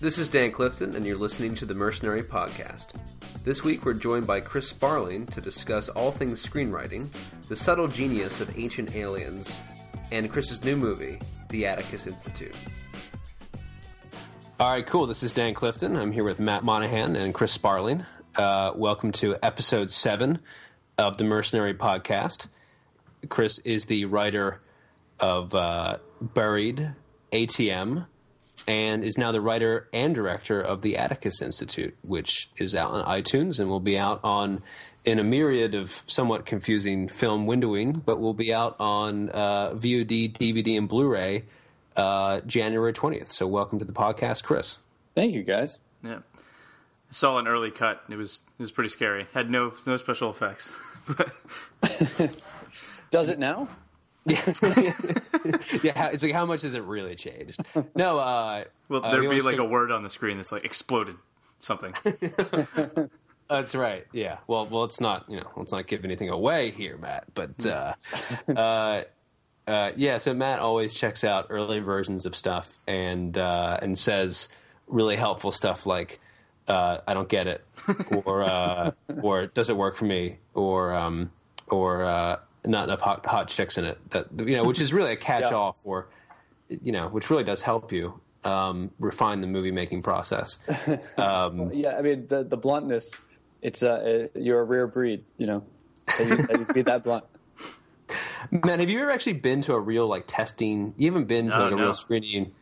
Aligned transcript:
This 0.00 0.16
is 0.16 0.30
Dan 0.30 0.50
Clifton, 0.50 0.96
and 0.96 1.06
you're 1.06 1.18
listening 1.18 1.54
to 1.56 1.66
the 1.66 1.74
Mercenary 1.74 2.22
Podcast. 2.22 2.94
This 3.44 3.62
week, 3.62 3.84
we're 3.84 3.92
joined 3.92 4.26
by 4.26 4.40
Chris 4.40 4.66
Sparling 4.66 5.26
to 5.26 5.42
discuss 5.42 5.90
all 5.90 6.10
things 6.10 6.42
screenwriting, 6.42 7.08
the 7.48 7.56
subtle 7.56 7.86
genius 7.86 8.40
of 8.40 8.58
ancient 8.58 8.96
aliens, 8.96 9.60
and 10.10 10.32
Chris's 10.32 10.64
new 10.64 10.74
movie, 10.74 11.18
The 11.50 11.66
Atticus 11.66 12.06
Institute. 12.06 12.54
All 14.58 14.70
right, 14.70 14.86
cool. 14.86 15.06
This 15.06 15.22
is 15.22 15.32
Dan 15.32 15.52
Clifton. 15.52 15.94
I'm 15.96 16.12
here 16.12 16.24
with 16.24 16.40
Matt 16.40 16.64
Monahan 16.64 17.14
and 17.14 17.34
Chris 17.34 17.52
Sparling. 17.52 18.06
Uh, 18.36 18.72
welcome 18.74 19.12
to 19.12 19.36
episode 19.42 19.90
seven 19.90 20.38
of 20.96 21.18
the 21.18 21.24
Mercenary 21.24 21.74
Podcast. 21.74 22.46
Chris 23.28 23.58
is 23.66 23.84
the 23.84 24.06
writer 24.06 24.62
of 25.18 25.54
uh, 25.54 25.98
Buried, 26.22 26.94
ATM, 27.34 28.06
and 28.66 29.04
is 29.04 29.18
now 29.18 29.32
the 29.32 29.40
writer 29.40 29.88
and 29.92 30.14
director 30.14 30.60
of 30.60 30.82
the 30.82 30.96
Atticus 30.96 31.42
Institute, 31.42 31.96
which 32.02 32.50
is 32.56 32.74
out 32.74 32.92
on 32.92 33.04
iTunes 33.04 33.58
and 33.58 33.68
will 33.68 33.80
be 33.80 33.98
out 33.98 34.20
on 34.22 34.62
in 35.04 35.18
a 35.18 35.24
myriad 35.24 35.74
of 35.74 36.02
somewhat 36.06 36.44
confusing 36.44 37.08
film 37.08 37.46
windowing, 37.46 38.04
but 38.04 38.20
will 38.20 38.34
be 38.34 38.52
out 38.52 38.76
on 38.78 39.30
uh, 39.30 39.70
VOD, 39.70 40.36
DVD, 40.36 40.76
and 40.76 40.88
Blu-ray 40.88 41.44
uh, 41.96 42.40
January 42.40 42.92
twentieth. 42.92 43.32
So, 43.32 43.46
welcome 43.46 43.78
to 43.78 43.84
the 43.84 43.92
podcast, 43.92 44.42
Chris. 44.42 44.78
Thank 45.14 45.34
you, 45.34 45.42
guys. 45.42 45.78
Yeah, 46.02 46.18
I 46.36 47.10
saw 47.12 47.38
an 47.38 47.48
early 47.48 47.70
cut. 47.70 48.02
It 48.08 48.16
was 48.16 48.42
it 48.58 48.62
was 48.62 48.70
pretty 48.70 48.90
scary. 48.90 49.26
Had 49.32 49.50
no 49.50 49.72
no 49.86 49.96
special 49.96 50.30
effects. 50.30 50.78
Does 53.10 53.28
it 53.28 53.38
now? 53.38 53.68
yeah, 55.82 56.06
it's 56.08 56.22
like 56.22 56.32
how 56.32 56.46
much 56.46 56.62
has 56.62 56.74
it 56.74 56.82
really 56.84 57.14
changed? 57.14 57.60
No, 57.94 58.18
uh, 58.18 58.64
Well, 58.88 59.04
uh, 59.04 59.10
there'd 59.10 59.28
we 59.28 59.36
be 59.36 59.40
like 59.42 59.56
took- 59.56 59.66
a 59.66 59.68
word 59.68 59.90
on 59.90 60.02
the 60.02 60.10
screen 60.10 60.36
that's 60.36 60.52
like 60.52 60.64
exploded 60.64 61.16
something. 61.58 61.94
That's 63.50 63.74
right. 63.74 64.06
Yeah. 64.12 64.38
Well, 64.46 64.66
well, 64.66 64.84
it's 64.84 65.00
not. 65.00 65.24
You 65.28 65.38
know, 65.40 65.50
let's 65.56 65.72
not 65.72 65.88
give 65.88 66.04
anything 66.04 66.28
away 66.28 66.70
here, 66.70 66.96
Matt. 66.96 67.24
But 67.34 67.66
uh, 67.66 67.94
uh, 68.56 69.02
uh, 69.66 69.90
yeah. 69.96 70.18
So 70.18 70.32
Matt 70.34 70.60
always 70.60 70.94
checks 70.94 71.24
out 71.24 71.46
early 71.50 71.80
versions 71.80 72.26
of 72.26 72.36
stuff 72.36 72.72
and 72.86 73.36
uh, 73.36 73.78
and 73.82 73.98
says 73.98 74.48
really 74.86 75.16
helpful 75.16 75.50
stuff 75.50 75.84
like, 75.84 76.20
uh, 76.68 76.98
"I 77.08 77.12
don't 77.14 77.28
get 77.28 77.48
it," 77.48 77.64
or 78.24 78.42
uh, 78.44 78.92
or 79.20 79.48
"Does 79.48 79.68
it 79.68 79.76
work 79.76 79.96
for 79.96 80.04
me?" 80.04 80.38
or 80.54 80.94
um, 80.94 81.32
or 81.66 82.04
uh, 82.04 82.36
"Not 82.64 82.84
enough 82.84 83.00
hot, 83.00 83.24
hot 83.26 83.48
chicks 83.48 83.78
in 83.78 83.84
it." 83.84 83.98
That 84.10 84.26
you 84.38 84.56
know, 84.56 84.64
which 84.64 84.80
is 84.80 84.92
really 84.92 85.12
a 85.12 85.16
catch-all 85.30 85.76
for 85.84 86.08
you 86.68 86.92
know, 86.92 87.08
which 87.08 87.30
really 87.30 87.42
does 87.44 87.62
help 87.62 87.90
you 87.92 88.20
um, 88.44 88.90
refine 88.98 89.40
the 89.40 89.46
movie 89.46 89.72
making 89.72 90.02
process. 90.02 90.58
Um, 91.18 91.72
Yeah, 91.72 91.96
I 91.98 92.02
mean 92.02 92.26
the 92.28 92.44
the 92.44 92.56
bluntness. 92.56 93.20
It's 93.62 93.82
uh, 93.82 94.28
uh, 94.34 94.38
you're 94.38 94.60
a 94.60 94.64
rare 94.64 94.86
breed, 94.86 95.24
you 95.36 95.46
know. 95.46 95.64
That 96.06 96.26
you, 96.26 96.36
that 96.36 96.58
you 96.58 96.64
be 96.74 96.82
that 96.82 97.04
blunt. 97.04 97.24
Man, 98.50 98.80
have 98.80 98.88
you 98.88 99.00
ever 99.02 99.10
actually 99.10 99.34
been 99.34 99.60
to 99.62 99.74
a 99.74 99.80
real 99.80 100.06
like 100.06 100.24
testing? 100.26 100.94
You 100.96 101.10
haven't 101.12 101.26
been 101.28 101.50
to 101.50 101.56
No, 101.58 101.64
like 101.64 101.72
a 101.72 101.76
no. 101.76 101.82
real 101.84 101.94
screening? 101.94 102.52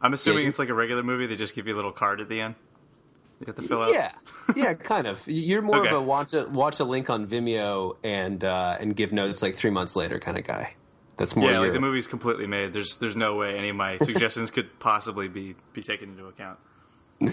I'm 0.00 0.14
assuming 0.14 0.42
you- 0.44 0.48
it's 0.48 0.58
like 0.58 0.68
a 0.70 0.74
regular 0.74 1.02
movie. 1.02 1.26
They 1.26 1.36
just 1.36 1.54
give 1.54 1.66
you 1.68 1.74
a 1.74 1.76
little 1.76 1.92
card 1.92 2.20
at 2.20 2.28
the 2.28 2.40
end. 2.40 2.54
You 3.40 3.46
have 3.46 3.56
to 3.56 3.62
fill 3.62 3.82
out. 3.82 3.92
Yeah, 3.92 4.12
yeah, 4.56 4.74
kind 4.74 5.06
of. 5.06 5.22
You're 5.26 5.62
more 5.62 5.76
Okay. 5.80 5.88
of 5.90 5.94
a 5.94 6.02
watch 6.02 6.32
a 6.34 6.46
watch 6.48 6.80
a 6.80 6.84
link 6.84 7.08
on 7.08 7.26
Vimeo 7.28 7.96
and 8.02 8.42
uh, 8.42 8.76
and 8.80 8.96
give 8.96 9.12
notes 9.12 9.42
like 9.42 9.54
three 9.54 9.70
months 9.70 9.94
later 9.94 10.18
kind 10.18 10.36
of 10.36 10.44
guy. 10.44 10.74
That's 11.16 11.36
more. 11.36 11.50
Yeah, 11.50 11.60
like 11.60 11.72
the 11.72 11.80
movie's 11.80 12.06
completely 12.08 12.46
made. 12.46 12.72
There's 12.72 12.96
there's 12.96 13.16
no 13.16 13.36
way 13.36 13.56
any 13.56 13.68
of 13.68 13.76
my 13.76 13.96
suggestions 14.02 14.50
could 14.50 14.78
possibly 14.80 15.28
be 15.28 15.54
be 15.72 15.82
taken 15.82 16.10
into 16.10 16.26
account. 16.26 16.58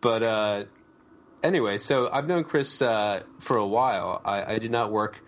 But 0.00 0.22
uh, 0.26 0.64
anyway, 1.42 1.78
so 1.78 2.08
I've 2.12 2.26
known 2.28 2.44
Chris 2.44 2.80
uh, 2.82 3.22
for 3.40 3.56
a 3.56 3.66
while. 3.66 4.20
I, 4.24 4.54
I 4.54 4.58
did 4.58 4.70
not 4.70 4.92
work 4.92 5.20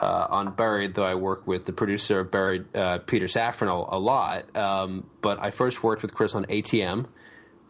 uh, 0.00 0.26
on 0.28 0.54
Buried, 0.54 0.94
though 0.94 1.04
I 1.04 1.14
work 1.14 1.46
with 1.46 1.64
the 1.64 1.72
producer 1.72 2.20
of 2.20 2.30
Buried, 2.30 2.76
uh, 2.76 2.98
Peter 2.98 3.26
Safran, 3.26 3.68
a, 3.68 3.96
a 3.96 3.98
lot. 3.98 4.54
Um, 4.56 5.08
but 5.22 5.38
I 5.40 5.50
first 5.50 5.82
worked 5.82 6.02
with 6.02 6.12
Chris 6.14 6.34
on 6.34 6.44
ATM, 6.46 7.06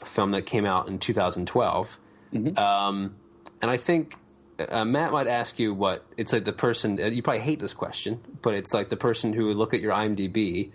film 0.07 0.33
that 0.33 0.47
came 0.47 0.67
out 0.67 0.89
in 0.89 0.99
2012. 0.99 1.99
Um, 2.57 3.17
and 3.61 3.71
I 3.71 3.77
think 3.77 4.17
uh, 4.59 4.85
Matt 4.85 5.13
might 5.13 5.27
ask 5.27 5.59
you 5.59 5.75
what 5.75 6.05
it's 6.17 6.33
like 6.33 6.45
the 6.45 6.53
person, 6.53 7.01
uh, 7.01 7.07
you 7.07 7.23
probably 7.23 7.43
hate 7.43 7.61
this 7.61 7.75
question, 7.75 8.21
but 8.43 8.55
it's 8.55 8.73
like 8.73 8.89
the 8.89 8.97
person 8.97 9.33
who 9.33 9.47
would 9.47 9.57
look 9.57 9.75
at 9.75 9.81
your 9.81 9.93
IMDb. 9.93 10.71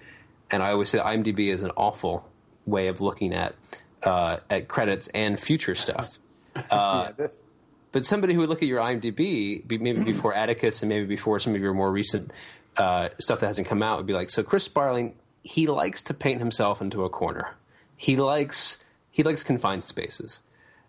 And 0.49 0.63
I 0.63 0.71
always 0.71 0.89
say 0.89 0.99
IMDb 0.99 1.51
is 1.53 1.61
an 1.61 1.71
awful 1.75 2.27
way 2.65 2.87
of 2.87 3.01
looking 3.01 3.33
at 3.33 3.55
uh, 4.03 4.37
at 4.49 4.67
credits 4.67 5.07
and 5.09 5.39
future 5.39 5.75
stuff. 5.75 6.17
yeah, 6.55 7.11
this. 7.17 7.43
But 7.91 8.05
somebody 8.05 8.33
who 8.33 8.41
would 8.41 8.49
look 8.49 8.61
at 8.61 8.67
your 8.67 8.79
IMDb, 8.79 9.63
maybe 9.79 10.03
before 10.03 10.33
Atticus 10.33 10.81
and 10.81 10.89
maybe 10.89 11.05
before 11.05 11.39
some 11.39 11.55
of 11.55 11.61
your 11.61 11.73
more 11.73 11.91
recent 11.91 12.31
uh, 12.75 13.09
stuff 13.19 13.39
that 13.39 13.47
hasn't 13.47 13.67
come 13.67 13.81
out, 13.81 13.97
would 13.97 14.05
be 14.05 14.13
like, 14.13 14.29
so 14.29 14.43
Chris 14.43 14.65
Sparling, 14.65 15.15
he 15.41 15.67
likes 15.67 16.01
to 16.03 16.13
paint 16.13 16.39
himself 16.39 16.81
into 16.81 17.03
a 17.03 17.09
corner. 17.09 17.55
He 17.95 18.17
likes 18.17 18.77
he 19.17 19.23
likes 19.23 19.43
confined 19.43 19.83
spaces 19.83 20.41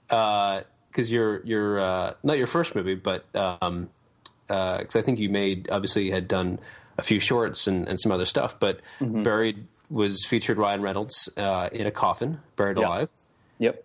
because 0.06 1.10
you're 1.10 1.40
you're 1.46 1.80
uh, 1.80 2.12
not 2.22 2.36
your 2.36 2.46
first 2.46 2.74
movie, 2.74 2.94
but 2.94 3.24
um, 3.34 3.88
because 4.46 4.94
I 4.96 5.00
think 5.02 5.18
you 5.18 5.30
made 5.30 5.68
obviously 5.70 6.04
you 6.04 6.12
had 6.12 6.28
done 6.28 6.58
a 6.98 7.02
few 7.02 7.20
shorts 7.20 7.66
and, 7.66 7.88
and 7.88 7.98
some 7.98 8.12
other 8.12 8.26
stuff, 8.26 8.60
but 8.60 8.80
Buried 9.00 9.66
was 9.88 10.26
featured 10.26 10.58
Ryan 10.58 10.82
Reynolds 10.82 11.30
uh, 11.38 11.70
in 11.72 11.86
a 11.86 11.90
coffin, 11.90 12.40
buried 12.56 12.76
Yeah. 12.76 12.86
alive 12.86 13.10
Yep. 13.60 13.82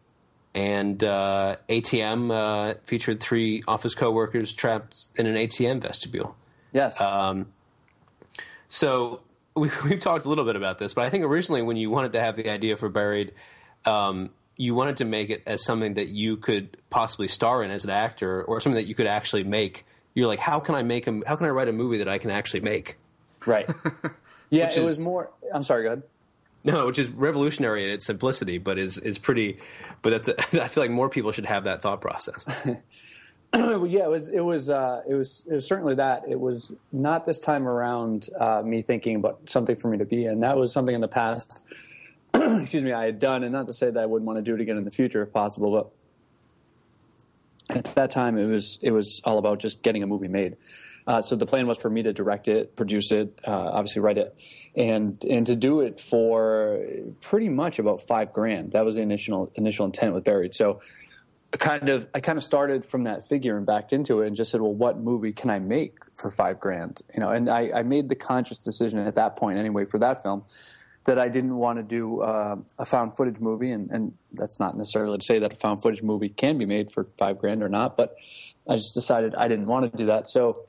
and 0.54 1.02
uh, 1.04 1.56
ATM 1.70 2.32
uh, 2.32 2.74
featured 2.86 3.22
three 3.22 3.64
office 3.66 3.96
coworkers 3.96 4.54
trapped 4.54 4.98
in 5.16 5.26
an 5.26 5.36
ATM 5.36 5.82
vestibule. 5.82 6.36
Yes. 6.74 7.00
Um, 7.00 7.48
So 8.68 9.22
we, 9.56 9.70
we've 9.86 10.00
talked 10.02 10.26
a 10.26 10.30
little 10.30 10.46
bit 10.46 10.56
about 10.58 10.80
this, 10.80 10.94
but 10.94 11.06
I 11.06 11.10
think 11.10 11.24
originally 11.24 11.62
when 11.62 11.78
you 11.78 11.90
wanted 11.90 12.12
to 12.14 12.20
have 12.20 12.36
the 12.36 12.50
idea 12.50 12.76
for 12.76 12.90
Buried, 12.90 13.32
um, 13.86 14.30
you 14.58 14.76
wanted 14.76 14.98
to 14.98 15.06
make 15.06 15.30
it 15.30 15.44
as 15.46 15.64
something 15.64 15.96
that 15.96 16.10
you 16.10 16.38
could 16.38 16.78
possibly 16.90 17.28
star 17.28 17.64
in 17.64 17.72
as 17.72 17.84
an 17.84 17.90
actor, 17.90 18.44
or 18.44 18.62
something 18.62 18.82
that 18.82 18.88
you 18.88 18.96
could 18.96 19.08
actually 19.08 19.44
make. 19.44 19.86
You're 20.14 20.28
like, 20.28 20.40
how 20.40 20.60
can 20.60 20.76
I 20.76 20.84
make 20.84 21.08
a, 21.08 21.22
How 21.26 21.36
can 21.36 21.48
I 21.48 21.50
write 21.50 21.68
a 21.68 21.74
movie 21.74 21.98
that 21.98 22.08
I 22.08 22.18
can 22.20 22.30
actually 22.32 22.62
make? 22.62 22.98
right. 23.46 23.70
Yeah, 24.50 24.68
Which 24.68 24.78
it 24.78 24.84
was 24.84 25.00
more. 25.00 25.32
I'm 25.52 25.64
sorry. 25.64 25.84
Go 25.84 25.88
ahead. 25.94 26.04
No, 26.64 26.86
which 26.86 27.00
is 27.00 27.08
revolutionary 27.10 27.84
in 27.84 27.90
its 27.90 28.06
simplicity, 28.06 28.60
but 28.60 28.78
is 28.78 29.00
is 29.00 29.18
pretty. 29.18 29.58
But 30.04 30.24
that's 30.24 30.54
I 30.62 30.68
feel 30.68 30.84
like 30.84 30.92
more 30.92 31.10
people 31.10 31.32
should 31.32 31.48
have 31.48 31.64
that 31.64 31.82
thought 31.82 32.02
process. 32.02 32.46
Well, 33.56 33.86
yeah, 33.86 34.06
it 34.06 34.10
was. 34.10 34.30
It 34.30 34.40
was. 34.40 34.72
Uh, 34.72 35.04
it 35.08 35.14
was. 35.14 35.46
It 35.48 35.54
was 35.54 35.68
certainly 35.68 35.94
that. 35.96 36.24
It 36.28 36.40
was 36.40 36.74
not 36.92 37.24
this 37.24 37.40
time 37.40 37.68
around. 37.68 38.28
Uh, 38.40 38.64
me 38.66 38.82
thinking 38.82 39.16
about 39.16 39.42
something 39.48 39.76
for 39.76 39.90
me 39.90 40.00
to 40.00 40.06
be 40.06 40.26
in. 40.26 40.40
That 40.40 40.58
was 40.58 40.74
something 40.74 40.96
in 40.96 41.02
the 41.02 41.08
past. 41.08 41.64
excuse 42.62 42.84
me. 42.84 42.92
I 42.92 43.06
had 43.06 43.20
done, 43.20 43.44
and 43.44 43.52
not 43.52 43.68
to 43.68 43.74
say 43.74 43.92
that 43.92 44.00
I 44.00 44.06
wouldn't 44.06 44.26
want 44.26 44.38
to 44.38 44.44
do 44.44 44.56
it 44.56 44.62
again 44.62 44.78
in 44.78 44.86
the 44.86 44.92
future 44.92 45.22
if 45.22 45.32
possible, 45.32 45.92
but 47.70 47.78
at 47.78 47.96
that 47.96 48.12
time 48.12 48.38
it 48.38 48.48
was. 48.48 48.80
It 48.82 48.92
was 48.92 49.22
all 49.24 49.38
about 49.38 49.60
just 49.60 49.84
getting 49.84 50.04
a 50.04 50.08
movie 50.08 50.28
made. 50.28 50.58
Uh, 51.06 51.20
so 51.22 51.36
the 51.36 51.46
plan 51.46 51.68
was 51.68 51.78
for 51.78 51.90
me 51.90 52.02
to 52.04 52.14
direct 52.14 52.48
it, 52.48 52.76
produce 52.76 53.12
it, 53.12 53.38
uh, 53.46 53.52
obviously 53.52 54.02
write 54.02 54.18
it, 54.18 54.36
and 54.76 55.24
and 55.26 55.46
to 55.48 55.56
do 55.56 55.82
it 55.82 56.00
for 56.00 56.80
pretty 57.22 57.50
much 57.50 57.78
about 57.78 58.02
five 58.08 58.32
grand. 58.32 58.72
That 58.72 58.86
was 58.86 58.96
the 58.96 59.02
initial 59.02 59.52
initial 59.56 59.86
intent 59.86 60.14
with 60.14 60.24
Buried. 60.24 60.54
So 60.54 60.82
I 61.54 61.58
kind 61.58 61.90
of 61.90 62.08
I 62.16 62.20
kind 62.22 62.38
of 62.38 62.44
started 62.44 62.86
from 62.86 63.04
that 63.04 63.28
figure 63.28 63.58
and 63.58 63.66
backed 63.66 63.92
into 63.92 64.22
it 64.22 64.28
and 64.28 64.36
just 64.36 64.52
said, 64.52 64.62
well, 64.62 64.74
what 64.74 64.98
movie 64.98 65.34
can 65.34 65.50
I 65.50 65.60
make 65.60 65.96
for 66.16 66.30
five 66.30 66.60
grand? 66.60 67.02
You 67.14 67.20
know, 67.20 67.30
and 67.30 67.50
I, 67.50 67.72
I 67.76 67.84
made 67.84 68.08
the 68.08 68.16
conscious 68.16 68.58
decision 68.58 69.00
at 69.00 69.16
that 69.16 69.36
point 69.36 69.60
anyway 69.60 69.86
for 69.86 70.00
that 70.00 70.24
film 70.24 70.44
that 71.06 71.20
I 71.20 71.28
didn't 71.30 71.56
want 71.56 71.80
to 71.80 71.84
do 71.84 72.22
uh, 72.22 72.56
a 72.78 72.86
found 72.86 73.16
footage 73.16 73.40
movie, 73.40 73.72
and, 73.72 73.90
and 73.92 74.14
that's 74.34 74.60
not 74.60 74.78
necessarily 74.78 75.18
to 75.18 75.26
say 75.26 75.40
that 75.40 75.54
a 75.54 75.56
found 75.56 75.82
footage 75.82 76.02
movie 76.02 76.30
can 76.30 76.58
be 76.58 76.66
made 76.66 76.92
for 76.92 77.06
five 77.18 77.40
grand 77.40 77.62
or 77.62 77.70
not, 77.70 77.98
but 77.98 78.16
I 78.68 78.78
just 78.78 78.94
decided 78.94 79.36
I 79.36 79.48
didn't 79.48 79.68
want 79.68 79.92
to 79.92 79.98
do 79.98 80.06
that. 80.06 80.28
So 80.28 80.66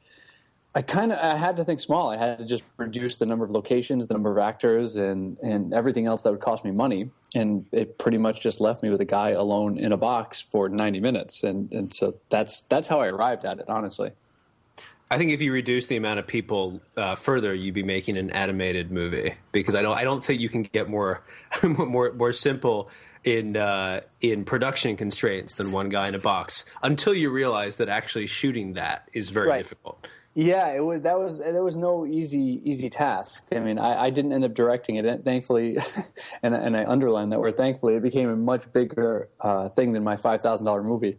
I 0.74 0.82
kind 0.82 1.12
of 1.12 1.18
I 1.18 1.36
had 1.36 1.56
to 1.58 1.64
think 1.64 1.78
small. 1.78 2.10
I 2.10 2.16
had 2.16 2.38
to 2.38 2.44
just 2.44 2.64
reduce 2.76 3.16
the 3.16 3.26
number 3.26 3.44
of 3.44 3.52
locations, 3.52 4.08
the 4.08 4.14
number 4.14 4.32
of 4.32 4.38
actors, 4.38 4.96
and 4.96 5.38
and 5.38 5.72
everything 5.72 6.06
else 6.06 6.22
that 6.22 6.32
would 6.32 6.40
cost 6.40 6.64
me 6.64 6.72
money. 6.72 7.10
And 7.36 7.66
it 7.72 7.98
pretty 7.98 8.18
much 8.18 8.40
just 8.40 8.60
left 8.60 8.82
me 8.82 8.90
with 8.90 9.00
a 9.00 9.04
guy 9.04 9.30
alone 9.30 9.78
in 9.78 9.92
a 9.92 9.96
box 9.96 10.40
for 10.40 10.68
ninety 10.68 10.98
minutes. 10.98 11.44
And 11.44 11.72
and 11.72 11.94
so 11.94 12.16
that's 12.28 12.64
that's 12.68 12.88
how 12.88 13.00
I 13.00 13.06
arrived 13.06 13.44
at 13.44 13.60
it. 13.60 13.66
Honestly, 13.68 14.10
I 15.10 15.18
think 15.18 15.30
if 15.30 15.40
you 15.40 15.52
reduce 15.52 15.86
the 15.86 15.96
amount 15.96 16.18
of 16.18 16.26
people 16.26 16.80
uh, 16.96 17.14
further, 17.14 17.54
you'd 17.54 17.74
be 17.74 17.82
making 17.82 18.16
an 18.16 18.30
animated 18.30 18.90
movie 18.90 19.34
because 19.52 19.74
I 19.74 19.82
don't 19.82 19.96
I 19.96 20.02
don't 20.04 20.24
think 20.24 20.40
you 20.40 20.48
can 20.48 20.62
get 20.62 20.88
more 20.88 21.22
more 21.62 22.12
more 22.12 22.32
simple 22.32 22.90
in 23.22 23.56
uh, 23.56 24.00
in 24.20 24.44
production 24.44 24.96
constraints 24.96 25.54
than 25.54 25.72
one 25.72 25.88
guy 25.88 26.08
in 26.08 26.14
a 26.14 26.18
box 26.18 26.64
until 26.82 27.14
you 27.14 27.30
realize 27.30 27.76
that 27.76 27.88
actually 27.88 28.26
shooting 28.26 28.72
that 28.74 29.08
is 29.12 29.30
very 29.30 29.48
Right. 29.48 29.62
difficult. 29.62 30.06
Yeah, 30.34 30.72
it 30.72 30.84
was 30.84 31.02
that 31.02 31.16
was 31.16 31.38
there 31.38 31.62
was 31.62 31.76
no 31.76 32.04
easy 32.04 32.60
easy 32.64 32.90
task. 32.90 33.44
I 33.52 33.60
mean, 33.60 33.78
I, 33.78 34.06
I 34.06 34.10
didn't 34.10 34.32
end 34.32 34.44
up 34.44 34.52
directing 34.52 34.96
it, 34.96 35.24
thankfully, 35.24 35.78
and 36.42 36.54
and 36.54 36.76
I 36.76 36.84
underline 36.84 37.30
that 37.30 37.38
word. 37.38 37.56
Thankfully, 37.56 37.94
it 37.94 38.02
became 38.02 38.28
a 38.28 38.36
much 38.36 38.72
bigger 38.72 39.28
uh, 39.40 39.68
thing 39.70 39.92
than 39.92 40.02
my 40.02 40.16
five 40.16 40.40
thousand 40.40 40.66
dollar 40.66 40.82
movie. 40.82 41.18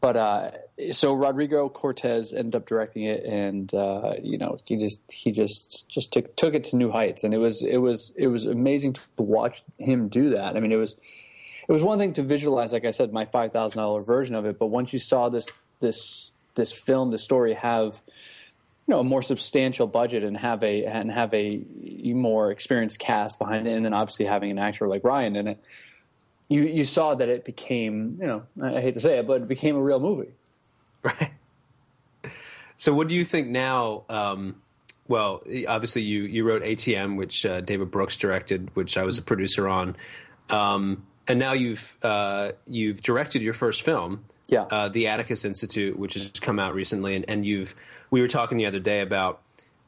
But 0.00 0.16
uh, 0.16 0.50
so 0.90 1.14
Rodrigo 1.14 1.68
Cortés 1.68 2.34
ended 2.34 2.56
up 2.56 2.66
directing 2.66 3.04
it, 3.04 3.24
and 3.24 3.72
uh, 3.72 4.14
you 4.20 4.36
know 4.36 4.58
he 4.64 4.76
just 4.76 4.98
he 5.12 5.30
just 5.30 5.88
just 5.88 6.12
took 6.12 6.34
took 6.34 6.54
it 6.54 6.64
to 6.64 6.76
new 6.76 6.90
heights, 6.90 7.22
and 7.22 7.32
it 7.32 7.38
was 7.38 7.62
it 7.62 7.78
was 7.78 8.12
it 8.16 8.26
was 8.26 8.46
amazing 8.46 8.94
to 8.94 9.02
watch 9.18 9.62
him 9.78 10.08
do 10.08 10.30
that. 10.30 10.56
I 10.56 10.60
mean, 10.60 10.72
it 10.72 10.76
was 10.76 10.96
it 11.68 11.72
was 11.72 11.84
one 11.84 11.98
thing 11.98 12.14
to 12.14 12.22
visualize, 12.24 12.72
like 12.72 12.84
I 12.84 12.90
said, 12.90 13.12
my 13.12 13.26
five 13.26 13.52
thousand 13.52 13.80
dollar 13.80 14.02
version 14.02 14.34
of 14.34 14.44
it, 14.44 14.58
but 14.58 14.66
once 14.66 14.92
you 14.92 14.98
saw 14.98 15.28
this 15.28 15.46
this 15.78 16.32
this 16.56 16.72
film, 16.72 17.12
the 17.12 17.18
story 17.18 17.54
have 17.54 18.02
you 18.86 18.94
know 18.94 19.00
a 19.00 19.04
more 19.04 19.22
substantial 19.22 19.86
budget 19.86 20.22
and 20.24 20.36
have 20.36 20.62
a 20.62 20.84
and 20.84 21.10
have 21.10 21.34
a 21.34 21.64
more 22.04 22.50
experienced 22.50 22.98
cast 22.98 23.38
behind 23.38 23.66
it, 23.66 23.72
and 23.72 23.84
then 23.84 23.92
obviously 23.94 24.26
having 24.26 24.50
an 24.50 24.58
actor 24.58 24.86
like 24.88 25.02
Ryan 25.04 25.36
in 25.36 25.48
it, 25.48 25.58
you 26.48 26.62
you 26.62 26.84
saw 26.84 27.14
that 27.14 27.28
it 27.28 27.44
became 27.44 28.16
you 28.20 28.26
know 28.26 28.42
I 28.62 28.80
hate 28.80 28.94
to 28.94 29.00
say 29.00 29.18
it, 29.18 29.26
but 29.26 29.42
it 29.42 29.48
became 29.48 29.76
a 29.76 29.82
real 29.82 30.00
movie. 30.00 30.32
Right. 31.02 31.30
So, 32.76 32.92
what 32.92 33.08
do 33.08 33.14
you 33.14 33.24
think 33.24 33.48
now? 33.48 34.04
Um, 34.08 34.56
well, 35.08 35.42
obviously, 35.66 36.02
you 36.02 36.22
you 36.22 36.44
wrote 36.44 36.62
ATM, 36.62 37.16
which 37.16 37.46
uh, 37.46 37.60
David 37.62 37.90
Brooks 37.90 38.16
directed, 38.16 38.70
which 38.74 38.96
I 38.98 39.02
was 39.04 39.18
a 39.18 39.22
producer 39.22 39.66
on, 39.68 39.96
um, 40.50 41.04
and 41.26 41.38
now 41.38 41.52
you've 41.54 41.96
uh, 42.02 42.52
you've 42.66 43.02
directed 43.02 43.40
your 43.40 43.54
first 43.54 43.82
film, 43.82 44.24
Yeah. 44.48 44.62
uh, 44.62 44.88
the 44.90 45.06
Atticus 45.06 45.44
Institute, 45.44 45.98
which 45.98 46.14
has 46.14 46.30
come 46.30 46.58
out 46.58 46.74
recently, 46.74 47.14
and, 47.16 47.24
and 47.28 47.46
you've 47.46 47.74
we 48.16 48.22
were 48.22 48.28
talking 48.28 48.56
the 48.56 48.64
other 48.64 48.80
day 48.80 49.02
about 49.02 49.42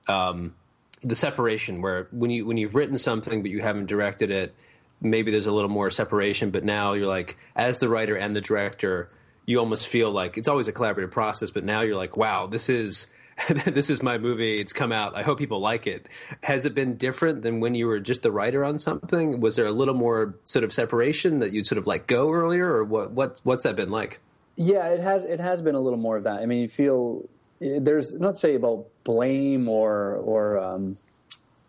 um, 0.06 0.54
the 1.00 1.16
separation 1.16 1.80
where 1.80 2.08
when 2.10 2.30
you 2.30 2.44
when 2.44 2.58
you've 2.58 2.74
written 2.74 2.98
something 2.98 3.40
but 3.40 3.50
you 3.50 3.62
haven't 3.62 3.86
directed 3.86 4.30
it, 4.30 4.54
maybe 5.00 5.30
there's 5.30 5.46
a 5.46 5.50
little 5.50 5.70
more 5.70 5.90
separation. 5.90 6.50
But 6.50 6.62
now 6.62 6.92
you're 6.92 7.06
like, 7.06 7.38
as 7.56 7.78
the 7.78 7.88
writer 7.88 8.16
and 8.16 8.36
the 8.36 8.42
director, 8.42 9.08
you 9.46 9.60
almost 9.60 9.86
feel 9.86 10.10
like 10.10 10.36
it's 10.36 10.46
always 10.46 10.68
a 10.68 10.74
collaborative 10.74 11.10
process. 11.10 11.50
But 11.50 11.64
now 11.64 11.80
you're 11.80 11.96
like, 11.96 12.18
wow, 12.18 12.46
this 12.46 12.68
is 12.68 13.06
this 13.64 13.88
is 13.88 14.02
my 14.02 14.18
movie. 14.18 14.60
It's 14.60 14.74
come 14.74 14.92
out. 14.92 15.16
I 15.16 15.22
hope 15.22 15.38
people 15.38 15.60
like 15.60 15.86
it. 15.86 16.06
Has 16.42 16.66
it 16.66 16.74
been 16.74 16.98
different 16.98 17.40
than 17.40 17.60
when 17.60 17.74
you 17.74 17.86
were 17.86 17.98
just 17.98 18.20
the 18.20 18.30
writer 18.30 18.62
on 18.62 18.78
something? 18.78 19.40
Was 19.40 19.56
there 19.56 19.64
a 19.66 19.72
little 19.72 19.94
more 19.94 20.34
sort 20.44 20.66
of 20.66 20.74
separation 20.74 21.38
that 21.38 21.52
you'd 21.52 21.66
sort 21.66 21.78
of 21.78 21.86
let 21.86 22.06
go 22.06 22.30
earlier, 22.30 22.70
or 22.70 22.84
what? 22.84 23.10
What 23.10 23.40
what's 23.44 23.64
that 23.64 23.74
been 23.74 23.90
like? 23.90 24.20
Yeah, 24.56 24.88
it 24.88 25.00
has. 25.00 25.24
It 25.24 25.40
has 25.40 25.62
been 25.62 25.76
a 25.76 25.80
little 25.80 25.98
more 25.98 26.18
of 26.18 26.24
that. 26.24 26.42
I 26.42 26.44
mean, 26.44 26.60
you 26.60 26.68
feel 26.68 27.26
there's 27.60 28.12
not 28.14 28.38
say 28.38 28.54
about 28.54 28.86
blame 29.04 29.68
or 29.68 30.14
or 30.16 30.58
um, 30.58 30.96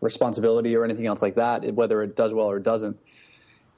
responsibility 0.01 0.75
or 0.75 0.83
anything 0.83 1.05
else 1.07 1.21
like 1.21 1.35
that, 1.35 1.73
whether 1.73 2.01
it 2.03 2.15
does 2.15 2.33
well 2.33 2.47
or 2.49 2.59
doesn't. 2.59 2.97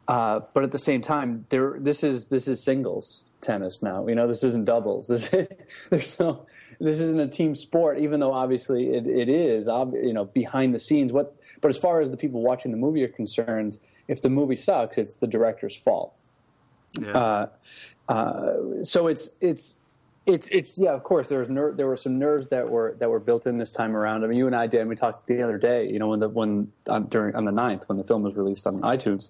Uh, 0.07 0.41
but 0.53 0.63
at 0.63 0.71
the 0.71 0.79
same 0.79 1.01
time, 1.01 1.45
there 1.49 1.77
this 1.79 2.03
is 2.03 2.27
this 2.27 2.47
is 2.47 2.63
singles 2.63 3.23
tennis 3.41 3.81
now. 3.81 4.07
You 4.07 4.15
know, 4.15 4.27
this 4.27 4.43
isn't 4.43 4.65
doubles. 4.65 5.07
This 5.11 5.33
is, 5.33 5.47
there's 5.89 6.19
no 6.19 6.45
this 6.79 6.99
isn't 6.99 7.19
a 7.19 7.27
team 7.27 7.55
sport, 7.55 7.99
even 7.99 8.19
though 8.19 8.33
obviously 8.33 8.89
it, 8.89 9.07
it 9.07 9.29
is. 9.29 9.67
ob- 9.67 9.93
You 9.95 10.13
know, 10.13 10.25
behind 10.25 10.73
the 10.73 10.79
scenes. 10.79 11.11
What? 11.11 11.35
But 11.61 11.69
as 11.69 11.77
far 11.77 12.01
as 12.01 12.11
the 12.11 12.17
people 12.17 12.41
watching 12.41 12.71
the 12.71 12.77
movie 12.77 13.03
are 13.03 13.07
concerned, 13.09 13.77
if 14.07 14.21
the 14.21 14.29
movie 14.29 14.55
sucks, 14.55 14.97
it's 14.97 15.15
the 15.15 15.27
director's 15.27 15.75
fault. 15.75 16.13
Yeah. 16.99 17.11
Uh, 17.17 17.47
uh, 18.09 18.83
so 18.83 19.07
it's 19.07 19.31
it's 19.39 19.77
it's 20.25 20.47
it's 20.49 20.77
yeah. 20.77 20.91
Of 20.91 21.03
course, 21.03 21.29
there 21.29 21.39
was 21.39 21.49
ner- 21.49 21.71
there 21.71 21.87
were 21.87 21.97
some 21.97 22.19
nerves 22.19 22.49
that 22.49 22.69
were 22.69 22.95
that 22.99 23.09
were 23.09 23.19
built 23.19 23.47
in 23.47 23.57
this 23.57 23.71
time 23.71 23.95
around. 23.95 24.23
I 24.23 24.27
mean, 24.27 24.37
you 24.37 24.45
and 24.45 24.55
I 24.55 24.67
did. 24.67 24.87
We 24.87 24.95
talked 24.95 25.27
the 25.27 25.41
other 25.41 25.57
day. 25.57 25.89
You 25.89 25.99
know, 25.99 26.09
when 26.09 26.19
the 26.19 26.29
when 26.29 26.71
on, 26.87 27.07
during 27.07 27.35
on 27.35 27.45
the 27.45 27.51
9th, 27.51 27.89
when 27.89 27.97
the 27.97 28.03
film 28.03 28.21
was 28.21 28.35
released 28.35 28.67
on 28.67 28.81
iTunes, 28.81 29.29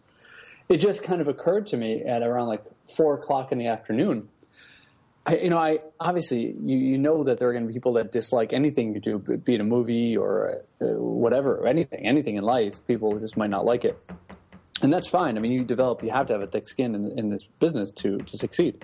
it 0.68 0.78
just 0.78 1.04
kind 1.04 1.22
of 1.22 1.28
occurred 1.28 1.68
to 1.68 1.78
me 1.78 2.04
at 2.04 2.24
around 2.24 2.48
like 2.48 2.64
four 2.94 3.16
o'clock 3.16 3.52
in 3.54 3.58
the 3.58 3.68
afternoon. 3.68 4.28
I, 5.26 5.38
you 5.38 5.50
know, 5.50 5.58
I 5.58 5.80
obviously 6.00 6.56
you, 6.62 6.78
you 6.78 6.98
know 6.98 7.24
that 7.24 7.40
there 7.40 7.48
are 7.48 7.54
going 7.54 7.64
to 7.64 7.68
be 7.68 7.74
people 7.74 7.94
that 7.94 8.12
dislike 8.12 8.52
anything 8.52 8.94
you 8.94 9.00
do, 9.00 9.20
be 9.20 9.54
it 9.54 9.62
a 9.62 9.64
movie 9.64 10.18
or 10.18 10.64
uh, 10.82 10.86
whatever, 10.98 11.66
anything, 11.68 12.06
anything 12.06 12.36
in 12.36 12.44
life. 12.44 12.86
People 12.86 13.18
just 13.20 13.38
might 13.38 13.52
not 13.52 13.64
like 13.64 13.86
it, 13.86 13.98
and 14.82 14.92
that's 14.92 15.08
fine. 15.08 15.38
I 15.38 15.40
mean, 15.40 15.54
you 15.54 15.64
develop, 15.64 16.04
you 16.04 16.10
have 16.10 16.26
to 16.26 16.34
have 16.34 16.42
a 16.42 16.48
thick 16.48 16.68
skin 16.68 16.96
in, 16.96 17.18
in 17.18 17.30
this 17.30 17.46
business 17.60 17.92
to 17.92 18.18
to 18.18 18.38
succeed 18.38 18.84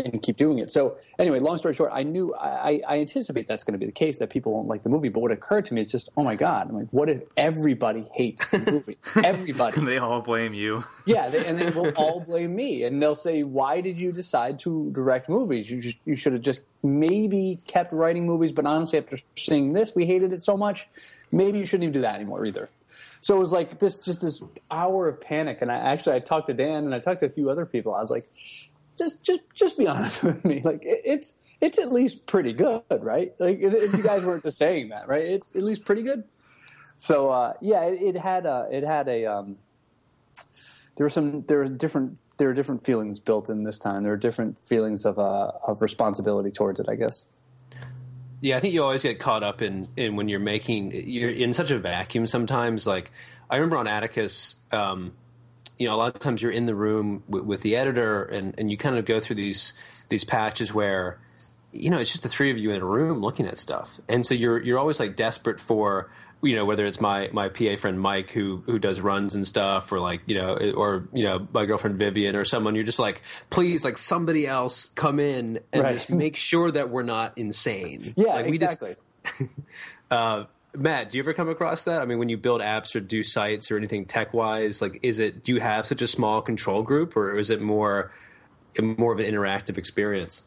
and 0.00 0.22
keep 0.22 0.36
doing 0.36 0.58
it. 0.58 0.70
So 0.70 0.96
anyway, 1.18 1.38
long 1.38 1.58
story 1.58 1.74
short, 1.74 1.90
I 1.92 2.02
knew 2.02 2.34
I, 2.34 2.80
I 2.86 2.98
anticipate 3.00 3.46
that's 3.46 3.64
going 3.64 3.72
to 3.72 3.78
be 3.78 3.86
the 3.86 3.92
case 3.92 4.18
that 4.18 4.30
people 4.30 4.52
won't 4.52 4.68
like 4.68 4.82
the 4.82 4.88
movie. 4.88 5.08
But 5.08 5.20
what 5.20 5.32
occurred 5.32 5.66
to 5.66 5.74
me 5.74 5.82
is 5.82 5.90
just, 5.90 6.10
oh 6.16 6.22
my 6.22 6.36
god, 6.36 6.68
I'm 6.68 6.76
like, 6.76 6.88
what 6.90 7.08
if 7.08 7.22
everybody 7.36 8.08
hates 8.12 8.48
the 8.48 8.58
movie? 8.58 8.98
everybody. 9.16 9.80
they 9.84 9.98
all 9.98 10.20
blame 10.20 10.54
you. 10.54 10.84
Yeah, 11.04 11.28
they, 11.28 11.44
and 11.46 11.58
they 11.58 11.70
will 11.70 11.90
all 11.96 12.20
blame 12.20 12.54
me, 12.54 12.84
and 12.84 13.02
they'll 13.02 13.14
say, 13.14 13.42
"Why 13.42 13.80
did 13.80 13.98
you 13.98 14.12
decide 14.12 14.58
to 14.60 14.90
direct 14.92 15.28
movies? 15.28 15.70
You 15.70 15.80
just, 15.80 15.98
you 16.04 16.16
should 16.16 16.32
have 16.32 16.42
just 16.42 16.62
maybe 16.82 17.60
kept 17.66 17.92
writing 17.92 18.26
movies." 18.26 18.52
But 18.52 18.66
honestly, 18.66 18.98
after 18.98 19.18
seeing 19.36 19.72
this, 19.72 19.94
we 19.94 20.06
hated 20.06 20.32
it 20.32 20.42
so 20.42 20.56
much. 20.56 20.86
Maybe 21.30 21.58
you 21.58 21.66
shouldn't 21.66 21.84
even 21.84 21.92
do 21.92 22.00
that 22.02 22.14
anymore 22.14 22.44
either. 22.44 22.68
So 23.20 23.36
it 23.36 23.38
was 23.38 23.52
like 23.52 23.78
this, 23.78 23.98
just 23.98 24.20
this 24.20 24.42
hour 24.68 25.06
of 25.06 25.20
panic. 25.20 25.58
And 25.62 25.70
I 25.70 25.76
actually, 25.76 26.16
I 26.16 26.18
talked 26.18 26.48
to 26.48 26.54
Dan 26.54 26.84
and 26.84 26.92
I 26.92 26.98
talked 26.98 27.20
to 27.20 27.26
a 27.26 27.30
few 27.30 27.50
other 27.50 27.64
people. 27.64 27.94
I 27.94 28.00
was 28.00 28.10
like, 28.10 28.28
just, 28.96 29.24
just, 29.24 29.40
just 29.54 29.78
be 29.78 29.86
honest 29.88 30.22
with 30.22 30.44
me. 30.44 30.62
Like 30.64 30.82
it, 30.82 31.02
it's, 31.04 31.34
it's 31.60 31.78
at 31.78 31.92
least 31.92 32.26
pretty 32.26 32.52
good, 32.52 32.82
right? 32.90 33.32
Like 33.38 33.60
if 33.60 33.92
you 33.96 34.02
guys 34.02 34.24
weren't 34.24 34.42
just 34.42 34.58
saying 34.58 34.88
that, 34.88 35.08
right? 35.08 35.24
It's 35.24 35.54
at 35.54 35.62
least 35.62 35.84
pretty 35.84 36.02
good. 36.02 36.24
So 36.96 37.30
uh, 37.30 37.54
yeah, 37.60 37.84
it, 37.84 38.16
it 38.16 38.16
had 38.16 38.46
a, 38.46 38.68
it 38.70 38.84
had 38.84 39.08
a. 39.08 39.26
Um, 39.26 39.56
there 40.96 41.06
were 41.06 41.10
some 41.10 41.44
there 41.46 41.58
were 41.58 41.68
different 41.68 42.18
there 42.38 42.48
are 42.48 42.54
different 42.54 42.84
feelings 42.84 43.20
built 43.20 43.48
in 43.48 43.62
this 43.62 43.78
time. 43.78 44.02
There 44.02 44.12
are 44.12 44.16
different 44.16 44.58
feelings 44.58 45.04
of 45.04 45.18
uh, 45.18 45.52
of 45.66 45.82
responsibility 45.82 46.50
towards 46.50 46.80
it, 46.80 46.86
I 46.88 46.96
guess. 46.96 47.24
Yeah, 48.40 48.56
I 48.56 48.60
think 48.60 48.74
you 48.74 48.82
always 48.82 49.02
get 49.02 49.20
caught 49.20 49.44
up 49.44 49.62
in, 49.62 49.86
in 49.96 50.16
when 50.16 50.28
you're 50.28 50.40
making 50.40 50.90
you're 50.92 51.30
in 51.30 51.54
such 51.54 51.70
a 51.70 51.78
vacuum 51.78 52.26
sometimes. 52.26 52.86
Like 52.86 53.12
I 53.48 53.56
remember 53.56 53.76
on 53.76 53.86
Atticus, 53.86 54.56
um, 54.72 55.12
you 55.78 55.88
know, 55.88 55.94
a 55.94 55.96
lot 55.96 56.14
of 56.14 56.20
times 56.20 56.40
you're 56.42 56.52
in 56.52 56.66
the 56.66 56.74
room 56.74 57.22
with, 57.28 57.44
with 57.44 57.60
the 57.62 57.76
editor, 57.76 58.22
and, 58.24 58.54
and 58.58 58.70
you 58.70 58.76
kind 58.76 58.96
of 58.96 59.04
go 59.04 59.20
through 59.20 59.36
these 59.36 59.72
these 60.08 60.24
patches 60.24 60.72
where 60.72 61.18
you 61.72 61.90
know 61.90 61.98
it's 61.98 62.10
just 62.10 62.22
the 62.22 62.28
three 62.28 62.50
of 62.50 62.58
you 62.58 62.70
in 62.70 62.82
a 62.82 62.84
room 62.84 63.20
looking 63.20 63.46
at 63.46 63.58
stuff, 63.58 63.88
and 64.08 64.26
so 64.26 64.34
you're 64.34 64.60
you're 64.62 64.78
always 64.78 65.00
like 65.00 65.16
desperate 65.16 65.58
for 65.60 66.10
you 66.42 66.54
know 66.56 66.64
whether 66.64 66.84
it's 66.86 67.00
my 67.00 67.30
my 67.32 67.48
PA 67.48 67.76
friend 67.76 68.00
Mike 68.00 68.30
who 68.30 68.62
who 68.66 68.78
does 68.78 69.00
runs 69.00 69.34
and 69.34 69.46
stuff, 69.46 69.90
or 69.92 69.98
like 70.00 70.20
you 70.26 70.34
know, 70.34 70.54
or 70.76 71.08
you 71.12 71.22
know 71.24 71.46
my 71.52 71.64
girlfriend 71.64 71.98
Vivian 71.98 72.36
or 72.36 72.44
someone. 72.44 72.74
You're 72.74 72.84
just 72.84 72.98
like, 72.98 73.22
please, 73.48 73.84
like 73.84 73.96
somebody 73.96 74.46
else 74.46 74.90
come 74.94 75.18
in 75.20 75.60
and 75.72 75.82
Right. 75.82 75.94
just 75.94 76.10
make 76.10 76.36
sure 76.36 76.70
that 76.70 76.90
we're 76.90 77.02
not 77.04 77.38
insane. 77.38 78.12
Yeah, 78.16 78.34
Like, 78.34 78.46
we 78.46 78.58
just- 78.58 78.80
exactly. 78.82 79.48
uh, 80.10 80.44
Matt, 80.74 81.10
do 81.10 81.18
you 81.18 81.22
ever 81.22 81.34
come 81.34 81.48
across 81.50 81.84
that? 81.84 82.00
I 82.00 82.06
mean, 82.06 82.18
when 82.18 82.28
you 82.30 82.36
build 82.38 82.60
apps 82.62 82.94
or 82.94 83.00
do 83.00 83.22
sites 83.22 83.70
or 83.70 83.76
anything 83.76 84.06
tech 84.06 84.32
wise, 84.32 84.80
like, 84.80 85.00
is 85.02 85.18
it 85.18 85.44
do 85.44 85.54
you 85.54 85.60
have 85.60 85.84
such 85.86 86.00
a 86.00 86.06
small 86.06 86.40
control 86.40 86.82
group, 86.82 87.16
or 87.16 87.36
is 87.38 87.50
it 87.50 87.60
more 87.60 88.10
more 88.80 89.12
of 89.12 89.18
an 89.20 89.26
interactive 89.26 89.76
experience? 89.76 90.44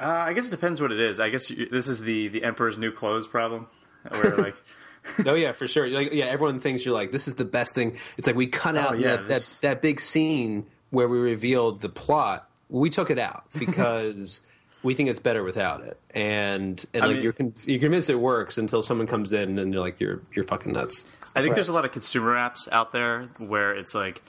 Uh, 0.00 0.04
I 0.06 0.32
guess 0.32 0.48
it 0.48 0.50
depends 0.50 0.80
what 0.80 0.90
it 0.92 1.00
is. 1.00 1.20
I 1.20 1.28
guess 1.28 1.50
you, 1.50 1.68
this 1.70 1.86
is 1.86 2.00
the 2.00 2.28
the 2.28 2.42
emperor's 2.44 2.78
new 2.78 2.90
clothes 2.92 3.26
problem, 3.26 3.66
where 4.08 4.36
like 4.38 4.56
oh 5.26 5.34
yeah, 5.34 5.52
for 5.52 5.68
sure. 5.68 5.86
Like, 5.88 6.12
yeah, 6.12 6.24
everyone 6.26 6.58
thinks 6.60 6.84
you're 6.86 6.94
like 6.94 7.12
this 7.12 7.28
is 7.28 7.34
the 7.34 7.44
best 7.44 7.74
thing. 7.74 7.98
It's 8.16 8.26
like 8.26 8.36
we 8.36 8.46
cut 8.46 8.76
out 8.76 8.94
Oh, 8.94 8.96
yeah, 8.96 9.16
that, 9.16 9.28
this- 9.28 9.52
that 9.56 9.60
that 9.60 9.82
big 9.82 10.00
scene 10.00 10.66
where 10.88 11.08
we 11.08 11.18
revealed 11.18 11.80
the 11.82 11.90
plot. 11.90 12.48
We 12.70 12.88
took 12.88 13.10
it 13.10 13.18
out 13.18 13.44
because. 13.58 14.40
We 14.82 14.94
think 14.94 15.10
it's 15.10 15.20
better 15.20 15.42
without 15.44 15.82
it, 15.82 15.98
and 16.14 16.82
and 16.94 17.02
I 17.02 17.06
like 17.06 17.14
mean- 17.16 17.22
you're 17.24 17.32
con- 17.34 17.54
you're 17.66 17.80
convinced 17.80 18.08
it 18.10 18.14
works 18.16 18.56
until 18.58 18.80
someone 18.82 19.06
comes 19.06 19.32
in 19.32 19.58
and 19.58 19.72
you're 19.74 19.82
like 19.82 20.00
you're 20.00 20.22
you're 20.34 20.46
fucking 20.46 20.72
nuts. 20.72 21.04
I 21.36 21.40
think 21.40 21.50
Right. 21.50 21.54
there's 21.56 21.68
a 21.68 21.72
lot 21.72 21.84
of 21.84 21.92
consumer 21.92 22.34
apps 22.34 22.66
out 22.72 22.92
there 22.92 23.28
where 23.38 23.72
it's 23.74 23.94
like 23.94 24.22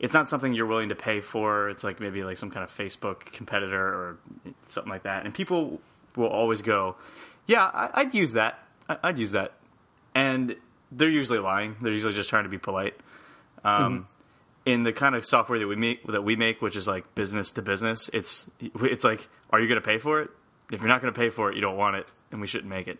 it's 0.00 0.14
not 0.14 0.26
something 0.28 0.54
you're 0.54 0.66
willing 0.66 0.88
to 0.88 0.94
pay 0.94 1.20
for. 1.20 1.68
It's 1.68 1.84
like 1.84 2.00
maybe 2.00 2.24
like 2.24 2.38
some 2.38 2.50
kind 2.50 2.64
of 2.64 2.70
Facebook 2.74 3.32
competitor 3.32 3.76
or 3.84 4.16
something 4.68 4.90
like 4.90 5.02
that, 5.02 5.24
and 5.26 5.34
people 5.34 5.80
will 6.16 6.28
always 6.28 6.62
go, 6.62 6.96
"Yeah, 7.46 7.64
I, 7.64 7.90
I'd 8.00 8.14
use 8.14 8.32
that. 8.32 8.58
I, 8.88 8.96
I'd 9.04 9.18
use 9.18 9.32
that," 9.32 9.52
and 10.14 10.56
they're 10.90 11.10
usually 11.10 11.38
lying. 11.38 11.76
They're 11.82 11.92
usually 11.92 12.14
just 12.14 12.30
trying 12.30 12.44
to 12.44 12.50
be 12.50 12.58
polite. 12.58 12.94
Um, 13.62 14.06
In 14.66 14.82
the 14.82 14.92
kind 14.92 15.14
of 15.14 15.24
software 15.24 15.58
that 15.58 15.66
we 15.66 15.76
make, 15.76 16.06
that 16.06 16.22
we 16.22 16.36
make, 16.36 16.60
which 16.60 16.76
is 16.76 16.86
like 16.86 17.14
business 17.14 17.50
to 17.52 17.62
business, 17.62 18.10
it's 18.12 18.46
it's 18.60 19.04
like, 19.04 19.28
are 19.50 19.60
you 19.60 19.66
going 19.68 19.80
to 19.80 19.86
pay 19.86 19.98
for 19.98 20.20
it? 20.20 20.30
If 20.70 20.80
you're 20.80 20.88
not 20.88 21.00
going 21.00 21.12
to 21.12 21.18
pay 21.18 21.30
for 21.30 21.50
it, 21.50 21.54
you 21.54 21.62
don't 21.62 21.76
want 21.76 21.96
it, 21.96 22.06
and 22.30 22.40
we 22.40 22.46
shouldn't 22.46 22.68
make 22.68 22.86
it. 22.86 22.98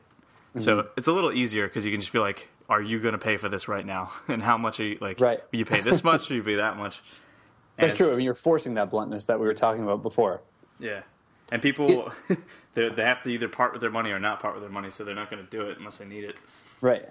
Mm-hmm. 0.51 0.61
So 0.61 0.89
it's 0.97 1.09
a 1.09 1.13
little 1.13 1.33
easier 1.33 1.67
because 1.69 1.85
you 1.85 1.91
can 1.91 2.01
just 2.01 2.13
be 2.13 2.19
like, 2.19 2.49
"Are 2.69 2.81
you 2.81 3.01
going 3.01 3.13
to 3.13 3.19
pay 3.19 3.37
for 3.37 3.49
this 3.49 3.69
right 3.69 3.85
now? 3.85 4.13
And 4.29 4.43
how 4.43 4.57
much 4.57 4.81
are 4.81 4.85
you 4.85 4.99
like? 5.01 5.21
Right. 5.21 5.41
Will 5.53 5.59
you 5.59 5.67
pay 5.67 5.81
this 5.81 6.03
much? 6.03 6.31
or 6.31 6.35
you 6.35 6.43
pay 6.43 6.57
that 6.57 6.77
much?" 6.77 7.01
And 7.77 7.89
That's 7.89 7.99
true. 7.99 8.13
I 8.13 8.17
mean, 8.17 8.25
you're 8.25 8.35
forcing 8.35 8.75
that 8.75 8.91
bluntness 8.91 9.27
that 9.27 9.39
we 9.39 9.47
were 9.47 9.55
talking 9.55 9.83
about 9.85 10.03
before. 10.03 10.41
Yeah, 10.81 11.03
and 11.53 11.61
people 11.61 12.13
they 12.75 12.89
they 12.89 13.05
have 13.05 13.23
to 13.25 13.29
either 13.29 13.49
part 13.49 13.73
with 13.73 13.83
their 13.83 13.91
money 13.91 14.11
or 14.11 14.19
not 14.19 14.41
part 14.41 14.55
with 14.55 14.63
their 14.63 14.73
money, 14.73 14.91
so 14.91 15.05
they're 15.05 15.15
not 15.15 15.31
going 15.31 15.45
to 15.45 15.51
do 15.51 15.69
it 15.69 15.79
unless 15.79 15.99
they 15.99 16.07
need 16.07 16.25
it. 16.25 16.37
Right. 16.81 17.09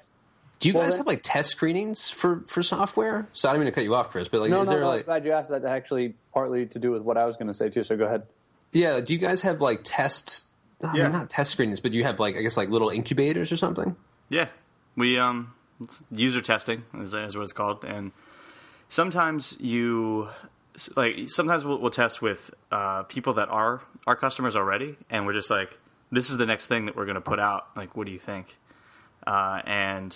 Do 0.60 0.68
you 0.70 0.74
Well, 0.74 0.84
guys 0.84 0.94
then- 0.94 1.00
have 1.00 1.08
like 1.08 1.22
test 1.24 1.50
screenings 1.52 2.10
for 2.10 2.44
for 2.48 2.64
software? 2.64 3.28
So 3.34 3.48
I 3.48 3.52
don't 3.54 3.60
mean 3.62 3.68
to 3.68 3.72
cut 3.72 3.84
you 3.84 3.94
off, 3.96 4.10
Chris, 4.10 4.28
but 4.28 4.42
like, 4.42 4.50
No, 4.50 4.62
is 4.62 4.68
no, 4.70 4.72
there 4.74 4.82
no. 4.82 4.90
I'm 4.90 4.96
like, 4.98 5.06
glad 5.06 5.26
you 5.26 5.32
asked 5.32 5.52
that. 5.52 5.64
Actually, 5.64 6.16
partly 6.34 6.66
to 6.68 6.80
do 6.80 6.92
with 6.92 7.04
what 7.04 7.18
I 7.18 7.26
was 7.26 7.38
going 7.38 7.48
to 7.48 7.54
say 7.54 7.70
too. 7.70 7.84
So 7.84 7.96
go 7.96 8.06
ahead. 8.06 8.24
yeah? 8.72 9.00
Do 9.00 9.14
you 9.14 9.20
guys 9.20 9.42
have 9.42 9.62
like 9.62 9.82
test? 9.84 10.44
I 10.84 10.88
mean, 10.88 10.96
Yeah. 10.96 11.08
not 11.10 11.30
test 11.30 11.52
screenings, 11.52 11.80
but 11.80 11.92
you 11.94 12.04
have 12.04 12.20
like 12.20 12.36
I 12.36 12.42
guess 12.42 12.58
like 12.58 12.70
little 12.70 12.90
incubators 12.90 13.52
or 13.52 13.58
something. 13.58 13.96
Yeah, 14.30 14.48
we 14.96 15.18
um 15.20 15.54
it's 15.82 16.02
user 16.12 16.42
testing 16.42 16.84
is, 17.00 17.14
is 17.14 17.36
what 17.36 17.44
it's 17.44 17.54
called, 17.54 17.86
and 17.86 18.12
sometimes 18.90 19.56
you 19.60 20.30
like 20.96 21.30
sometimes 21.30 21.66
we'll, 21.66 21.80
we'll 21.80 21.92
test 21.92 22.22
with 22.22 22.52
uh, 22.72 23.04
people 23.04 23.34
that 23.36 23.50
are 23.50 23.82
our 24.06 24.16
customers 24.16 24.56
already, 24.56 24.98
and 25.10 25.26
we're 25.26 25.34
just 25.34 25.50
like, 25.50 25.78
this 26.12 26.30
is 26.30 26.38
the 26.38 26.46
next 26.46 26.68
thing 26.68 26.86
that 26.86 26.96
we're 26.96 27.06
going 27.06 27.16
to 27.16 27.22
put 27.22 27.40
out. 27.40 27.68
Like, 27.76 27.96
what 27.96 28.06
do 28.06 28.12
you 28.14 28.20
think? 28.20 28.58
Uh, 29.26 29.62
and 29.66 30.16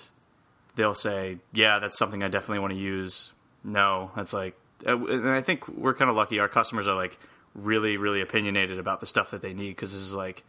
they'll 0.76 0.96
say, 0.96 1.38
yeah, 1.54 1.80
that's 1.80 1.98
something 1.98 2.24
I 2.24 2.28
definitely 2.28 2.60
want 2.60 2.74
to 2.74 2.80
use. 2.80 3.34
No, 3.64 4.12
that's 4.16 4.34
like, 4.34 4.56
uh, 4.88 4.98
and 5.06 5.30
I 5.30 5.42
think 5.42 5.68
we're 5.68 5.94
kind 5.94 6.10
of 6.10 6.16
lucky. 6.16 6.40
Our 6.40 6.48
customers 6.48 6.88
are 6.88 6.96
like 6.96 7.20
really, 7.54 7.98
really 7.98 8.22
opinionated 8.22 8.80
about 8.80 9.00
the 9.00 9.06
stuff 9.06 9.32
that 9.32 9.42
they 9.42 9.54
need 9.54 9.70
because 9.70 9.92
this 9.92 10.02
is 10.02 10.16
like 10.16 10.44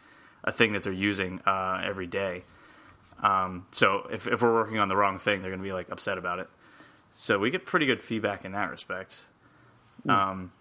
a 0.44 0.52
thing 0.52 0.72
that 0.72 0.82
they're 0.82 0.92
using 0.92 1.40
uh, 1.46 1.82
every 1.84 2.06
day. 2.06 2.44
Um, 3.22 3.66
so 3.70 4.08
if, 4.10 4.26
if 4.26 4.42
we're 4.42 4.52
working 4.52 4.78
on 4.78 4.88
the 4.88 4.96
wrong 4.96 5.18
thing, 5.18 5.42
they're 5.42 5.50
going 5.50 5.62
to 5.62 5.66
be 5.66 5.72
like 5.72 5.90
upset 5.90 6.18
about 6.18 6.38
it. 6.38 6.48
So 7.12 7.38
we 7.38 7.50
get 7.50 7.66
pretty 7.66 7.86
good 7.86 8.00
feedback 8.00 8.44
in 8.44 8.52
that 8.52 8.70
respect. 8.70 9.24
Um, 10.08 10.52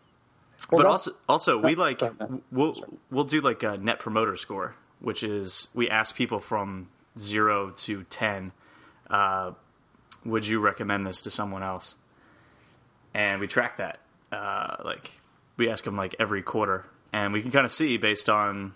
but 0.69 0.85
also, 0.85 1.11
also 1.27 1.57
we 1.57 1.75
like 1.75 1.99
sorry, 1.99 2.13
we'll 2.51 2.75
we'll 3.09 3.23
do 3.23 3.41
like 3.41 3.63
a 3.63 3.77
net 3.77 3.99
promoter 3.99 4.37
score, 4.37 4.75
which 4.99 5.23
is 5.23 5.67
we 5.73 5.89
ask 5.89 6.15
people 6.15 6.39
from 6.39 6.89
zero 7.17 7.71
to 7.71 8.03
ten, 8.03 8.51
uh, 9.11 9.51
would 10.25 10.47
you 10.47 10.59
recommend 10.59 11.05
this 11.05 11.21
to 11.23 11.31
someone 11.31 11.63
else? 11.63 11.95
And 13.13 13.39
we 13.39 13.47
track 13.47 13.77
that. 13.77 13.99
Uh, 14.31 14.77
like 14.85 15.21
we 15.57 15.69
ask 15.69 15.83
them 15.83 15.97
like 15.97 16.15
every 16.19 16.41
quarter, 16.41 16.85
and 17.11 17.33
we 17.33 17.41
can 17.41 17.51
kind 17.51 17.65
of 17.65 17.71
see 17.71 17.97
based 17.97 18.29
on 18.29 18.73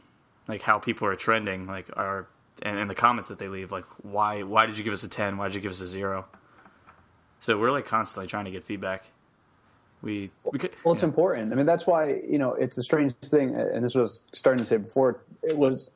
like 0.48 0.62
how 0.62 0.78
people 0.78 1.08
are 1.08 1.16
trending, 1.16 1.66
like 1.66 1.90
our 1.96 2.28
and, 2.62 2.78
and 2.78 2.90
the 2.90 2.96
comments 2.96 3.30
that 3.30 3.40
they 3.40 3.48
leave, 3.48 3.72
like 3.72 3.86
why 4.04 4.44
why 4.44 4.66
did 4.66 4.78
you 4.78 4.84
give 4.84 4.94
us 4.94 5.04
a 5.04 5.08
ten? 5.08 5.38
Why 5.38 5.48
did 5.48 5.56
you 5.56 5.62
give 5.62 5.72
us 5.72 5.82
a 5.82 5.88
zero? 5.88 6.26
So 7.40 7.58
we're 7.58 7.72
like 7.72 7.86
constantly 7.86 8.28
trying 8.28 8.46
to 8.46 8.52
get 8.52 8.64
feedback. 8.64 9.06
We 10.02 10.32
we 10.52 10.60
could 10.60 10.72
Well, 10.84 10.94
it's 10.94 11.04
yeah. 11.04 11.08
important. 11.10 11.54
I 11.54 11.56
mean, 11.56 11.66
that's 11.66 11.88
why 11.88 12.22
you 12.28 12.38
know 12.38 12.54
it's 12.54 12.78
a 12.78 12.84
strange 12.84 13.14
thing, 13.24 13.58
and 13.58 13.84
this 13.84 13.96
was 13.96 14.26
starting 14.34 14.62
to 14.64 14.70
say 14.70 14.78
before. 14.78 15.24
It 15.42 15.58
was 15.58 15.92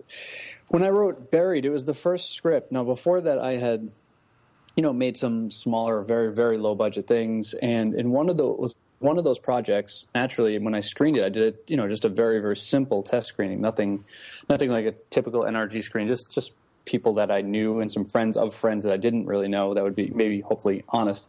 when 0.69 0.83
I 0.83 0.89
wrote 0.89 1.31
Buried. 1.31 1.65
It 1.65 1.69
was 1.69 1.85
the 1.85 1.93
first 1.93 2.33
script. 2.33 2.71
Now, 2.71 2.83
before 2.83 3.19
that, 3.21 3.39
I 3.39 3.57
had 3.57 3.91
you 4.75 4.83
know 4.83 4.93
made 4.93 5.17
some 5.17 5.49
smaller, 5.51 6.01
very 6.03 6.33
very 6.33 6.57
low 6.57 6.75
budget 6.75 7.07
things, 7.07 7.53
and 7.55 7.93
in 7.95 8.11
one 8.11 8.29
of 8.29 8.37
those 8.37 8.73
one 8.99 9.17
of 9.17 9.23
those 9.23 9.39
projects, 9.39 10.07
naturally, 10.13 10.59
when 10.59 10.75
I 10.75 10.81
screened 10.81 11.15
it, 11.15 11.23
I 11.23 11.29
did 11.29 11.43
it, 11.43 11.63
you 11.67 11.77
know 11.77 11.87
just 11.87 12.05
a 12.05 12.09
very 12.09 12.39
very 12.39 12.57
simple 12.57 13.03
test 13.03 13.27
screening. 13.27 13.61
Nothing, 13.61 14.03
nothing 14.49 14.71
like 14.71 14.85
a 14.85 14.93
typical 15.09 15.41
NRG 15.41 15.83
screen. 15.83 16.07
Just 16.07 16.31
just 16.31 16.53
people 16.85 17.13
that 17.15 17.29
I 17.29 17.41
knew 17.41 17.81
and 17.81 17.91
some 17.91 18.05
friends 18.05 18.35
of 18.35 18.55
friends 18.55 18.83
that 18.83 18.93
I 18.93 18.97
didn't 18.97 19.25
really 19.25 19.47
know. 19.47 19.73
That 19.73 19.83
would 19.83 19.95
be 19.95 20.09
maybe 20.09 20.41
hopefully 20.41 20.83
honest 20.89 21.27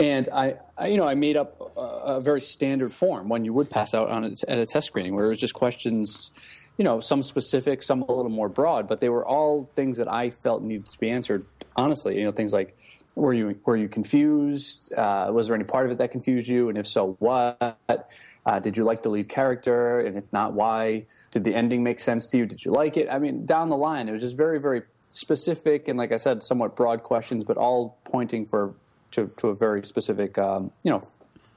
and 0.00 0.28
I, 0.32 0.54
I, 0.76 0.88
you 0.88 0.96
know, 0.96 1.08
I 1.08 1.14
made 1.14 1.36
up 1.36 1.60
a, 1.76 1.80
a 1.80 2.20
very 2.20 2.40
standard 2.40 2.92
form, 2.92 3.28
one 3.28 3.44
you 3.44 3.52
would 3.52 3.68
pass 3.68 3.94
out 3.94 4.08
on 4.10 4.24
a, 4.24 4.30
at 4.48 4.58
a 4.58 4.66
test 4.66 4.86
screening, 4.86 5.14
where 5.14 5.26
it 5.26 5.30
was 5.30 5.40
just 5.40 5.54
questions, 5.54 6.30
you 6.78 6.84
know, 6.84 7.00
some 7.00 7.22
specific, 7.22 7.82
some 7.82 8.02
a 8.02 8.12
little 8.12 8.30
more 8.30 8.48
broad, 8.48 8.88
but 8.88 9.00
they 9.00 9.08
were 9.08 9.26
all 9.26 9.68
things 9.74 9.98
that 9.98 10.10
I 10.10 10.30
felt 10.30 10.62
needed 10.62 10.88
to 10.88 10.98
be 10.98 11.10
answered 11.10 11.44
honestly. 11.76 12.18
You 12.18 12.24
know, 12.24 12.32
things 12.32 12.52
like, 12.52 12.76
were 13.14 13.34
you 13.34 13.58
were 13.64 13.76
you 13.76 13.88
confused? 13.88 14.92
Uh, 14.94 15.30
was 15.32 15.48
there 15.48 15.56
any 15.56 15.64
part 15.64 15.86
of 15.86 15.92
it 15.92 15.98
that 15.98 16.12
confused 16.12 16.48
you? 16.48 16.68
And 16.68 16.78
if 16.78 16.86
so, 16.86 17.16
what? 17.18 18.10
Uh, 18.46 18.60
did 18.60 18.76
you 18.76 18.84
like 18.84 19.02
the 19.02 19.08
lead 19.08 19.28
character? 19.28 20.00
And 20.00 20.16
if 20.16 20.32
not, 20.32 20.52
why? 20.52 21.06
Did 21.32 21.44
the 21.44 21.54
ending 21.54 21.82
make 21.82 22.00
sense 22.00 22.26
to 22.28 22.38
you? 22.38 22.46
Did 22.46 22.64
you 22.64 22.72
like 22.72 22.96
it? 22.96 23.08
I 23.10 23.18
mean, 23.18 23.44
down 23.44 23.68
the 23.68 23.76
line, 23.76 24.08
it 24.08 24.12
was 24.12 24.22
just 24.22 24.36
very, 24.36 24.60
very 24.60 24.82
specific 25.10 25.88
and, 25.88 25.98
like 25.98 26.12
I 26.12 26.16
said, 26.16 26.42
somewhat 26.42 26.76
broad 26.76 27.02
questions, 27.02 27.44
but 27.44 27.56
all 27.56 27.98
pointing 28.04 28.46
for 28.46 28.74
to, 29.10 29.26
to 29.38 29.48
a 29.48 29.54
very 29.54 29.82
specific, 29.84 30.38
um, 30.38 30.70
you 30.84 30.90
know, 30.90 31.02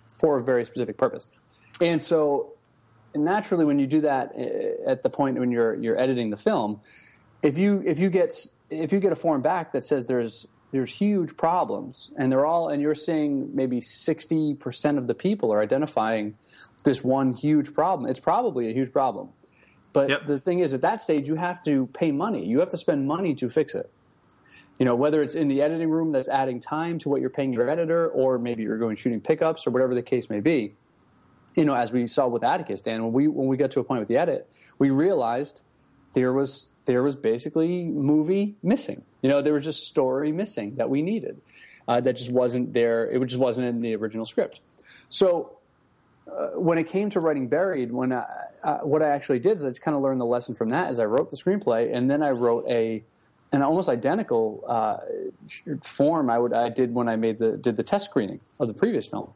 for 0.08 0.40
a 0.40 0.44
very 0.44 0.66
specific 0.66 0.98
purpose. 0.98 1.28
And 1.80 2.02
so, 2.02 2.54
naturally, 3.16 3.66
when 3.66 3.80
you 3.80 3.88
do 3.88 4.02
that 4.02 4.34
uh, 4.36 4.90
at 4.90 5.04
the 5.04 5.10
point 5.10 5.40
when 5.40 5.52
you're 5.52 5.76
you're 5.76 6.00
editing 6.00 6.30
the 6.30 6.38
film, 6.38 6.82
if 7.44 7.58
you 7.58 7.84
if 7.86 8.00
you 8.00 8.10
get 8.10 8.34
if 8.70 8.92
you 8.92 9.00
get 9.00 9.12
a 9.12 9.16
form 9.16 9.42
back 9.42 9.74
that 9.74 9.84
says 9.84 10.06
there's 10.06 10.48
there's 10.72 10.96
huge 10.96 11.36
problems 11.36 12.12
and 12.18 12.32
they're 12.32 12.46
all 12.46 12.70
and 12.70 12.82
you're 12.82 12.96
seeing 12.96 13.54
maybe 13.54 13.82
60% 13.82 14.98
of 14.98 15.06
the 15.08 15.14
people 15.14 15.54
are 15.54 15.62
identifying 15.62 16.38
this 16.86 17.04
one 17.04 17.34
huge 17.34 17.74
problem 17.74 18.10
it's 18.10 18.20
probably 18.20 18.70
a 18.70 18.74
huge 18.74 18.92
problem. 18.92 19.30
But 19.94 20.10
Yep. 20.10 20.28
the 20.28 20.40
thing 20.40 20.60
is 20.60 20.74
at 20.74 20.82
that 20.82 21.02
stage 21.02 21.28
you 21.28 21.36
have 21.36 21.62
to 21.64 21.88
pay 21.88 22.12
money. 22.12 22.46
You 22.46 22.60
have 22.60 22.70
to 22.70 22.78
spend 22.78 23.06
money 23.06 23.36
to 23.36 23.50
fix 23.50 23.76
it. 23.76 23.92
You 24.80 24.86
know 24.86 24.96
whether 24.96 25.22
it's 25.22 25.36
in 25.36 25.50
the 25.50 25.62
editing 25.62 25.90
room 25.90 26.12
that's 26.14 26.30
adding 26.30 26.62
time 26.62 26.98
to 27.00 27.10
what 27.10 27.20
you're 27.20 27.30
paying 27.30 27.52
your 27.52 27.70
editor 27.70 28.08
or 28.10 28.40
maybe 28.40 28.64
you're 28.64 28.80
going 28.80 28.96
shooting 28.96 29.20
pickups 29.20 29.68
or 29.68 29.72
whatever 29.72 29.94
the 29.94 30.02
case 30.02 30.30
may 30.30 30.40
be 30.40 30.76
you 31.56 31.66
know 31.66 31.74
as 31.74 31.92
we 31.92 32.08
saw 32.08 32.28
with 32.28 32.44
atticus 32.44 32.82
dan 32.82 33.04
when 33.04 33.14
we 33.14 33.28
when 33.28 33.48
we 33.48 33.58
got 33.58 33.72
to 33.72 33.80
a 33.80 33.84
point 33.84 34.00
with 34.00 34.08
the 34.08 34.18
edit 34.18 34.50
we 34.80 34.90
realized 34.90 35.64
there 36.14 36.34
was 36.34 36.70
there 36.86 37.04
was 37.04 37.16
basically 37.16 37.86
movie 37.86 38.56
missing. 38.64 39.04
You 39.22 39.30
know 39.30 39.42
there 39.42 39.54
was 39.54 39.64
just 39.64 39.84
story 39.84 40.32
missing 40.32 40.76
that 40.76 40.90
we 40.90 41.02
needed 41.02 41.40
uh, 41.88 42.02
that 42.02 42.14
just 42.14 42.32
wasn't 42.32 42.74
there. 42.74 43.10
It 43.10 43.24
just 43.26 43.40
wasn't 43.40 43.68
in 43.68 43.82
the 43.82 43.96
original 43.96 44.26
script. 44.26 44.62
So 45.10 45.58
uh, 46.28 46.60
when 46.60 46.78
it 46.78 46.88
came 46.88 47.10
to 47.12 47.20
writing 47.20 47.48
buried 47.48 47.92
when 47.92 48.14
I, 48.14 48.26
uh, 48.64 48.78
what 48.80 49.02
i 49.02 49.10
actually 49.10 49.40
did 49.40 49.58
is 49.58 49.64
i 49.64 49.72
kind 49.72 49.98
of 49.98 50.04
learned 50.04 50.22
the 50.22 50.26
lesson 50.26 50.54
from 50.54 50.70
that 50.70 50.88
as 50.88 51.00
i 51.00 51.04
wrote 51.04 51.32
the 51.32 51.36
screenplay 51.36 51.94
and 51.94 52.10
then 52.10 52.22
i 52.22 52.30
wrote 52.30 52.64
a 52.70 53.04
an 53.52 53.62
almost 53.62 53.90
identical 53.90 54.64
uh, 54.68 54.98
form 55.82 56.30
I 56.30 56.40
would 56.40 56.54
I 56.54 56.70
did 56.70 56.94
when 56.94 57.10
I 57.10 57.16
made 57.16 57.40
the 57.40 57.58
did 57.58 57.76
the 57.76 57.84
test 57.84 58.06
screening 58.06 58.40
of 58.60 58.68
the 58.68 58.74
previous 58.74 59.08
film, 59.08 59.34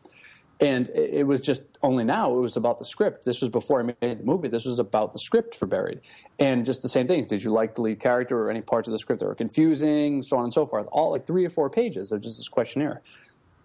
and 0.59 0.89
it, 0.89 1.27
was 1.27 1.41
just 1.41 1.63
only 1.83 2.03
now 2.03 2.33
it 2.33 2.39
was 2.39 2.55
about 2.55 2.79
the 2.79 2.85
script. 2.85 3.25
This 3.25 3.41
was 3.41 3.49
before 3.49 3.81
I 3.81 3.83
made 3.83 4.19
the 4.19 4.23
movie. 4.23 4.47
This 4.47 4.65
was 4.65 4.79
about 4.79 5.11
the 5.11 5.19
script 5.19 5.55
for 5.55 5.65
Buried, 5.65 6.01
and 6.39 6.65
just 6.65 6.81
the 6.81 6.89
same 6.89 7.07
things. 7.07 7.27
Did 7.27 7.43
you 7.43 7.51
like 7.51 7.75
the 7.75 7.81
lead 7.81 7.99
character 7.99 8.39
or 8.39 8.49
any 8.49 8.61
parts 8.61 8.87
of 8.87 8.93
the 8.93 8.97
script 8.97 9.19
that 9.19 9.27
were 9.27 9.35
confusing, 9.35 10.21
so 10.21 10.37
on 10.37 10.45
and 10.45 10.53
so 10.53 10.65
forth? 10.65 10.87
All 10.91 11.11
like 11.11 11.27
three 11.27 11.45
or 11.45 11.49
four 11.49 11.69
pages 11.69 12.11
of 12.11 12.21
just 12.21 12.37
this 12.37 12.47
questionnaire, 12.47 13.01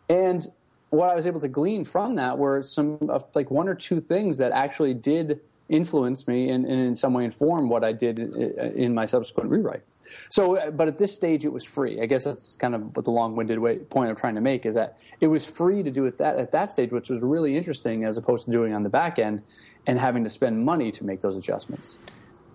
and 0.08 0.46
what 0.90 1.08
I 1.08 1.14
was 1.14 1.26
able 1.26 1.40
to 1.40 1.48
glean 1.48 1.84
from 1.84 2.16
that 2.16 2.36
were 2.36 2.62
some 2.62 2.98
like 3.34 3.50
one 3.50 3.68
or 3.68 3.74
two 3.74 4.00
things 4.00 4.38
that 4.38 4.52
actually 4.52 4.94
did 4.94 5.40
influence 5.68 6.26
me 6.26 6.50
and, 6.50 6.64
and 6.64 6.80
in 6.80 6.96
some 6.96 7.14
way 7.14 7.24
inform 7.24 7.68
what 7.68 7.84
I 7.84 7.92
did 7.92 8.18
in, 8.18 8.34
in 8.74 8.94
my 8.94 9.06
subsequent 9.06 9.50
rewrite. 9.50 9.82
So, 10.28 10.56
uh, 10.56 10.70
but 10.70 10.88
at 10.88 10.98
this 10.98 11.14
stage, 11.14 11.44
it 11.44 11.52
was 11.52 11.64
free. 11.64 12.00
I 12.00 12.06
guess 12.06 12.24
that's 12.24 12.56
kind 12.56 12.74
of 12.74 12.96
what 12.96 13.04
the 13.04 13.10
long-winded 13.10 13.58
way, 13.58 13.78
point 13.78 14.10
I'm 14.10 14.16
trying 14.16 14.34
to 14.34 14.40
make 14.40 14.66
is 14.66 14.74
that 14.74 14.98
it 15.20 15.28
was 15.28 15.46
free 15.46 15.82
to 15.82 15.90
do 15.90 16.06
it 16.06 16.18
that 16.18 16.36
at 16.36 16.52
that 16.52 16.70
stage, 16.70 16.90
which 16.90 17.10
was 17.10 17.22
really 17.22 17.56
interesting 17.56 18.04
as 18.04 18.16
opposed 18.16 18.46
to 18.46 18.52
doing 18.52 18.72
on 18.72 18.82
the 18.82 18.88
back 18.88 19.18
end 19.18 19.42
and 19.86 19.98
having 19.98 20.24
to 20.24 20.30
spend 20.30 20.64
money 20.64 20.90
to 20.92 21.04
make 21.04 21.20
those 21.20 21.36
adjustments. 21.36 21.98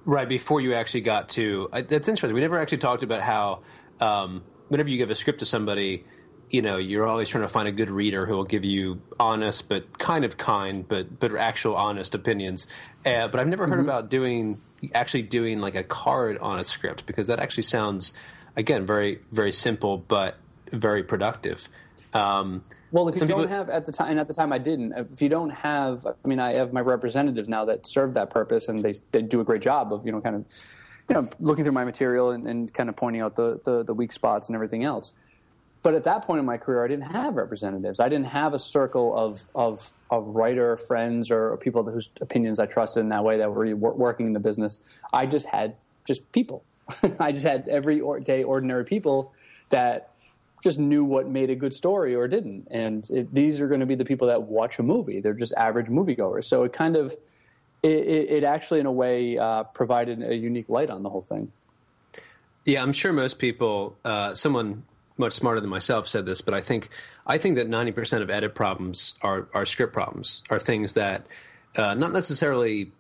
Right 0.06 0.30
before 0.30 0.62
you 0.62 0.74
actually 0.74 1.02
got 1.02 1.30
to 1.30 1.68
that's 1.72 2.08
interesting. 2.08 2.34
We 2.34 2.42
never 2.42 2.60
actually 2.60 2.78
talked 2.78 3.02
about 3.02 3.22
how 3.22 3.62
um, 4.00 4.44
whenever 4.68 4.90
you 4.90 4.98
give 4.98 5.10
a 5.10 5.16
script 5.16 5.40
to 5.40 5.46
somebody, 5.46 6.06
you 6.50 6.62
know, 6.62 6.78
you're 6.78 7.08
always 7.08 7.30
trying 7.30 7.44
to 7.44 7.50
find 7.50 7.68
a 7.68 7.72
good 7.72 7.90
reader 7.90 8.25
who 8.25 8.36
will 8.36 8.44
give 8.46 8.64
you 8.64 9.02
honest 9.20 9.68
but 9.68 9.98
kind 9.98 10.24
of 10.24 10.38
kind 10.38 10.88
but 10.88 11.20
but 11.20 11.36
actual 11.36 11.75
honest 11.75 12.14
opinions. 12.16 12.68
Uh, 13.06 13.28
but 13.28 13.40
I've 13.40 13.48
never 13.48 13.68
heard 13.68 13.80
about 13.80 14.10
doing 14.10 14.62
actually 14.94 15.24
doing 15.24 15.60
like 15.60 15.75
a 15.75 15.84
card 15.84 16.38
on 16.38 16.60
a 16.60 16.64
script 16.64 17.06
because 17.06 17.28
that 17.28 17.40
actually 17.40 17.64
sounds 17.64 18.14
again 18.56 18.86
very 18.86 19.20
very 19.32 19.52
simple 19.52 19.98
but 19.98 20.38
very 20.72 21.04
productive. 21.04 21.68
Um, 22.14 22.64
Well, 22.92 23.10
if 23.10 23.16
you 23.16 23.28
don't 23.28 23.42
people- 23.42 23.48
have 23.48 23.70
at 23.70 23.86
the 23.86 23.92
time, 23.92 24.12
and 24.12 24.20
at 24.20 24.28
the 24.28 24.34
time 24.34 24.54
I 24.54 24.58
didn't. 24.58 24.94
If 24.94 25.22
you 25.22 25.28
don't 25.30 25.50
have, 25.50 26.06
I 26.06 26.28
mean, 26.28 26.40
I 26.40 26.54
have 26.54 26.72
my 26.72 26.80
representatives 26.80 27.50
now 27.50 27.66
that 27.66 27.86
serve 27.88 28.14
that 28.14 28.30
purpose, 28.30 28.70
and 28.70 28.80
they 28.80 28.94
they 29.12 29.22
do 29.22 29.42
a 29.42 29.44
great 29.44 29.62
job 29.62 29.92
of 29.92 30.06
you 30.06 30.12
know 30.12 30.22
kind 30.22 30.36
of 30.38 30.46
you 31.10 31.16
know 31.16 31.30
looking 31.40 31.66
through 31.66 31.74
my 31.74 31.84
material 31.84 32.32
and, 32.32 32.48
and 32.48 32.74
kind 32.74 32.88
of 32.90 32.96
pointing 32.96 33.22
out 33.22 33.36
the, 33.36 33.60
the 33.66 33.84
the 33.84 33.94
weak 33.94 34.14
spots 34.14 34.48
and 34.48 34.56
everything 34.56 34.84
else. 34.84 35.12
But 35.86 35.94
at 35.94 36.06
that 36.06 36.24
point 36.24 36.39
in 36.39 36.48
my 36.48 36.58
career, 36.58 36.84
I 36.84 36.88
didn't 36.88 37.12
have 37.12 37.36
representatives. 37.36 38.00
I 38.00 38.10
didn't 38.10 38.25
have 38.25 38.56
a 38.56 38.60
circle 38.60 39.15
of 39.15 39.44
of 39.54 39.92
of 40.10 40.25
writer 40.30 40.77
friends 40.77 41.30
or 41.30 41.56
people 41.58 41.84
whose 41.84 42.10
opinions 42.22 42.60
I 42.60 42.65
trusted 42.65 43.01
in 43.01 43.10
that 43.10 43.24
way 43.24 43.38
that 43.38 43.54
were 43.54 43.75
wor- 43.75 43.94
working 43.94 44.25
in 44.25 44.34
the 44.34 44.39
business. 44.39 44.80
I 45.13 45.27
just 45.27 45.46
had 45.46 45.75
just 46.04 46.32
people. 46.32 46.63
I 47.20 47.32
just 47.32 47.46
had 47.46 47.70
everyday 47.70 48.44
ordinary 48.44 48.84
people 48.84 49.32
that 49.70 50.10
just 50.63 50.80
knew 50.80 51.04
what 51.04 51.27
made 51.27 51.51
a 51.51 51.56
good 51.56 51.72
story 51.72 52.15
or 52.15 52.27
didn't. 52.27 52.68
And 52.72 53.08
it, 53.12 53.32
these 53.32 53.62
are 53.62 53.68
going 53.68 53.82
to 53.82 53.86
be 53.86 53.94
the 53.94 54.06
people 54.06 54.30
that 54.30 54.42
watch 54.42 54.80
a 54.80 54.84
movie. 54.84 55.20
They're 55.20 55.36
just 55.36 55.54
average 55.54 55.86
moviegoers. 55.86 56.46
So 56.46 56.63
it 56.63 56.74
kind 56.74 56.96
of 56.96 57.15
it, 57.84 57.92
it 58.32 58.44
actually, 58.44 58.80
in 58.80 58.88
a 58.88 58.92
way, 58.92 59.38
uh, 59.38 59.65
provided 59.65 60.24
a 60.24 60.36
unique 60.36 60.68
light 60.68 60.89
on 60.89 61.04
the 61.04 61.12
whole 61.12 61.22
thing. 61.22 61.51
Yeah, 62.65 62.82
I'm 62.82 62.92
sure 62.92 63.13
most 63.13 63.38
people, 63.38 63.96
uh, 64.04 64.34
someone 64.34 64.82
much 65.17 65.34
smarter 65.34 65.62
than 65.62 65.69
myself 65.69 66.07
said 66.07 66.25
this, 66.25 66.41
but 66.41 66.53
I 66.53 66.62
think 66.62 66.89
I 67.25 67.38
think 67.38 67.55
that 67.55 67.69
90% 67.69 68.22
of 68.22 68.29
edit 68.29 68.55
problems 68.55 69.13
are 69.22 69.48
are 69.53 69.65
script 69.65 69.93
problems, 69.93 70.43
are 70.50 70.60
things 70.60 70.93
that 70.93 71.25
uh, 71.75 71.93
not 71.93 72.12
necessarily 72.12 72.91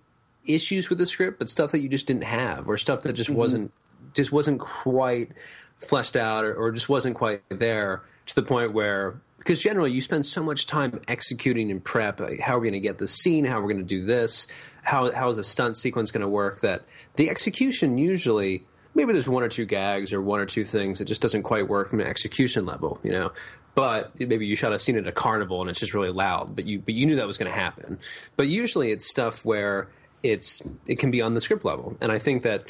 issues 0.45 0.89
with 0.89 0.97
the 0.97 1.05
script, 1.05 1.39
but 1.39 1.49
stuff 1.49 1.71
that 1.71 1.79
you 1.79 1.89
just 1.89 2.07
didn't 2.07 2.23
have, 2.23 2.69
or 2.69 2.77
stuff 2.77 3.01
that 3.01 3.13
just 3.13 3.29
mm-hmm. 3.29 3.39
wasn't 3.39 3.73
just 4.13 4.31
wasn't 4.31 4.59
quite 4.59 5.31
fleshed 5.79 6.15
out, 6.15 6.45
or, 6.45 6.55
or 6.55 6.71
just 6.71 6.89
wasn't 6.89 7.15
quite 7.15 7.41
there 7.49 8.01
to 8.27 8.35
the 8.35 8.43
point 8.43 8.73
where 8.73 9.19
because 9.37 9.59
generally 9.59 9.91
you 9.91 10.01
spend 10.01 10.25
so 10.25 10.41
much 10.41 10.65
time 10.65 10.99
executing 11.07 11.69
and 11.69 11.83
prep 11.83 12.19
like 12.19 12.39
how 12.39 12.55
are 12.55 12.59
we 12.59 12.69
going 12.69 12.81
to 12.81 12.87
get 12.87 12.97
the 12.97 13.07
scene? 13.07 13.45
How 13.45 13.59
are 13.59 13.61
we're 13.61 13.73
going 13.73 13.87
to 13.87 13.99
do 13.99 14.05
this? 14.05 14.47
How 14.83 15.11
how 15.11 15.29
is 15.29 15.37
a 15.37 15.43
stunt 15.43 15.77
sequence 15.77 16.11
going 16.11 16.21
to 16.21 16.29
work? 16.29 16.61
That 16.61 16.83
the 17.15 17.29
execution 17.29 17.97
usually 17.97 18.65
maybe 18.95 19.13
there's 19.13 19.27
one 19.27 19.43
or 19.43 19.49
two 19.49 19.65
gags 19.65 20.13
or 20.13 20.21
one 20.21 20.39
or 20.39 20.45
two 20.45 20.65
things 20.65 20.99
that 20.99 21.05
just 21.05 21.21
doesn't 21.21 21.43
quite 21.43 21.67
work 21.67 21.89
from 21.89 21.99
an 21.99 22.07
execution 22.07 22.65
level 22.65 22.99
you 23.03 23.11
know 23.11 23.31
but 23.75 24.17
maybe 24.19 24.45
you 24.45 24.55
shot 24.55 24.71
a 24.73 24.79
scene 24.79 24.97
at 24.97 25.05
a 25.05 25.11
carnival 25.11 25.61
and 25.61 25.69
it's 25.69 25.79
just 25.79 25.93
really 25.93 26.11
loud 26.11 26.55
but 26.55 26.65
you 26.65 26.79
but 26.79 26.93
you 26.93 27.05
knew 27.05 27.15
that 27.17 27.27
was 27.27 27.37
going 27.37 27.51
to 27.51 27.57
happen 27.57 27.99
but 28.37 28.47
usually 28.47 28.91
it's 28.91 29.09
stuff 29.09 29.45
where 29.45 29.87
it's 30.23 30.61
it 30.87 30.97
can 30.97 31.11
be 31.11 31.21
on 31.21 31.33
the 31.33 31.41
script 31.41 31.65
level 31.65 31.95
and 32.01 32.11
i 32.11 32.17
think 32.17 32.43
that 32.43 32.63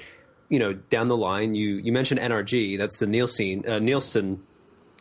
you 0.50 0.60
know 0.60 0.74
down 0.74 1.08
the 1.08 1.17
line 1.17 1.55
you 1.55 1.75
you 1.77 1.91
mentioned 1.91 2.20
nrg 2.20 2.77
that's 2.77 2.98
the 2.98 3.08
nielsen 3.08 3.63
uh, 3.67 3.79
nielsen 3.79 4.41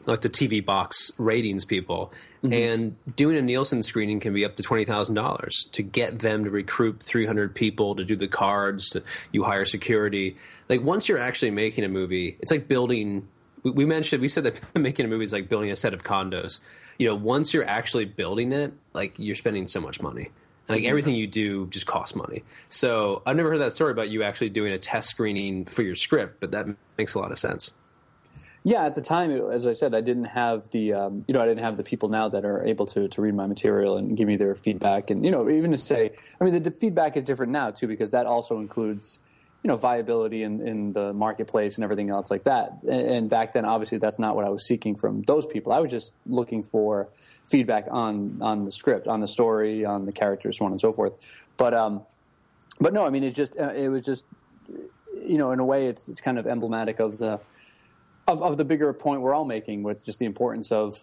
like 0.07 0.21
the 0.21 0.29
TV 0.29 0.65
box 0.65 1.11
ratings 1.19 1.65
people. 1.65 2.13
Mm-hmm. 2.43 2.53
And 2.53 3.17
doing 3.17 3.37
a 3.37 3.43
Nielsen 3.43 3.83
screening 3.83 4.21
can 4.21 4.35
be 4.35 4.45
up 4.45 4.57
to 4.57 4.63
twenty 4.63 4.85
thousand 4.85 5.15
dollars 5.15 5.67
to 5.73 5.83
get 5.83 6.19
them 6.19 6.45
to 6.45 6.51
recruit 6.51 7.03
three 7.03 7.27
hundred 7.27 7.55
people 7.55 7.97
to 7.97 8.05
do 8.05 8.17
the 8.17 8.29
cards. 8.29 8.91
To, 8.91 9.03
you 9.33 9.45
hire 9.45 9.65
security. 9.65 10.37
Like 10.69 10.83
once 10.83 11.09
you're 11.09 11.19
actually 11.19 11.51
making 11.51 11.85
a 11.85 11.89
movie, 11.89 12.37
it's 12.41 12.51
like 12.51 12.69
building. 12.69 13.29
We, 13.63 13.71
we 13.71 13.85
mentioned 13.85 14.23
we 14.23 14.29
said 14.29 14.45
that 14.45 14.55
making 14.75 15.05
a 15.05 15.09
movie 15.09 15.25
is 15.25 15.33
like 15.33 15.49
building 15.49 15.71
a 15.71 15.77
set 15.77 15.95
of 15.95 16.03
condos. 16.03 16.61
You 16.99 17.09
know, 17.09 17.15
once 17.15 17.53
you're 17.53 17.67
actually 17.69 18.05
building 18.05 18.53
it, 18.53 18.73
like 18.93 19.15
you're 19.17 19.35
spending 19.35 19.67
so 19.67 19.81
much 19.81 20.01
money. 20.01 20.31
like 20.69 20.81
mm-hmm. 20.81 20.89
everything 20.89 21.15
you 21.15 21.27
do 21.27 21.67
just 21.67 21.87
costs 21.87 22.15
money. 22.15 22.45
So 22.69 23.23
I've 23.27 23.37
never 23.37 23.51
heard 23.51 23.61
that 23.61 23.73
story 23.73 23.91
about 23.91 24.11
you 24.11 24.23
actually 24.23 24.51
doing 24.51 24.73
a 24.73 24.79
test 24.79 25.11
screening 25.11 25.65
for 25.65 25.83
your 25.83 25.97
script, 25.97 26.41
but 26.41 26.53
that 26.53 26.67
makes 26.97 27.15
a 27.15 27.19
lot 27.19 27.33
of 27.33 27.39
sense. 27.39 27.75
Yeah, 28.67 28.87
at 28.87 28.95
the 28.95 29.03
time, 29.03 29.31
as 29.31 29.67
I 29.67 29.75
said, 29.75 29.95
I 29.95 30.01
didn't 30.01 30.25
have 30.25 30.71
the 30.71 30.95
um, 30.95 31.25
you 31.29 31.35
know 31.35 31.43
I 31.43 31.47
didn't 31.47 31.63
have 31.63 31.77
the 31.77 31.83
people 31.83 32.09
now 32.09 32.31
that 32.31 32.47
are 32.47 32.65
able 32.65 32.87
to 32.87 33.09
to 33.09 33.21
read 33.21 33.35
my 33.35 33.47
material 33.47 33.99
and 33.99 34.17
give 34.17 34.27
me 34.27 34.37
their 34.37 34.55
feedback, 34.55 35.11
and 35.11 35.23
you 35.23 35.31
know 35.31 35.51
even 35.51 35.71
to 35.73 35.77
say, 35.77 36.13
I 36.41 36.45
mean, 36.45 36.55
the, 36.55 36.61
the 36.61 36.71
feedback 36.71 37.15
is 37.19 37.25
different 37.25 37.53
now 37.53 37.71
too 37.73 37.87
because 37.87 38.11
that 38.13 38.25
also 38.25 38.59
includes 38.59 39.21
you 39.65 39.69
know 39.69 39.77
viability 39.77 40.43
in, 40.43 40.61
in 40.61 40.93
the 40.93 41.15
marketplace 41.15 41.77
and 41.77 41.85
everything 41.85 42.11
else 42.11 42.31
like 42.31 42.45
that. 42.45 42.83
And, 42.83 43.07
and, 43.07 43.31
back 43.31 43.55
then, 43.55 43.65
obviously, 43.65 43.97
that's 43.97 44.19
not 44.19 44.37
what 44.37 44.45
I 44.45 44.51
was 44.51 44.67
seeking 44.67 44.95
from 44.95 45.23
those 45.23 45.47
people. 45.47 45.73
I 45.73 45.81
was 45.81 45.91
just 45.91 46.13
looking 46.27 46.63
for 46.63 47.09
feedback 47.47 47.87
on 47.91 48.39
on 48.43 48.67
the 48.67 48.71
script, 48.71 49.09
on 49.09 49.21
the 49.21 49.27
story, 49.27 49.87
on 49.87 50.05
the 50.05 50.13
characters, 50.13 50.59
so 50.59 50.67
on 50.67 50.73
and 50.73 50.81
so 50.81 50.93
forth. 50.93 51.15
But 51.57 51.73
um, 51.73 52.03
but 52.79 52.93
no, 52.93 53.07
I 53.07 53.11
mean, 53.11 53.25
it 53.25 53.35
just 53.35 53.59
uh, 53.59 53.73
it 53.73 53.89
was 53.89 54.03
just 54.03 54.27
you 55.27 55.39
know 55.39 55.51
in 55.53 55.61
a 55.61 55.65
way, 55.65 55.87
it's 55.87 56.11
it's 56.11 56.21
kind 56.21 56.39
of 56.39 56.47
emblematic 56.47 57.01
of 57.01 57.17
the 57.17 57.41
of, 58.29 58.43
of 58.43 58.59
the 58.59 58.65
bigger 58.67 58.93
point 58.93 59.23
we're 59.23 59.35
all 59.35 59.47
making 59.47 59.83
with 59.83 60.05
just 60.05 60.19
the 60.19 60.27
importance 60.27 60.73
of 60.73 61.03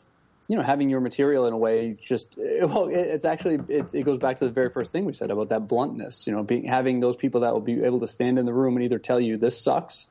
you 0.51 0.57
know 0.57 0.63
having 0.63 0.89
your 0.89 0.99
material 0.99 1.45
in 1.45 1.53
a 1.53 1.57
way 1.57 1.95
just 2.03 2.35
well 2.37 2.89
it's 2.91 3.23
actually 3.23 3.57
it, 3.73 3.95
it, 3.95 4.03
goes 4.03 4.19
back 4.19 4.35
to 4.35 4.43
the 4.43 4.51
very 4.51 4.69
first 4.69 4.91
thing 4.91 5.05
we 5.05 5.13
said 5.13 5.31
about 5.31 5.47
that 5.47 5.65
bluntness 5.65 6.27
you 6.27 6.33
know 6.33 6.43
being 6.43 6.65
having 6.65 6.99
those 6.99 7.15
people 7.15 7.39
that 7.39 7.53
will 7.53 7.61
be 7.61 7.81
able 7.85 8.01
to 8.01 8.07
stand 8.07 8.37
in 8.37 8.45
the 8.45 8.53
room 8.53 8.75
and 8.75 8.83
either 8.83 8.99
tell 8.99 9.19
you 9.19 9.37
this 9.37 9.59
sucks 9.59 10.07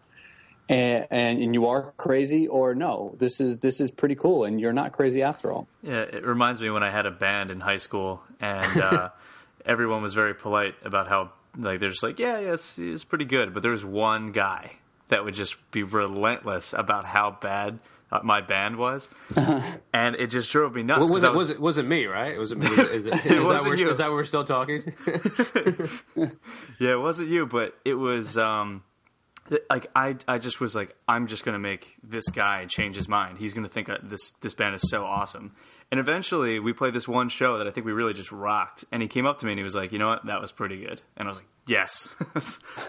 and, 0.71 1.07
and, 1.11 1.43
and 1.43 1.53
you 1.53 1.67
are 1.67 1.93
crazy 1.99 2.49
or 2.49 2.75
no 2.75 3.15
this 3.19 3.39
is 3.39 3.59
this 3.59 3.81
is 3.81 3.91
pretty 3.91 4.15
cool 4.15 4.45
and 4.45 4.59
you're 4.63 4.73
not 4.73 4.93
crazy 4.93 5.23
after 5.23 5.53
all. 5.53 5.69
Yeah 5.83 6.01
it 6.01 6.25
reminds 6.25 6.63
me 6.63 6.71
when 6.71 6.83
i 6.83 6.91
had 6.91 7.05
a 7.05 7.11
band 7.11 7.51
in 7.51 7.61
high 7.61 7.77
school 7.77 8.23
and 8.41 8.81
uh, 8.81 9.11
everyone 9.67 10.01
was 10.01 10.15
very 10.15 10.35
polite 10.35 10.75
about 10.83 11.07
how 11.07 11.33
like 11.59 11.81
they're 11.81 11.91
just 11.91 12.03
like 12.03 12.19
yeah 12.19 12.39
yes 12.39 12.79
yeah, 12.79 12.95
it's 12.95 13.05
pretty 13.05 13.27
good 13.27 13.53
but 13.53 13.63
there 13.63 13.73
was 13.73 13.85
one 13.85 14.33
guy 14.33 14.77
that 15.09 15.23
would 15.23 15.35
just 15.35 15.57
be 15.71 15.83
relentless 15.83 16.73
about 16.73 17.05
how 17.05 17.37
bad 17.43 17.79
uh, 18.13 18.21
my 18.23 18.41
band 18.41 18.77
was, 18.77 19.09
uh-huh. 19.37 19.61
and 19.93 20.17
it 20.17 20.29
just 20.29 20.51
drove 20.51 20.75
me 20.75 20.83
nuts. 20.83 21.01
Well, 21.01 21.11
was, 21.11 21.25
it, 21.25 21.35
was, 21.35 21.51
it, 21.51 21.61
was 21.61 21.79
it 21.79 21.87
me? 21.87 22.07
Right? 22.07 22.39
Was 22.39 22.53
it? 22.53 22.59
Was 22.59 22.67
it, 22.71 22.91
is, 22.91 23.07
it, 23.07 23.15
is, 23.15 23.27
it 23.27 23.43
wasn't 23.43 23.71
that 23.71 23.79
you. 23.79 23.91
is 23.91 23.99
that 23.99 24.11
we're 24.11 24.25
still 24.25 24.45
talking? 24.45 24.93
yeah, 26.79 26.93
it 26.93 27.01
wasn't 27.01 27.29
you, 27.29 27.47
but 27.47 27.79
it 27.85 27.95
was. 27.95 28.37
Um, 28.37 28.83
like 29.69 29.91
I, 29.97 30.17
I 30.29 30.39
just 30.39 30.61
was 30.61 30.77
like, 30.77 30.95
I'm 31.09 31.27
just 31.27 31.45
gonna 31.45 31.59
make 31.59 31.97
this 32.05 32.29
guy 32.29 32.67
change 32.67 32.97
his 32.97 33.09
mind. 33.09 33.39
He's 33.39 33.53
gonna 33.53 33.69
think 33.69 33.91
this 34.03 34.33
this 34.41 34.55
band 34.55 34.77
is 34.77 34.89
so 34.89 35.05
awesome, 35.05 35.55
and 35.91 35.99
eventually, 35.99 36.61
we 36.61 36.73
played 36.73 36.95
this 36.95 37.09
one 37.09 37.29
show 37.29 37.59
that 37.59 37.67
I 37.67 37.71
think 37.71 37.85
we 37.85 37.93
really 37.93 38.15
just 38.15 38.31
rocked. 38.31 38.85
And 38.93 39.03
he 39.03 39.09
came 39.09 39.27
up 39.27 39.41
to 39.41 39.47
me 39.47 39.53
and 39.53 39.59
he 39.59 39.65
was 39.65 39.75
like, 39.75 39.91
"You 39.91 39.99
know 39.99 40.09
what? 40.09 40.27
That 40.27 40.41
was 40.41 40.53
pretty 40.53 40.79
good." 40.79 41.03
And 41.17 41.27
I 41.27 41.31
was 41.31 41.39
like, 41.39 41.49
"Yes." 41.67 42.15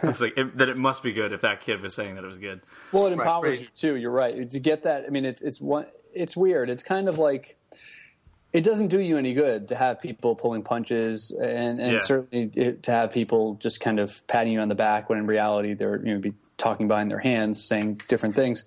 I 0.03 0.07
was 0.07 0.21
like, 0.21 0.37
it, 0.37 0.57
"That 0.59 0.69
it 0.69 0.77
must 0.77 1.01
be 1.01 1.11
good 1.11 1.33
if 1.33 1.41
that 1.41 1.61
kid 1.61 1.81
was 1.81 1.95
saying 1.95 2.15
that 2.15 2.23
it 2.23 2.27
was 2.27 2.37
good." 2.37 2.61
Well, 2.91 3.07
it 3.07 3.13
empowers 3.13 3.49
right. 3.49 3.59
you 3.61 3.67
too. 3.73 3.95
You're 3.95 4.11
right. 4.11 4.47
To 4.47 4.59
get 4.59 4.83
that, 4.83 5.05
I 5.05 5.09
mean, 5.09 5.25
it's 5.25 5.41
it's 5.41 5.59
one. 5.59 5.87
It's 6.13 6.37
weird. 6.37 6.69
It's 6.69 6.83
kind 6.83 7.09
of 7.09 7.17
like 7.17 7.57
it 8.53 8.63
doesn't 8.63 8.89
do 8.89 8.99
you 8.99 9.17
any 9.17 9.33
good 9.33 9.69
to 9.69 9.75
have 9.75 9.99
people 9.99 10.35
pulling 10.35 10.61
punches, 10.61 11.31
and, 11.31 11.79
and 11.79 11.93
yeah. 11.93 11.97
certainly 11.97 12.51
it, 12.53 12.83
to 12.83 12.91
have 12.91 13.11
people 13.11 13.55
just 13.55 13.79
kind 13.79 13.99
of 13.99 14.25
patting 14.27 14.53
you 14.53 14.59
on 14.59 14.67
the 14.67 14.75
back 14.75 15.09
when 15.09 15.17
in 15.17 15.25
reality 15.25 15.73
they're 15.73 16.05
you 16.05 16.13
know 16.13 16.19
be 16.19 16.33
talking 16.57 16.87
behind 16.87 17.09
their 17.09 17.19
hands, 17.19 17.63
saying 17.63 18.01
different 18.07 18.35
things 18.35 18.65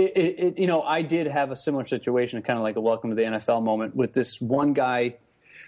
it, 0.00 0.38
it, 0.38 0.58
you 0.58 0.66
know, 0.66 0.82
I 0.82 1.02
did 1.02 1.26
have 1.26 1.50
a 1.50 1.56
similar 1.56 1.84
situation, 1.84 2.40
kind 2.42 2.58
of 2.58 2.62
like 2.62 2.76
a 2.76 2.80
welcome 2.80 3.10
to 3.10 3.16
the 3.16 3.22
NFL 3.22 3.62
moment 3.62 3.94
with 3.94 4.12
this 4.12 4.40
one 4.40 4.72
guy. 4.72 5.16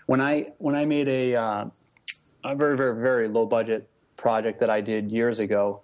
When 0.06 0.20
I 0.20 0.52
when 0.58 0.74
I 0.74 0.84
made 0.84 1.08
a 1.08 1.36
uh, 1.36 1.64
a 2.44 2.54
very 2.54 2.76
very 2.76 3.00
very 3.00 3.28
low 3.28 3.46
budget 3.46 3.88
project 4.16 4.60
that 4.60 4.70
I 4.70 4.80
did 4.80 5.12
years 5.12 5.38
ago, 5.38 5.82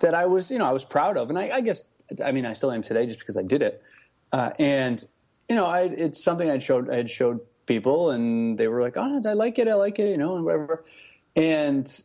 that 0.00 0.14
I 0.14 0.26
was 0.26 0.50
you 0.50 0.58
know 0.58 0.64
I 0.64 0.72
was 0.72 0.84
proud 0.84 1.16
of, 1.16 1.30
and 1.30 1.38
I, 1.38 1.50
I 1.50 1.60
guess 1.60 1.84
I 2.24 2.32
mean 2.32 2.46
I 2.46 2.52
still 2.52 2.72
am 2.72 2.82
today 2.82 3.06
just 3.06 3.18
because 3.18 3.36
I 3.36 3.42
did 3.42 3.62
it, 3.62 3.82
uh, 4.32 4.50
and 4.58 5.04
you 5.48 5.56
know 5.56 5.66
I, 5.66 5.82
it's 5.82 6.22
something 6.22 6.50
I'd 6.50 6.62
showed 6.62 6.90
I 6.90 6.96
had 6.96 7.10
showed 7.10 7.40
people, 7.66 8.10
and 8.10 8.58
they 8.58 8.66
were 8.68 8.82
like, 8.82 8.96
oh, 8.96 9.22
I 9.24 9.32
like 9.34 9.58
it, 9.58 9.68
I 9.68 9.74
like 9.74 9.98
it, 9.98 10.10
you 10.10 10.18
know, 10.18 10.36
and 10.36 10.44
whatever, 10.44 10.84
and 11.36 12.02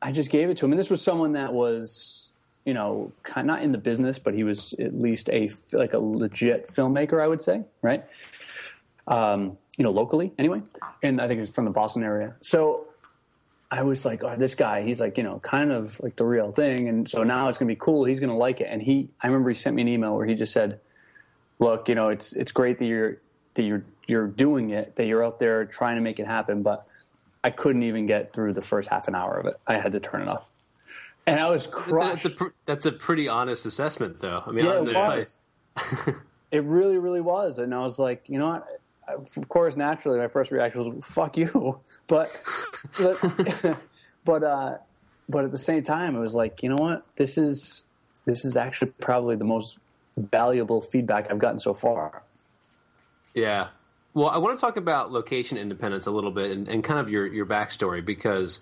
I 0.00 0.12
just 0.12 0.30
gave 0.30 0.50
it 0.50 0.56
to 0.58 0.66
him, 0.66 0.72
and 0.72 0.78
this 0.78 0.90
was 0.90 1.02
someone 1.02 1.32
that 1.32 1.52
was 1.52 2.21
you 2.64 2.74
know, 2.74 3.12
not 3.36 3.62
in 3.62 3.72
the 3.72 3.78
business, 3.78 4.18
but 4.18 4.34
he 4.34 4.44
was 4.44 4.72
at 4.74 4.94
least 4.94 5.28
a 5.30 5.50
like 5.72 5.94
a 5.94 5.98
legit 5.98 6.68
filmmaker, 6.68 7.22
I 7.22 7.26
would 7.26 7.42
say, 7.42 7.62
right? 7.82 8.04
Um, 9.06 9.58
you 9.76 9.84
know, 9.84 9.90
locally 9.90 10.32
anyway, 10.38 10.62
and 11.02 11.20
I 11.20 11.26
think 11.26 11.40
he's 11.40 11.50
from 11.50 11.64
the 11.64 11.70
Boston 11.70 12.04
area. 12.04 12.34
So 12.40 12.86
I 13.70 13.82
was 13.82 14.04
like, 14.04 14.22
oh, 14.22 14.36
this 14.36 14.54
guy, 14.54 14.82
he's 14.82 15.00
like, 15.00 15.16
you 15.16 15.24
know, 15.24 15.40
kind 15.40 15.72
of 15.72 15.98
like 16.00 16.14
the 16.16 16.24
real 16.24 16.52
thing, 16.52 16.88
and 16.88 17.08
so 17.08 17.24
now 17.24 17.48
it's 17.48 17.58
gonna 17.58 17.68
be 17.68 17.76
cool. 17.76 18.04
He's 18.04 18.20
gonna 18.20 18.36
like 18.36 18.60
it, 18.60 18.68
and 18.70 18.80
he, 18.80 19.10
I 19.20 19.26
remember 19.26 19.50
he 19.50 19.56
sent 19.56 19.74
me 19.74 19.82
an 19.82 19.88
email 19.88 20.14
where 20.14 20.26
he 20.26 20.34
just 20.34 20.52
said, 20.52 20.78
look, 21.58 21.88
you 21.88 21.96
know, 21.96 22.10
it's 22.10 22.32
it's 22.34 22.52
great 22.52 22.78
that 22.78 22.86
you're 22.86 23.18
that 23.54 23.64
you're 23.64 23.84
you're 24.06 24.28
doing 24.28 24.70
it, 24.70 24.94
that 24.96 25.06
you're 25.06 25.24
out 25.24 25.40
there 25.40 25.64
trying 25.64 25.96
to 25.96 26.02
make 26.02 26.20
it 26.20 26.26
happen, 26.26 26.62
but 26.62 26.86
I 27.42 27.50
couldn't 27.50 27.82
even 27.82 28.06
get 28.06 28.32
through 28.32 28.52
the 28.52 28.62
first 28.62 28.88
half 28.88 29.08
an 29.08 29.16
hour 29.16 29.36
of 29.36 29.46
it. 29.46 29.54
I 29.66 29.78
had 29.78 29.92
to 29.92 30.00
turn 30.00 30.22
it 30.22 30.28
off 30.28 30.46
and 31.26 31.40
I 31.40 31.48
was 31.50 31.66
crushed. 31.66 32.24
That's 32.24 32.40
a, 32.40 32.52
that's 32.66 32.86
a 32.86 32.92
pretty 32.92 33.28
honest 33.28 33.66
assessment, 33.66 34.18
though. 34.18 34.42
I 34.46 34.50
mean, 34.50 34.64
yeah, 34.64 34.82
it 34.82 34.84
was. 34.84 35.42
it 36.50 36.64
really, 36.64 36.98
really 36.98 37.20
was, 37.20 37.58
and 37.58 37.74
I 37.74 37.80
was 37.80 37.98
like, 37.98 38.28
you 38.28 38.38
know 38.38 38.48
what? 38.48 38.66
Of 39.08 39.48
course, 39.48 39.76
naturally, 39.76 40.18
my 40.18 40.28
first 40.28 40.50
reaction 40.50 40.96
was 40.96 41.04
"fuck 41.04 41.36
you," 41.36 41.80
but 42.06 42.30
but 42.98 43.76
but, 44.24 44.42
uh, 44.42 44.78
but 45.28 45.44
at 45.44 45.50
the 45.50 45.58
same 45.58 45.82
time, 45.82 46.16
it 46.16 46.20
was 46.20 46.34
like, 46.34 46.62
you 46.62 46.68
know 46.68 46.76
what? 46.76 47.04
This 47.16 47.36
is 47.36 47.84
this 48.24 48.44
is 48.44 48.56
actually 48.56 48.92
probably 49.00 49.36
the 49.36 49.44
most 49.44 49.78
valuable 50.16 50.80
feedback 50.80 51.30
I've 51.30 51.38
gotten 51.38 51.58
so 51.58 51.74
far. 51.74 52.22
Yeah. 53.34 53.68
Well, 54.14 54.28
I 54.28 54.38
want 54.38 54.56
to 54.56 54.60
talk 54.60 54.76
about 54.76 55.10
location 55.10 55.56
independence 55.56 56.06
a 56.06 56.10
little 56.10 56.30
bit 56.30 56.50
and, 56.50 56.68
and 56.68 56.84
kind 56.84 57.00
of 57.00 57.08
your 57.08 57.26
your 57.26 57.46
backstory 57.46 58.04
because 58.04 58.60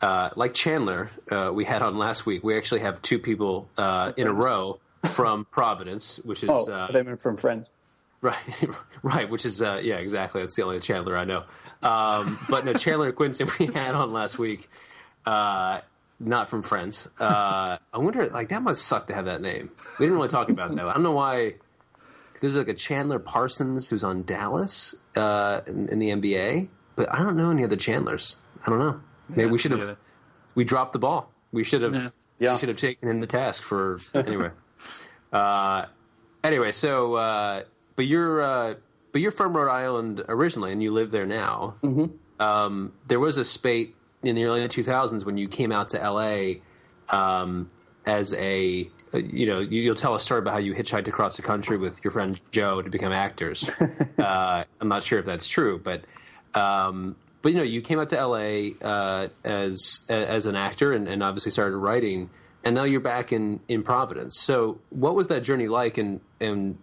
uh, 0.00 0.30
like 0.36 0.54
Chandler, 0.54 1.10
uh, 1.30 1.50
we 1.52 1.64
had 1.64 1.82
on 1.82 1.98
last 1.98 2.24
week, 2.24 2.42
we 2.42 2.56
actually 2.56 2.80
have 2.80 3.02
two 3.02 3.18
people 3.18 3.68
uh, 3.76 4.12
in 4.16 4.26
a 4.26 4.32
row 4.32 4.80
from 5.04 5.44
Providence, 5.50 6.18
which 6.24 6.42
is. 6.42 6.50
Oh, 6.50 6.70
uh, 6.70 6.90
they 6.90 7.02
meant 7.02 7.20
from 7.20 7.36
Friends. 7.36 7.66
Right, 8.22 8.36
right, 9.02 9.30
which 9.30 9.46
is, 9.46 9.62
uh, 9.62 9.80
yeah, 9.82 9.96
exactly. 9.96 10.42
That's 10.42 10.54
the 10.54 10.62
only 10.62 10.80
Chandler 10.80 11.16
I 11.16 11.24
know. 11.24 11.44
Um, 11.82 12.38
but 12.48 12.64
no, 12.64 12.74
Chandler 12.74 13.12
Quinton 13.12 13.48
we 13.58 13.66
had 13.66 13.94
on 13.94 14.12
last 14.12 14.38
week, 14.38 14.68
uh, 15.24 15.80
not 16.18 16.48
from 16.48 16.62
Friends. 16.62 17.08
I 17.18 17.78
wonder, 17.94 18.28
like, 18.28 18.50
that 18.50 18.62
must 18.62 18.86
suck 18.86 19.06
to 19.08 19.14
have 19.14 19.26
that 19.26 19.40
name. 19.40 19.70
We 19.98 20.06
didn't 20.06 20.16
really 20.16 20.28
talk 20.28 20.50
about 20.50 20.70
it, 20.70 20.76
though. 20.76 20.88
I 20.88 20.94
don't 20.94 21.02
know 21.02 21.12
why. 21.12 21.54
There's 22.40 22.56
like 22.56 22.68
a 22.68 22.74
Chandler 22.74 23.18
Parsons 23.18 23.90
who's 23.90 24.02
on 24.02 24.22
Dallas 24.22 24.94
in, 25.14 25.88
in 25.90 25.98
the 25.98 26.08
NBA, 26.08 26.68
but 26.96 27.12
I 27.12 27.18
don't 27.18 27.36
know 27.36 27.50
any 27.50 27.64
other 27.64 27.76
Chandlers. 27.76 28.36
I 28.64 28.70
don't 28.70 28.78
know. 28.78 29.00
Maybe 29.30 29.42
Yeah, 29.42 29.52
we 29.52 29.58
should 29.58 29.70
have 29.72 29.80
yeah. 29.80 29.94
we 30.54 30.64
dropped 30.64 30.92
the 30.92 30.98
ball. 30.98 31.30
We 31.52 31.64
should 31.64 31.82
have 31.82 32.12
Yeah. 32.38 32.56
should 32.58 32.68
have 32.68 32.78
taken 32.78 33.08
him 33.08 33.20
the 33.20 33.26
task 33.26 33.62
for 33.62 34.00
anyway. 34.14 34.50
uh, 35.32 35.86
anyway, 36.44 36.72
so 36.72 37.14
uh, 37.14 37.62
but 37.96 38.06
you're 38.06 38.40
uh, 38.42 38.74
but 39.12 39.20
you're 39.20 39.30
from 39.32 39.56
Rhode 39.56 39.70
Island 39.70 40.24
originally, 40.28 40.72
and 40.72 40.82
you 40.82 40.92
live 40.92 41.10
there 41.10 41.26
now. 41.26 41.74
Mm-hmm. 41.82 42.42
Um, 42.42 42.92
there 43.08 43.20
was 43.20 43.36
a 43.36 43.44
spate 43.44 43.94
in 44.22 44.34
the 44.36 44.44
early 44.44 44.66
2000s 44.66 45.24
when 45.24 45.36
you 45.36 45.48
came 45.48 45.72
out 45.72 45.88
to 45.90 45.98
LA 45.98 46.60
um, 47.08 47.70
as 48.06 48.32
a 48.34 48.88
uh, 49.12 49.18
you 49.18 49.46
know 49.46 49.60
you, 49.60 49.80
you'll 49.82 49.94
tell 49.94 50.14
a 50.14 50.20
story 50.20 50.38
about 50.40 50.52
how 50.52 50.58
you 50.58 50.74
hitchhiked 50.74 51.08
across 51.08 51.36
the 51.36 51.42
country 51.42 51.76
with 51.76 52.02
your 52.04 52.10
friend 52.12 52.40
Joe 52.50 52.80
to 52.82 52.88
become 52.90 53.12
actors. 53.12 53.68
uh, 54.18 54.64
I'm 54.80 54.88
not 54.88 55.02
sure 55.02 55.18
if 55.18 55.26
that's 55.26 55.46
true, 55.46 55.78
but 55.82 56.04
um, 56.58 57.16
but 57.42 57.52
you 57.52 57.58
know 57.58 57.64
you 57.64 57.80
came 57.80 57.98
out 57.98 58.08
to 58.10 58.16
LA 58.16 58.86
uh, 58.86 59.28
as 59.44 60.00
as 60.08 60.46
an 60.46 60.56
actor 60.56 60.92
and, 60.92 61.08
and 61.08 61.22
obviously 61.22 61.50
started 61.50 61.76
writing, 61.76 62.30
and 62.64 62.74
now 62.74 62.84
you're 62.84 63.00
back 63.00 63.32
in 63.32 63.60
in 63.68 63.82
Providence. 63.82 64.38
So 64.38 64.80
what 64.90 65.14
was 65.14 65.28
that 65.28 65.42
journey 65.42 65.68
like? 65.68 65.98
And 65.98 66.20
and 66.40 66.78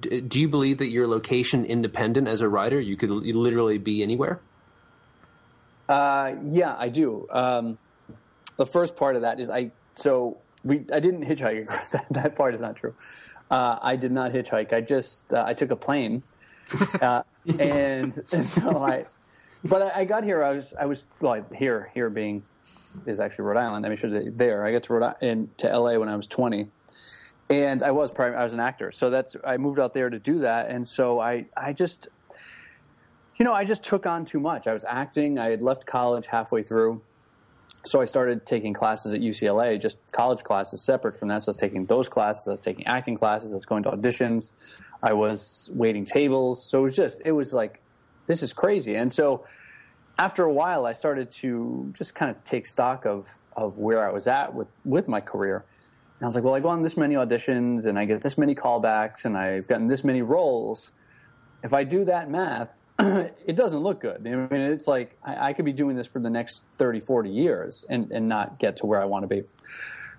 do 0.00 0.40
you 0.40 0.48
believe 0.48 0.78
that 0.78 0.88
you're 0.88 1.06
location 1.06 1.64
independent 1.64 2.28
as 2.28 2.40
a 2.40 2.48
writer? 2.48 2.80
You 2.80 2.96
could 2.96 3.10
literally 3.10 3.78
be 3.78 4.02
anywhere. 4.02 4.40
Uh, 5.88 6.34
yeah, 6.46 6.74
I 6.76 6.88
do. 6.88 7.26
Um, 7.30 7.78
the 8.56 8.66
first 8.66 8.96
part 8.96 9.16
of 9.16 9.22
that 9.22 9.40
is 9.40 9.50
I. 9.50 9.70
So 9.94 10.38
we, 10.64 10.84
I 10.92 11.00
didn't 11.00 11.24
hitchhike. 11.24 11.66
that, 11.92 12.06
that 12.10 12.36
part 12.36 12.54
is 12.54 12.60
not 12.60 12.76
true. 12.76 12.94
Uh, 13.50 13.78
I 13.80 13.96
did 13.96 14.12
not 14.12 14.32
hitchhike. 14.32 14.72
I 14.72 14.80
just 14.80 15.32
uh, 15.32 15.44
I 15.46 15.54
took 15.54 15.70
a 15.70 15.76
plane, 15.76 16.22
uh, 17.00 17.22
and, 17.46 18.18
and 18.32 18.46
so 18.46 18.78
I. 18.78 19.06
But 19.68 19.82
I, 19.82 20.00
I 20.00 20.04
got 20.04 20.24
here. 20.24 20.42
I 20.42 20.52
was 20.52 20.74
I 20.78 20.86
was 20.86 21.04
well 21.20 21.44
here 21.54 21.90
here 21.94 22.10
being 22.10 22.42
is 23.06 23.20
actually 23.20 23.44
Rhode 23.44 23.58
Island. 23.58 23.84
I 23.84 23.88
mean, 23.88 23.98
should 23.98 24.38
there. 24.38 24.64
I 24.64 24.72
got 24.72 24.82
to 24.84 24.94
Rhode 24.94 25.14
in 25.20 25.50
to 25.58 25.70
L.A. 25.70 25.98
when 25.98 26.08
I 26.08 26.16
was 26.16 26.26
twenty, 26.26 26.68
and 27.50 27.82
I 27.82 27.90
was 27.90 28.12
prim- 28.12 28.36
I 28.36 28.44
was 28.44 28.52
an 28.52 28.60
actor. 28.60 28.92
So 28.92 29.10
that's 29.10 29.36
I 29.44 29.56
moved 29.56 29.78
out 29.78 29.94
there 29.94 30.10
to 30.10 30.18
do 30.18 30.40
that, 30.40 30.68
and 30.68 30.86
so 30.86 31.20
I 31.20 31.46
I 31.56 31.72
just 31.72 32.08
you 33.38 33.44
know, 33.44 33.52
I 33.52 33.64
just 33.64 33.82
took 33.82 34.06
on 34.06 34.24
too 34.24 34.40
much. 34.40 34.66
I 34.66 34.72
was 34.72 34.84
acting. 34.84 35.38
I 35.38 35.50
had 35.50 35.62
left 35.62 35.86
college 35.86 36.26
halfway 36.26 36.62
through. 36.62 37.02
So 37.84 38.00
I 38.00 38.04
started 38.04 38.46
taking 38.46 38.72
classes 38.72 39.12
at 39.12 39.20
UCLA, 39.20 39.80
just 39.80 39.98
college 40.10 40.42
classes 40.42 40.82
separate 40.82 41.14
from 41.14 41.28
that. 41.28 41.42
So 41.42 41.50
I 41.50 41.52
was 41.52 41.56
taking 41.56 41.86
those 41.86 42.08
classes. 42.08 42.48
I 42.48 42.50
was 42.52 42.60
taking 42.60 42.86
acting 42.86 43.16
classes. 43.16 43.52
I 43.52 43.54
was 43.54 43.66
going 43.66 43.84
to 43.84 43.90
auditions. 43.90 44.52
I 45.02 45.12
was 45.12 45.70
waiting 45.74 46.04
tables. 46.04 46.64
So 46.64 46.80
it 46.80 46.82
was 46.82 46.96
just, 46.96 47.22
it 47.24 47.32
was 47.32 47.52
like, 47.52 47.80
this 48.26 48.42
is 48.42 48.52
crazy. 48.52 48.96
And 48.96 49.12
so 49.12 49.44
after 50.18 50.44
a 50.44 50.52
while, 50.52 50.86
I 50.86 50.92
started 50.92 51.30
to 51.32 51.92
just 51.92 52.14
kind 52.14 52.30
of 52.30 52.42
take 52.44 52.66
stock 52.66 53.04
of, 53.06 53.38
of 53.56 53.78
where 53.78 54.08
I 54.08 54.12
was 54.12 54.26
at 54.26 54.54
with, 54.54 54.68
with 54.84 55.08
my 55.08 55.20
career. 55.20 55.64
And 56.18 56.22
I 56.22 56.26
was 56.26 56.34
like, 56.34 56.44
well, 56.44 56.54
I 56.54 56.60
go 56.60 56.68
on 56.68 56.82
this 56.82 56.96
many 56.96 57.14
auditions 57.14 57.86
and 57.86 57.98
I 57.98 58.06
get 58.06 58.22
this 58.22 58.38
many 58.38 58.54
callbacks 58.54 59.26
and 59.26 59.36
I've 59.36 59.66
gotten 59.66 59.88
this 59.88 60.04
many 60.04 60.22
roles 60.22 60.92
if 61.62 61.74
I 61.74 61.84
do 61.84 62.04
that 62.04 62.30
math, 62.30 62.82
it 62.98 63.56
doesn't 63.56 63.80
look 63.80 64.00
good. 64.00 64.26
I 64.26 64.30
mean, 64.36 64.60
it's 64.60 64.86
like 64.86 65.16
I, 65.24 65.48
I 65.48 65.52
could 65.52 65.64
be 65.64 65.72
doing 65.72 65.96
this 65.96 66.06
for 66.06 66.20
the 66.20 66.30
next 66.30 66.64
30, 66.72 67.00
40 67.00 67.30
years 67.30 67.84
and, 67.88 68.10
and 68.12 68.28
not 68.28 68.58
get 68.58 68.76
to 68.76 68.86
where 68.86 69.02
I 69.02 69.04
want 69.04 69.28
to 69.28 69.34
be. 69.34 69.42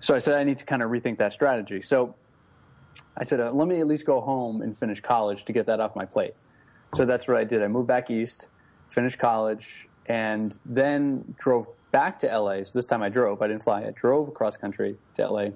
So 0.00 0.14
I 0.14 0.18
said, 0.18 0.34
I 0.34 0.44
need 0.44 0.58
to 0.58 0.64
kind 0.64 0.82
of 0.82 0.90
rethink 0.90 1.18
that 1.18 1.32
strategy. 1.32 1.82
So 1.82 2.14
I 3.16 3.24
said, 3.24 3.40
uh, 3.40 3.50
let 3.50 3.66
me 3.66 3.80
at 3.80 3.86
least 3.86 4.04
go 4.04 4.20
home 4.20 4.62
and 4.62 4.76
finish 4.76 5.00
college 5.00 5.44
to 5.46 5.52
get 5.52 5.66
that 5.66 5.80
off 5.80 5.96
my 5.96 6.04
plate. 6.04 6.34
So 6.94 7.04
that's 7.04 7.26
what 7.26 7.36
I 7.36 7.44
did. 7.44 7.62
I 7.62 7.68
moved 7.68 7.88
back 7.88 8.10
east, 8.10 8.48
finished 8.88 9.18
college, 9.18 9.87
and 10.08 10.58
then 10.64 11.34
drove 11.38 11.68
back 11.90 12.18
to 12.20 12.26
LA. 12.26 12.62
So 12.64 12.78
this 12.78 12.86
time 12.86 13.02
I 13.02 13.08
drove. 13.08 13.40
I 13.42 13.48
didn't 13.48 13.62
fly. 13.62 13.84
I 13.84 13.90
drove 13.90 14.28
across 14.28 14.56
country 14.56 14.96
to 15.14 15.28
LA. 15.28 15.48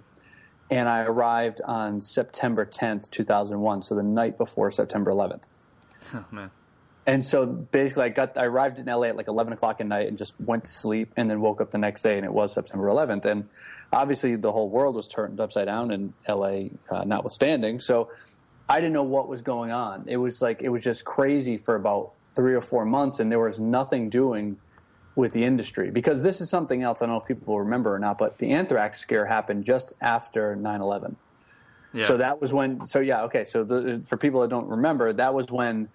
And 0.70 0.88
I 0.88 1.00
arrived 1.02 1.60
on 1.64 2.00
September 2.00 2.64
10th, 2.64 3.10
2001. 3.10 3.82
So 3.82 3.94
the 3.94 4.02
night 4.02 4.38
before 4.38 4.70
September 4.70 5.10
11th. 5.10 5.42
Oh 6.14 6.24
man. 6.30 6.50
And 7.06 7.24
so 7.24 7.46
basically, 7.46 8.04
I 8.04 8.08
got 8.10 8.36
I 8.38 8.44
arrived 8.44 8.78
in 8.78 8.86
LA 8.86 9.08
at 9.08 9.16
like 9.16 9.26
11 9.26 9.52
o'clock 9.54 9.80
at 9.80 9.86
night 9.86 10.06
and 10.06 10.16
just 10.16 10.34
went 10.40 10.64
to 10.64 10.70
sleep, 10.70 11.12
and 11.16 11.28
then 11.28 11.40
woke 11.40 11.60
up 11.60 11.72
the 11.72 11.78
next 11.78 12.02
day, 12.02 12.16
and 12.16 12.24
it 12.24 12.32
was 12.32 12.52
September 12.52 12.88
11th. 12.88 13.24
And 13.24 13.48
obviously, 13.92 14.36
the 14.36 14.52
whole 14.52 14.68
world 14.68 14.94
was 14.94 15.08
turned 15.08 15.40
upside 15.40 15.66
down, 15.66 15.90
in 15.90 16.14
LA 16.28 16.68
uh, 16.90 17.02
notwithstanding. 17.04 17.80
So 17.80 18.10
I 18.68 18.76
didn't 18.76 18.92
know 18.92 19.02
what 19.02 19.28
was 19.28 19.42
going 19.42 19.72
on. 19.72 20.04
It 20.06 20.16
was 20.16 20.40
like 20.40 20.62
it 20.62 20.68
was 20.68 20.84
just 20.84 21.04
crazy 21.04 21.58
for 21.58 21.74
about 21.74 22.12
three 22.34 22.54
or 22.54 22.60
four 22.60 22.84
months, 22.84 23.20
and 23.20 23.30
there 23.30 23.40
was 23.40 23.60
nothing 23.60 24.08
doing 24.08 24.56
with 25.14 25.32
the 25.32 25.44
industry 25.44 25.90
because 25.90 26.22
this 26.22 26.40
is 26.40 26.48
something 26.48 26.82
else. 26.82 27.02
I 27.02 27.06
don't 27.06 27.14
know 27.14 27.20
if 27.20 27.26
people 27.26 27.52
will 27.52 27.60
remember 27.60 27.94
or 27.94 27.98
not, 27.98 28.18
but 28.18 28.38
the 28.38 28.50
anthrax 28.52 28.98
scare 29.00 29.26
happened 29.26 29.64
just 29.64 29.92
after 30.00 30.56
9/11. 30.56 31.16
Yeah. 31.92 32.06
So 32.06 32.16
that 32.16 32.40
was 32.40 32.52
when. 32.52 32.86
So 32.86 33.00
yeah, 33.00 33.24
okay. 33.24 33.44
So 33.44 33.64
the, 33.64 34.02
for 34.06 34.16
people 34.16 34.40
that 34.40 34.50
don't 34.50 34.68
remember, 34.68 35.12
that 35.12 35.34
was 35.34 35.50
when 35.50 35.88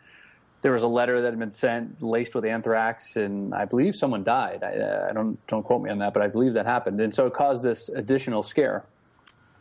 there 0.62 0.72
was 0.72 0.84
a 0.84 0.88
letter 0.88 1.22
that 1.22 1.30
had 1.30 1.40
been 1.40 1.52
sent 1.52 2.02
laced 2.02 2.36
with 2.36 2.46
anthrax, 2.46 3.16
and 3.16 3.54
I 3.54 3.66
believe 3.66 3.96
someone 3.96 4.24
died. 4.24 4.64
I, 4.64 5.10
I 5.10 5.14
don't 5.14 5.46
don't 5.48 5.64
quote 5.64 5.82
me 5.82 5.90
on 5.90 6.00
that, 6.00 6.14
but 6.14 6.22
I 6.22 6.28
believe 6.28 6.54
that 6.54 6.66
happened, 6.66 7.02
and 7.02 7.14
so 7.14 7.26
it 7.26 7.34
caused 7.34 7.64
this 7.64 7.90
additional 7.90 8.44
scare. 8.44 8.86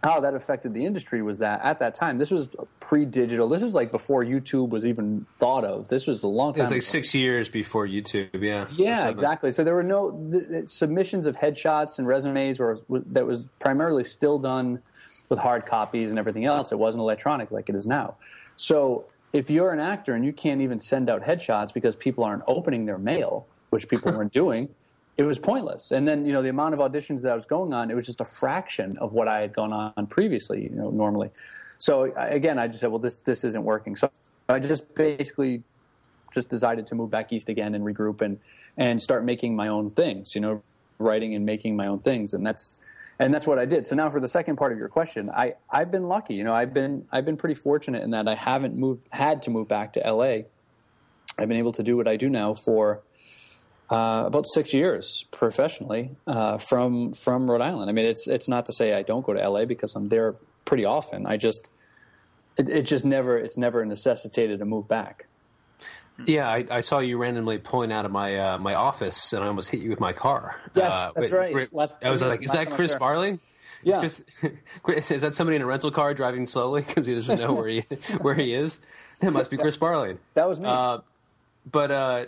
How 0.02 0.20
that 0.20 0.35
affected 0.35 0.72
the 0.74 0.85
industry 0.85 1.22
was 1.22 1.38
that 1.38 1.62
at 1.64 1.78
that 1.80 1.94
time, 1.94 2.18
this 2.18 2.30
was 2.30 2.48
pre-digital. 2.80 3.48
This 3.48 3.62
was 3.62 3.74
like 3.74 3.90
before 3.90 4.24
YouTube 4.24 4.68
was 4.70 4.87
even 4.87 5.26
thought 5.38 5.64
of. 5.64 5.88
This 5.88 6.06
was 6.06 6.22
a 6.22 6.28
long 6.28 6.52
time. 6.52 6.61
It 6.61 6.62
was 6.64 6.70
like 6.70 6.78
ago. 6.78 6.85
six 6.85 7.14
years 7.14 7.48
before 7.48 7.87
YouTube. 7.87 8.40
Yeah. 8.40 8.66
Yeah, 8.72 9.09
exactly. 9.09 9.50
So 9.52 9.64
there 9.64 9.74
were 9.74 9.82
no 9.82 10.64
submissions 10.66 11.26
of 11.26 11.37
headshots 11.37 11.98
and 11.98 12.06
resumes, 12.06 12.61
or 12.61 12.80
that 12.88 13.26
was 13.26 13.48
primarily 13.59 14.04
still 14.04 14.38
done 14.38 14.80
with 15.28 15.38
hard 15.38 15.66
copies 15.66 16.11
and 16.11 16.18
everything 16.18 16.44
else. 16.44 16.72
It 16.72 16.78
wasn't 16.78 17.00
electronic 17.00 17.50
like 17.50 17.68
it 17.68 17.74
is 17.74 17.87
now. 17.87 18.16
So 18.54 19.06
if 19.32 19.50
you're 19.50 19.72
an 19.72 19.80
actor 19.80 20.14
and 20.14 20.24
you 20.24 20.32
can't 20.32 20.61
even 20.61 20.78
send 20.78 21.11
out 21.11 21.22
headshots 21.22 21.72
because 21.74 21.96
people 21.96 22.24
aren't 22.24 22.42
opening 22.46 22.87
their 22.87 22.98
mail, 22.98 23.46
which 23.70 23.88
people 23.88 24.12
weren't 24.12 24.32
doing, 24.42 24.68
it 25.16 25.22
was 25.22 25.38
pointless. 25.38 25.92
And 25.92 26.07
then 26.07 26.26
you 26.26 26.33
know 26.33 26.42
the 26.42 26.48
amount 26.48 26.74
of 26.74 26.81
auditions 26.81 27.22
that 27.22 27.33
I 27.33 27.37
was 27.37 27.46
going 27.46 27.72
on, 27.72 27.90
it 27.90 27.94
was 27.94 28.07
just 28.07 28.20
a 28.20 28.24
fraction 28.24 28.98
of 28.98 29.12
what 29.12 29.29
I 29.29 29.40
had 29.40 29.52
gone 29.55 29.72
on 29.72 30.07
previously. 30.07 30.64
You 30.64 30.70
know, 30.70 30.90
normally. 30.90 31.31
So 31.79 32.14
again, 32.16 32.59
I 32.59 32.68
just 32.68 32.81
said, 32.81 32.90
well, 32.90 32.98
this 32.98 33.16
this 33.18 33.44
isn't 33.44 33.62
working. 33.62 33.96
So 33.96 34.11
I 34.48 34.59
just 34.59 34.94
basically 34.94 35.62
just 36.33 36.48
decided 36.48 36.87
to 36.88 36.94
move 36.94 37.11
back 37.11 37.33
east 37.33 37.48
again 37.48 37.74
and 37.74 37.85
regroup 37.85 38.20
and 38.22 38.38
and 38.76 39.00
start 39.00 39.24
making 39.24 39.57
my 39.57 39.68
own 39.68 39.90
things. 39.90 40.35
You 40.35 40.40
know, 40.40 40.62
writing 40.98 41.35
and 41.35 41.44
making 41.44 41.76
my 41.76 41.87
own 41.87 41.98
things, 41.98 42.35
and 42.35 42.46
that's 42.46 42.76
and 43.18 43.33
that's 43.33 43.46
what 43.46 43.59
I 43.59 43.64
did. 43.64 43.87
So 43.87 43.96
now 43.96 44.11
for 44.11 44.20
the 44.20 44.29
second 44.29 44.57
part 44.57 44.72
of 44.72 44.79
your 44.79 44.88
question, 44.88 45.31
I 45.31 45.55
I've 45.70 45.90
been 45.90 46.05
lucky. 46.05 46.35
You 46.35 46.44
know, 46.44 46.55
I've 46.55 46.74
been 46.74 47.07
I've 47.11 47.24
been 47.24 47.37
pretty 47.37 47.55
fortunate 47.55 48.02
in 48.02 48.11
that 48.11 48.29
I 48.29 48.35
haven't 48.35 48.76
moved 48.76 49.07
had 49.11 49.42
to 49.44 49.50
move 49.50 49.68
back 49.68 49.94
to 49.94 50.07
L.A. 50.07 50.46
I've 51.38 51.48
been 51.48 51.59
able 51.59 51.72
to 51.72 51.83
do 51.83 51.96
what 51.96 52.09
I 52.09 52.16
do 52.16 52.29
now 52.29 52.55
for. 52.55 53.02
Uh, 53.88 54.25
about 54.27 54.46
six 54.53 54.75
years 54.75 55.25
professionally 55.31 56.11
uh, 56.27 56.59
from 56.59 57.12
from 57.12 57.49
Rhode 57.49 57.61
Island. 57.61 57.88
I 57.88 57.92
mean, 57.92 58.05
it's 58.07 58.27
it's 58.27 58.49
not 58.49 58.66
to 58.66 58.72
say 58.72 58.92
I 58.94 59.03
don't 59.03 59.25
go 59.25 59.33
to 59.33 59.49
LA 59.49 59.64
because 59.64 59.94
I'm 59.94 60.09
there 60.09 60.35
pretty 60.64 60.85
often. 60.85 61.25
I 61.25 61.37
just 61.37 61.70
it, 62.57 62.68
it 62.68 62.83
just 62.83 63.05
never 63.05 63.38
it's 63.38 63.57
never 63.57 63.85
necessitated 63.85 64.61
a 64.61 64.64
move 64.64 64.88
back. 64.88 65.27
Yeah, 66.25 66.49
I, 66.49 66.64
I 66.70 66.81
saw 66.81 66.99
you 66.99 67.18
randomly 67.18 67.59
pulling 67.59 67.92
out 67.92 68.05
of 68.07 68.11
my 68.11 68.37
uh, 68.37 68.59
my 68.59 68.75
office, 68.75 69.33
and 69.33 69.44
I 69.44 69.46
almost 69.46 69.68
hit 69.70 69.81
you 69.81 69.90
with 69.90 70.01
my 70.01 70.12
car. 70.12 70.57
Yes, 70.75 70.92
Uh, 70.92 71.11
that's 71.14 71.31
wait, 71.31 71.38
right. 71.38 71.55
wait, 71.55 71.75
Last- 71.75 71.96
I 72.03 72.11
was 72.11 72.22
like, 72.22 72.42
"Is 72.42 72.51
that 72.53 72.70
Chris. 72.70 72.90
Sparling?" 72.92 73.38
Yeah. 73.85 74.01
Is, 74.03 74.25
Chris, 74.83 75.11
is 75.12 75.22
that 75.22 75.35
somebody 75.37 75.57
in 75.57 75.62
a 75.62 75.66
rental 75.66 75.90
car 75.92 76.12
driving 76.14 76.46
slowly 76.46 76.83
because 76.87 77.07
he 77.07 77.14
doesn't 77.14 77.38
know 77.38 77.53
where 77.53 77.68
he 77.68 77.81
where 78.20 78.35
he 78.35 78.53
is? 78.55 78.81
That 79.20 79.33
must 79.33 79.51
be 79.51 79.59
Chris 79.59 79.75
Sparling. 79.77 80.18
That 80.35 80.49
was 80.49 80.59
me. 80.59 80.66
Uh, 80.68 80.99
but 81.70 81.90
uh, 81.90 82.25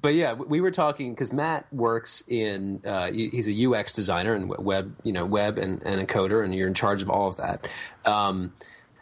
but 0.00 0.14
yeah, 0.14 0.34
we 0.34 0.60
were 0.60 0.70
talking 0.70 1.12
because 1.12 1.32
Matt 1.32 1.72
works 1.72 2.22
in 2.26 2.82
uh, 2.84 3.10
he's 3.10 3.48
a 3.48 3.66
UX 3.66 3.92
designer 3.92 4.34
and 4.34 4.48
web 4.48 4.94
you 5.02 5.12
know 5.12 5.24
web 5.24 5.58
and, 5.58 5.82
and 5.84 6.00
a 6.00 6.06
coder, 6.06 6.44
and 6.44 6.54
you're 6.54 6.68
in 6.68 6.74
charge 6.74 7.02
of 7.02 7.10
all 7.10 7.28
of 7.28 7.36
that. 7.36 7.68
Um, 8.04 8.52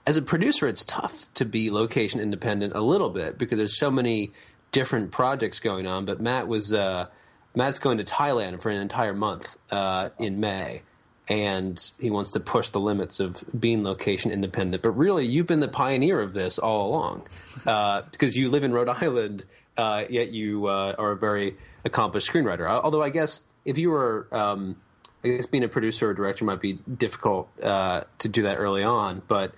as 0.07 0.16
a 0.16 0.22
producer, 0.22 0.66
it's 0.66 0.85
tough 0.85 1.33
to 1.35 1.44
be 1.44 1.70
location 1.70 2.20
independent 2.20 2.74
a 2.74 2.81
little 2.81 3.11
bit 3.11 3.38
because 3.38 3.59
there's 3.59 3.79
so 3.79 3.90
many 3.90 4.33
different 4.72 5.12
projects 5.12 5.61
going 5.61 5.87
on. 5.87 6.05
But 6.05 6.20
Matt 6.20 6.48
was 6.48 6.72
uh, 6.72 7.07
Matt's 7.55 7.79
going 7.79 7.98
to 7.98 8.05
Thailand 8.05 8.62
for 8.62 8.70
an 8.70 8.81
entire 8.81 9.14
month 9.14 9.57
uh, 9.70 10.11
in 10.18 10.40
May. 10.40 10.83
And 11.29 11.81
he 12.00 12.11
wants 12.11 12.33
to 12.33 12.40
push 12.40 12.70
the 12.70 12.81
limits 12.81 13.20
of 13.20 13.44
being 13.57 13.85
location 13.85 14.33
independent. 14.33 14.83
But 14.83 14.90
really, 14.92 15.26
you've 15.26 15.46
been 15.46 15.61
the 15.61 15.68
pioneer 15.68 16.20
of 16.20 16.33
this 16.33 16.59
all 16.59 16.88
along, 16.88 17.29
uh, 17.66 18.03
because 18.11 18.37
you 18.37 18.48
live 18.48 18.64
in 18.64 18.72
Rhode 18.72 18.88
Island, 18.88 19.44
uh, 19.81 20.05
yet 20.11 20.29
you 20.31 20.66
uh, 20.66 20.95
are 20.99 21.12
a 21.12 21.16
very 21.16 21.57
accomplished 21.85 22.31
screenwriter. 22.31 22.66
Although 22.69 23.03
I 23.03 23.11
guess 23.11 23.40
if 23.64 23.79
you 23.79 23.90
were, 23.90 24.27
um, 24.31 24.77
I 25.25 25.29
guess 25.29 25.47
being 25.47 25.64
a 25.64 25.69
producer 25.69 26.11
or 26.11 26.14
director 26.14 26.45
might 26.45 26.61
be 26.61 26.75
difficult 27.07 27.49
uh, 27.62 28.05
to 28.19 28.29
do 28.29 28.43
that 28.43 28.57
early 28.57 28.83
on. 28.85 29.23
But 29.27 29.55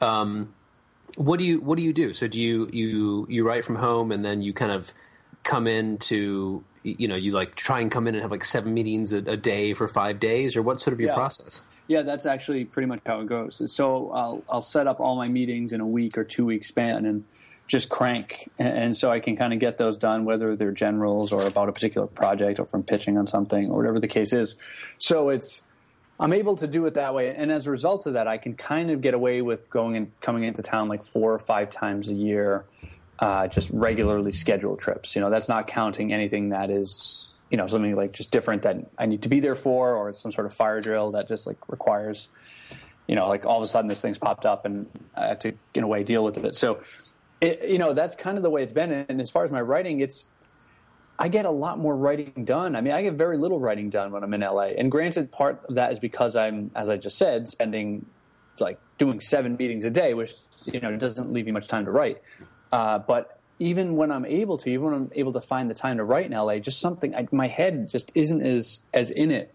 um, 0.00 0.54
what 1.16 1.38
do 1.38 1.44
you 1.44 1.60
what 1.60 1.76
do 1.76 1.82
you 1.82 1.92
do? 1.92 2.14
So 2.14 2.26
do 2.26 2.40
you 2.40 2.68
you 2.72 3.26
you 3.28 3.46
write 3.46 3.64
from 3.64 3.76
home 3.76 4.12
and 4.12 4.24
then 4.24 4.42
you 4.42 4.52
kind 4.52 4.72
of 4.72 4.92
come 5.42 5.66
in 5.66 5.98
to 5.98 6.64
you 6.82 7.08
know 7.08 7.16
you 7.16 7.32
like 7.32 7.54
try 7.54 7.80
and 7.80 7.90
come 7.90 8.06
in 8.08 8.14
and 8.14 8.22
have 8.22 8.30
like 8.30 8.44
seven 8.44 8.72
meetings 8.74 9.12
a, 9.12 9.18
a 9.18 9.36
day 9.36 9.74
for 9.74 9.88
five 9.88 10.20
days, 10.20 10.56
or 10.56 10.62
what's 10.62 10.82
sort 10.84 10.94
of 10.94 11.00
your 11.00 11.10
Yeah. 11.10 11.14
process? 11.16 11.60
Yeah, 11.88 12.02
that's 12.02 12.26
actually 12.26 12.64
pretty 12.64 12.86
much 12.86 13.00
how 13.06 13.20
it 13.20 13.26
goes. 13.28 13.62
So 13.72 14.10
I'll 14.10 14.42
I'll 14.48 14.60
set 14.60 14.86
up 14.86 15.00
all 15.00 15.16
my 15.16 15.28
meetings 15.28 15.72
in 15.72 15.80
a 15.80 15.86
week 15.86 16.18
or 16.18 16.24
two 16.24 16.44
week 16.46 16.64
span 16.64 17.06
and 17.06 17.24
just 17.66 17.88
crank, 17.88 18.50
and, 18.58 18.96
so 18.96 19.10
I 19.10 19.20
can 19.20 19.36
kind 19.36 19.52
of 19.52 19.58
get 19.58 19.76
those 19.76 19.98
done, 19.98 20.24
whether 20.24 20.54
they're 20.54 20.72
generals 20.72 21.32
or 21.32 21.46
about 21.46 21.68
a 21.68 21.72
particular 21.72 22.06
project 22.06 22.60
or 22.60 22.66
from 22.66 22.84
pitching 22.84 23.18
on 23.18 23.26
something 23.26 23.70
or 23.70 23.76
whatever 23.76 23.98
the 23.98 24.08
case 24.08 24.32
is. 24.32 24.56
So 24.98 25.30
it's 25.30 25.62
I'm 26.18 26.32
able 26.32 26.56
to 26.56 26.66
do 26.66 26.86
it 26.86 26.94
that 26.94 27.14
way, 27.14 27.34
and 27.34 27.52
as 27.52 27.66
a 27.66 27.70
result 27.70 28.06
of 28.06 28.14
that, 28.14 28.26
I 28.26 28.38
can 28.38 28.54
kind 28.54 28.90
of 28.90 29.00
get 29.00 29.14
away 29.14 29.42
with 29.42 29.68
going 29.68 29.96
and 29.96 30.20
coming 30.20 30.44
into 30.44 30.62
town 30.62 30.88
like 30.88 31.04
four 31.04 31.34
or 31.34 31.38
five 31.38 31.70
times 31.70 32.08
a 32.08 32.14
year, 32.14 32.64
uh, 33.18 33.48
just 33.48 33.68
regularly 33.70 34.32
scheduled 34.32 34.78
trips. 34.78 35.14
You 35.14 35.20
know, 35.20 35.30
that's 35.30 35.48
not 35.48 35.66
counting 35.66 36.12
anything 36.12 36.50
that 36.50 36.70
is 36.70 37.34
you 37.50 37.56
know 37.56 37.66
something 37.66 37.94
like 37.94 38.12
just 38.12 38.30
different 38.30 38.62
that 38.62 38.76
I 38.98 39.06
need 39.06 39.22
to 39.22 39.28
be 39.28 39.40
there 39.40 39.54
for, 39.54 39.94
or 39.94 40.12
some 40.12 40.32
sort 40.32 40.46
of 40.46 40.54
fire 40.54 40.80
drill 40.80 41.12
that 41.12 41.28
just 41.28 41.46
like 41.46 41.58
requires, 41.68 42.28
you 43.06 43.14
know, 43.14 43.28
like 43.28 43.44
all 43.44 43.58
of 43.58 43.62
a 43.62 43.68
sudden 43.68 43.88
this 43.88 44.00
thing's 44.00 44.18
popped 44.18 44.46
up 44.46 44.64
and 44.64 44.86
I 45.14 45.26
have 45.26 45.38
to 45.40 45.52
in 45.74 45.82
a 45.82 45.88
way 45.88 46.02
deal 46.02 46.24
with 46.24 46.38
it. 46.38 46.54
So, 46.54 46.80
it, 47.40 47.68
you 47.68 47.78
know, 47.78 47.92
that's 47.92 48.16
kind 48.16 48.36
of 48.36 48.42
the 48.42 48.50
way 48.50 48.62
it's 48.62 48.72
been. 48.72 48.92
And 48.92 49.20
as 49.20 49.30
far 49.30 49.44
as 49.44 49.52
my 49.52 49.60
writing, 49.60 50.00
it's 50.00 50.28
I 51.18 51.28
get 51.28 51.46
a 51.46 51.50
lot 51.50 51.78
more 51.78 51.96
writing 51.96 52.44
done. 52.44 52.76
I 52.76 52.80
mean, 52.80 52.92
I 52.92 53.02
get 53.02 53.14
very 53.14 53.38
little 53.38 53.58
writing 53.58 53.88
done 53.88 54.12
when 54.12 54.22
I'm 54.22 54.34
in 54.34 54.42
LA. 54.42 54.72
And 54.78 54.90
granted, 54.90 55.32
part 55.32 55.64
of 55.68 55.76
that 55.76 55.92
is 55.92 55.98
because 55.98 56.36
I'm, 56.36 56.70
as 56.74 56.90
I 56.90 56.96
just 56.96 57.16
said, 57.16 57.48
spending 57.48 58.04
like 58.60 58.78
doing 58.98 59.20
seven 59.20 59.56
meetings 59.56 59.84
a 59.84 59.90
day, 59.90 60.14
which 60.14 60.32
you 60.66 60.80
know 60.80 60.96
doesn't 60.96 61.32
leave 61.32 61.46
me 61.46 61.52
much 61.52 61.68
time 61.68 61.84
to 61.84 61.90
write. 61.90 62.20
Uh, 62.72 62.98
but 62.98 63.40
even 63.58 63.96
when 63.96 64.12
I'm 64.12 64.26
able 64.26 64.58
to, 64.58 64.70
even 64.70 64.84
when 64.84 64.94
I'm 64.94 65.10
able 65.14 65.32
to 65.32 65.40
find 65.40 65.70
the 65.70 65.74
time 65.74 65.96
to 65.98 66.04
write 66.04 66.26
in 66.26 66.32
LA, 66.32 66.58
just 66.58 66.80
something 66.80 67.14
I, 67.14 67.26
my 67.32 67.46
head 67.46 67.88
just 67.88 68.12
isn't 68.14 68.42
as 68.42 68.82
as 68.92 69.10
in 69.10 69.30
it 69.30 69.54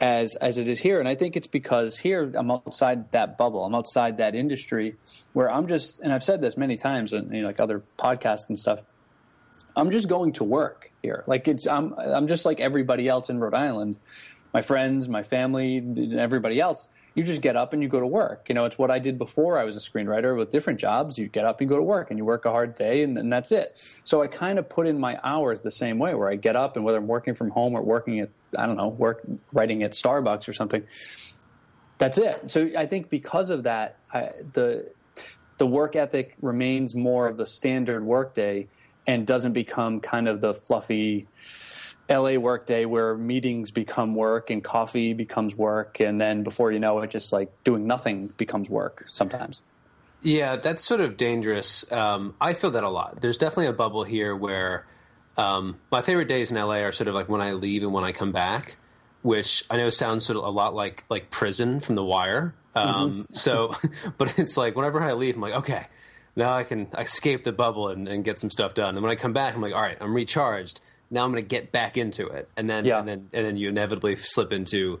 as 0.00 0.34
as 0.36 0.58
it 0.58 0.68
is 0.68 0.80
here. 0.80 1.00
And 1.00 1.08
I 1.08 1.14
think 1.14 1.36
it's 1.36 1.46
because 1.46 1.98
here 1.98 2.30
I'm 2.34 2.50
outside 2.50 3.12
that 3.12 3.38
bubble. 3.38 3.64
I'm 3.64 3.74
outside 3.74 4.18
that 4.18 4.34
industry 4.34 4.96
where 5.32 5.50
I'm 5.50 5.66
just, 5.66 6.00
and 6.00 6.12
I've 6.12 6.24
said 6.24 6.40
this 6.40 6.56
many 6.56 6.76
times 6.76 7.12
in 7.12 7.32
you 7.32 7.42
know, 7.42 7.48
like 7.48 7.60
other 7.60 7.82
podcasts 7.98 8.48
and 8.48 8.58
stuff. 8.58 8.80
I'm 9.76 9.90
just 9.90 10.08
going 10.08 10.32
to 10.34 10.44
work 10.44 10.90
here. 11.02 11.24
Like 11.26 11.48
it's 11.48 11.66
I'm 11.66 11.94
I'm 11.94 12.28
just 12.28 12.44
like 12.44 12.60
everybody 12.60 13.08
else 13.08 13.30
in 13.30 13.38
Rhode 13.38 13.54
Island. 13.54 13.98
My 14.52 14.62
friends, 14.62 15.08
my 15.08 15.24
family, 15.24 15.82
everybody 16.16 16.60
else. 16.60 16.86
You 17.14 17.22
just 17.22 17.40
get 17.40 17.56
up 17.56 17.72
and 17.72 17.82
you 17.82 17.88
go 17.88 18.00
to 18.00 18.06
work. 18.06 18.48
You 18.48 18.54
know, 18.54 18.64
it's 18.64 18.76
what 18.76 18.90
I 18.90 18.98
did 18.98 19.18
before 19.18 19.56
I 19.56 19.64
was 19.64 19.76
a 19.76 19.90
screenwriter 19.90 20.36
with 20.36 20.50
different 20.50 20.80
jobs. 20.80 21.16
You 21.16 21.28
get 21.28 21.44
up 21.44 21.60
and 21.60 21.68
go 21.68 21.76
to 21.76 21.82
work 21.82 22.10
and 22.10 22.18
you 22.18 22.24
work 22.24 22.44
a 22.44 22.50
hard 22.50 22.74
day 22.74 23.02
and, 23.02 23.16
and 23.16 23.32
that's 23.32 23.52
it. 23.52 23.76
So 24.02 24.22
I 24.22 24.26
kind 24.26 24.58
of 24.58 24.68
put 24.68 24.86
in 24.86 24.98
my 24.98 25.18
hours 25.22 25.60
the 25.60 25.70
same 25.70 25.98
way 25.98 26.14
where 26.14 26.28
I 26.28 26.34
get 26.34 26.56
up 26.56 26.76
and 26.76 26.84
whether 26.84 26.98
I'm 26.98 27.06
working 27.06 27.34
from 27.34 27.50
home 27.50 27.74
or 27.74 27.82
working 27.82 28.20
at 28.20 28.30
I 28.58 28.66
don't 28.66 28.76
know, 28.76 28.88
work 28.88 29.22
writing 29.52 29.82
at 29.82 29.92
Starbucks 29.92 30.48
or 30.48 30.52
something. 30.52 30.84
That's 31.98 32.18
it. 32.18 32.50
So 32.50 32.70
I 32.76 32.86
think 32.86 33.08
because 33.08 33.50
of 33.50 33.64
that, 33.64 33.98
I, 34.12 34.30
the 34.52 34.92
the 35.58 35.66
work 35.66 35.94
ethic 35.94 36.34
remains 36.40 36.94
more 36.94 37.28
of 37.28 37.36
the 37.36 37.46
standard 37.46 38.04
workday 38.04 38.66
and 39.06 39.26
doesn't 39.26 39.52
become 39.52 40.00
kind 40.00 40.28
of 40.28 40.40
the 40.40 40.52
fluffy 40.54 41.28
LA 42.08 42.34
workday 42.34 42.84
where 42.84 43.16
meetings 43.16 43.70
become 43.70 44.14
work 44.14 44.50
and 44.50 44.62
coffee 44.62 45.14
becomes 45.14 45.54
work 45.54 46.00
and 46.00 46.20
then 46.20 46.42
before 46.42 46.70
you 46.70 46.78
know 46.78 47.00
it 47.00 47.10
just 47.10 47.32
like 47.32 47.50
doing 47.64 47.86
nothing 47.86 48.28
becomes 48.36 48.68
work 48.68 49.04
sometimes. 49.10 49.62
Yeah, 50.22 50.56
that's 50.56 50.82
sort 50.82 51.00
of 51.00 51.16
dangerous. 51.16 51.90
Um, 51.92 52.34
I 52.40 52.54
feel 52.54 52.70
that 52.72 52.84
a 52.84 52.88
lot. 52.88 53.20
There's 53.20 53.36
definitely 53.36 53.66
a 53.66 53.72
bubble 53.74 54.04
here 54.04 54.34
where 54.34 54.86
um, 55.36 55.78
my 55.90 56.02
favorite 56.02 56.28
days 56.28 56.50
in 56.50 56.56
LA 56.56 56.76
are 56.76 56.92
sort 56.92 57.08
of 57.08 57.14
like 57.14 57.28
when 57.28 57.40
I 57.40 57.52
leave 57.52 57.82
and 57.82 57.92
when 57.92 58.04
I 58.04 58.12
come 58.12 58.32
back, 58.32 58.76
which 59.22 59.64
I 59.70 59.76
know 59.76 59.90
sounds 59.90 60.24
sort 60.24 60.38
of 60.38 60.44
a 60.44 60.50
lot 60.50 60.74
like 60.74 61.04
like 61.10 61.30
prison 61.30 61.80
from 61.80 61.94
The 61.94 62.04
Wire. 62.04 62.54
Um, 62.74 63.26
So, 63.32 63.74
but 64.18 64.38
it's 64.38 64.56
like 64.56 64.76
whenever 64.76 65.02
I 65.02 65.12
leave, 65.12 65.36
I'm 65.36 65.42
like, 65.42 65.54
okay, 65.54 65.86
now 66.36 66.56
I 66.56 66.64
can 66.64 66.88
escape 66.98 67.44
the 67.44 67.52
bubble 67.52 67.88
and, 67.88 68.08
and 68.08 68.24
get 68.24 68.38
some 68.38 68.50
stuff 68.50 68.74
done. 68.74 68.96
And 68.96 69.02
when 69.02 69.12
I 69.12 69.16
come 69.16 69.32
back, 69.32 69.54
I'm 69.54 69.60
like, 69.60 69.74
all 69.74 69.82
right, 69.82 69.98
I'm 70.00 70.14
recharged. 70.14 70.80
Now 71.10 71.24
I'm 71.24 71.30
going 71.32 71.42
to 71.44 71.48
get 71.48 71.70
back 71.72 71.96
into 71.96 72.26
it, 72.26 72.48
and 72.56 72.68
then 72.68 72.84
Yeah. 72.84 72.98
and 73.00 73.08
then 73.08 73.28
and 73.32 73.46
then 73.46 73.56
you 73.56 73.68
inevitably 73.68 74.16
slip 74.16 74.52
into 74.52 75.00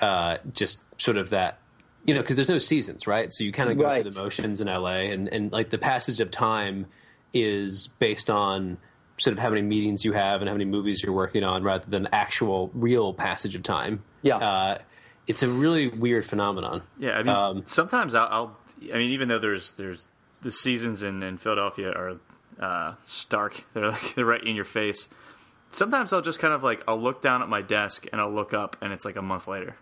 uh, 0.00 0.38
just 0.52 0.78
sort 1.00 1.16
of 1.16 1.30
that. 1.30 1.58
You 2.04 2.14
know, 2.14 2.20
because 2.20 2.36
there's 2.36 2.48
no 2.48 2.58
seasons, 2.58 3.06
right? 3.06 3.32
So 3.32 3.42
you 3.42 3.50
kind 3.52 3.70
of 3.70 3.78
go 3.78 3.84
Right. 3.84 4.02
through 4.02 4.12
the 4.12 4.22
motions 4.22 4.60
in 4.60 4.68
LA, 4.68 5.10
and, 5.12 5.28
and 5.28 5.50
like 5.50 5.70
the 5.70 5.78
passage 5.78 6.20
of 6.20 6.30
time 6.30 6.86
is 7.32 7.88
based 7.98 8.30
on 8.30 8.78
sort 9.18 9.32
of 9.32 9.38
how 9.38 9.48
many 9.48 9.62
meetings 9.62 10.04
you 10.04 10.12
have 10.12 10.40
and 10.40 10.48
how 10.48 10.54
many 10.54 10.66
movies 10.66 11.02
you're 11.02 11.12
working 11.14 11.42
on, 11.42 11.62
rather 11.64 11.84
than 11.88 12.06
actual 12.12 12.70
real 12.74 13.12
passage 13.14 13.54
of 13.54 13.62
time. 13.62 14.02
Yeah. 14.22 14.36
uh, 14.36 14.78
it's 15.26 15.42
a 15.42 15.48
really 15.48 15.88
weird 15.88 16.24
phenomenon. 16.24 16.82
Yeah, 16.98 17.12
I 17.18 17.22
mean, 17.24 17.34
Um, 17.34 17.62
sometimes 17.66 18.14
I'll, 18.14 18.28
I'll. 18.30 18.58
I 18.94 18.98
mean, 18.98 19.10
even 19.10 19.26
though 19.28 19.38
there's 19.40 19.72
there's 19.72 20.06
the 20.42 20.52
seasons 20.52 21.02
in, 21.02 21.22
in 21.24 21.38
Philadelphia 21.38 21.90
are 21.90 22.16
uh, 22.60 22.94
stark. 23.04 23.64
They're 23.74 23.90
like 23.90 24.12
they're 24.14 24.24
right 24.24 24.44
in 24.44 24.54
your 24.54 24.64
face. 24.64 25.08
Sometimes 25.70 26.12
I'll 26.12 26.22
just 26.22 26.38
kind 26.38 26.54
of 26.54 26.62
like 26.62 26.82
I'll 26.88 27.00
look 27.00 27.20
down 27.22 27.42
at 27.42 27.48
my 27.48 27.62
desk 27.62 28.06
and 28.12 28.20
I'll 28.20 28.32
look 28.32 28.54
up 28.54 28.76
and 28.80 28.92
it's 28.92 29.04
like 29.04 29.16
a 29.16 29.22
month 29.22 29.46
later. 29.48 29.76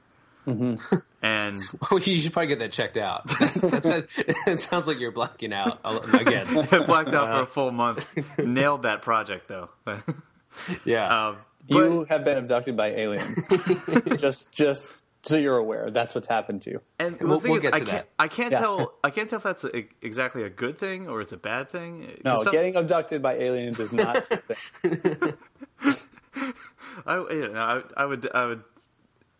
Mm-hmm. 0.46 0.96
And 1.22 1.56
Well, 1.90 2.00
you 2.00 2.18
should 2.18 2.32
probably 2.32 2.48
get 2.48 2.58
that 2.58 2.72
checked 2.72 2.96
out. 2.98 3.26
That's 3.56 3.86
it 3.88 4.60
sounds 4.60 4.86
like 4.86 4.98
you're 5.00 5.12
blacking 5.12 5.52
out 5.52 5.78
I'll- 5.84 6.02
again. 6.14 6.46
Blacked 6.86 7.14
out 7.14 7.28
for 7.28 7.40
a 7.42 7.46
full 7.46 7.70
month. 7.70 8.06
Nailed 8.38 8.82
that 8.82 9.02
project 9.02 9.48
though. 9.48 9.70
Yeah. 10.84 11.28
um, 11.28 11.36
but, 11.68 11.76
You 11.78 12.06
have 12.10 12.24
been 12.24 12.36
abducted 12.38 12.76
by 12.76 12.88
aliens. 12.88 13.38
just 14.18 14.52
just 14.52 15.04
so 15.22 15.38
you're 15.38 15.56
aware, 15.56 15.90
that's 15.90 16.14
what's 16.14 16.28
happened 16.28 16.60
to 16.62 16.70
you. 16.72 16.80
And 16.98 17.18
We'll- 17.18 17.36
the 17.38 17.40
thing 17.40 17.50
we'll 17.52 17.56
is, 17.56 17.62
get 17.62 17.72
I 17.74 17.78
to 17.78 17.84
can't, 17.86 17.96
that. 18.06 18.08
I 18.18 18.28
can't 18.28 18.52
Yeah. 18.52 18.60
tell, 18.60 18.94
I 19.02 19.08
can't 19.08 19.30
tell 19.30 19.38
if 19.38 19.42
that's 19.42 19.64
a, 19.64 19.84
exactly 20.02 20.42
a 20.42 20.50
good 20.50 20.76
thing 20.76 21.08
or 21.08 21.22
it's 21.22 21.32
a 21.32 21.38
bad 21.38 21.70
thing. 21.70 22.20
No, 22.22 22.42
some- 22.42 22.52
getting 22.52 22.76
abducted 22.76 23.22
by 23.22 23.36
aliens 23.38 23.80
is 23.80 23.94
not. 23.94 24.26
A 25.84 25.92
thing. 25.92 26.52
I, 27.06 27.16
you 27.30 27.48
know, 27.48 27.60
I, 27.96 28.02
I 28.02 28.04
would, 28.06 28.28
I 28.32 28.44
would, 28.46 28.62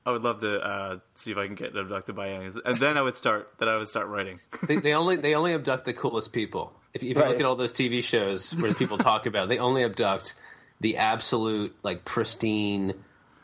I 0.07 0.11
would 0.13 0.23
love 0.23 0.41
to 0.41 0.61
uh, 0.61 0.99
see 1.15 1.31
if 1.33 1.39
I 1.39 1.47
can 1.47 1.55
get 1.55 1.75
abducted 1.77 2.15
by 2.15 2.29
aliens, 2.29 2.57
and 2.65 2.77
then 2.77 2.97
I 2.99 3.03
would 3.03 3.17
start. 3.17 3.51
Then 3.59 3.69
I 3.69 3.77
would 3.79 3.89
start 3.89 4.09
writing. 4.09 4.41
they, 4.67 4.77
they 4.77 4.93
only 4.95 5.17
they 5.17 5.35
only 5.35 5.55
abduct 5.55 5.85
the 5.87 5.95
coolest 5.95 6.33
people. 6.33 6.73
If, 6.93 7.03
you- 7.03 7.11
if 7.13 7.17
you 7.17 7.25
look 7.25 7.41
at 7.41 7.47
all 7.47 7.57
those 7.57 7.73
TV 7.73 8.03
shows 8.05 8.55
where 8.55 8.73
people 8.75 8.99
talk 8.99 9.27
about, 9.27 9.45
it, 9.45 9.49
they 9.49 9.59
only 9.59 9.83
abduct 9.83 10.35
the 10.81 10.97
absolute 10.99 11.75
like 11.83 12.05
pristine, 12.05 12.95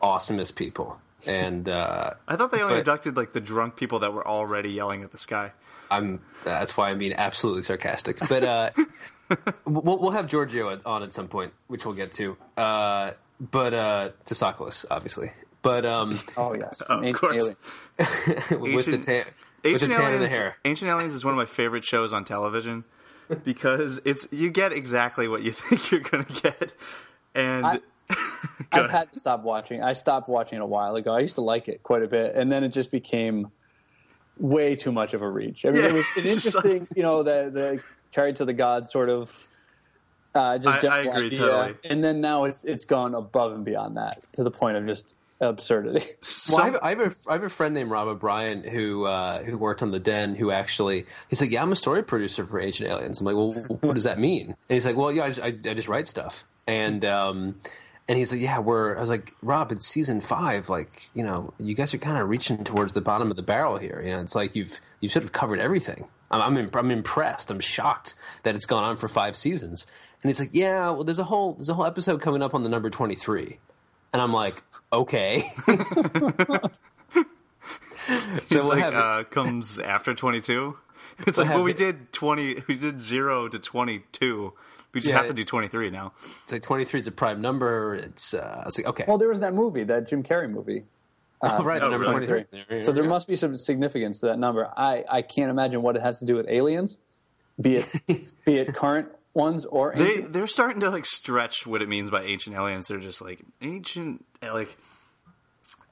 awesomest 0.03 0.55
people. 0.55 1.01
And 1.27 1.69
uh, 1.69 2.13
I 2.29 2.37
thought 2.37 2.51
they 2.53 2.61
only 2.63 2.75
But- 2.75 2.81
abducted 2.81 3.17
like 3.17 3.33
the 3.33 3.41
drunk 3.41 3.77
people 3.77 4.01
that 4.01 4.13
were 4.13 4.27
already 4.27 4.71
yelling 4.71 5.03
at 5.03 5.13
the 5.13 5.19
sky. 5.19 5.53
I'm 5.91 6.21
that's 6.45 6.77
why 6.77 6.91
I'm 6.91 6.99
being 6.99 7.15
absolutely 7.15 7.63
sarcastic. 7.63 8.19
But 8.29 8.45
uh, 8.45 8.71
we'll, 9.65 9.99
we'll 9.99 10.11
have 10.11 10.27
Giorgio 10.27 10.79
on 10.85 11.03
at 11.03 11.13
some 11.13 11.29
point, 11.29 11.53
which 11.69 11.85
we'll 11.85 11.95
get 11.95 12.13
to. 12.13 12.37
Uh, 12.57 13.13
but 13.41 13.75
uh, 13.75 14.11
Tsoukalos, 14.25 14.85
obviously. 14.91 15.33
But 15.63 15.85
um, 15.87 16.19
Oh 16.37 16.55
yes, 16.55 16.81
of 16.83 17.01
Ancient 17.05 17.17
course. 17.17 17.37
alien. 17.43 17.57
with 18.61 18.87
the 18.87 18.95
Ancient- 18.95 19.05
ta- 19.05 19.13
with 19.13 19.63
the 19.63 19.69
Ancient 19.71 19.93
tan 19.93 20.01
in 20.01 20.11
the 20.11 20.15
Aliens, 20.17 20.33
hair. 20.33 20.57
Ancient 20.65 20.91
Aliens 20.91 21.15
is 21.15 21.25
one 21.25 21.35
of 21.35 21.39
my 21.39 21.45
favorite 21.45 21.85
shows 21.85 22.13
on 22.15 22.25
television 22.25 22.85
because 23.45 24.01
it's 24.07 24.27
you 24.31 24.51
get 24.51 24.73
exactly 24.73 25.29
what 25.29 25.43
you 25.43 25.53
think 25.69 25.91
you're 25.91 26.01
going 26.01 26.25
to 26.25 26.33
get, 26.43 26.73
and 27.35 27.67
I, 27.67 27.81
I've 28.73 28.87
ahead. 28.87 28.91
had 28.91 29.13
to 29.13 29.21
stop 29.21 29.43
watching. 29.43 29.83
I 29.83 29.93
stopped 29.93 30.29
watching 30.29 30.61
a 30.61 30.67
while 30.67 30.97
ago. 30.97 31.13
I 31.15 31.21
used 31.21 31.35
to 31.37 31.43
like 31.43 31.69
it 31.69 31.83
quite 31.83 32.03
a 32.03 32.09
bit, 32.09 32.35
and 32.35 32.51
then 32.51 32.65
it 32.65 32.71
just 32.71 32.91
became 32.91 33.51
way 34.39 34.75
too 34.77 34.93
much 34.93 35.13
of 35.15 35.21
a 35.23 35.29
reach. 35.31 35.67
I 35.67 35.71
mean, 35.71 35.83
Yeah, 35.83 35.89
it 35.89 35.93
was 35.93 36.07
an 36.17 36.23
it's 36.25 36.55
like- 36.55 36.65
interesting, 36.65 36.97
you 36.97 37.03
know, 37.03 37.23
the 37.23 37.51
the 37.53 37.83
chariot 38.11 38.37
to 38.37 38.45
the 38.45 38.53
gods 38.53 38.91
sort 38.91 39.09
of. 39.09 39.49
Uh, 40.35 40.59
just 40.59 40.85
I- 40.85 40.99
I 40.99 41.01
agree 41.03 41.27
idea. 41.27 41.39
totally. 41.39 41.75
And 41.85 42.05
then 42.05 42.21
now 42.21 42.45
it's 42.45 42.65
it's 42.65 42.85
gone 42.85 43.15
above 43.15 43.53
and 43.53 43.65
beyond 43.65 43.97
that 43.97 44.23
to 44.35 44.45
the 44.45 44.51
point 44.51 44.77
of 44.77 44.87
just 44.87 45.17
absurdity. 45.41 46.05
Well, 46.51 46.61
I, 46.61 46.65
have, 46.67 46.77
I, 46.83 46.89
have 46.91 47.01
a, 47.01 47.15
I 47.29 47.33
have 47.35 47.43
a 47.45 47.49
friend 47.49 47.75
named 47.75 47.91
Rob 47.91 48.09
O'Brien 48.09 48.63
who 48.65 49.05
uh, 49.07 49.43
who 49.43 49.57
worked 49.57 49.83
on 49.83 49.91
the 49.91 49.99
Den. 50.01 50.35
Who 50.35 50.51
actually 50.51 51.07
he's 51.29 51.41
like, 51.41 51.51
yeah, 51.51 51.63
I'm 51.63 51.73
a 51.73 51.77
story 51.77 52.03
producer 52.03 52.47
for 52.47 52.61
Ancient 52.61 52.89
Aliens. 52.91 53.21
I'm 53.21 53.27
like, 53.27 53.37
well, 53.37 53.53
what 53.81 53.95
does 53.95 54.05
that 54.05 54.19
mean? 54.19 54.49
And 54.49 54.57
he's 54.69 54.85
like, 54.87 54.97
well, 54.97 55.11
yeah, 55.13 55.25
I 55.25 55.29
just, 55.29 55.41
I, 55.41 55.71
I 55.71 55.75
just 55.75 55.89
write 55.89 56.07
stuff. 56.09 56.45
And 56.67 57.05
um, 57.05 57.61
and 58.09 58.19
he's 58.19 58.33
like, 58.33 58.41
yeah, 58.41 58.59
we're. 58.59 58.97
I 58.97 59.01
was 59.01 59.11
like, 59.11 59.33
Rob, 59.43 59.71
it's 59.73 59.87
season 59.87 60.21
five. 60.21 60.69
Like, 60.69 61.03
you 61.15 61.23
know, 61.23 61.53
you 61.59 61.75
guys 61.75 61.95
are 61.95 61.99
kind 61.99 62.19
of 62.19 62.29
reaching 62.29 62.65
towards 62.65 62.93
the 62.93 63.01
bottom 63.01 63.31
of 63.31 63.37
the 63.37 63.43
barrel 63.43 63.79
here. 63.79 64.03
You 64.05 64.11
know, 64.11 64.21
it's 64.21 64.35
like 64.35 64.55
you've 64.57 64.81
you've 65.01 65.13
sort 65.13 65.25
of 65.25 65.33
covered 65.33 65.61
everything. 65.61 66.09
I'm 66.31 66.41
I'm, 66.41 66.57
imp- 66.57 66.77
I'm 66.77 66.91
impressed. 66.91 67.51
I'm 67.51 67.61
shocked 67.61 68.15
that 68.45 68.55
it's 68.55 68.67
gone 68.67 68.85
on 68.85 68.97
for 68.97 69.09
five 69.09 69.37
seasons. 69.37 69.87
And 70.23 70.29
he's 70.31 70.39
like, 70.39 70.51
yeah, 70.53 70.91
well, 70.91 71.05
there's 71.05 71.19
a 71.19 71.25
whole 71.25 71.55
there's 71.55 71.69
a 71.71 71.75
whole 71.75 71.87
episode 71.87 72.21
coming 72.21 72.43
up 72.43 72.55
on 72.55 72.63
the 72.63 72.69
number 72.69 72.91
twenty 72.91 73.15
three. 73.17 73.59
And 74.13 74.21
I'm 74.21 74.33
like, 74.33 74.63
okay. 74.93 75.45
it's 78.09 78.51
we'll 78.53 78.69
like 78.69 78.83
uh, 78.83 79.25
comes 79.31 79.79
after 79.79 80.15
22. 80.15 80.77
It's 81.27 81.39
like, 81.39 81.49
well, 81.49 81.63
we 81.63 81.71
it- 81.73 81.77
did 81.77 82.13
20, 82.13 82.65
we 82.67 82.77
did 82.77 83.01
zero 83.01 83.47
to 83.49 83.59
22. 83.59 84.53
We 84.93 85.01
just 85.01 85.13
Yeah, 85.13 85.19
have 85.19 85.29
to 85.29 85.33
do 85.35 85.45
23 85.45 85.91
now. 85.91 86.13
It's 86.43 86.51
like 86.51 86.63
23 86.63 86.99
is 87.01 87.07
a 87.07 87.13
prime 87.13 87.41
number. 87.41 87.95
It's 87.95 88.35
uh, 88.35 88.61
I 88.63 88.65
was 88.67 88.77
like, 88.79 88.87
okay, 88.89 89.05
Well, 89.07 89.19
there 89.19 89.29
was 89.29 89.39
that 89.41 89.55
movie, 89.55 89.85
that 89.85 90.09
Jim 90.09 90.25
Carrey 90.25 90.51
movie. 90.51 90.85
Oh, 91.43 91.63
right, 91.65 91.83
oh, 91.83 91.91
number 91.91 92.07
really? 92.07 92.27
23. 92.27 92.65
There, 92.69 92.83
So 92.83 92.93
there 92.93 93.03
we 93.03 93.09
must 93.09 93.29
be 93.29 93.37
some 93.37 93.57
significance 93.57 94.21
to 94.21 94.27
that 94.27 94.39
number. 94.39 94.69
I, 94.77 95.05
I 95.09 95.23
can't 95.23 95.51
imagine 95.51 95.83
what 95.83 95.97
it 95.97 96.03
has 96.03 96.19
to 96.21 96.25
do 96.25 96.35
with 96.35 96.49
aliens, 96.49 96.99
be 97.61 97.77
it 97.77 97.89
be 98.45 98.57
it 98.57 98.75
current 98.75 99.09
ones 99.35 99.65
or 99.65 99.95
They 99.97 100.09
ancient. 100.09 100.33
they're 100.33 100.47
starting 100.47 100.81
to 100.81 100.91
like 100.91 101.07
stretch 101.07 101.67
what 101.67 101.83
it 101.83 101.89
means 101.89 102.11
by 102.11 102.25
ancient 102.25 102.57
aliens. 102.57 102.89
They're 102.89 102.99
just 102.99 103.23
like 103.23 103.41
ancient, 103.63 104.25
like 104.43 104.77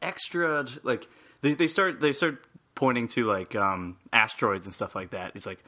extra, 0.03 0.67
like 0.83 1.07
they, 1.41 1.55
they 1.55 1.67
start 1.67 2.01
they 2.01 2.13
start 2.13 2.45
pointing 2.75 3.09
to 3.09 3.25
like 3.25 3.55
um, 3.57 3.97
asteroids 4.13 4.67
and 4.67 4.75
stuff 4.75 4.95
like 4.95 5.11
that. 5.11 5.33
It's 5.35 5.47
like, 5.47 5.65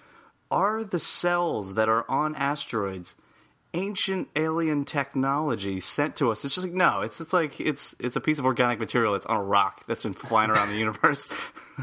are 0.51 0.85
the 0.85 0.99
cells 0.99 1.75
that 1.75 1.88
are 1.88 2.05
on 2.11 2.35
asteroids 2.35 3.14
ancient 3.74 4.28
alien 4.37 4.85
technology 4.85 5.80
sent 5.80 6.16
to 6.16 6.30
us? 6.30 6.44
It's 6.44 6.54
just 6.54 6.66
like 6.66 6.74
no, 6.74 7.00
it's 7.02 7.20
it's 7.20 7.33
like 7.33 7.61
it's 7.61 7.94
it's 7.98 8.16
a 8.16 8.20
piece 8.20 8.38
of 8.38 8.44
organic 8.44 8.78
material 8.78 9.12
that's 9.12 9.26
on 9.26 9.37
a 9.37 9.42
rock 9.42 9.85
that's 9.87 10.02
been 10.02 10.12
flying 10.12 10.50
around 10.50 10.70
the 10.70 10.76
universe. 10.78 11.28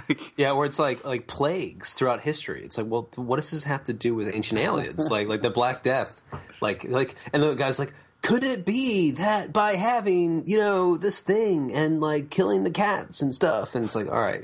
like, 0.10 0.34
Yeah, 0.38 0.52
where 0.54 0.66
it's 0.66 0.80
like 0.80 1.04
like 1.04 1.28
plagues 1.28 1.94
throughout 1.94 2.22
history. 2.22 2.64
It's 2.64 2.78
like, 2.78 2.88
well, 2.88 3.10
what 3.16 3.38
does 3.38 3.52
this 3.52 3.64
have 3.64 3.86
to 3.86 3.94
do 3.94 4.16
with 4.16 4.34
ancient 4.34 4.60
aliens? 4.60 5.08
like 5.12 5.28
like 5.28 5.42
the 5.42 5.50
Black 5.50 5.84
Death, 5.84 6.22
like 6.62 6.84
like, 6.86 7.16
and 7.34 7.42
the 7.44 7.54
guy's 7.54 7.80
like, 7.80 7.94
could 8.22 8.44
it 8.44 8.66
be 8.66 9.12
that 9.12 9.54
by 9.54 9.74
having 9.76 10.44
you 10.48 10.58
know 10.58 10.98
this 10.98 11.20
thing 11.20 11.74
and 11.74 12.02
like 12.02 12.30
killing 12.30 12.64
the 12.64 12.72
cats 12.72 13.22
and 13.22 13.34
stuff? 13.34 13.76
And 13.76 13.86
it's 13.86 13.96
like, 13.96 14.08
all 14.08 14.22
right, 14.22 14.44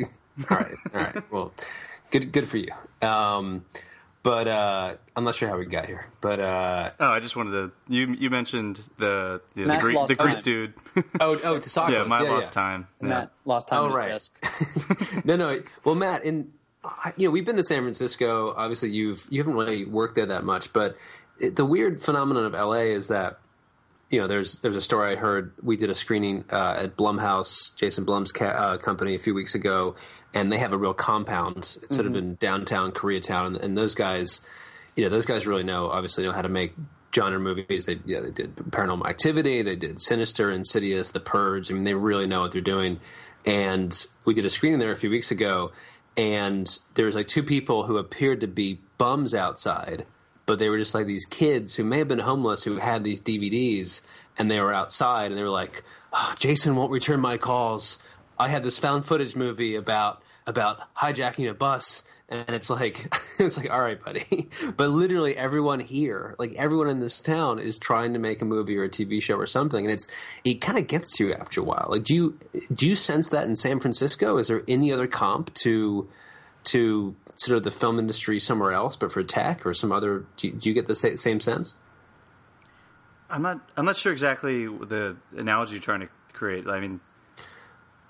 all 0.49 0.57
right, 0.57 0.75
all 0.93 1.01
right. 1.01 1.23
Well, 1.31 1.53
good 2.11 2.31
good 2.31 2.47
for 2.47 2.57
you. 2.57 2.69
Um, 3.01 3.65
but 4.23 4.47
uh, 4.47 4.95
I'm 5.15 5.23
not 5.25 5.35
sure 5.35 5.49
how 5.49 5.57
we 5.57 5.65
got 5.65 5.85
here. 5.85 6.07
But 6.21 6.39
uh, 6.39 6.91
oh, 6.99 7.07
I 7.09 7.19
just 7.19 7.35
wanted 7.35 7.51
to. 7.51 7.71
You 7.93 8.15
you 8.17 8.29
mentioned 8.29 8.81
the 8.97 9.41
the, 9.55 9.65
the 9.65 9.77
Greek 9.77 10.07
the 10.07 10.15
Greek 10.15 10.43
dude. 10.43 10.73
oh 11.19 11.39
oh, 11.43 11.59
to 11.59 11.69
Socrates, 11.69 12.01
yeah, 12.01 12.07
my 12.07 12.23
yeah, 12.23 12.31
lost 12.31 12.51
yeah. 12.51 12.61
time. 12.61 12.87
Yeah. 13.01 13.07
Matt 13.09 13.31
lost 13.45 13.67
time 13.67 13.79
Oh, 13.79 13.83
on 13.85 13.89
his 13.91 13.97
right. 13.97 14.09
desk. 14.09 15.25
no, 15.25 15.35
no. 15.35 15.61
Well, 15.83 15.95
Matt, 15.95 16.23
and 16.23 16.51
you 17.17 17.27
know, 17.27 17.31
we've 17.31 17.45
been 17.45 17.57
to 17.57 17.63
San 17.63 17.83
Francisco. 17.83 18.53
Obviously, 18.55 18.89
you've 18.91 19.25
you 19.29 19.41
haven't 19.41 19.55
really 19.55 19.85
worked 19.85 20.15
there 20.15 20.25
that 20.25 20.43
much, 20.45 20.71
but 20.73 20.95
it, 21.39 21.55
the 21.55 21.65
weird 21.65 22.01
phenomenon 22.01 22.45
of 22.45 22.53
LA 22.53 22.93
is 22.95 23.09
that 23.09 23.39
you 24.13 24.21
know, 24.21 24.27
there's 24.27 24.57
there's 24.57 24.75
a 24.75 24.81
story 24.81 25.13
I 25.13 25.15
heard. 25.15 25.53
We 25.63 25.75
did 25.75 25.89
a 25.89 25.95
screening 25.95 26.45
uh, 26.51 26.81
at 26.83 26.95
Blumhouse, 26.95 27.75
Jason 27.75 28.05
Blum's 28.05 28.31
ca- 28.31 28.45
uh, 28.45 28.77
company, 28.77 29.15
a 29.15 29.17
few 29.17 29.33
weeks 29.33 29.55
ago, 29.55 29.95
and 30.35 30.51
they 30.51 30.59
have 30.59 30.71
a 30.71 30.77
real 30.77 30.93
compound, 30.93 31.77
it's 31.81 31.95
sort 31.95 32.05
of 32.05 32.15
in 32.15 32.35
downtown 32.35 32.91
Koreatown, 32.91 33.47
and, 33.47 33.57
and 33.57 33.75
those 33.75 33.95
guys, 33.95 34.41
you 34.95 35.03
know, 35.03 35.09
those 35.09 35.25
guys 35.25 35.47
really 35.47 35.63
know, 35.63 35.89
obviously, 35.89 36.23
know 36.23 36.31
how 36.31 36.43
to 36.43 36.47
make 36.47 36.75
genre 37.15 37.39
movies. 37.39 37.87
They 37.87 38.01
yeah, 38.05 38.19
they 38.19 38.29
did 38.29 38.55
Paranormal 38.55 39.09
Activity, 39.09 39.63
they 39.63 39.75
did 39.75 39.99
Sinister, 39.99 40.51
Insidious, 40.51 41.09
The 41.09 41.19
Purge. 41.19 41.71
I 41.71 41.73
mean, 41.73 41.83
they 41.83 41.95
really 41.95 42.27
know 42.27 42.41
what 42.41 42.51
they're 42.51 42.61
doing. 42.61 42.99
And 43.47 44.05
we 44.25 44.35
did 44.35 44.45
a 44.45 44.49
screening 44.51 44.77
there 44.77 44.91
a 44.91 44.95
few 44.95 45.09
weeks 45.09 45.31
ago, 45.31 45.71
and 46.15 46.67
there 46.93 47.07
was 47.07 47.15
like 47.15 47.27
two 47.27 47.41
people 47.41 47.87
who 47.87 47.97
appeared 47.97 48.41
to 48.41 48.47
be 48.47 48.79
bums 48.99 49.33
outside, 49.33 50.05
but 50.45 50.59
they 50.59 50.69
were 50.69 50.77
just 50.77 50.93
like 50.93 51.05
these 51.05 51.25
kids 51.25 51.75
who 51.75 51.83
may 51.83 51.99
have 51.99 52.07
been 52.07 52.19
homeless 52.19 52.63
who 52.63 52.77
had 52.77 53.03
these 53.03 53.21
DVDs, 53.21 54.01
and 54.37 54.49
they 54.49 54.59
were 54.59 54.73
outside, 54.73 55.31
and 55.31 55.37
they 55.37 55.43
were 55.43 55.49
like, 55.49 55.83
oh, 56.11 56.35
"Jason 56.37 56.75
won't 56.75 56.91
return 56.91 57.19
my 57.19 57.37
calls. 57.37 57.97
I 58.37 58.49
had 58.49 58.63
this 58.63 58.77
found 58.77 59.05
footage 59.05 59.35
movie 59.35 59.75
about 59.75 60.21
about 60.45 60.93
hijacking 60.95 61.49
a 61.49 61.53
bus." 61.53 62.03
And 62.29 62.55
it's 62.55 62.69
like, 62.69 63.13
it's 63.39 63.57
like, 63.57 63.69
all 63.69 63.81
right, 63.81 64.03
buddy. 64.03 64.49
But 64.77 64.89
literally 64.89 65.37
everyone 65.37 65.79
here, 65.79 66.35
like 66.39 66.53
everyone 66.55 66.89
in 66.89 66.99
this 66.99 67.19
town, 67.19 67.59
is 67.59 67.77
trying 67.77 68.13
to 68.13 68.19
make 68.19 68.41
a 68.41 68.45
movie 68.45 68.77
or 68.77 68.85
a 68.85 68.89
TV 68.89 69.21
show 69.21 69.35
or 69.35 69.45
something, 69.45 69.85
and 69.85 69.93
it's 69.93 70.07
it 70.43 70.55
kind 70.55 70.77
of 70.77 70.87
gets 70.87 71.19
you 71.19 71.33
after 71.33 71.61
a 71.61 71.63
while. 71.63 71.87
Like, 71.89 72.03
do 72.03 72.15
you 72.15 72.39
do 72.73 72.87
you 72.87 72.95
sense 72.95 73.29
that 73.29 73.45
in 73.45 73.55
San 73.55 73.79
Francisco? 73.79 74.37
Is 74.37 74.47
there 74.47 74.63
any 74.67 74.91
other 74.91 75.07
comp 75.07 75.53
to 75.55 76.07
to 76.65 77.15
sort 77.35 77.57
of 77.57 77.63
the 77.63 77.71
film 77.71 77.99
industry 77.99 78.39
somewhere 78.39 78.71
else, 78.73 78.95
but 78.95 79.11
for 79.11 79.23
tech 79.23 79.65
or 79.65 79.73
some 79.73 79.91
other? 79.91 80.25
Do 80.37 80.47
you, 80.47 80.53
do 80.53 80.69
you 80.69 80.75
get 80.75 80.87
the 80.87 80.95
sa- 80.95 81.15
same 81.15 81.39
sense? 81.39 81.75
I'm 83.29 83.41
not. 83.41 83.59
I'm 83.75 83.85
not 83.85 83.97
sure 83.97 84.11
exactly 84.11 84.65
the 84.67 85.15
analogy 85.35 85.73
you're 85.73 85.81
trying 85.81 86.01
to 86.01 86.09
create. 86.33 86.67
I 86.67 86.79
mean, 86.79 86.99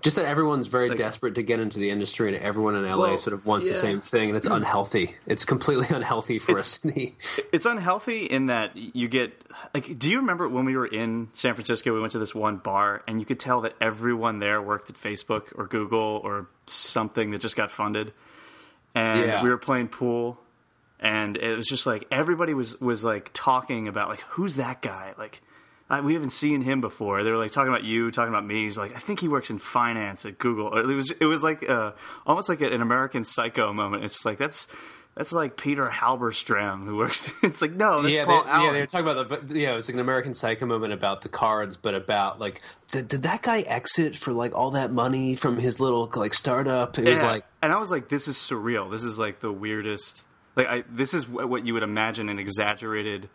Just 0.02 0.18
that 0.18 0.26
everyone's 0.26 0.68
very 0.68 0.90
Like- 0.90 0.98
desperate 0.98 1.36
to 1.36 1.44
get 1.44 1.62
into 1.62 1.80
the 1.80 1.90
industry, 1.90 2.28
and 2.36 2.44
everyone 2.44 2.76
in 2.76 2.84
LA 2.84 2.98
Well, 2.98 3.18
sort 3.18 3.34
of 3.34 3.46
wants 3.46 3.70
the 3.70 3.76
same 3.76 4.02
thing, 4.02 4.28
and 4.30 4.36
it's 4.38 4.48
unhealthy. 4.60 5.16
It's 5.26 5.46
completely 5.46 5.88
unhealthy 5.96 6.40
for 6.40 6.52
It's- 6.54 6.66
a 6.78 6.80
city. 6.82 7.16
it's 7.54 7.66
unhealthy 7.66 8.26
in 8.26 8.48
that 8.48 8.76
you 8.76 9.08
get 9.08 9.32
like. 9.74 9.98
Do 9.98 10.12
you 10.12 10.18
remember 10.18 10.50
when 10.50 10.66
we 10.66 10.76
were 10.76 10.88
in 10.88 11.30
San 11.32 11.54
Francisco? 11.54 11.94
We 11.94 12.02
went 12.02 12.12
to 12.14 12.20
this 12.20 12.36
one 12.36 12.58
bar, 12.58 13.02
and 13.08 13.22
you 13.22 13.26
could 13.26 13.40
tell 13.40 13.62
that 13.62 13.76
everyone 13.80 14.40
there 14.40 14.62
worked 14.62 14.90
at 14.90 14.98
Facebook 14.98 15.58
or 15.58 15.68
Google 15.68 16.20
or 16.22 16.48
something 16.66 17.32
that 17.32 17.40
just 17.40 17.56
got 17.56 17.72
funded. 17.72 18.12
And 18.96 19.22
Yeah. 19.22 19.44
we 19.44 19.50
were 19.50 19.58
playing 19.58 19.88
pool, 19.88 20.40
and 21.00 21.36
it 21.38 21.56
was 21.58 21.68
just 21.68 21.86
like 21.86 22.06
everybody 22.12 22.54
was 22.54 22.80
was 22.80 23.04
like 23.04 23.32
talking 23.34 23.88
about 23.88 24.10
like 24.10 24.22
who's 24.30 24.56
that 24.56 24.82
guy 24.82 25.14
like. 25.18 25.42
I, 25.90 26.00
we 26.00 26.14
haven't 26.14 26.30
seen 26.32 26.62
him 26.62 26.80
before. 26.80 27.24
They 27.24 27.30
were 27.30 27.38
like 27.38 27.52
talking 27.52 27.68
about 27.68 27.84
you, 27.84 28.10
talking 28.10 28.34
about 28.34 28.46
me. 28.46 28.64
He's 28.64 28.78
like, 28.78 28.96
I 28.96 29.00
think 29.00 29.20
he 29.20 29.28
works 29.28 29.50
in 29.50 29.60
finance 29.60 30.26
at 30.26 30.40
Google. 30.40 30.68
Or 30.68 30.80
It 30.80 30.96
was 30.96 31.12
it 31.12 31.26
was 31.26 31.44
like 31.44 31.70
uh, 31.70 31.92
almost 32.26 32.48
like 32.48 32.62
an 32.62 32.82
American 32.82 33.26
Psycho 33.26 33.74
moment. 33.74 34.04
It's 34.06 34.24
like 34.26 34.38
that's 34.38 34.66
that's 35.16 35.32
like 35.32 35.58
Peter 35.58 35.88
Halberstram 35.88 36.86
who 36.86 36.98
works. 36.98 37.32
It's 37.44 37.62
like 37.62 37.74
no, 37.74 38.02
that's 38.02 38.14
yeah, 38.14 38.26
they, 38.26 38.32
yeah, 38.34 38.72
they 38.72 38.80
were 38.80 38.86
talking 38.88 39.08
about 39.08 39.30
the, 39.30 39.38
but, 39.38 39.56
yeah, 39.56 39.74
it 39.74 39.76
was 39.76 39.88
like 39.88 39.94
an 39.94 40.00
American 40.00 40.34
Psycho 40.34 40.66
moment 40.66 40.94
about 40.94 41.22
the 41.22 41.30
cards, 41.30 41.78
but 41.78 41.94
about 41.94 42.40
like, 42.40 42.62
did, 42.90 43.08
did 43.08 43.24
that 43.24 43.42
guy 43.42 43.62
exit 43.62 44.16
for 44.16 44.34
like 44.34 44.56
all 44.56 44.72
that 44.72 44.92
money 44.92 45.36
from 45.36 45.58
his 45.58 45.80
little 45.80 46.10
like 46.16 46.34
startup? 46.34 46.98
It 46.98 47.06
was 47.06 47.22
like, 47.22 47.46
and 47.62 47.72
I 47.72 47.80
was 47.80 47.92
like, 47.92 48.10
this 48.10 48.28
is 48.28 48.38
surreal. 48.38 48.92
This 48.92 49.04
is 49.04 49.20
like 49.20 49.40
the 49.40 49.52
weirdest. 49.52 50.24
Like, 50.56 50.68
I, 50.68 50.84
this 50.90 51.14
is 51.14 51.28
what 51.28 51.66
you 51.66 51.74
would 51.74 51.84
imagine 51.84 52.30
an 52.30 52.38
exaggerated 52.38 53.28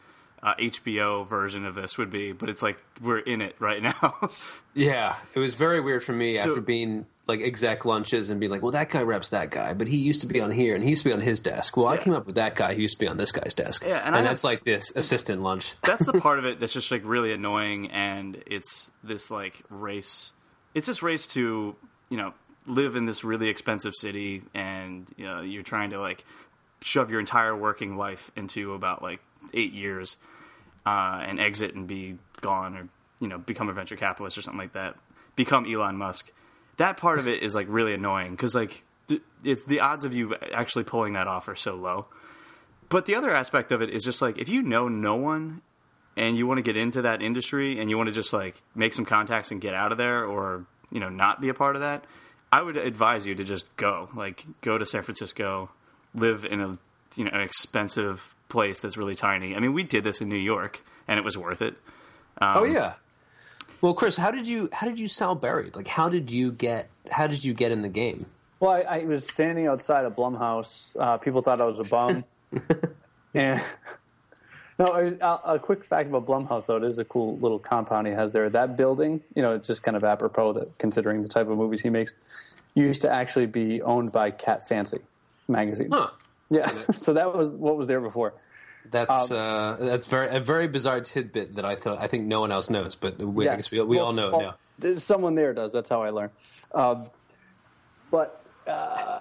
uh, 0.43 0.55
HBO 0.55 1.27
version 1.29 1.64
of 1.64 1.75
this 1.75 1.99
would 1.99 2.11
be, 2.11 2.33
but 2.33 2.49
it's 2.49 2.62
like 2.62 2.79
we're 3.03 3.19
in 3.19 3.41
it 3.41 3.57
right 3.59 3.83
now. 3.83 4.31
yeah, 4.75 5.17
it 5.35 5.38
was 5.38 5.55
very 5.55 5.81
weird 5.81 6.05
for 6.05 6.12
me 6.12 6.37
So- 6.38 6.51
after 6.51 6.61
being 6.61 7.07
like 7.29 7.41
exec 7.43 7.85
lunches 7.85 8.31
and 8.31 8.41
being 8.41 8.51
like, 8.51 8.62
well, 8.62 8.73
that 8.73 8.88
guy 8.88 9.03
reps 9.03 9.29
that 9.29 9.51
guy, 9.51 9.75
but 9.75 9.87
he 9.87 9.99
used 9.99 10.23
to 10.23 10.27
be 10.27 10.41
on 10.41 10.51
here 10.51 10.75
and 10.75 10.83
he 10.83 10.91
used 10.91 11.03
to 11.03 11.11
be 11.11 11.12
on 11.12 11.21
his 11.21 11.41
desk. 11.41 11.77
Well, 11.77 11.87
I 11.87 11.99
came 11.99 12.14
up 12.14 12.27
with 12.27 12.37
that 12.37 12.57
guy 12.57 12.75
who 12.75 12.81
used 12.81 12.95
to 12.95 13.01
be 13.01 13.09
on 13.09 13.19
this 13.19 13.33
guy's 13.33 13.53
desk. 13.55 13.85
Yeah, 13.87 13.99
and 13.99 14.07
and, 14.07 14.14
I 14.17 14.19
have- 14.19 14.29
that's 14.29 14.45
like 14.45 14.64
this 14.64 14.91
assistant 14.97 15.43
lunch. 15.43 15.75
that's 15.85 16.05
the 16.05 16.12
part 16.21 16.38
of 16.38 16.47
it 16.47 16.59
that's 16.59 16.73
just 16.73 16.91
like 16.91 17.03
really 17.05 17.33
annoying 17.33 17.91
and 17.91 18.43
it's 18.47 18.91
this 19.05 19.31
like 19.31 19.62
race 19.69 20.33
it's 20.75 20.87
this 20.87 21.03
race 21.03 21.27
to 21.27 21.77
you 22.09 22.17
know 22.17 22.33
live 22.67 22.97
in 22.97 23.07
this 23.07 23.25
really 23.25 23.49
expensive 23.49 23.95
city 23.95 24.43
and 24.55 25.12
you 25.17 25.25
know 25.25 25.41
you're 25.41 25.62
trying 25.62 25.91
to 25.91 26.01
like 26.01 26.25
shove 26.81 27.11
your 27.11 27.21
entire 27.21 27.57
working 27.57 27.97
life 27.97 28.31
into 28.37 28.75
about 28.75 29.03
like 29.03 29.21
eight 29.55 29.73
years 29.73 30.17
uh, 30.87 31.21
and 31.23 31.41
exit 31.41 31.75
and 31.75 31.87
be 31.87 32.17
gone 32.41 32.77
or 32.77 32.88
you 33.21 33.29
know 33.29 33.38
become 33.38 33.69
a 33.69 33.73
venture 33.73 33.97
capitalist 33.97 34.38
or 34.38 34.43
something 34.43 34.59
like 34.59 34.73
that 34.73 34.97
become 35.37 35.71
elon 35.71 35.97
musk 35.97 36.33
that 36.79 36.97
part 36.97 37.19
of 37.19 37.29
it 37.29 37.43
is 37.43 37.55
like 37.55 37.67
really 37.69 37.95
annoying 37.95 38.33
because 38.33 38.55
like 38.55 38.85
th- 39.09 39.23
it's 39.45 39.62
the 39.64 39.81
odds 39.81 40.05
of 40.05 40.14
you 40.14 40.35
actually 40.53 40.85
pulling 40.85 41.12
that 41.12 41.29
off 41.29 41.47
are 41.49 41.57
so 41.57 41.75
low. 41.75 42.07
But 42.88 43.05
the 43.05 43.14
other 43.14 43.31
aspect 43.31 43.71
of 43.71 43.83
it 43.83 43.91
is 43.91 44.03
just 44.03 44.23
like 44.23 44.38
if 44.38 44.49
you 44.49 44.62
know 44.62 44.88
no 44.88 45.14
one 45.14 45.61
and 46.17 46.37
you 46.37 46.47
want 46.47 46.59
to 46.59 46.62
get 46.62 46.77
into 46.77 47.03
that 47.03 47.23
industry 47.23 47.79
and 47.79 47.91
you 47.91 47.97
want 47.97 48.09
to 48.09 48.14
just 48.14 48.33
like 48.33 48.62
make 48.75 48.95
some 48.95 49.05
contacts 49.05 49.51
and 49.51 49.61
get 49.61 49.75
out 49.75 49.93
of 49.93 49.99
there 49.99 50.25
or 50.25 50.67
you 50.91 51.01
know 51.01 51.09
not 51.09 51.41
be 51.41 51.49
a 51.49 51.55
part 51.55 51.77
of 51.77 51.83
that 51.83 52.05
i 52.51 52.62
would 52.62 52.77
advise 52.77 53.27
you 53.27 53.35
to 53.35 53.45
just 53.45 53.77
go. 53.77 54.09
Like 54.14 54.47
go 54.62 54.79
to 54.79 54.87
san 54.87 55.03
francisco 55.03 55.71
live 56.14 56.45
in 56.45 56.61
a 56.61 56.79
you 57.17 57.25
know 57.25 57.31
an 57.33 57.41
expensive 57.41 58.35
place 58.49 58.81
that's 58.81 58.97
really 58.97 59.14
tiny. 59.14 59.55
I 59.55 59.61
mean 59.61 59.75
we 59.75 59.83
did 59.83 60.05
this 60.05 60.21
in 60.21 60.29
new 60.29 60.37
york 60.37 60.83
and 61.07 61.19
it 61.19 61.25
was 61.25 61.37
worth 61.37 61.61
it. 61.61 61.75
Oh 62.41 62.64
um, 62.64 62.73
yeah. 62.73 62.95
Well, 63.81 63.95
Chris, 63.95 64.17
how 64.17 64.31
did 64.31 64.49
you 64.49 64.69
how 64.73 64.87
did 64.87 64.99
you 64.99 65.09
sell 65.09 65.35
buried? 65.35 65.77
Like, 65.77 65.87
how 65.87 66.09
did 66.09 66.31
you 66.31 66.53
get 66.53 66.88
how 67.11 67.27
did 67.27 67.45
you 67.45 67.55
get 67.55 67.73
in 67.73 67.83
the 67.83 67.88
game? 67.88 68.27
Well, 68.61 68.73
I, 68.73 68.81
I 68.81 69.05
was 69.05 69.27
standing 69.27 69.67
outside 69.67 70.05
a 70.05 70.11
Blumhouse. 70.11 70.97
Uh, 70.99 71.16
people 71.18 71.43
thought 71.43 71.61
I 71.61 71.64
was 71.64 71.79
a 71.79 71.85
bum. 71.85 72.24
and 73.35 73.62
no, 74.79 75.16
a, 75.20 75.55
a 75.55 75.59
quick 75.61 75.85
fact 75.85 76.09
about 76.09 76.26
Blumhouse, 76.26 76.66
though, 76.66 76.76
it 76.76 76.85
is 76.85 76.99
a 76.99 77.05
cool 77.05 77.39
little 77.39 77.61
compound 77.61 78.09
he 78.09 78.12
has 78.12 78.33
there. 78.33 78.51
That 78.51 78.76
building, 78.76 79.22
you 79.37 79.43
know, 79.43 79.55
it's 79.55 79.66
just 79.66 79.85
kind 79.85 79.97
of 79.97 80.03
apropos 80.03 80.55
that 80.55 80.76
considering 80.79 81.22
the 81.22 81.29
type 81.29 81.49
of 81.49 81.57
movies 81.57 81.83
he 81.83 81.91
makes, 81.91 82.14
used 82.74 83.03
to 83.03 83.12
actually 83.12 83.47
be 83.47 83.81
owned 83.83 84.11
by 84.11 84.33
Cat 84.33 84.66
Fancy 84.66 85.01
magazine. 85.47 85.91
Huh. 85.93 86.11
Yeah, 86.51 86.66
so 86.99 87.12
that 87.12 87.35
was 87.35 87.55
what 87.55 87.76
was 87.76 87.87
there 87.87 88.01
before. 88.01 88.35
That's 88.91 89.30
Um, 89.30 89.36
uh, 89.36 89.76
that's 89.76 90.07
very 90.07 90.28
a 90.34 90.41
very 90.41 90.68
bizarre 90.68 91.01
tidbit 91.01 91.57
that 91.57 91.64
I 91.64 91.76
thought 91.76 91.99
I 91.99 92.07
think 92.07 92.26
no 92.26 92.41
one 92.41 92.53
else 92.53 92.70
knows, 92.70 92.95
but 92.95 93.18
we, 93.18 93.49
I 93.49 93.57
guess 93.57 93.70
we, 93.70 93.80
we 93.80 93.97
Well, 93.97 94.07
all 94.07 94.12
know 94.12 94.39
it 94.39 94.55
now. 94.80 94.99
Someone 94.99 95.34
there 95.34 95.53
does. 95.55 95.72
That's 95.72 95.89
how 95.89 96.03
I 96.03 96.11
learned. 96.11 96.32
Um, 96.72 97.11
but 98.11 98.45
uh, 98.66 99.20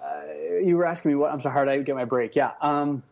you 0.63 0.77
were 0.77 0.85
asking 0.85 1.11
me 1.11 1.15
what? 1.15 1.31
I'm 1.31 1.41
so 1.41 1.49
hard. 1.49 1.67
I 1.67 1.79
get 1.79 1.95
my 1.95 2.05
break. 2.05 2.35
Yeah. 2.35 2.51
Um, 2.61 3.03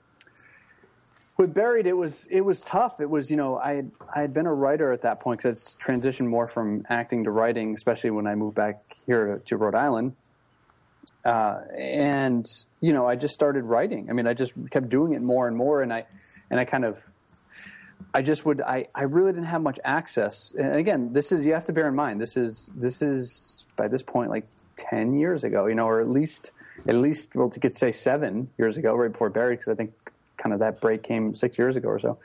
with 1.38 1.54
buried 1.54 1.86
it 1.86 1.94
was 1.94 2.28
it 2.28 2.42
was 2.42 2.62
tough 2.62 3.00
it 3.00 3.10
was 3.10 3.30
you 3.30 3.38
know 3.38 3.58
i 3.58 3.74
had, 3.74 3.92
i 4.16 4.22
had 4.22 4.34
been 4.34 4.46
a 4.46 4.54
writer 4.54 4.92
at 4.92 5.02
that 5.02 5.20
point 5.20 5.40
because 5.42 5.60
it's 5.60 5.76
transitioned 5.76 6.28
more 6.28 6.48
from 6.48 6.86
acting 6.90 7.24
to 7.24 7.32
writing 7.32 7.74
especially 7.74 8.10
when 8.10 8.28
i 8.28 8.36
moved 8.36 8.56
back 8.56 8.82
here 9.08 9.36
to, 9.36 9.40
to 9.40 9.58
rhode 9.58 9.76
island 9.76 10.16
uh, 11.26 11.60
and 11.78 12.66
you 12.82 12.94
know 12.94 13.08
i 13.08 13.16
just 13.16 13.34
started 13.34 13.64
writing 13.64 14.10
i 14.10 14.14
mean 14.14 14.28
i 14.28 14.34
just 14.34 14.54
kept 14.72 14.90
doing 14.90 15.14
it 15.14 15.22
more 15.22 15.48
and 15.48 15.58
more 15.58 15.82
and 15.82 15.92
i 15.92 16.06
and 16.50 16.60
i 16.60 16.66
kind 16.66 16.86
of 16.86 17.04
i 18.14 18.22
just 18.22 18.46
would 18.46 18.62
i 18.62 18.88
i 18.96 19.04
really 19.04 19.32
didn't 19.32 19.46
have 19.46 19.62
much 19.62 19.80
access 19.84 20.54
and 20.58 20.76
again 20.76 21.12
this 21.14 21.32
is 21.32 21.46
you 21.46 21.54
have 21.54 21.66
to 21.66 21.74
bear 21.74 21.88
in 21.88 21.96
mind 21.96 22.20
this 22.20 22.38
is 22.38 22.72
this 22.76 23.02
is 23.02 23.66
by 23.76 23.88
this 23.88 24.02
point 24.02 24.30
like 24.30 24.46
10 24.78 25.18
years 25.18 25.44
ago 25.44 25.68
you 25.68 25.76
know 25.76 25.88
or 25.88 26.02
at 26.02 26.10
least 26.10 26.52
at 26.88 26.96
least 26.96 27.36
well 27.36 27.50
to 27.50 27.60
could 27.60 27.76
say 27.76 27.92
seven 27.92 28.50
years 28.58 28.78
ago 28.78 28.94
right 28.96 29.12
before 29.12 29.30
Buried, 29.30 29.60
because 29.60 29.72
i 29.72 29.76
think 29.76 29.92
kind 30.38 30.54
of 30.54 30.60
that 30.60 30.82
break 30.82 31.04
came 31.04 31.34
six 31.34 31.58
years 31.58 31.76
ago 31.76 31.90
or 31.90 32.00
so. 32.00 32.18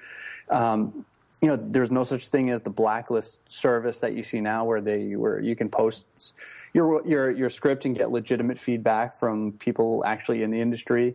Um, 0.51 1.05
you 1.41 1.49
know, 1.49 1.57
there's 1.57 1.91
no 1.91 2.03
such 2.03 2.29
thing 2.29 2.51
as 2.51 2.61
the 2.61 2.71
blacklist 2.71 3.51
service 3.51 4.01
that 4.01 4.13
you 4.13 4.23
see 4.23 4.41
now, 4.41 4.65
where 4.67 4.83
they 4.83 5.17
where 5.17 5.41
you 5.41 5.57
can 5.57 5.71
post 5.71 6.35
your 6.75 7.07
your 7.07 7.31
your 7.31 7.49
script 7.49 7.87
and 7.87 7.97
get 7.97 8.11
legitimate 8.11 8.59
feedback 8.59 9.19
from 9.19 9.53
people 9.53 10.03
actually 10.05 10.43
in 10.43 10.51
the 10.51 10.61
industry. 10.61 11.15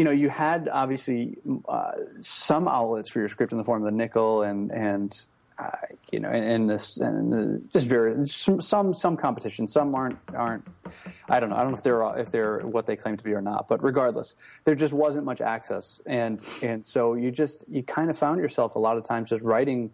You 0.00 0.04
know, 0.04 0.12
you 0.12 0.30
had 0.30 0.66
obviously 0.72 1.36
uh, 1.68 1.90
some 2.20 2.66
outlets 2.66 3.10
for 3.10 3.18
your 3.18 3.28
script 3.28 3.52
in 3.52 3.58
the 3.58 3.64
form 3.64 3.84
of 3.84 3.92
the 3.92 4.02
Nicholl 4.02 4.48
and 4.48 4.72
and 4.72 5.26
uh, 5.58 5.68
you 6.10 6.20
know, 6.20 6.30
and, 6.30 6.70
this 6.70 6.96
and 6.96 7.70
just 7.70 7.86
very 7.86 8.26
some, 8.26 8.62
some 8.62 8.94
some 8.94 9.14
competition. 9.14 9.66
Some 9.66 9.94
aren't 9.94 10.16
aren't. 10.34 10.66
I 11.28 11.38
don't 11.38 11.50
know. 11.50 11.56
I 11.56 11.60
don't 11.60 11.72
know 11.72 11.76
if 11.76 11.82
they're 11.82 12.18
if 12.18 12.30
they're 12.30 12.60
what 12.60 12.86
they 12.86 12.96
claim 12.96 13.18
to 13.18 13.22
be 13.22 13.34
or 13.34 13.42
not. 13.42 13.68
But 13.68 13.84
regardless, 13.84 14.36
there 14.64 14.74
just 14.74 14.94
wasn't 14.94 15.26
much 15.26 15.42
access, 15.42 16.00
and 16.06 16.42
and 16.62 16.82
so 16.82 17.12
you 17.12 17.30
just 17.30 17.66
you 17.68 17.82
kind 17.82 18.08
of 18.08 18.16
found 18.16 18.40
yourself 18.40 18.76
a 18.76 18.78
lot 18.78 18.96
of 18.96 19.04
times 19.04 19.28
just 19.28 19.42
writing 19.42 19.90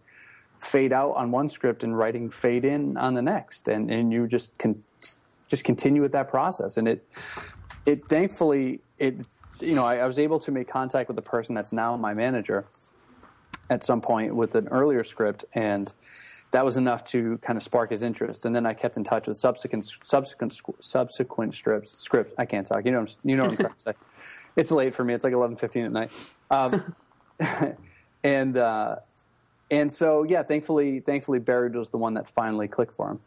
fade 0.60 0.92
out 0.92 1.16
on 1.16 1.32
one 1.32 1.48
script 1.48 1.82
and 1.82 1.98
writing 1.98 2.30
fade 2.30 2.64
in 2.64 2.96
on 2.96 3.14
the 3.14 3.22
next, 3.22 3.66
and 3.66 3.90
and 3.90 4.12
you 4.12 4.28
just 4.28 4.56
can 4.58 4.84
just 5.48 5.64
continue 5.64 6.00
with 6.00 6.12
that 6.12 6.28
process, 6.28 6.76
and 6.76 6.86
it 6.86 7.04
it 7.86 8.08
thankfully 8.08 8.82
it 9.00 9.26
you 9.60 9.74
know 9.74 9.84
I, 9.84 9.96
I 9.96 10.06
was 10.06 10.18
able 10.18 10.40
to 10.40 10.50
make 10.52 10.68
contact 10.68 11.08
with 11.08 11.16
the 11.16 11.22
person 11.22 11.54
that's 11.54 11.72
now 11.72 11.96
my 11.96 12.14
manager 12.14 12.66
at 13.70 13.84
some 13.84 14.00
point 14.00 14.34
with 14.34 14.54
an 14.54 14.68
earlier 14.68 15.04
script, 15.04 15.44
and 15.54 15.92
that 16.52 16.64
was 16.64 16.76
enough 16.76 17.04
to 17.04 17.38
kind 17.38 17.56
of 17.56 17.62
spark 17.62 17.90
his 17.90 18.02
interest. 18.02 18.46
And 18.46 18.54
then 18.54 18.66
I 18.66 18.74
kept 18.74 18.96
in 18.96 19.04
touch 19.04 19.26
with 19.26 19.36
subsequent 19.36 19.84
subsequent 20.02 20.60
subsequent 20.80 21.54
scripts. 21.54 21.92
Scripts. 21.92 22.34
I 22.38 22.44
can't 22.44 22.66
talk. 22.66 22.84
You 22.84 22.92
know. 22.92 23.06
You 23.24 23.36
know 23.36 23.44
what 23.44 23.52
I'm 23.52 23.56
trying 23.56 23.74
to 23.74 23.80
say. 23.80 23.92
It's 24.56 24.70
late 24.70 24.94
for 24.94 25.04
me. 25.04 25.12
It's 25.12 25.22
like 25.22 25.34
11:15 25.34 25.84
at 25.84 25.92
night. 25.92 26.10
Um, 26.50 26.94
and 28.24 28.56
uh, 28.56 28.96
and 29.70 29.92
so 29.92 30.22
yeah, 30.22 30.42
thankfully, 30.44 31.00
thankfully, 31.00 31.40
Buried 31.40 31.74
was 31.74 31.90
the 31.90 31.98
one 31.98 32.14
that 32.14 32.26
finally 32.26 32.66
clicked 32.66 32.94
for 32.94 33.10
him. 33.10 33.20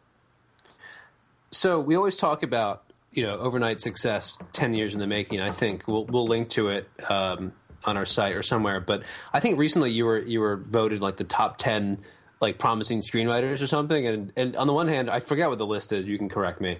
So 1.52 1.78
we 1.78 1.94
always 1.94 2.16
talk 2.16 2.42
about 2.42 2.89
you 3.12 3.26
know 3.26 3.36
overnight 3.36 3.80
success, 3.80 4.36
ten 4.52 4.74
years 4.74 4.94
in 4.94 5.00
the 5.00 5.06
making. 5.06 5.40
I 5.40 5.50
think 5.50 5.86
we'll 5.86 6.04
we'll 6.06 6.26
link 6.26 6.50
to 6.50 6.68
it 6.68 6.88
um, 7.08 7.52
on 7.84 7.96
our 7.96 8.06
site 8.06 8.34
or 8.34 8.42
somewhere. 8.42 8.80
But 8.80 9.02
I 9.32 9.40
think 9.40 9.58
recently 9.58 9.90
you 9.90 10.04
were 10.04 10.18
you 10.18 10.40
were 10.40 10.56
voted 10.56 11.00
like 11.00 11.16
the 11.16 11.24
top 11.24 11.58
ten 11.58 11.98
like 12.40 12.58
promising 12.58 13.00
screenwriters 13.00 13.62
or 13.62 13.66
something. 13.66 14.06
And 14.06 14.32
and 14.36 14.56
on 14.56 14.66
the 14.66 14.72
one 14.72 14.88
hand, 14.88 15.10
I 15.10 15.20
forget 15.20 15.48
what 15.48 15.58
the 15.58 15.66
list 15.66 15.92
is. 15.92 16.06
You 16.06 16.18
can 16.18 16.28
correct 16.28 16.60
me. 16.60 16.78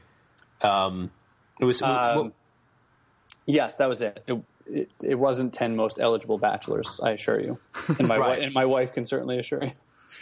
Um, 0.62 1.11
it 1.61 1.64
was. 1.64 1.83
Um, 1.83 2.16
what, 2.16 2.33
yes, 3.47 3.76
that 3.76 3.89
was 3.89 4.01
it. 4.01 4.22
it. 4.26 4.43
It, 4.66 4.91
it. 5.03 5.14
wasn't 5.16 5.53
ten 5.53 5.74
most 5.74 5.99
eligible 5.99 6.39
bachelors. 6.39 7.01
I 7.03 7.11
assure 7.11 7.41
you, 7.41 7.59
and 7.99 8.07
my 8.07 8.16
right. 8.18 8.43
and 8.43 8.55
my 8.55 8.66
wife 8.66 8.95
can 8.95 9.05
certainly 9.05 9.39
assure 9.39 9.64
you. 9.64 9.72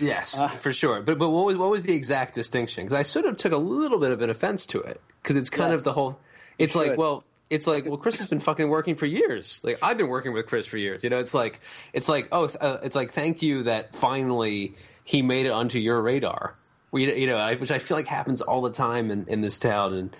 Yes, 0.00 0.38
uh, 0.38 0.48
for 0.48 0.72
sure. 0.72 1.02
But 1.02 1.18
but 1.18 1.30
what 1.30 1.44
was 1.44 1.56
what 1.56 1.70
was 1.70 1.82
the 1.82 1.94
exact 1.94 2.34
distinction? 2.34 2.84
Because 2.84 2.98
I 2.98 3.02
sort 3.02 3.26
of 3.26 3.36
took 3.36 3.52
a 3.52 3.58
little 3.58 3.98
bit 3.98 4.10
of 4.10 4.20
an 4.22 4.30
offense 4.30 4.66
to 4.66 4.80
it 4.80 5.00
because 5.28 5.36
it's 5.36 5.50
kind 5.50 5.72
yes, 5.72 5.80
of 5.80 5.84
the 5.84 5.92
whole. 5.92 6.18
It's 6.56 6.74
like 6.74 6.96
well, 6.96 7.22
it's 7.50 7.66
like, 7.66 7.84
well, 7.84 7.98
Chris 7.98 8.18
has 8.18 8.30
been 8.30 8.40
fucking 8.40 8.68
working 8.68 8.94
for 8.94 9.04
years. 9.04 9.60
Like 9.62 9.78
I've 9.82 9.98
been 9.98 10.08
working 10.08 10.32
with 10.32 10.46
Chris 10.46 10.66
for 10.66 10.78
years. 10.78 11.04
You 11.04 11.10
know, 11.10 11.18
it's 11.18 11.34
like, 11.34 11.60
it's 11.92 12.08
like, 12.08 12.28
oh, 12.32 12.44
uh, 12.44 12.78
it's 12.82 12.96
like, 12.96 13.12
thank 13.12 13.42
you 13.42 13.64
that 13.64 13.94
finally 13.94 14.74
he 15.04 15.20
made 15.20 15.44
it 15.44 15.52
onto 15.52 15.78
your 15.78 16.00
radar. 16.00 16.54
We, 16.90 17.14
you 17.14 17.26
know, 17.26 17.36
I, 17.36 17.56
which 17.56 17.70
I 17.70 17.78
feel 17.78 17.98
like 17.98 18.06
happens 18.06 18.40
all 18.40 18.62
the 18.62 18.72
time 18.72 19.10
in, 19.10 19.26
in 19.28 19.42
this 19.42 19.58
town, 19.58 19.92
and 19.92 20.16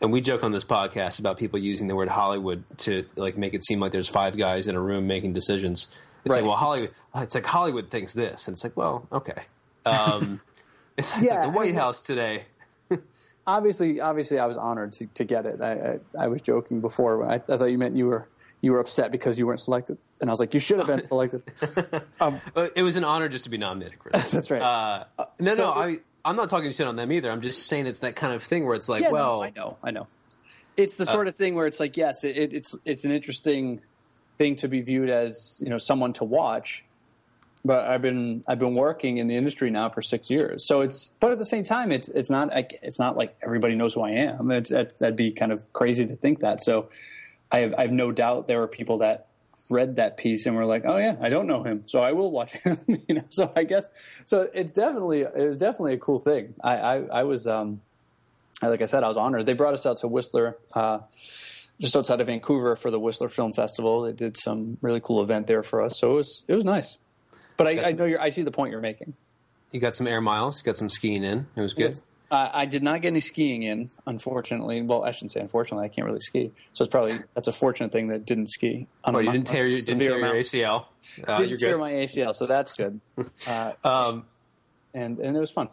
and 0.00 0.10
we 0.10 0.22
joke 0.22 0.42
on 0.42 0.52
this 0.52 0.64
podcast 0.64 1.18
about 1.18 1.36
people 1.36 1.58
using 1.58 1.86
the 1.86 1.94
word 1.94 2.08
Hollywood 2.08 2.64
to 2.78 3.04
like 3.16 3.36
make 3.36 3.52
it 3.52 3.62
seem 3.62 3.80
like 3.80 3.92
there's 3.92 4.08
five 4.08 4.38
guys 4.38 4.66
in 4.66 4.74
a 4.74 4.80
room 4.80 5.06
making 5.06 5.34
decisions. 5.34 5.88
It's 6.24 6.34
right. 6.34 6.42
like, 6.42 6.48
well, 6.48 6.56
Hollywood. 6.56 6.92
It's 7.16 7.34
like 7.34 7.44
Hollywood 7.44 7.90
thinks 7.90 8.14
this, 8.14 8.48
and 8.48 8.54
it's 8.54 8.64
like, 8.64 8.76
well, 8.76 9.06
okay. 9.12 9.42
Um, 9.84 10.40
it's, 10.96 11.12
it's 11.12 11.22
yeah, 11.22 11.34
like 11.34 11.42
the 11.42 11.48
White 11.50 11.74
House 11.74 12.00
today 12.00 12.46
obviously, 13.46 14.00
obviously, 14.00 14.38
I 14.38 14.46
was 14.46 14.56
honored 14.56 14.92
to, 14.94 15.06
to 15.06 15.24
get 15.24 15.46
it. 15.46 15.60
I, 15.60 15.72
I, 15.72 16.24
I 16.24 16.26
was 16.28 16.42
joking 16.42 16.80
before. 16.80 17.24
I, 17.24 17.34
I, 17.34 17.38
thought 17.38 17.64
you 17.64 17.78
meant 17.78 17.96
you 17.96 18.06
were 18.06 18.28
you 18.60 18.72
were 18.72 18.80
upset 18.80 19.12
because 19.12 19.38
you 19.38 19.46
weren't 19.46 19.60
selected, 19.60 19.98
and 20.20 20.30
I 20.30 20.32
was 20.32 20.40
like, 20.40 20.54
you 20.54 20.60
should 20.60 20.78
have 20.78 20.86
been 20.86 21.04
selected. 21.04 21.42
um, 22.20 22.40
it 22.74 22.82
was 22.82 22.96
an 22.96 23.04
honor 23.04 23.28
just 23.28 23.44
to 23.44 23.50
be 23.50 23.58
nominated, 23.58 23.98
Chris. 23.98 24.30
That's 24.30 24.50
right. 24.50 24.62
Uh, 24.62 25.04
no, 25.38 25.54
so, 25.54 25.62
no, 25.64 25.72
I, 25.72 25.98
I'm 26.24 26.36
not 26.36 26.48
talking 26.48 26.72
shit 26.72 26.86
on 26.86 26.96
them 26.96 27.12
either. 27.12 27.30
I'm 27.30 27.42
just 27.42 27.64
saying 27.64 27.86
it's 27.86 28.00
that 28.00 28.16
kind 28.16 28.32
of 28.32 28.42
thing 28.42 28.66
where 28.66 28.74
it's 28.74 28.88
like, 28.88 29.02
yeah, 29.02 29.10
well, 29.10 29.38
no, 29.38 29.42
I 29.42 29.50
know, 29.50 29.76
I 29.84 29.90
know. 29.90 30.06
It's 30.76 30.96
the 30.96 31.04
uh, 31.04 31.12
sort 31.12 31.26
uh, 31.26 31.30
of 31.30 31.36
thing 31.36 31.54
where 31.54 31.66
it's 31.66 31.80
like, 31.80 31.96
yes, 31.96 32.24
it, 32.24 32.52
it's 32.52 32.76
it's 32.84 33.04
an 33.04 33.12
interesting 33.12 33.80
thing 34.36 34.56
to 34.56 34.68
be 34.68 34.80
viewed 34.80 35.08
as 35.08 35.62
you 35.64 35.70
know 35.70 35.78
someone 35.78 36.12
to 36.14 36.24
watch 36.24 36.84
but 37.66 37.86
I've 37.86 38.02
been 38.02 38.44
I've 38.46 38.58
been 38.58 38.74
working 38.74 39.18
in 39.18 39.26
the 39.26 39.36
industry 39.36 39.70
now 39.70 39.88
for 39.88 40.02
six 40.02 40.30
years. 40.30 40.66
So 40.66 40.80
it's 40.80 41.12
but 41.20 41.32
at 41.32 41.38
the 41.38 41.46
same 41.46 41.64
time, 41.64 41.92
it's 41.92 42.08
it's 42.08 42.30
not 42.30 42.50
it's 42.54 42.98
not 42.98 43.16
like 43.16 43.36
everybody 43.42 43.74
knows 43.74 43.94
who 43.94 44.02
I 44.02 44.10
am. 44.10 44.50
It's, 44.50 44.70
that'd 44.70 45.16
be 45.16 45.32
kind 45.32 45.52
of 45.52 45.72
crazy 45.72 46.06
to 46.06 46.16
think 46.16 46.40
that. 46.40 46.62
So 46.62 46.88
I 47.50 47.58
have 47.58 47.74
I 47.74 47.82
have 47.82 47.92
no 47.92 48.12
doubt 48.12 48.46
there 48.46 48.60
were 48.60 48.68
people 48.68 48.98
that 48.98 49.26
read 49.68 49.96
that 49.96 50.16
piece 50.16 50.46
and 50.46 50.54
were 50.54 50.64
like, 50.64 50.84
oh 50.86 50.96
yeah, 50.96 51.16
I 51.20 51.28
don't 51.28 51.48
know 51.48 51.64
him, 51.64 51.82
so 51.86 52.00
I 52.00 52.12
will 52.12 52.30
watch 52.30 52.52
him. 52.64 52.78
you 53.08 53.16
know, 53.16 53.24
so 53.30 53.52
I 53.56 53.64
guess 53.64 53.86
so. 54.24 54.48
It's 54.54 54.72
definitely 54.72 55.22
it 55.22 55.34
was 55.34 55.58
definitely 55.58 55.94
a 55.94 55.98
cool 55.98 56.18
thing. 56.18 56.54
I 56.62 56.76
I, 56.76 56.96
I 56.96 57.22
was 57.24 57.46
um 57.46 57.80
like 58.62 58.80
I 58.80 58.86
said, 58.86 59.04
I 59.04 59.08
was 59.08 59.16
honored. 59.16 59.44
They 59.44 59.52
brought 59.52 59.74
us 59.74 59.84
out 59.86 59.98
to 59.98 60.08
Whistler. 60.08 60.56
Uh, 60.72 61.00
just 61.78 61.94
outside 61.94 62.20
of 62.22 62.26
Vancouver 62.26 62.74
for 62.74 62.90
the 62.90 62.98
Whistler 62.98 63.28
Film 63.28 63.52
Festival. 63.52 64.02
They 64.02 64.12
did 64.12 64.38
some 64.38 64.78
really 64.80 65.00
cool 65.00 65.22
event 65.22 65.46
there 65.46 65.62
for 65.62 65.82
us, 65.82 65.98
so 65.98 66.12
it 66.12 66.14
was 66.14 66.42
it 66.48 66.54
was 66.54 66.64
nice. 66.64 66.96
But 67.56 67.66
I, 67.66 67.88
I, 67.88 67.92
know 67.92 68.04
you're, 68.04 68.20
I 68.20 68.28
see 68.28 68.42
the 68.42 68.50
point 68.50 68.72
you're 68.72 68.80
making. 68.80 69.14
You 69.70 69.80
got 69.80 69.94
some 69.94 70.06
air 70.06 70.20
miles. 70.20 70.60
You 70.60 70.64
got 70.64 70.76
some 70.76 70.90
skiing 70.90 71.24
in. 71.24 71.46
It 71.56 71.60
was 71.60 71.74
good. 71.74 72.00
Uh, 72.28 72.50
I 72.52 72.66
did 72.66 72.82
not 72.82 73.02
get 73.02 73.08
any 73.08 73.20
skiing 73.20 73.62
in, 73.62 73.90
unfortunately. 74.04 74.82
Well, 74.82 75.04
I 75.04 75.12
shouldn't 75.12 75.30
say 75.30 75.40
unfortunately. 75.40 75.84
I 75.84 75.88
can't 75.88 76.06
really 76.06 76.20
ski, 76.20 76.50
so 76.72 76.82
it's 76.82 76.90
probably 76.90 77.20
that's 77.34 77.46
a 77.46 77.52
fortunate 77.52 77.92
thing 77.92 78.08
that 78.08 78.26
didn't 78.26 78.48
ski. 78.48 78.88
On 79.04 79.14
you 79.14 79.30
didn't 79.30 79.46
tear, 79.46 79.66
your, 79.66 79.80
didn't 79.80 80.00
tear 80.00 80.18
your 80.18 80.34
ACL. 80.34 80.86
Uh, 81.26 81.36
didn't 81.36 81.58
tear 81.58 81.78
my 81.78 81.92
ACL, 81.92 82.34
so 82.34 82.46
that's 82.46 82.72
good. 82.72 83.00
Uh, 83.46 83.72
um, 83.84 84.24
and 84.92 85.20
and 85.20 85.36
it 85.36 85.40
was 85.40 85.52
fun. 85.52 85.68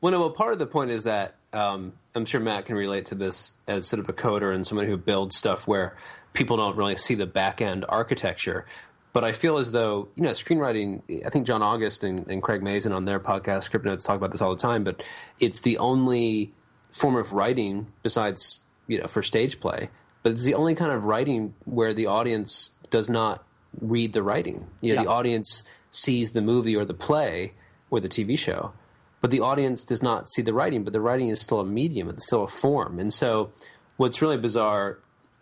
Well, 0.00 0.12
no, 0.12 0.20
well, 0.20 0.30
part 0.30 0.54
of 0.54 0.58
the 0.58 0.66
point 0.66 0.90
is 0.90 1.04
that 1.04 1.34
um, 1.52 1.92
I'm 2.14 2.24
sure 2.24 2.40
Matt 2.40 2.64
can 2.64 2.76
relate 2.76 3.06
to 3.06 3.14
this 3.14 3.52
as 3.68 3.86
sort 3.86 4.00
of 4.00 4.08
a 4.08 4.14
coder 4.14 4.54
and 4.54 4.66
someone 4.66 4.86
who 4.86 4.96
builds 4.96 5.36
stuff 5.36 5.66
where 5.66 5.96
people 6.32 6.56
don't 6.56 6.76
really 6.76 6.96
see 6.96 7.14
the 7.14 7.26
back 7.26 7.60
end 7.60 7.84
architecture. 7.88 8.64
But 9.12 9.24
I 9.24 9.32
feel 9.32 9.58
as 9.58 9.72
though, 9.72 10.08
you 10.14 10.22
know, 10.22 10.30
screenwriting, 10.30 11.24
I 11.26 11.30
think 11.30 11.46
John 11.46 11.62
August 11.62 12.04
and, 12.04 12.28
and 12.28 12.42
Craig 12.42 12.62
Mazin 12.62 12.92
on 12.92 13.04
their 13.04 13.18
podcast, 13.18 13.68
Scriptnotes, 13.68 14.04
talk 14.04 14.16
about 14.16 14.30
this 14.30 14.40
all 14.40 14.54
the 14.54 14.60
time, 14.60 14.84
but 14.84 15.02
it's 15.40 15.60
the 15.60 15.78
only 15.78 16.52
form 16.92 17.16
of 17.16 17.32
writing 17.32 17.88
besides, 18.02 18.60
you 18.86 19.00
know, 19.00 19.08
for 19.08 19.22
stage 19.22 19.58
play, 19.60 19.90
but 20.22 20.32
it's 20.32 20.44
the 20.44 20.54
only 20.54 20.74
kind 20.74 20.92
of 20.92 21.04
writing 21.04 21.54
where 21.64 21.92
the 21.92 22.06
audience 22.06 22.70
does 22.90 23.10
not 23.10 23.44
read 23.80 24.12
the 24.12 24.22
writing. 24.22 24.66
You 24.80 24.94
know, 24.94 25.00
yeah. 25.00 25.04
the 25.04 25.10
audience 25.10 25.64
sees 25.90 26.30
the 26.30 26.40
movie 26.40 26.76
or 26.76 26.84
the 26.84 26.94
play 26.94 27.52
or 27.90 27.98
the 27.98 28.08
TV 28.08 28.38
show, 28.38 28.72
but 29.20 29.30
the 29.30 29.40
audience 29.40 29.84
does 29.84 30.02
not 30.02 30.30
see 30.30 30.42
the 30.42 30.52
writing, 30.52 30.84
but 30.84 30.92
the 30.92 31.00
writing 31.00 31.30
is 31.30 31.40
still 31.40 31.60
a 31.60 31.64
medium, 31.64 32.08
it's 32.08 32.26
still 32.26 32.44
a 32.44 32.48
form. 32.48 33.00
And 33.00 33.12
so 33.12 33.50
what's 33.96 34.22
really 34.22 34.36
bizarre 34.36 34.98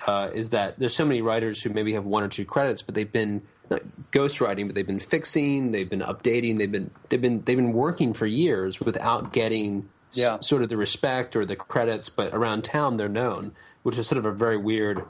uh, 0.06 0.30
is 0.34 0.50
that 0.50 0.78
there's 0.78 0.94
so 0.94 1.04
many 1.04 1.20
writers 1.20 1.62
who 1.62 1.70
maybe 1.70 1.92
have 1.94 2.04
one 2.04 2.22
or 2.22 2.28
two 2.28 2.44
credits, 2.44 2.82
but 2.82 2.94
they've 2.94 3.10
been 3.10 3.42
not 3.70 3.82
ghostwriting, 4.12 4.66
but 4.66 4.74
they've 4.74 4.86
been 4.86 5.00
fixing, 5.00 5.72
they've 5.72 5.88
been 5.88 6.00
updating, 6.00 6.58
they've 6.58 6.70
been 6.70 6.90
they've 7.08 7.20
been 7.20 7.42
they've 7.44 7.56
been 7.56 7.72
working 7.72 8.14
for 8.14 8.26
years 8.26 8.80
without 8.80 9.32
getting 9.32 9.88
yeah. 10.12 10.34
s- 10.34 10.48
sort 10.48 10.62
of 10.62 10.68
the 10.68 10.76
respect 10.76 11.36
or 11.36 11.44
the 11.44 11.56
credits. 11.56 12.08
But 12.08 12.34
around 12.34 12.64
town, 12.64 12.96
they're 12.96 13.08
known, 13.08 13.52
which 13.82 13.98
is 13.98 14.06
sort 14.06 14.18
of 14.18 14.26
a 14.26 14.32
very 14.32 14.56
weird. 14.56 15.04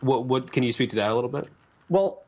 What 0.00 0.24
what 0.24 0.52
can 0.52 0.62
you 0.62 0.72
speak 0.72 0.90
to 0.90 0.96
that 0.96 1.10
a 1.10 1.14
little 1.14 1.30
bit? 1.30 1.48
Well, 1.88 2.22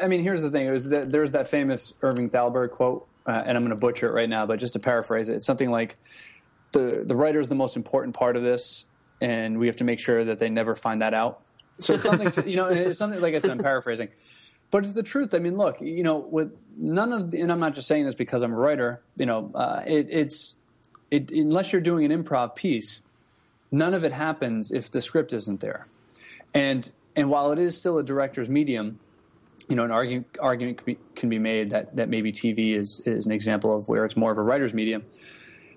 I 0.00 0.08
mean, 0.08 0.22
here's 0.22 0.42
the 0.42 0.50
thing: 0.50 0.66
it 0.66 0.72
was 0.72 0.88
that, 0.88 1.10
there's 1.10 1.32
that 1.32 1.48
famous 1.48 1.94
Irving 2.02 2.30
Thalberg 2.30 2.70
quote, 2.70 3.06
uh, 3.26 3.42
and 3.44 3.56
I'm 3.56 3.64
going 3.64 3.74
to 3.74 3.80
butcher 3.80 4.08
it 4.08 4.12
right 4.12 4.28
now, 4.28 4.46
but 4.46 4.58
just 4.58 4.74
to 4.74 4.78
paraphrase 4.78 5.28
it, 5.28 5.36
it's 5.36 5.46
something 5.46 5.70
like 5.70 5.96
the 6.72 7.04
the 7.06 7.16
writer 7.16 7.40
is 7.40 7.48
the 7.48 7.54
most 7.54 7.76
important 7.76 8.14
part 8.14 8.36
of 8.36 8.42
this, 8.42 8.86
and 9.20 9.58
we 9.58 9.66
have 9.66 9.76
to 9.76 9.84
make 9.84 9.98
sure 9.98 10.24
that 10.24 10.38
they 10.38 10.48
never 10.48 10.74
find 10.74 11.02
that 11.02 11.14
out. 11.14 11.42
So 11.78 11.92
it's 11.92 12.04
something 12.04 12.30
to, 12.30 12.48
you 12.48 12.56
know, 12.56 12.68
it's 12.68 12.98
something 12.98 13.20
like 13.20 13.34
I 13.34 13.38
said, 13.38 13.50
I'm 13.50 13.58
paraphrasing 13.58 14.08
but 14.70 14.84
it's 14.84 14.92
the 14.92 15.02
truth. 15.02 15.34
I 15.34 15.38
mean, 15.38 15.56
look, 15.56 15.80
you 15.80 16.02
know, 16.02 16.18
with 16.18 16.52
none 16.76 17.12
of, 17.12 17.30
the, 17.30 17.40
and 17.40 17.52
I'm 17.52 17.60
not 17.60 17.74
just 17.74 17.88
saying 17.88 18.04
this 18.04 18.14
because 18.14 18.42
I'm 18.42 18.52
a 18.52 18.56
writer. 18.56 19.00
You 19.16 19.26
know, 19.26 19.50
uh, 19.54 19.82
it, 19.86 20.08
it's 20.10 20.56
it, 21.10 21.30
unless 21.30 21.72
you're 21.72 21.82
doing 21.82 22.10
an 22.10 22.24
improv 22.24 22.54
piece, 22.54 23.02
none 23.70 23.94
of 23.94 24.04
it 24.04 24.12
happens 24.12 24.70
if 24.70 24.90
the 24.90 25.00
script 25.00 25.32
isn't 25.32 25.60
there. 25.60 25.86
And 26.54 26.90
and 27.14 27.30
while 27.30 27.52
it 27.52 27.58
is 27.58 27.78
still 27.78 27.98
a 27.98 28.02
director's 28.02 28.48
medium, 28.48 28.98
you 29.68 29.76
know, 29.76 29.84
an 29.84 29.90
argument 29.90 30.26
argument 30.40 30.78
can 30.78 30.84
be, 30.84 30.98
can 31.14 31.28
be 31.28 31.38
made 31.38 31.70
that 31.70 31.96
that 31.96 32.08
maybe 32.08 32.32
TV 32.32 32.74
is 32.74 33.00
is 33.00 33.26
an 33.26 33.32
example 33.32 33.76
of 33.76 33.88
where 33.88 34.04
it's 34.04 34.16
more 34.16 34.32
of 34.32 34.38
a 34.38 34.42
writer's 34.42 34.74
medium. 34.74 35.04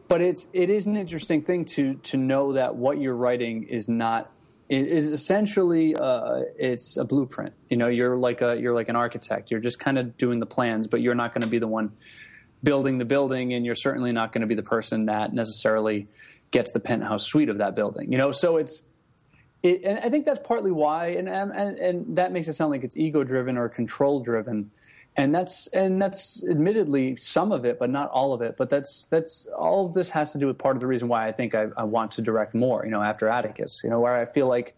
But 0.07 0.21
it's 0.21 0.49
it 0.53 0.69
is 0.69 0.87
an 0.87 0.97
interesting 0.97 1.43
thing 1.43 1.65
to 1.65 1.95
to 1.95 2.17
know 2.17 2.53
that 2.53 2.75
what 2.75 2.99
you're 2.99 3.15
writing 3.15 3.63
is 3.63 3.87
not 3.87 4.31
is 4.69 5.07
essentially 5.07 5.95
uh, 5.95 6.41
it's 6.57 6.97
a 6.97 7.03
blueprint. 7.03 7.53
You 7.69 7.77
know, 7.77 7.87
you're 7.87 8.17
like 8.17 8.41
a 8.41 8.55
you're 8.55 8.73
like 8.73 8.89
an 8.89 8.95
architect. 8.95 9.49
You're 9.51 9.59
just 9.59 9.79
kind 9.79 9.97
of 9.97 10.17
doing 10.17 10.39
the 10.39 10.45
plans, 10.45 10.87
but 10.87 11.01
you're 11.01 11.15
not 11.15 11.33
going 11.33 11.41
to 11.41 11.47
be 11.47 11.59
the 11.59 11.67
one 11.67 11.91
building 12.61 12.97
the 12.97 13.05
building, 13.05 13.53
and 13.53 13.65
you're 13.65 13.75
certainly 13.75 14.11
not 14.11 14.31
going 14.31 14.41
to 14.41 14.47
be 14.47 14.55
the 14.55 14.63
person 14.63 15.07
that 15.07 15.33
necessarily 15.33 16.07
gets 16.51 16.71
the 16.71 16.79
penthouse 16.79 17.25
suite 17.25 17.49
of 17.49 17.57
that 17.57 17.75
building. 17.75 18.11
You 18.11 18.17
know, 18.17 18.31
so 18.31 18.57
it's 18.57 18.83
it, 19.63 19.81
and 19.83 19.99
I 19.99 20.09
think 20.09 20.25
that's 20.25 20.39
partly 20.39 20.71
why, 20.71 21.07
and, 21.07 21.27
and 21.27 21.51
and 21.51 22.15
that 22.15 22.31
makes 22.31 22.47
it 22.47 22.53
sound 22.53 22.71
like 22.71 22.83
it's 22.83 22.95
ego 22.95 23.23
driven 23.23 23.57
or 23.57 23.69
control 23.69 24.21
driven, 24.21 24.71
and 25.15 25.33
that's 25.33 25.67
and 25.67 26.01
that's 26.01 26.43
admittedly 26.49 27.15
some 27.15 27.51
of 27.51 27.65
it, 27.65 27.77
but 27.77 27.89
not 27.89 28.09
all 28.11 28.33
of 28.33 28.41
it. 28.41 28.55
But 28.57 28.69
that's 28.69 29.07
that's 29.09 29.47
all 29.57 29.87
of 29.87 29.93
this 29.93 30.09
has 30.11 30.31
to 30.33 30.37
do 30.37 30.47
with 30.47 30.57
part 30.57 30.75
of 30.75 30.79
the 30.79 30.87
reason 30.87 31.07
why 31.07 31.27
I 31.27 31.31
think 31.31 31.55
I, 31.55 31.67
I 31.75 31.83
want 31.83 32.11
to 32.13 32.21
direct 32.21 32.55
more. 32.55 32.85
You 32.85 32.91
know, 32.91 33.01
after 33.01 33.27
Atticus, 33.27 33.81
you 33.83 33.89
know, 33.89 33.99
where 33.99 34.15
I 34.15 34.25
feel 34.25 34.47
like 34.47 34.75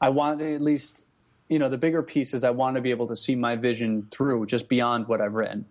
I 0.00 0.10
want 0.10 0.38
to 0.38 0.54
at 0.54 0.60
least, 0.60 1.04
you 1.48 1.58
know, 1.58 1.68
the 1.68 1.78
bigger 1.78 2.02
pieces. 2.02 2.44
I 2.44 2.50
want 2.50 2.76
to 2.76 2.80
be 2.80 2.90
able 2.90 3.08
to 3.08 3.16
see 3.16 3.34
my 3.34 3.56
vision 3.56 4.06
through 4.10 4.46
just 4.46 4.68
beyond 4.68 5.08
what 5.08 5.20
I've 5.20 5.34
written. 5.34 5.66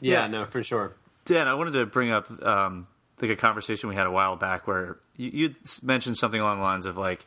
Yeah, 0.00 0.22
yeah. 0.22 0.26
no, 0.26 0.44
for 0.44 0.62
sure. 0.62 0.94
Dan, 1.24 1.46
I 1.46 1.54
wanted 1.54 1.72
to 1.72 1.86
bring 1.86 2.10
up 2.10 2.42
um, 2.44 2.88
like 3.20 3.30
a 3.30 3.36
conversation 3.36 3.88
we 3.88 3.94
had 3.94 4.06
a 4.06 4.10
while 4.10 4.36
back 4.36 4.66
where 4.66 4.98
you, 5.16 5.30
you 5.32 5.54
mentioned 5.82 6.18
something 6.18 6.40
along 6.40 6.58
the 6.58 6.64
lines 6.64 6.84
of 6.86 6.96
like, 6.96 7.24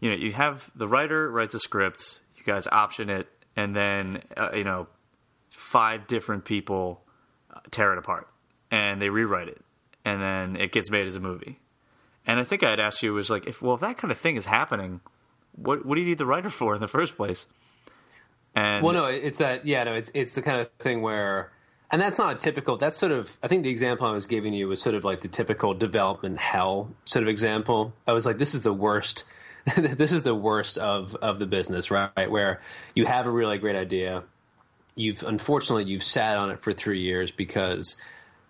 you 0.00 0.10
know, 0.10 0.16
you 0.16 0.32
have 0.32 0.70
the 0.74 0.86
writer 0.86 1.30
writes 1.30 1.54
a 1.54 1.58
script, 1.58 2.20
you 2.36 2.44
guys 2.44 2.68
option 2.70 3.10
it, 3.10 3.26
and 3.56 3.74
then 3.74 4.22
uh, 4.36 4.50
you 4.54 4.64
know, 4.64 4.86
five 5.50 6.06
different 6.06 6.44
people 6.44 7.02
tear 7.70 7.92
it 7.92 7.98
apart 7.98 8.28
and 8.70 9.00
they 9.00 9.10
rewrite 9.10 9.48
it, 9.48 9.60
and 10.04 10.22
then 10.22 10.56
it 10.56 10.72
gets 10.72 10.90
made 10.90 11.06
as 11.06 11.14
a 11.14 11.20
movie. 11.20 11.58
And 12.26 12.38
I 12.38 12.44
think 12.44 12.62
I 12.62 12.70
had 12.70 12.80
asked 12.80 13.02
you 13.02 13.12
was 13.12 13.30
like, 13.30 13.46
if 13.46 13.62
well, 13.62 13.74
if 13.74 13.80
that 13.80 13.98
kind 13.98 14.10
of 14.10 14.18
thing 14.18 14.36
is 14.36 14.46
happening, 14.46 15.00
what 15.52 15.84
what 15.84 15.96
do 15.96 16.00
you 16.00 16.06
need 16.06 16.18
the 16.18 16.26
writer 16.26 16.50
for 16.50 16.74
in 16.74 16.80
the 16.80 16.88
first 16.88 17.16
place? 17.16 17.46
And 18.54 18.84
well, 18.84 18.94
no, 18.94 19.06
it's 19.06 19.38
that 19.38 19.66
yeah, 19.66 19.84
no, 19.84 19.94
it's 19.94 20.10
it's 20.14 20.34
the 20.34 20.42
kind 20.42 20.60
of 20.60 20.70
thing 20.78 21.02
where 21.02 21.52
and 21.92 22.00
that's 22.00 22.18
not 22.18 22.34
a 22.34 22.38
typical 22.38 22.76
that's 22.76 22.98
sort 22.98 23.12
of 23.12 23.38
i 23.42 23.48
think 23.48 23.62
the 23.62 23.70
example 23.70 24.06
i 24.06 24.10
was 24.10 24.26
giving 24.26 24.52
you 24.54 24.66
was 24.66 24.80
sort 24.80 24.94
of 24.94 25.04
like 25.04 25.20
the 25.20 25.28
typical 25.28 25.74
development 25.74 26.38
hell 26.38 26.90
sort 27.04 27.22
of 27.22 27.28
example 27.28 27.92
i 28.08 28.12
was 28.12 28.26
like 28.26 28.38
this 28.38 28.54
is 28.54 28.62
the 28.62 28.72
worst 28.72 29.24
this 29.76 30.12
is 30.12 30.22
the 30.22 30.34
worst 30.34 30.78
of 30.78 31.14
of 31.16 31.38
the 31.38 31.46
business 31.46 31.90
right? 31.90 32.30
Where 32.30 32.60
you 32.94 33.06
have 33.06 33.26
a 33.26 33.30
really 33.30 33.58
great 33.58 33.76
idea. 33.76 34.24
You've 34.94 35.22
unfortunately 35.22 35.84
you've 35.84 36.02
sat 36.02 36.36
on 36.36 36.50
it 36.50 36.62
for 36.62 36.72
three 36.72 37.00
years 37.00 37.30
because 37.30 37.96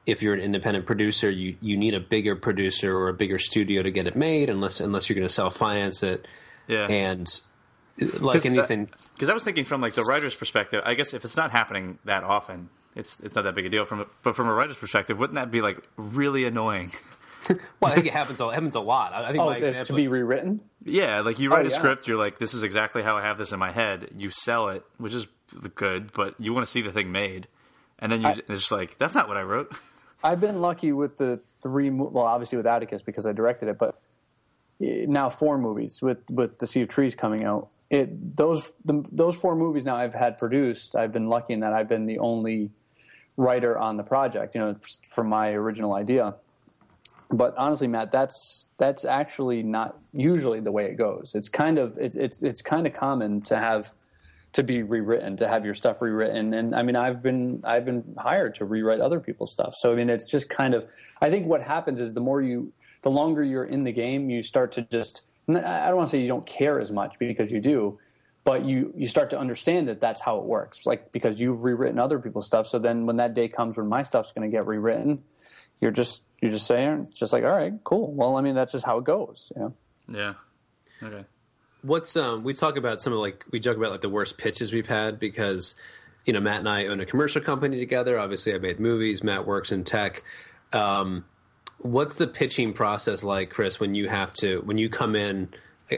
if 0.05 0.23
you're 0.23 0.35
an 0.35 0.41
independent 0.41 0.87
producer 0.87 1.31
you 1.31 1.57
you 1.61 1.77
need 1.77 1.95
a 1.95 2.01
bigger 2.01 2.35
producer 2.35 2.97
or 2.97 3.09
a 3.09 3.15
bigger 3.15 3.39
studio 3.39 3.83
to 3.83 3.91
get 3.91 4.07
it 4.07 4.17
made 4.17 4.51
unless 4.51 4.81
unless 4.81 5.09
you're 5.09 5.17
going 5.17 5.29
to 5.29 5.33
self 5.33 5.57
finance 5.57 6.03
it. 6.03 6.27
Yeah. 6.67 6.87
And 6.87 7.29
like 7.99 8.47
anything 8.47 8.89
because 9.15 9.29
i 9.29 9.35
was 9.35 9.45
thinking 9.45 9.67
from 9.67 9.83
like 9.83 9.93
the 9.93 10.03
writer's 10.03 10.35
perspective 10.35 10.83
i 10.87 10.95
guess 10.95 11.13
if 11.13 11.27
it's 11.27 11.37
not 11.37 11.51
happening 11.51 11.99
that 12.07 12.25
often 12.25 12.71
it's 12.95 13.19
it's 13.21 13.35
not 13.35 13.43
that 13.43 13.55
big 13.55 13.67
a 13.67 13.69
deal 13.69 13.85
from 13.85 14.01
a, 14.01 14.07
but 14.23 14.37
from 14.37 14.49
a 14.49 14.53
writer's 14.53 14.77
perspective, 14.77 15.19
wouldn't 15.19 15.37
that 15.37 15.51
be 15.51 15.61
like 15.61 15.79
really 15.97 16.45
annoying? 16.45 16.93
well, 17.81 17.93
I 17.93 17.95
think 17.95 18.07
it 18.07 18.13
happens. 18.13 18.41
It 18.41 18.53
happens 18.53 18.75
a 18.75 18.81
lot. 18.81 19.13
I 19.13 19.33
think 19.33 19.43
oh, 19.43 19.51
example, 19.51 19.85
to 19.85 19.93
be 19.95 20.09
rewritten. 20.09 20.61
Yeah, 20.85 21.21
like 21.21 21.39
you 21.39 21.51
oh, 21.51 21.57
write 21.57 21.65
oh, 21.65 21.69
a 21.69 21.71
yeah. 21.71 21.77
script, 21.77 22.07
you're 22.07 22.17
like, 22.17 22.39
"This 22.39 22.55
is 22.55 22.63
exactly 22.63 23.03
how 23.03 23.17
I 23.17 23.23
have 23.23 23.39
this 23.39 23.53
in 23.53 23.59
my 23.59 23.73
head." 23.73 24.11
You 24.17 24.31
sell 24.31 24.69
it, 24.69 24.85
which 24.99 25.13
is 25.13 25.27
good, 25.75 26.13
but 26.13 26.35
you 26.39 26.53
want 26.53 26.67
to 26.67 26.71
see 26.71 26.83
the 26.83 26.93
thing 26.93 27.13
made, 27.13 27.49
and 27.99 28.13
then 28.13 28.23
you 28.23 28.29
I, 28.29 28.33
it's 28.33 28.47
just 28.49 28.73
like, 28.73 28.99
"That's 28.99 29.15
not 29.15 29.29
what 29.29 29.37
I 29.37 29.43
wrote." 29.43 29.77
I've 30.25 30.41
been 30.41 30.61
lucky 30.61 30.93
with 30.93 31.19
the 31.19 31.41
three. 31.63 31.91
Well, 31.91 32.25
obviously 32.25 32.57
with 32.57 32.67
Atticus 32.67 33.03
because 33.03 33.27
I 33.27 33.33
directed 33.33 33.69
it, 33.69 33.79
but 33.79 34.01
eh, 34.81 35.07
now 35.09 35.29
four 35.29 35.59
movies 35.59 36.01
with 36.01 36.19
with 36.31 36.59
the 36.59 36.67
Sea 36.67 36.83
of 36.83 36.89
Trees 36.89 37.15
coming 37.15 37.45
out. 37.45 37.69
It 37.91 38.37
those 38.37 38.71
the, 38.85 39.05
those 39.11 39.37
four 39.37 39.57
movies 39.57 39.85
now 39.85 39.97
I've 39.97 40.15
had 40.15 40.39
produced. 40.39 40.95
I've 40.97 41.13
been 41.13 41.29
lucky 41.29 41.55
in 41.55 41.61
that 41.61 41.73
I've 41.73 41.89
been 41.89 42.07
the 42.07 42.19
only 42.19 42.71
writer 43.37 43.79
on 43.79 43.97
the 43.97 44.03
project, 44.03 44.55
you 44.55 44.61
know, 44.61 44.77
for 45.09 45.25
my 45.25 45.51
original 45.51 45.95
idea. 45.95 46.35
But 47.33 47.57
honestly, 47.57 47.89
Matt, 47.89 48.13
that's 48.13 48.67
that's 48.79 49.05
actually 49.07 49.63
not 49.63 49.99
usually 50.13 50.61
the 50.61 50.71
way 50.71 50.85
it 50.87 50.97
goes. 50.99 51.33
It's 51.35 51.49
kind 51.49 51.79
of 51.79 51.97
it's 51.99 52.15
it's 52.15 52.43
it's 52.43 52.61
kind 52.61 52.87
of 52.87 52.93
common 52.93 53.41
to 53.43 53.57
have 53.57 53.93
to 54.53 54.63
be 54.63 54.83
rewritten, 54.83 55.39
to 55.39 55.49
have 55.49 55.65
your 55.65 55.73
stuff 55.73 56.03
rewritten. 56.03 56.53
And 56.53 56.75
I 56.75 56.83
mean, 56.83 56.95
I've 56.95 57.23
been 57.23 57.63
I've 57.65 57.87
been 57.87 58.15
hired 58.19 58.57
to 58.57 58.67
rewrite 58.67 59.01
other 59.01 59.19
people's 59.19 59.51
stuff. 59.51 59.75
So 59.75 59.93
I 59.93 59.97
mean, 59.97 60.11
it's 60.11 60.31
just 60.31 60.51
kind 60.51 60.75
of 60.75 60.89
I 61.23 61.31
think 61.31 61.47
what 61.47 61.63
happens 61.63 62.01
is 62.01 62.13
the 62.13 62.21
more 62.21 62.43
you 62.43 62.71
the 63.01 63.11
longer 63.11 63.43
you're 63.43 63.65
in 63.65 63.85
the 63.85 63.93
game, 63.93 64.29
you 64.29 64.43
start 64.43 64.73
to 64.73 64.83
just 64.83 65.23
I 65.49 65.87
don't 65.87 65.97
want 65.97 66.09
to 66.09 66.11
say 66.11 66.21
you 66.21 66.29
don't 66.29 66.47
care 66.47 66.81
as 66.81 66.93
much 66.93 67.15
because 67.19 67.51
you 67.51 67.61
do, 67.61 67.99
but 68.45 68.67
you 68.67 68.93
you 68.95 69.07
start 69.07 69.31
to 69.31 69.39
understand 69.39 69.89
that 69.89 70.01
that's 70.01 70.21
how 70.21 70.39
it 70.39 70.45
works 70.45 70.85
like 70.85 71.13
because 71.13 71.41
you've 71.41 71.65
rewritten 71.65 71.99
other 71.99 72.19
people's 72.19 72.47
stuff 72.47 72.67
so 72.67 72.79
then 72.79 73.07
when 73.07 73.17
that 73.17 73.35
day 73.35 73.49
comes 73.49 73.77
when 73.77 73.89
my 73.89 74.03
stuff's 74.03 74.33
going 74.33 74.49
to 74.49 74.55
get 74.55 74.67
rewritten 74.67 75.23
you're 75.81 75.91
just 75.91 76.23
you're 76.43 76.51
just 76.51 76.67
saying 76.67 77.05
it's 77.05 77.15
just 77.15 77.33
like 77.33 77.45
all 77.45 77.57
right 77.57 77.73
cool 77.85 78.13
well 78.13 78.37
i 78.37 78.43
mean 78.43 78.55
that's 78.55 78.73
just 78.73 78.85
how 78.85 78.99
it 78.99 79.05
goes 79.05 79.51
you 79.57 79.63
know? 79.63 79.75
yeah 80.09 80.35
okay 81.03 81.25
what's 81.83 82.17
um 82.17 82.45
we 82.45 82.53
talk 82.53 82.77
about 82.77 83.01
some 83.01 83.13
of 83.13 83.19
like 83.21 83.45
we 83.51 83.59
joke 83.59 83.77
about 83.77 83.93
like 83.93 84.03
the 84.03 84.09
worst 84.09 84.37
pitches 84.37 84.73
we've 84.73 84.89
had 84.89 85.19
because 85.19 85.75
you 86.27 86.33
know 86.33 86.41
matt 86.41 86.59
and 86.59 86.69
i 86.69 86.87
own 86.87 87.01
a 87.01 87.07
commercial 87.07 87.41
company 87.41 87.79
together 87.79 88.19
obviously 88.19 88.53
i 88.53 88.59
made 88.59 88.79
movies 88.79 89.23
matt 89.23 89.47
works 89.47 89.73
in 89.73 89.85
tech 89.85 90.23
um 90.73 91.25
what's 91.79 92.17
the 92.17 92.27
pitching 92.27 92.73
process 92.73 93.23
like 93.23 93.51
chris 93.51 93.81
when 93.81 93.95
you 93.95 94.09
have 94.09 94.33
to 94.33 94.59
when 94.65 94.77
you 94.77 94.91
come 94.91 95.17
in 95.17 95.49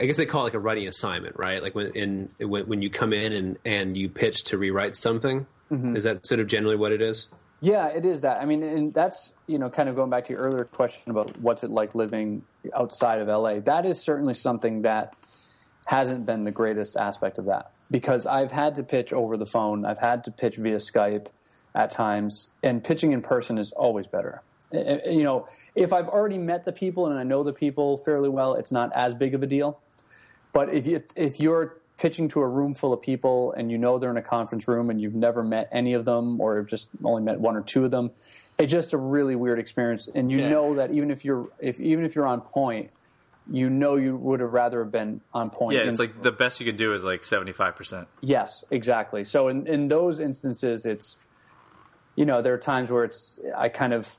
I 0.00 0.06
guess 0.06 0.16
they 0.16 0.26
call 0.26 0.42
it 0.42 0.44
like 0.44 0.54
a 0.54 0.58
writing 0.58 0.88
assignment, 0.88 1.36
right? 1.36 1.62
Like 1.62 1.74
when 1.76 1.94
in 1.94 2.28
when, 2.38 2.66
when 2.66 2.82
you 2.82 2.90
come 2.90 3.12
in 3.12 3.32
and 3.32 3.58
and 3.64 3.96
you 3.96 4.08
pitch 4.08 4.44
to 4.44 4.58
rewrite 4.58 4.96
something. 4.96 5.46
Mm-hmm. 5.70 5.96
Is 5.96 6.04
that 6.04 6.26
sort 6.26 6.40
of 6.40 6.46
generally 6.46 6.76
what 6.76 6.92
it 6.92 7.00
is? 7.00 7.26
Yeah, 7.60 7.88
it 7.88 8.04
is 8.04 8.22
that. 8.22 8.40
I 8.40 8.44
mean, 8.44 8.62
and 8.62 8.92
that's 8.92 9.34
you 9.46 9.58
know 9.58 9.70
kind 9.70 9.88
of 9.88 9.96
going 9.96 10.10
back 10.10 10.24
to 10.24 10.32
your 10.32 10.42
earlier 10.42 10.64
question 10.64 11.10
about 11.10 11.36
what's 11.38 11.64
it 11.64 11.70
like 11.70 11.94
living 11.94 12.42
outside 12.74 13.20
of 13.20 13.28
LA. 13.28 13.60
That 13.60 13.86
is 13.86 14.00
certainly 14.00 14.34
something 14.34 14.82
that 14.82 15.14
hasn't 15.86 16.26
been 16.26 16.44
the 16.44 16.50
greatest 16.50 16.96
aspect 16.96 17.38
of 17.38 17.46
that 17.46 17.70
because 17.90 18.26
I've 18.26 18.52
had 18.52 18.74
to 18.76 18.82
pitch 18.82 19.12
over 19.12 19.36
the 19.36 19.46
phone. 19.46 19.84
I've 19.84 19.98
had 19.98 20.24
to 20.24 20.30
pitch 20.30 20.56
via 20.56 20.76
Skype 20.76 21.28
at 21.74 21.90
times, 21.90 22.50
and 22.62 22.82
pitching 22.82 23.12
in 23.12 23.22
person 23.22 23.58
is 23.58 23.72
always 23.72 24.06
better. 24.06 24.42
You 24.72 25.22
know, 25.22 25.48
if 25.74 25.92
I've 25.92 26.08
already 26.08 26.38
met 26.38 26.64
the 26.64 26.72
people 26.72 27.06
and 27.06 27.18
I 27.18 27.22
know 27.22 27.44
the 27.44 27.52
people 27.52 27.98
fairly 27.98 28.28
well, 28.28 28.54
it's 28.54 28.72
not 28.72 28.90
as 28.94 29.14
big 29.14 29.34
of 29.34 29.42
a 29.42 29.46
deal. 29.46 29.80
But 30.52 30.74
if 30.74 30.86
you 30.86 31.02
if 31.16 31.40
you're 31.40 31.78
pitching 31.98 32.28
to 32.28 32.40
a 32.40 32.46
room 32.46 32.74
full 32.74 32.92
of 32.92 33.00
people 33.00 33.52
and 33.52 33.70
you 33.70 33.78
know 33.78 33.98
they're 33.98 34.10
in 34.10 34.16
a 34.16 34.22
conference 34.22 34.66
room 34.66 34.90
and 34.90 35.00
you've 35.00 35.14
never 35.14 35.42
met 35.42 35.68
any 35.70 35.94
of 35.94 36.04
them 36.04 36.40
or 36.40 36.62
just 36.62 36.88
only 37.04 37.22
met 37.22 37.38
one 37.38 37.56
or 37.56 37.62
two 37.62 37.84
of 37.84 37.90
them, 37.90 38.10
it's 38.58 38.72
just 38.72 38.92
a 38.92 38.98
really 38.98 39.36
weird 39.36 39.58
experience. 39.58 40.08
And 40.12 40.30
you 40.30 40.38
yeah. 40.38 40.48
know 40.48 40.74
that 40.76 40.92
even 40.92 41.10
if 41.10 41.24
you're 41.24 41.48
if 41.58 41.80
even 41.80 42.04
if 42.04 42.14
you're 42.14 42.26
on 42.26 42.40
point, 42.40 42.90
you 43.50 43.68
know 43.68 43.96
you 43.96 44.16
would 44.16 44.40
have 44.40 44.52
rather 44.52 44.82
have 44.82 44.92
been 44.92 45.20
on 45.32 45.50
point. 45.50 45.76
Yeah, 45.76 45.82
it's 45.82 45.98
like 45.98 46.22
the 46.22 46.32
best 46.32 46.60
you 46.60 46.66
could 46.66 46.76
do 46.76 46.94
is 46.94 47.04
like 47.04 47.24
seventy 47.24 47.52
five 47.52 47.76
percent. 47.76 48.08
Yes, 48.20 48.64
exactly. 48.70 49.24
So 49.24 49.48
in 49.48 49.66
in 49.66 49.88
those 49.88 50.20
instances, 50.20 50.86
it's 50.86 51.20
you 52.16 52.24
know 52.24 52.42
there 52.42 52.54
are 52.54 52.58
times 52.58 52.90
where 52.90 53.04
it's 53.04 53.38
I 53.56 53.68
kind 53.68 53.92
of 53.92 54.12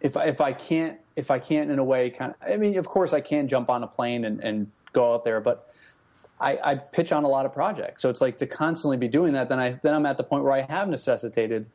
if 0.00 0.16
if 0.16 0.40
I 0.40 0.52
can't 0.52 0.98
if 1.16 1.30
I 1.30 1.38
can't 1.38 1.70
in 1.70 1.78
a 1.78 1.84
way 1.84 2.10
kind 2.10 2.34
of 2.40 2.50
I 2.50 2.56
mean 2.56 2.78
of 2.78 2.86
course 2.86 3.12
I 3.12 3.20
can 3.20 3.48
jump 3.48 3.68
on 3.68 3.82
a 3.82 3.86
plane 3.86 4.24
and, 4.24 4.40
and 4.40 4.70
go 4.92 5.14
out 5.14 5.24
there, 5.24 5.40
but 5.40 5.71
I, 6.42 6.58
I, 6.62 6.74
pitch 6.74 7.12
on 7.12 7.22
a 7.24 7.28
lot 7.28 7.46
of 7.46 7.52
projects. 7.52 8.02
So 8.02 8.10
it's 8.10 8.20
like 8.20 8.36
to 8.38 8.46
constantly 8.46 8.96
be 8.96 9.06
doing 9.08 9.32
that. 9.34 9.48
Then 9.48 9.60
I 9.60 9.70
then 9.70 9.94
I'm 9.94 10.06
at 10.06 10.16
the 10.16 10.24
point 10.24 10.42
where 10.42 10.52
I 10.52 10.62
have 10.62 10.88
necessitated 10.88 11.66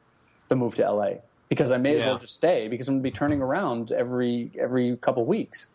the 0.49 0.55
move 0.55 0.75
to 0.75 0.91
LA 0.91 1.09
because 1.49 1.71
I 1.71 1.77
may 1.77 1.93
yeah. 1.93 1.99
as 1.99 2.05
well 2.05 2.19
just 2.19 2.35
stay 2.35 2.67
because 2.67 2.87
I'm 2.87 2.95
going 2.95 3.03
to 3.03 3.09
be 3.09 3.11
turning 3.11 3.41
around 3.41 3.91
every 3.91 4.51
every 4.59 4.97
couple 4.97 5.25
weeks. 5.25 5.69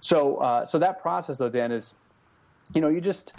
So 0.00 0.36
uh, 0.36 0.64
so 0.64 0.78
that 0.78 1.02
process 1.02 1.38
though, 1.38 1.50
Dan, 1.50 1.72
is 1.72 1.94
you 2.74 2.80
know 2.80 2.88
you 2.88 3.00
just 3.00 3.34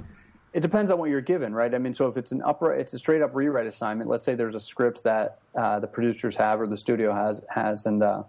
it 0.52 0.62
depends 0.62 0.90
on 0.90 0.98
what 0.98 1.10
you're 1.10 1.22
given, 1.22 1.54
right? 1.54 1.74
I 1.74 1.78
mean, 1.78 1.94
so 1.94 2.08
if 2.08 2.18
it's 2.18 2.32
an 2.32 2.42
upright, 2.42 2.80
it's 2.80 2.94
a 2.94 3.00
straight 3.00 3.22
up 3.22 3.36
rewrite 3.36 3.68
assignment. 3.68 4.10
Let's 4.10 4.24
say 4.24 4.34
there's 4.34 4.56
a 4.56 4.60
script 4.60 5.04
that 5.04 5.40
uh, 5.56 5.80
the 5.80 5.88
producers 5.88 6.36
have 6.38 6.60
or 6.60 6.68
the 6.68 6.78
studio 6.78 7.14
has 7.14 7.44
has, 7.50 7.86
and 7.86 8.02
uh, 8.02 8.24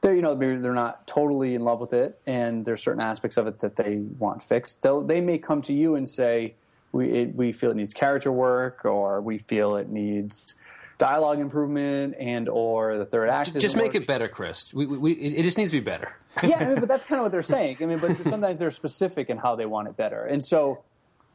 they're 0.00 0.14
you 0.14 0.22
know 0.22 0.34
they're 0.34 0.72
not 0.72 1.06
totally 1.06 1.54
in 1.54 1.62
love 1.62 1.80
with 1.80 1.92
it, 1.92 2.18
and 2.26 2.64
there's 2.64 2.82
certain 2.82 3.02
aspects 3.02 3.36
of 3.36 3.46
it 3.46 3.58
that 3.60 3.76
they 3.76 3.98
want 4.18 4.42
fixed. 4.42 4.80
They'll, 4.82 5.02
they 5.02 5.20
may 5.20 5.36
come 5.36 5.60
to 5.62 5.74
you 5.74 5.96
and 5.96 6.08
say, 6.08 6.54
we 6.92 7.10
it, 7.10 7.34
we 7.34 7.52
feel 7.52 7.70
it 7.70 7.76
needs 7.76 7.92
character 7.92 8.32
work, 8.32 8.86
or 8.86 9.20
we 9.20 9.36
feel 9.36 9.76
it 9.76 9.90
needs 9.90 10.54
dialogue 10.96 11.40
improvement, 11.40 12.14
and 12.18 12.48
or 12.48 12.96
the 12.96 13.04
third 13.04 13.28
act. 13.28 13.58
Just 13.58 13.76
make 13.76 13.94
it 13.94 14.06
better, 14.06 14.28
Chris. 14.28 14.72
We, 14.72 14.86
we, 14.86 15.12
it 15.12 15.42
just 15.42 15.58
needs 15.58 15.70
to 15.70 15.76
be 15.76 15.84
better. 15.84 16.14
yeah, 16.42 16.56
I 16.58 16.68
mean, 16.68 16.80
but 16.80 16.88
that's 16.88 17.04
kind 17.04 17.18
of 17.18 17.24
what 17.24 17.32
they're 17.32 17.42
saying. 17.42 17.78
I 17.82 17.86
mean, 17.86 17.98
but 17.98 18.16
sometimes 18.24 18.56
they're 18.56 18.70
specific 18.70 19.28
in 19.28 19.36
how 19.36 19.56
they 19.56 19.66
want 19.66 19.88
it 19.88 19.96
better, 19.98 20.24
and 20.24 20.42
so 20.42 20.84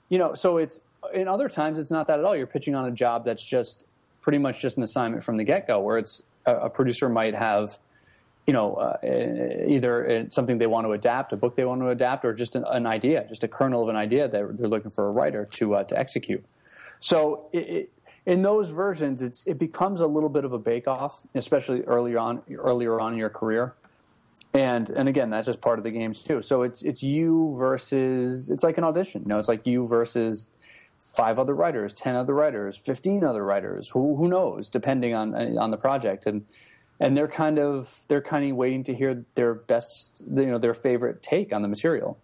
you 0.10 0.18
know, 0.18 0.34
so 0.34 0.58
it's 0.58 0.82
in 1.14 1.28
other 1.28 1.50
times 1.50 1.80
it's 1.80 1.92
not 1.92 2.08
that 2.08 2.20
at 2.20 2.26
all. 2.26 2.36
You're 2.36 2.48
pitching 2.48 2.76
on 2.76 2.86
a 2.86 2.92
job 2.92 3.26
that's 3.26 3.44
just 3.44 3.86
pretty 4.22 4.38
much 4.38 4.62
just 4.62 4.78
an 4.78 4.84
assignment 4.84 5.24
from 5.24 5.38
the 5.38 5.44
get 5.44 5.68
go, 5.68 5.80
where 5.80 5.98
it's 5.98 6.24
a, 6.46 6.56
a, 6.56 6.70
producer 6.70 7.10
might 7.10 7.36
have, 7.36 7.78
you 8.48 8.54
know, 8.54 8.76
uh, 8.76 8.98
either 9.04 10.28
something 10.30 10.58
they 10.58 10.68
want 10.68 10.88
to 10.88 10.92
adapt, 10.94 11.32
a 11.32 11.38
book 11.38 11.56
they 11.56 11.66
want 11.66 11.82
to 11.82 11.90
adapt, 11.90 12.26
or 12.26 12.34
just 12.34 12.56
an, 12.56 12.64
an 12.68 12.86
idea, 12.86 13.26
just 13.28 13.44
a 13.44 13.48
kernel 13.48 13.84
of 13.84 13.90
an 13.90 13.96
idea 13.96 14.28
that 14.28 14.58
they're 14.58 14.68
looking 14.68 14.92
for 14.92 15.08
a 15.08 15.12
writer 15.12 15.46
to 15.52 15.76
uh, 15.76 15.84
to 15.84 15.98
execute. 15.98 16.44
So 17.00 17.50
it, 17.54 17.70
it, 17.70 17.92
in 18.26 18.42
those 18.42 18.72
versions, 18.72 19.22
it's 19.22 19.46
it 19.46 19.60
becomes 19.60 20.02
a 20.02 20.08
little 20.08 20.30
bit 20.30 20.46
of 20.46 20.54
a 20.54 20.60
bake 20.60 20.88
off, 20.88 21.22
especially 21.36 21.82
earlier 21.82 22.20
on 22.20 22.42
earlier 22.58 23.00
on 23.00 23.14
in 23.14 23.20
your 23.20 23.30
career. 23.30 23.76
And 24.56 24.90
and 24.90 25.10
again, 25.10 25.30
that's 25.30 25.46
just 25.46 25.60
part 25.60 25.80
of 25.80 25.84
the 25.84 25.92
games 25.92 26.24
too. 26.24 26.42
So 26.42 26.64
it's 26.64 26.82
it's 26.82 27.04
you 27.04 27.56
versus 27.58 28.50
it's 28.50 28.64
like 28.64 28.78
an 28.78 28.86
audition. 28.86 29.24
You 29.24 29.30
know, 29.30 29.40
it's 29.40 29.50
like 29.50 29.68
you 29.68 29.86
versus 29.86 30.50
five 31.00 31.38
other 31.40 31.54
writers, 31.54 31.94
ten 31.94 32.16
other 32.16 32.34
writers, 32.34 32.78
fifteen 32.78 33.24
other 33.24 33.44
writers. 33.44 33.90
Who 33.90 34.16
who 34.16 34.30
knows? 34.30 34.70
Depending 34.70 35.14
on 35.14 35.58
on 35.58 35.72
the 35.72 35.78
project 35.78 36.26
and 36.26 36.46
and 37.00 37.18
they're 37.18 37.28
kind 37.28 37.60
of 37.60 38.06
they're 38.08 38.22
kind 38.22 38.50
of 38.50 38.56
waiting 38.56 38.84
to 38.86 38.94
hear 38.94 39.26
their 39.36 39.54
best 39.54 40.24
you 40.30 40.46
know 40.46 40.58
their 40.58 40.74
favorite 40.74 41.22
take 41.22 41.52
on 41.52 41.62
the 41.62 41.68
material. 41.68 42.18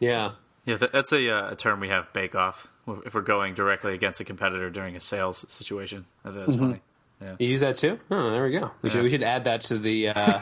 Yeah, 0.00 0.32
yeah, 0.64 0.76
that's 0.76 1.12
a, 1.12 1.28
uh, 1.28 1.50
a 1.50 1.56
term 1.56 1.80
we 1.80 1.88
have 1.88 2.12
bake 2.12 2.34
off 2.34 2.68
if 3.04 3.14
we're 3.14 3.20
going 3.20 3.54
directly 3.54 3.94
against 3.94 4.20
a 4.20 4.24
competitor 4.24 4.70
during 4.70 4.96
a 4.96 5.00
sales 5.00 5.44
situation. 5.48 6.06
That's 6.24 6.36
mm-hmm. 6.36 6.60
funny. 6.60 6.80
Yeah. 7.20 7.36
You 7.38 7.48
use 7.48 7.60
that 7.60 7.76
too? 7.76 7.98
Oh, 8.10 8.30
there 8.30 8.44
we 8.44 8.52
go. 8.52 8.70
We, 8.80 8.88
yeah. 8.88 8.92
should, 8.92 9.02
we 9.02 9.10
should 9.10 9.22
add 9.22 9.44
that 9.44 9.62
to 9.62 9.78
the 9.78 10.08
uh, 10.08 10.40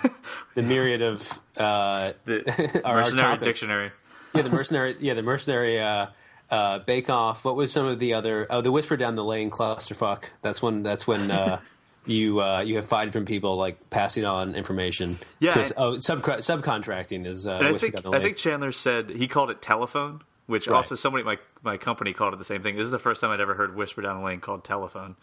the 0.55 0.63
myriad 0.63 1.03
of 1.03 1.23
uh, 1.57 2.13
the 2.25 2.83
our, 2.85 2.97
mercenary 2.97 3.29
our 3.29 3.37
dictionary. 3.39 3.93
Yeah, 4.35 4.43
the 4.43 4.51
mercenary. 4.51 4.97
Yeah, 5.01 5.15
the 5.15 5.23
mercenary 5.23 5.81
uh, 5.81 6.09
uh, 6.51 6.81
bake 6.81 7.09
off. 7.09 7.45
What 7.45 7.57
was 7.57 7.73
some 7.73 7.87
of 7.87 7.99
the 7.99 8.15
other? 8.15 8.47
Oh, 8.51 8.61
the 8.61 8.73
whisper 8.73 8.97
down 8.97 9.17
the 9.17 9.25
lane 9.25 9.51
clusterfuck. 9.51 10.25
That's 10.43 10.61
when. 10.61 10.83
That's 10.83 11.07
when. 11.07 11.31
Uh, 11.31 11.61
you 12.07 12.41
uh, 12.41 12.61
you 12.61 12.77
have 12.77 12.87
five 12.87 13.09
different 13.09 13.29
people 13.29 13.57
like 13.57 13.91
passing 13.91 14.25
on 14.25 14.55
information. 14.55 15.19
Yeah. 15.39 15.63
To, 15.63 15.75
oh, 15.77 15.99
sub, 15.99 16.23
subcontracting 16.23 17.27
is. 17.27 17.47
Uh, 17.47 17.59
I 17.61 17.79
think 17.79 18.07
I 18.07 18.21
think 18.21 18.37
Chandler 18.37 18.73
said 18.73 19.11
he 19.11 19.29
called 19.29 19.51
it 19.51 19.61
telephone, 19.61 20.23
which 20.47 20.69
right. 20.69 20.77
also 20.77 20.95
somebody 20.95 21.23
at 21.23 21.27
my 21.27 21.39
my 21.63 21.77
company 21.77 22.13
called 22.13 22.35
it 22.35 22.39
the 22.39 22.45
same 22.45 22.63
thing. 22.63 22.77
This 22.77 22.85
is 22.85 22.91
the 22.91 22.99
first 22.99 23.21
time 23.21 23.31
I'd 23.31 23.41
ever 23.41 23.55
heard 23.55 23.75
whisper 23.75 24.03
down 24.03 24.19
the 24.19 24.25
lane 24.25 24.41
called 24.41 24.65
telephone. 24.65 25.17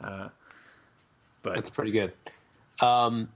Uh, 0.00 0.28
but 1.42 1.54
that's 1.54 1.70
pretty 1.70 1.92
good. 1.92 2.12
Um, 2.80 3.28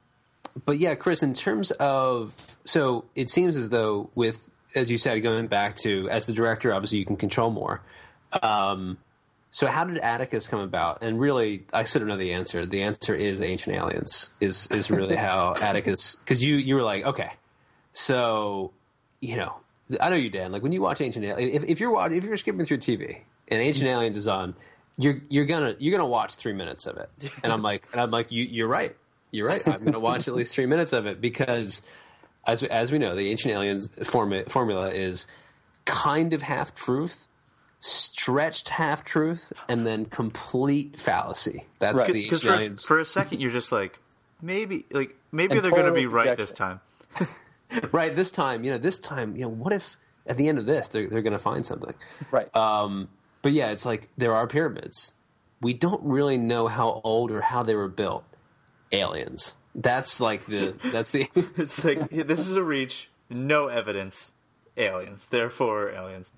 but 0.65 0.79
yeah, 0.79 0.95
Chris, 0.95 1.23
in 1.23 1.35
terms 1.35 1.71
of 1.73 2.35
so 2.65 3.05
it 3.15 3.31
seems 3.31 3.57
as 3.57 3.69
though 3.69 4.11
with 4.15 4.49
as 4.75 4.91
you 4.91 4.99
said, 4.99 5.23
going 5.23 5.47
back 5.47 5.77
to 5.77 6.09
as 6.11 6.27
the 6.27 6.33
director, 6.33 6.73
obviously 6.73 6.99
you 6.99 7.07
can 7.07 7.17
control 7.17 7.51
more. 7.51 7.81
Um, 8.43 8.99
so 9.51 9.67
how 9.67 9.85
did 9.85 9.97
Atticus 9.99 10.49
come 10.49 10.61
about? 10.61 11.03
And 11.03 11.19
really, 11.19 11.65
I 11.73 11.85
sort 11.85 12.03
of 12.03 12.09
know 12.09 12.19
the 12.19 12.35
answer. 12.35 12.67
The 12.67 12.83
answer 12.83 13.15
is 13.15 13.41
Ancient 13.41 13.75
Aliens. 13.75 14.33
Is 14.41 14.67
is 14.71 14.91
really 14.91 15.17
how 15.29 15.55
Atticus? 15.55 16.17
Because 16.17 16.45
you 16.45 16.57
you 16.57 16.75
were 16.75 16.83
like, 16.83 17.05
okay, 17.05 17.33
so 17.93 18.73
you 19.21 19.37
know, 19.37 19.55
I 19.99 20.11
know 20.11 20.17
you, 20.17 20.29
Dan. 20.29 20.53
Like 20.53 20.63
when 20.63 20.73
you 20.73 20.83
watch 20.83 21.01
Ancient 21.01 21.25
Aliens, 21.25 21.63
if, 21.63 21.71
if 21.71 21.81
you're 21.81 21.91
watching 21.91 22.19
if 22.19 22.25
you're 22.25 22.37
skipping 22.37 22.67
through 22.67 22.79
TV 22.79 23.21
and 23.49 23.63
Ancient 23.63 23.87
Aliens 23.87 24.17
is 24.17 24.29
on, 24.29 24.55
you're 24.99 25.21
you're 25.29 25.45
gonna 25.45 25.77
you're 25.79 25.97
gonna 25.97 26.09
watch 26.09 26.37
three 26.37 26.53
minutes 26.53 26.87
of 26.87 26.97
it, 26.97 27.11
and 27.43 27.53
I'm 27.53 27.63
like, 27.63 27.87
and 27.93 28.01
I'm 28.01 28.11
like, 28.11 28.33
you 28.33 28.45
you're 28.45 28.69
right, 28.69 28.97
you're 29.31 29.47
right. 29.47 29.67
I'm 29.67 29.85
gonna 29.85 30.01
watch 30.01 30.29
at 30.29 30.35
least 30.35 30.55
three 30.55 30.67
minutes 30.67 30.93
of 30.93 31.07
it 31.07 31.21
because, 31.21 31.83
as 32.47 32.63
as 32.63 32.91
we 32.91 32.99
know, 32.99 33.15
the 33.15 33.31
Ancient 33.31 33.53
Aliens 33.53 33.91
form, 34.05 34.35
formula 34.49 34.91
is 34.91 35.27
kind 35.85 36.33
of 36.33 36.43
half 36.43 36.75
truth, 36.75 37.27
stretched 37.81 38.71
half 38.71 39.05
truth, 39.05 39.53
and 39.69 39.87
then 39.87 40.07
complete 40.07 40.97
fallacy. 40.97 41.67
That's 41.79 41.99
right. 41.99 42.13
the 42.13 42.25
Ancient 42.25 42.43
for, 42.43 42.55
Aliens. 42.55 42.85
For 42.85 42.99
a 42.99 43.05
second, 43.05 43.41
you're 43.41 43.51
just 43.51 43.73
like, 43.73 43.99
maybe 44.41 44.87
like 44.91 45.15
maybe 45.31 45.57
and 45.57 45.65
they're 45.65 45.73
gonna 45.73 45.93
be 45.93 46.07
right 46.07 46.39
this 46.39 46.53
time. 46.53 46.81
right 47.93 48.17
this 48.17 48.31
time, 48.31 48.65
you 48.65 48.71
know, 48.71 48.79
this 48.79 48.99
time, 48.99 49.37
you 49.37 49.43
know, 49.43 49.51
what 49.51 49.75
if 49.75 49.99
at 50.27 50.37
the 50.39 50.49
end 50.49 50.59
of 50.59 50.65
this 50.65 50.89
they're 50.89 51.09
they're 51.09 51.23
gonna 51.23 51.39
find 51.39 51.67
something, 51.67 51.95
right? 52.31 52.55
Um, 52.57 53.09
but 53.47 53.53
yeah, 53.53 53.71
it's 53.71 53.87
like 53.87 54.09
there 54.19 54.35
are 54.35 54.49
pyramids. 54.49 55.13
We 55.61 55.73
don't 55.73 56.03
really 56.03 56.37
know 56.37 56.67
how 56.67 57.01
old 57.05 57.31
or 57.31 57.43
how 57.43 57.63
they 57.63 57.77
were 57.77 57.87
built. 57.87 58.25
Aliens. 58.91 59.55
That's 59.73 60.19
like 60.19 60.47
the 60.47 60.75
that's 60.91 61.13
the 61.13 61.29
It's 61.57 61.85
like 61.85 62.11
this 62.11 62.41
is 62.41 62.57
a 62.57 62.65
reach, 62.65 63.09
no 63.31 63.69
evidence. 63.69 64.33
Aliens. 64.77 65.29
Therefore 65.29 65.93
aliens. 65.93 66.33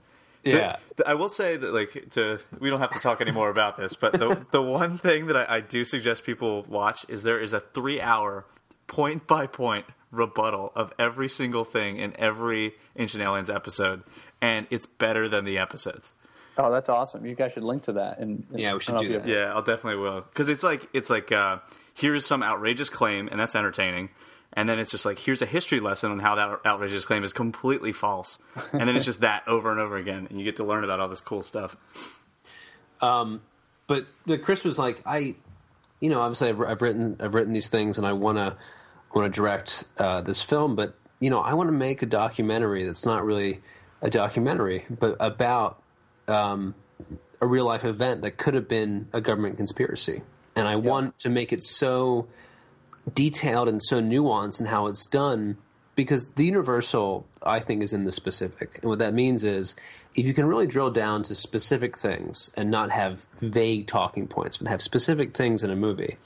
Yeah. 0.44 0.76
I 1.06 1.14
will 1.14 1.30
say 1.30 1.56
that 1.56 1.72
like 1.72 2.10
to 2.10 2.40
we 2.60 2.68
don't 2.68 2.80
have 2.80 2.90
to 2.90 3.00
talk 3.00 3.22
anymore 3.22 3.48
about 3.48 3.78
this, 3.78 3.94
but 3.94 4.12
the 4.12 4.44
the 4.50 4.60
one 4.60 4.98
thing 4.98 5.28
that 5.28 5.36
I, 5.48 5.56
I 5.56 5.60
do 5.62 5.86
suggest 5.86 6.24
people 6.24 6.64
watch 6.64 7.06
is 7.08 7.22
there 7.22 7.40
is 7.40 7.54
a 7.54 7.60
three 7.60 8.02
hour 8.02 8.44
point 8.86 9.26
by 9.26 9.46
point 9.46 9.86
rebuttal 10.10 10.72
of 10.74 10.92
every 10.98 11.30
single 11.30 11.64
thing 11.64 11.96
in 11.96 12.14
every 12.20 12.74
Ancient 12.96 13.22
Aliens 13.22 13.48
episode, 13.48 14.02
and 14.42 14.66
it's 14.68 14.84
better 14.84 15.26
than 15.26 15.46
the 15.46 15.56
episodes. 15.56 16.12
Oh, 16.58 16.72
that's 16.72 16.88
awesome! 16.88 17.24
You 17.24 17.34
guys 17.34 17.52
should 17.52 17.62
link 17.62 17.84
to 17.84 17.92
that. 17.94 18.18
And, 18.18 18.44
and 18.50 18.58
yeah, 18.58 18.74
we 18.74 18.80
should 18.80 18.98
do 18.98 19.12
that. 19.12 19.26
Yeah, 19.28 19.52
I'll 19.54 19.62
definitely 19.62 20.00
will 20.02 20.22
because 20.22 20.48
it's 20.48 20.62
like 20.62 20.88
it's 20.92 21.08
like 21.08 21.30
uh, 21.30 21.58
here's 21.94 22.26
some 22.26 22.42
outrageous 22.42 22.90
claim, 22.90 23.28
and 23.28 23.38
that's 23.38 23.54
entertaining. 23.54 24.10
And 24.54 24.68
then 24.68 24.78
it's 24.78 24.90
just 24.90 25.04
like 25.04 25.18
here's 25.18 25.40
a 25.40 25.46
history 25.46 25.78
lesson 25.78 26.10
on 26.10 26.18
how 26.18 26.34
that 26.34 26.60
outrageous 26.66 27.04
claim 27.04 27.22
is 27.22 27.32
completely 27.32 27.92
false. 27.92 28.38
And 28.72 28.88
then 28.88 28.96
it's 28.96 29.04
just 29.04 29.20
that 29.20 29.46
over 29.46 29.70
and 29.70 29.78
over 29.78 29.96
again, 29.96 30.26
and 30.30 30.38
you 30.38 30.44
get 30.44 30.56
to 30.56 30.64
learn 30.64 30.84
about 30.84 31.00
all 31.00 31.08
this 31.08 31.20
cool 31.20 31.42
stuff. 31.42 31.76
Um, 33.00 33.42
but 33.86 34.06
Chris 34.42 34.64
was 34.64 34.78
like, 34.78 35.02
I, 35.06 35.36
you 36.00 36.10
know, 36.10 36.20
obviously 36.20 36.48
I've, 36.48 36.60
I've 36.60 36.82
written 36.82 37.18
I've 37.20 37.34
written 37.34 37.52
these 37.52 37.68
things, 37.68 37.98
and 37.98 38.06
I 38.06 38.14
want 38.14 38.38
to 38.38 38.56
want 39.14 39.32
to 39.32 39.36
direct 39.36 39.84
uh, 39.98 40.22
this 40.22 40.42
film, 40.42 40.76
but 40.76 40.94
you 41.20 41.30
know, 41.30 41.40
I 41.40 41.54
want 41.54 41.68
to 41.68 41.72
make 41.72 42.02
a 42.02 42.06
documentary 42.06 42.84
that's 42.84 43.06
not 43.06 43.24
really 43.24 43.60
a 44.02 44.10
documentary, 44.10 44.86
but 44.88 45.16
about 45.20 45.82
um, 46.28 46.74
a 47.40 47.46
real 47.46 47.64
life 47.64 47.84
event 47.84 48.22
that 48.22 48.36
could 48.36 48.54
have 48.54 48.68
been 48.68 49.08
a 49.12 49.20
government 49.20 49.56
conspiracy. 49.56 50.22
And 50.56 50.66
I 50.66 50.72
yeah. 50.72 50.76
want 50.76 51.18
to 51.18 51.28
make 51.28 51.52
it 51.52 51.62
so 51.62 52.28
detailed 53.14 53.68
and 53.68 53.82
so 53.82 54.00
nuanced 54.00 54.60
in 54.60 54.66
how 54.66 54.86
it's 54.86 55.06
done 55.06 55.56
because 55.94 56.26
the 56.34 56.44
universal, 56.44 57.26
I 57.42 57.60
think, 57.60 57.82
is 57.82 57.92
in 57.92 58.04
the 58.04 58.12
specific. 58.12 58.78
And 58.80 58.88
what 58.88 59.00
that 59.00 59.14
means 59.14 59.42
is 59.44 59.74
if 60.14 60.26
you 60.26 60.34
can 60.34 60.46
really 60.46 60.66
drill 60.66 60.90
down 60.90 61.22
to 61.24 61.34
specific 61.34 61.98
things 61.98 62.50
and 62.56 62.70
not 62.70 62.90
have 62.90 63.26
vague 63.40 63.86
talking 63.86 64.28
points, 64.28 64.56
but 64.56 64.68
have 64.68 64.82
specific 64.82 65.36
things 65.36 65.64
in 65.64 65.70
a 65.70 65.76
movie, 65.76 66.16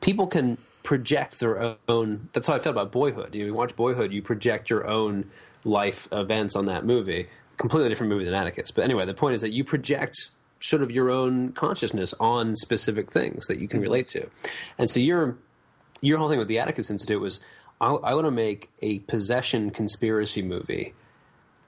people 0.00 0.26
can 0.26 0.58
project 0.82 1.40
their 1.40 1.76
own. 1.88 2.28
That's 2.32 2.46
how 2.46 2.54
I 2.54 2.60
felt 2.60 2.74
about 2.74 2.92
Boyhood. 2.92 3.34
You, 3.34 3.42
know, 3.42 3.46
you 3.46 3.54
watch 3.54 3.74
Boyhood, 3.74 4.12
you 4.12 4.22
project 4.22 4.70
your 4.70 4.86
own 4.86 5.30
life 5.64 6.06
events 6.12 6.54
on 6.54 6.66
that 6.66 6.84
movie 6.84 7.26
completely 7.56 7.88
different 7.88 8.10
movie 8.10 8.24
than 8.24 8.34
Atticus. 8.34 8.70
But 8.70 8.84
anyway, 8.84 9.06
the 9.06 9.14
point 9.14 9.34
is 9.34 9.40
that 9.40 9.52
you 9.52 9.64
project 9.64 10.30
sort 10.60 10.82
of 10.82 10.90
your 10.90 11.10
own 11.10 11.52
consciousness 11.52 12.14
on 12.18 12.56
specific 12.56 13.12
things 13.12 13.46
that 13.46 13.58
you 13.58 13.68
can 13.68 13.78
mm-hmm. 13.78 13.84
relate 13.84 14.06
to. 14.08 14.28
And 14.78 14.88
so 14.88 15.00
your 15.00 15.36
your 16.00 16.18
whole 16.18 16.28
thing 16.28 16.38
with 16.38 16.48
the 16.48 16.58
Atticus 16.58 16.90
Institute 16.90 17.20
was 17.20 17.40
I, 17.80 17.88
I 17.88 18.14
want 18.14 18.26
to 18.26 18.30
make 18.30 18.70
a 18.80 19.00
possession 19.00 19.70
conspiracy 19.70 20.42
movie. 20.42 20.94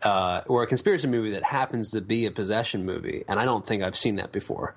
Uh, 0.01 0.43
or 0.47 0.63
a 0.63 0.67
conspiracy 0.69 1.09
movie 1.09 1.33
that 1.33 1.43
happens 1.43 1.91
to 1.91 2.01
be 2.01 2.25
a 2.27 2.31
possession 2.31 2.87
movie, 2.87 3.25
and 3.27 3.41
I 3.41 3.45
don't 3.45 3.67
think 3.67 3.83
I've 3.83 3.97
seen 3.97 4.15
that 4.15 4.31
before. 4.31 4.77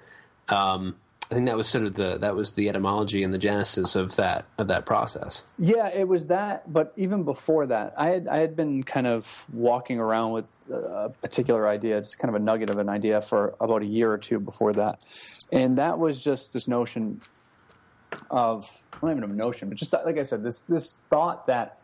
Um, 0.50 0.96
I 1.32 1.36
think 1.36 1.46
that 1.46 1.56
was 1.56 1.70
sort 1.70 1.86
of 1.86 1.94
the 1.94 2.18
that 2.18 2.36
was 2.36 2.52
the 2.54 2.68
etymology 2.68 3.24
and 3.24 3.34
the 3.34 3.38
genesis 3.38 3.96
of 3.96 4.18
that 4.18 4.46
of 4.58 4.68
that 4.68 4.86
process. 4.86 5.44
Yeah, 5.58 5.88
it 5.88 6.08
was 6.08 6.28
that. 6.28 6.72
But 6.72 6.92
even 6.98 7.24
before 7.24 7.68
that, 7.68 7.94
I 7.98 8.08
had 8.08 8.28
I 8.28 8.40
had 8.40 8.56
been 8.56 8.84
kind 8.84 9.08
of 9.08 9.46
walking 9.54 10.00
around 10.00 10.32
with 10.32 10.46
a 10.72 11.10
particular 11.22 11.68
idea, 11.68 11.98
it's 11.98 12.16
kind 12.16 12.34
of 12.34 12.42
a 12.42 12.44
nugget 12.44 12.70
of 12.70 12.78
an 12.78 12.90
idea 12.90 13.22
for 13.22 13.56
about 13.60 13.82
a 13.82 13.86
year 13.86 14.12
or 14.12 14.18
two 14.18 14.40
before 14.40 14.74
that, 14.74 15.06
and 15.52 15.78
that 15.78 16.00
was 16.00 16.24
just 16.24 16.54
this 16.54 16.68
notion 16.68 17.22
of 18.30 18.88
not 19.02 19.12
even 19.12 19.24
a 19.24 19.28
notion, 19.28 19.70
but 19.70 19.78
just 19.78 19.94
like 19.94 20.18
I 20.18 20.24
said, 20.24 20.44
this 20.44 20.64
this 20.64 21.00
thought 21.10 21.48
that 21.48 21.80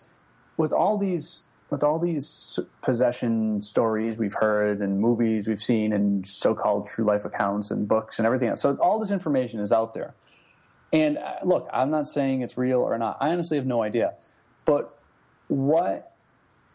with 0.58 0.74
all 0.74 0.98
these 0.98 1.44
with 1.70 1.84
all 1.84 2.00
these 2.00 2.60
possession 2.82 3.62
stories 3.62 4.18
we've 4.18 4.34
heard 4.34 4.80
and 4.80 5.00
movies 5.00 5.48
we've 5.48 5.62
seen 5.62 5.92
and 5.92 6.28
so-called 6.28 6.88
true 6.88 7.06
life 7.06 7.26
accounts 7.26 7.72
and 7.72 7.88
books 7.88 8.20
and 8.20 8.26
everything 8.26 8.50
else. 8.50 8.62
So 8.62 8.78
all 8.78 9.00
this 9.00 9.12
information 9.12 9.60
is 9.60 9.72
out 9.72 9.94
there. 9.94 10.16
And 10.94 11.18
uh, 11.18 11.36
look, 11.44 11.68
I'm 11.74 11.92
not 11.92 12.08
saying 12.08 12.42
it's 12.42 12.58
real 12.58 12.80
or 12.80 12.98
not. 12.98 13.18
I 13.20 13.30
honestly 13.30 13.58
have 13.58 13.66
no 13.66 13.84
idea. 13.84 14.14
But 14.64 14.98
what 15.50 16.14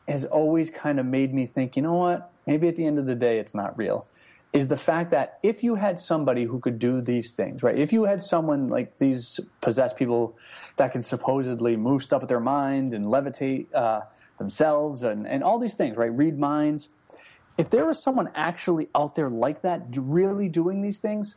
has 0.08 0.24
always 0.24 0.70
kind 0.70 0.98
of 0.98 1.06
made 1.06 1.32
me 1.32 1.46
think, 1.46 1.76
you 1.76 1.82
know 1.82 1.94
what? 1.94 2.32
Maybe 2.46 2.68
at 2.68 2.76
the 2.76 2.86
end 2.86 2.98
of 2.98 3.06
the 3.06 3.14
day, 3.14 3.38
it's 3.38 3.54
not 3.54 3.76
real. 3.78 4.08
is 4.52 4.66
the 4.66 4.76
fact 4.76 5.10
that 5.12 5.38
if 5.42 5.62
you 5.62 5.76
had 5.76 5.98
somebody 5.98 6.44
who 6.44 6.60
could 6.60 6.78
do 6.78 7.00
these 7.00 7.32
things, 7.32 7.62
right? 7.62 7.78
If 7.78 7.92
you 7.92 8.04
had 8.04 8.22
someone 8.22 8.68
like 8.68 8.98
these 8.98 9.40
possessed 9.62 9.96
people 9.96 10.36
that 10.76 10.92
can 10.92 11.00
supposedly 11.02 11.76
move 11.76 12.02
stuff 12.02 12.20
with 12.20 12.28
their 12.28 12.40
mind 12.40 12.92
and 12.92 13.06
levitate 13.06 13.72
uh, 13.74 14.00
themselves 14.38 15.04
and, 15.04 15.26
and 15.26 15.42
all 15.42 15.58
these 15.58 15.74
things, 15.74 15.96
right? 15.96 16.12
Read 16.12 16.38
minds. 16.38 16.90
If 17.56 17.70
there 17.70 17.86
was 17.86 18.02
someone 18.02 18.30
actually 18.34 18.88
out 18.94 19.14
there 19.14 19.30
like 19.30 19.62
that, 19.62 19.86
really 19.96 20.48
doing 20.48 20.82
these 20.82 20.98
things, 20.98 21.36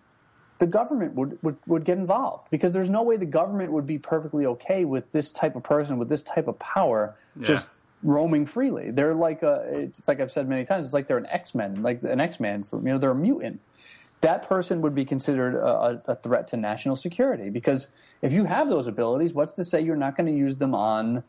the 0.60 0.68
government 0.68 1.14
would, 1.16 1.38
would, 1.42 1.58
would 1.68 1.84
get 1.86 1.98
involved 1.98 2.48
because 2.50 2.72
there's 2.72 2.90
no 2.90 3.04
way 3.04 3.18
the 3.18 3.26
government 3.26 3.72
would 3.72 3.86
be 3.86 3.98
perfectly 3.98 4.46
okay 4.46 4.86
with 4.86 5.12
this 5.12 5.32
type 5.32 5.56
of 5.56 5.64
person 5.64 5.98
with 5.98 6.08
this 6.10 6.24
type 6.24 6.48
of 6.48 6.58
power 6.60 7.18
Yeah. 7.36 7.48
just 7.48 7.68
roaming 8.06 8.46
freely. 8.46 8.92
They're 8.92 9.16
like 9.16 9.44
a, 9.44 9.66
it's 9.70 10.08
like 10.08 10.22
I've 10.22 10.32
said 10.32 10.48
many 10.48 10.64
times, 10.64 10.88
it's 10.88 10.94
like 10.94 11.08
they're 11.08 11.18
an 11.18 11.26
X 11.26 11.56
Men, 11.56 11.82
like 11.82 12.04
an 12.04 12.22
X 12.22 12.40
Man. 12.40 12.66
You 12.72 12.80
know, 12.82 12.98
they're 12.98 13.12
a 13.12 13.16
mutant. 13.16 13.60
That 14.22 14.48
person 14.48 14.82
would 14.82 14.96
be 14.96 15.06
considered 15.06 15.56
a, 15.56 16.02
a 16.08 16.16
threat 16.16 16.48
to 16.50 16.58
national 16.58 16.96
security 16.96 17.50
because 17.50 17.90
if 18.22 18.32
you 18.32 18.46
have 18.46 18.70
those 18.70 18.88
abilities, 18.88 19.34
what's 19.34 19.54
to 19.54 19.66
say 19.66 19.82
you're 19.82 19.96
not 19.96 20.16
going 20.16 20.28
to 20.28 20.34
use 20.34 20.56
them 20.56 20.74
on 20.74 21.24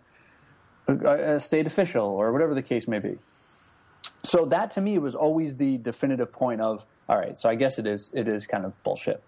a, 0.87 1.35
a 1.35 1.41
state 1.41 1.67
official 1.67 2.07
or 2.07 2.33
whatever 2.33 2.55
the 2.55 2.63
case 2.63 2.87
may 2.87 2.99
be? 2.99 3.19
So 4.23 4.45
that 4.47 4.71
to 4.73 4.81
me 4.81 4.99
was 4.99 5.15
always 5.15 5.57
the 5.57 5.79
definitive 5.79 6.33
point 6.33 6.61
of 6.61 6.87
all 7.09 7.17
right. 7.17 7.37
So 7.37 7.49
I 7.49 7.55
guess 7.55 7.79
it 7.79 7.87
is 7.87 8.11
it 8.15 8.29
is 8.29 8.47
kind 8.47 8.65
of 8.65 8.83
bullshit. 8.83 9.23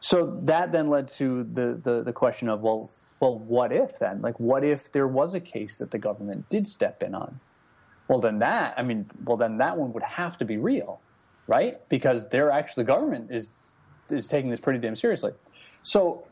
So 0.00 0.38
that 0.44 0.72
then 0.72 0.88
led 0.88 1.08
to 1.16 1.44
the, 1.44 1.80
the, 1.82 2.02
the 2.02 2.12
question 2.12 2.48
of 2.48 2.60
well 2.60 2.90
well 3.20 3.38
what 3.38 3.72
if 3.72 3.98
then? 3.98 4.20
Like 4.22 4.38
what 4.38 4.64
if 4.64 4.92
there 4.92 5.06
was 5.06 5.34
a 5.34 5.40
case 5.40 5.78
that 5.78 5.90
the 5.90 5.98
government 5.98 6.48
did 6.48 6.66
step 6.66 7.02
in 7.02 7.14
on? 7.14 7.40
Well 8.08 8.20
then 8.20 8.38
that 8.38 8.74
i 8.78 8.82
mean 8.82 9.10
well 9.24 9.36
then 9.36 9.58
that 9.58 9.76
one 9.76 9.92
would 9.92 10.02
have 10.04 10.38
to 10.38 10.44
be 10.44 10.56
real 10.56 11.00
right? 11.46 11.88
Because 11.88 12.28
they're 12.28 12.50
actually 12.50 12.84
the 12.84 12.88
government 12.88 13.30
is 13.30 13.50
is 14.10 14.28
taking 14.28 14.50
this 14.50 14.60
pretty 14.60 14.78
damn 14.78 14.96
seriously. 14.96 15.32
So 15.82 16.24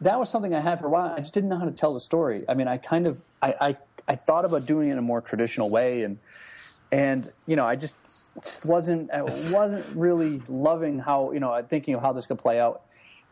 that 0.00 0.18
was 0.18 0.28
something 0.28 0.54
i 0.54 0.60
had 0.60 0.80
for 0.80 0.86
a 0.86 0.90
while. 0.90 1.14
I 1.16 1.18
just 1.18 1.34
didn't 1.34 1.48
know 1.48 1.58
how 1.58 1.64
to 1.64 1.70
tell 1.70 1.94
the 1.94 2.00
story. 2.00 2.44
I 2.48 2.54
mean 2.54 2.68
i 2.68 2.76
kind 2.76 3.06
of 3.06 3.22
i 3.40 3.54
i, 3.60 3.76
I 4.08 4.16
thought 4.16 4.44
about 4.44 4.66
doing 4.66 4.88
it 4.88 4.92
in 4.92 4.98
a 4.98 5.02
more 5.02 5.20
traditional 5.20 5.70
way 5.70 6.02
and 6.02 6.18
and 6.90 7.30
you 7.46 7.56
know 7.56 7.64
i 7.64 7.76
just 7.76 7.96
wasn't 8.64 9.10
i 9.10 9.22
wasn't 9.22 9.84
really 9.94 10.42
loving 10.48 10.98
how 10.98 11.32
you 11.32 11.40
know 11.40 11.64
thinking 11.68 11.94
of 11.94 12.00
how 12.00 12.12
this 12.12 12.26
could 12.26 12.38
play 12.38 12.58
out 12.58 12.82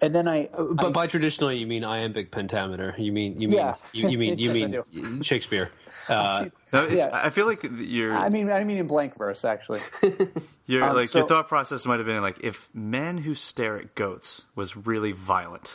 and 0.03 0.15
then 0.15 0.27
i 0.29 0.49
But 0.57 0.87
I- 0.87 0.91
by 0.91 1.07
traditional, 1.07 1.53
you 1.53 1.67
mean 1.67 1.85
iambic 1.85 2.31
pentameter. 2.31 2.95
You 2.99 3.13
mean 3.13 3.41
you 3.41 3.49
mean 3.49 3.59
Yeah. 3.59 3.75
you, 3.93 4.09
you 4.09 4.19
mean 4.19 4.39
you 4.39 4.51
Yes, 4.55 4.85
I 4.95 4.97
mean 5.09 5.23
Shakespeare. 5.23 5.71
Uh, 6.09 6.47
No, 6.73 6.85
it's, 6.85 6.95
Yeah. 6.99 7.11
I 7.13 7.31
feel 7.31 7.47
like 7.47 7.63
you're, 7.79 8.17
I 8.17 8.29
mean, 8.29 8.51
I 8.51 8.63
mean 8.65 8.79
in 8.79 8.87
blank 8.87 9.17
verse, 9.19 9.45
actually. 9.45 9.81
you're 10.67 10.85
um, 10.85 10.97
like 10.97 11.09
so- 11.09 11.19
your 11.21 11.29
thought 11.29 11.49
process 11.49 11.85
might 11.87 11.99
have 11.99 12.07
been 12.07 12.23
like 12.23 12.39
if 12.43 12.69
men 12.73 13.19
who 13.19 13.35
stare 13.35 13.77
at 13.77 13.95
goats 13.95 14.43
was 14.55 14.77
really 14.77 15.13
violent. 15.13 15.75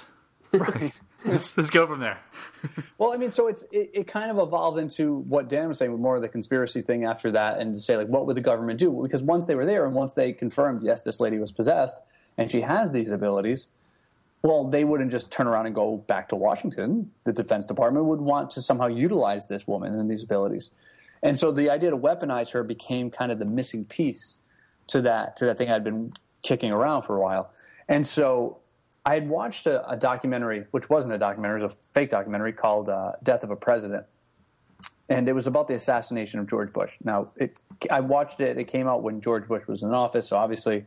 let's, 1.25 1.57
let's 1.57 1.69
go 1.69 1.85
from 1.87 1.99
there. 1.99 2.19
well, 2.97 3.13
I 3.13 3.17
mean, 3.17 3.31
so 3.31 3.47
it's 3.47 3.63
it, 3.71 3.91
it 3.93 4.07
kind 4.07 4.31
of 4.31 4.37
evolved 4.37 4.79
into 4.79 5.17
what 5.27 5.49
Dan 5.49 5.67
was 5.67 5.77
saying, 5.79 5.91
with 5.91 5.99
more 6.01 6.15
of 6.15 6.21
the 6.21 6.29
conspiracy 6.29 6.81
thing 6.81 7.05
after 7.05 7.31
that, 7.31 7.59
and 7.59 7.73
to 7.75 7.79
say 7.79 7.97
like, 7.97 8.07
what 8.07 8.25
would 8.25 8.37
the 8.37 8.41
government 8.41 8.79
do? 8.79 8.99
Because 9.03 9.21
once 9.21 9.45
they 9.45 9.55
were 9.55 9.65
there, 9.65 9.85
and 9.85 9.93
once 9.95 10.13
they 10.13 10.31
confirmed, 10.33 10.81
yes, 10.83 11.01
this 11.01 11.19
lady 11.19 11.37
was 11.39 11.51
possessed, 11.51 11.97
and 12.37 12.49
she 12.49 12.61
has 12.61 12.91
these 12.91 13.09
abilities. 13.09 13.67
Well, 14.45 14.65
they 14.65 14.83
wouldn't 14.83 15.09
just 15.09 15.31
turn 15.31 15.47
around 15.47 15.65
and 15.65 15.73
go 15.73 15.97
back 15.97 16.29
to 16.29 16.35
Washington. 16.35 17.09
The 17.23 17.33
Defense 17.33 17.65
Department 17.65 18.05
would 18.05 18.21
want 18.21 18.51
to 18.51 18.61
somehow 18.61 18.85
utilize 18.85 19.47
this 19.47 19.65
woman 19.65 19.99
and 19.99 20.07
these 20.07 20.21
abilities, 20.21 20.69
and 21.23 21.35
so 21.35 21.51
the 21.51 21.71
idea 21.71 21.89
to 21.89 21.97
weaponize 21.97 22.51
her 22.51 22.63
became 22.63 23.09
kind 23.09 23.31
of 23.31 23.39
the 23.39 23.45
missing 23.45 23.85
piece 23.85 24.37
to 24.85 25.01
that 25.01 25.35
to 25.37 25.45
that 25.45 25.57
thing 25.57 25.71
I'd 25.71 25.83
been 25.83 26.13
kicking 26.43 26.71
around 26.71 27.01
for 27.01 27.15
a 27.15 27.21
while. 27.21 27.49
And 27.87 28.05
so 28.05 28.59
I 29.03 29.15
had 29.15 29.27
watched 29.27 29.65
a, 29.65 29.89
a 29.89 29.97
documentary, 29.97 30.65
which 30.69 30.91
wasn't 30.91 31.15
a 31.15 31.17
documentary, 31.17 31.61
it 31.61 31.63
was 31.63 31.73
a 31.73 31.77
fake 31.95 32.11
documentary 32.11 32.53
called 32.53 32.87
uh, 32.87 33.13
"Death 33.23 33.41
of 33.41 33.49
a 33.49 33.55
President," 33.55 34.05
and 35.09 35.27
it 35.27 35.33
was 35.33 35.47
about 35.47 35.67
the 35.67 35.73
assassination 35.73 36.39
of 36.39 36.47
George 36.47 36.71
Bush. 36.71 36.91
Now, 37.03 37.29
it, 37.35 37.57
I 37.89 38.01
watched 38.01 38.41
it; 38.41 38.59
it 38.59 38.65
came 38.65 38.87
out 38.87 39.01
when 39.01 39.21
George 39.21 39.47
Bush 39.47 39.65
was 39.65 39.81
in 39.81 39.91
office, 39.91 40.27
so 40.27 40.37
obviously 40.37 40.85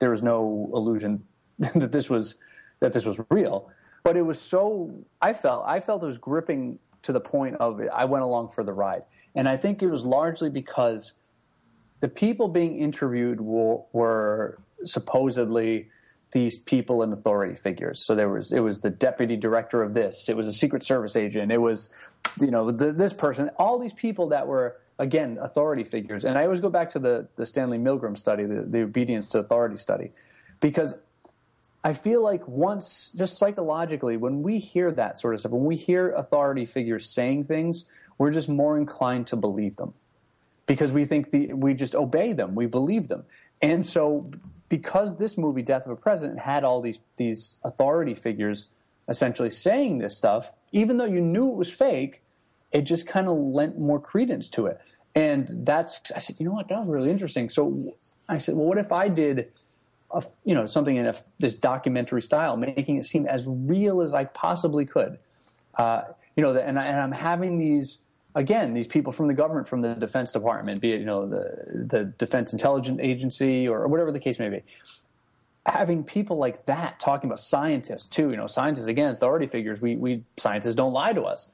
there 0.00 0.10
was 0.10 0.24
no 0.24 0.68
illusion 0.74 1.22
that 1.58 1.92
this 1.92 2.10
was 2.10 2.34
that 2.80 2.92
this 2.92 3.04
was 3.04 3.20
real. 3.30 3.70
But 4.02 4.16
it 4.16 4.22
was 4.22 4.40
so 4.40 5.04
I 5.20 5.32
felt 5.32 5.64
I 5.66 5.80
felt 5.80 6.02
it 6.02 6.06
was 6.06 6.18
gripping 6.18 6.78
to 7.02 7.12
the 7.12 7.20
point 7.20 7.56
of 7.56 7.80
I 7.92 8.04
went 8.04 8.22
along 8.22 8.50
for 8.50 8.62
the 8.64 8.72
ride, 8.72 9.02
and 9.34 9.48
I 9.48 9.56
think 9.56 9.82
it 9.82 9.88
was 9.88 10.04
largely 10.04 10.50
because 10.50 11.14
the 12.00 12.08
people 12.08 12.48
being 12.48 12.78
interviewed 12.78 13.40
were, 13.40 13.80
were 13.92 14.58
supposedly 14.84 15.88
these 16.32 16.58
people 16.58 17.02
and 17.02 17.12
authority 17.12 17.54
figures. 17.54 18.04
So 18.04 18.14
there 18.14 18.28
was 18.28 18.52
it 18.52 18.60
was 18.60 18.80
the 18.80 18.90
deputy 18.90 19.36
director 19.36 19.82
of 19.82 19.94
this, 19.94 20.28
it 20.28 20.36
was 20.36 20.46
a 20.46 20.52
secret 20.52 20.84
service 20.84 21.16
agent, 21.16 21.50
it 21.52 21.58
was 21.58 21.88
you 22.40 22.50
know 22.50 22.70
the, 22.70 22.92
this 22.92 23.12
person, 23.12 23.50
all 23.58 23.78
these 23.78 23.92
people 23.92 24.28
that 24.28 24.46
were 24.46 24.76
again 24.98 25.38
authority 25.40 25.84
figures. 25.84 26.24
And 26.24 26.36
I 26.36 26.44
always 26.44 26.60
go 26.60 26.70
back 26.70 26.90
to 26.90 26.98
the 26.98 27.28
the 27.36 27.46
Stanley 27.46 27.78
Milgram 27.78 28.18
study, 28.18 28.44
the, 28.44 28.62
the 28.62 28.82
obedience 28.82 29.26
to 29.26 29.38
authority 29.38 29.76
study, 29.76 30.12
because 30.60 30.94
I 31.86 31.92
feel 31.92 32.20
like 32.20 32.48
once, 32.48 33.12
just 33.14 33.38
psychologically, 33.38 34.16
when 34.16 34.42
we 34.42 34.58
hear 34.58 34.90
that 34.90 35.20
sort 35.20 35.34
of 35.34 35.40
stuff, 35.40 35.52
when 35.52 35.64
we 35.64 35.76
hear 35.76 36.10
authority 36.10 36.66
figures 36.66 37.08
saying 37.08 37.44
things, 37.44 37.84
we're 38.18 38.32
just 38.32 38.48
more 38.48 38.76
inclined 38.76 39.28
to 39.28 39.36
believe 39.36 39.76
them 39.76 39.94
because 40.66 40.90
we 40.90 41.04
think 41.04 41.30
the, 41.30 41.52
we 41.52 41.74
just 41.74 41.94
obey 41.94 42.32
them, 42.32 42.56
we 42.56 42.66
believe 42.66 43.06
them. 43.06 43.22
And 43.62 43.86
so, 43.86 44.32
because 44.68 45.16
this 45.18 45.38
movie, 45.38 45.62
Death 45.62 45.86
of 45.86 45.92
a 45.92 45.96
President, 45.96 46.40
had 46.40 46.64
all 46.64 46.80
these 46.80 46.98
these 47.18 47.58
authority 47.62 48.16
figures 48.16 48.66
essentially 49.08 49.50
saying 49.50 49.98
this 49.98 50.18
stuff, 50.18 50.54
even 50.72 50.96
though 50.96 51.04
you 51.04 51.20
knew 51.20 51.50
it 51.50 51.54
was 51.54 51.72
fake, 51.72 52.20
it 52.72 52.82
just 52.82 53.06
kind 53.06 53.28
of 53.28 53.38
lent 53.38 53.78
more 53.78 54.00
credence 54.00 54.50
to 54.50 54.66
it. 54.66 54.80
And 55.14 55.46
that's, 55.64 56.10
I 56.10 56.18
said, 56.18 56.34
you 56.40 56.46
know 56.46 56.52
what, 56.52 56.66
that 56.66 56.80
was 56.80 56.88
really 56.88 57.12
interesting. 57.12 57.48
So 57.48 57.94
I 58.28 58.38
said, 58.38 58.56
well, 58.56 58.66
what 58.66 58.78
if 58.78 58.90
I 58.90 59.08
did 59.08 59.52
a, 60.10 60.22
you 60.44 60.54
know 60.54 60.66
something 60.66 60.96
in 60.96 61.06
a, 61.06 61.14
this 61.38 61.56
documentary 61.56 62.22
style, 62.22 62.56
making 62.56 62.96
it 62.96 63.04
seem 63.04 63.26
as 63.26 63.46
real 63.46 64.00
as 64.00 64.14
I 64.14 64.24
possibly 64.24 64.86
could. 64.86 65.18
Uh, 65.76 66.02
you 66.36 66.42
know, 66.42 66.54
and, 66.54 66.78
I, 66.78 66.84
and 66.86 67.00
I'm 67.00 67.12
having 67.12 67.58
these 67.58 67.98
again 68.34 68.74
these 68.74 68.86
people 68.86 69.12
from 69.12 69.26
the 69.26 69.34
government, 69.34 69.68
from 69.68 69.80
the 69.80 69.94
Defense 69.94 70.32
Department, 70.32 70.80
be 70.80 70.92
it 70.92 71.00
you 71.00 71.06
know 71.06 71.28
the 71.28 71.86
the 71.90 72.04
Defense 72.04 72.52
Intelligence 72.52 73.00
Agency 73.02 73.68
or 73.68 73.86
whatever 73.88 74.12
the 74.12 74.20
case 74.20 74.38
may 74.38 74.48
be. 74.48 74.62
Having 75.66 76.04
people 76.04 76.36
like 76.36 76.66
that 76.66 77.00
talking 77.00 77.28
about 77.28 77.40
scientists 77.40 78.06
too, 78.06 78.30
you 78.30 78.36
know, 78.36 78.46
scientists 78.46 78.86
again, 78.86 79.10
authority 79.10 79.46
figures. 79.46 79.80
We 79.80 79.96
we 79.96 80.24
scientists 80.36 80.76
don't 80.76 80.92
lie 80.92 81.12
to 81.12 81.22
us. 81.22 81.50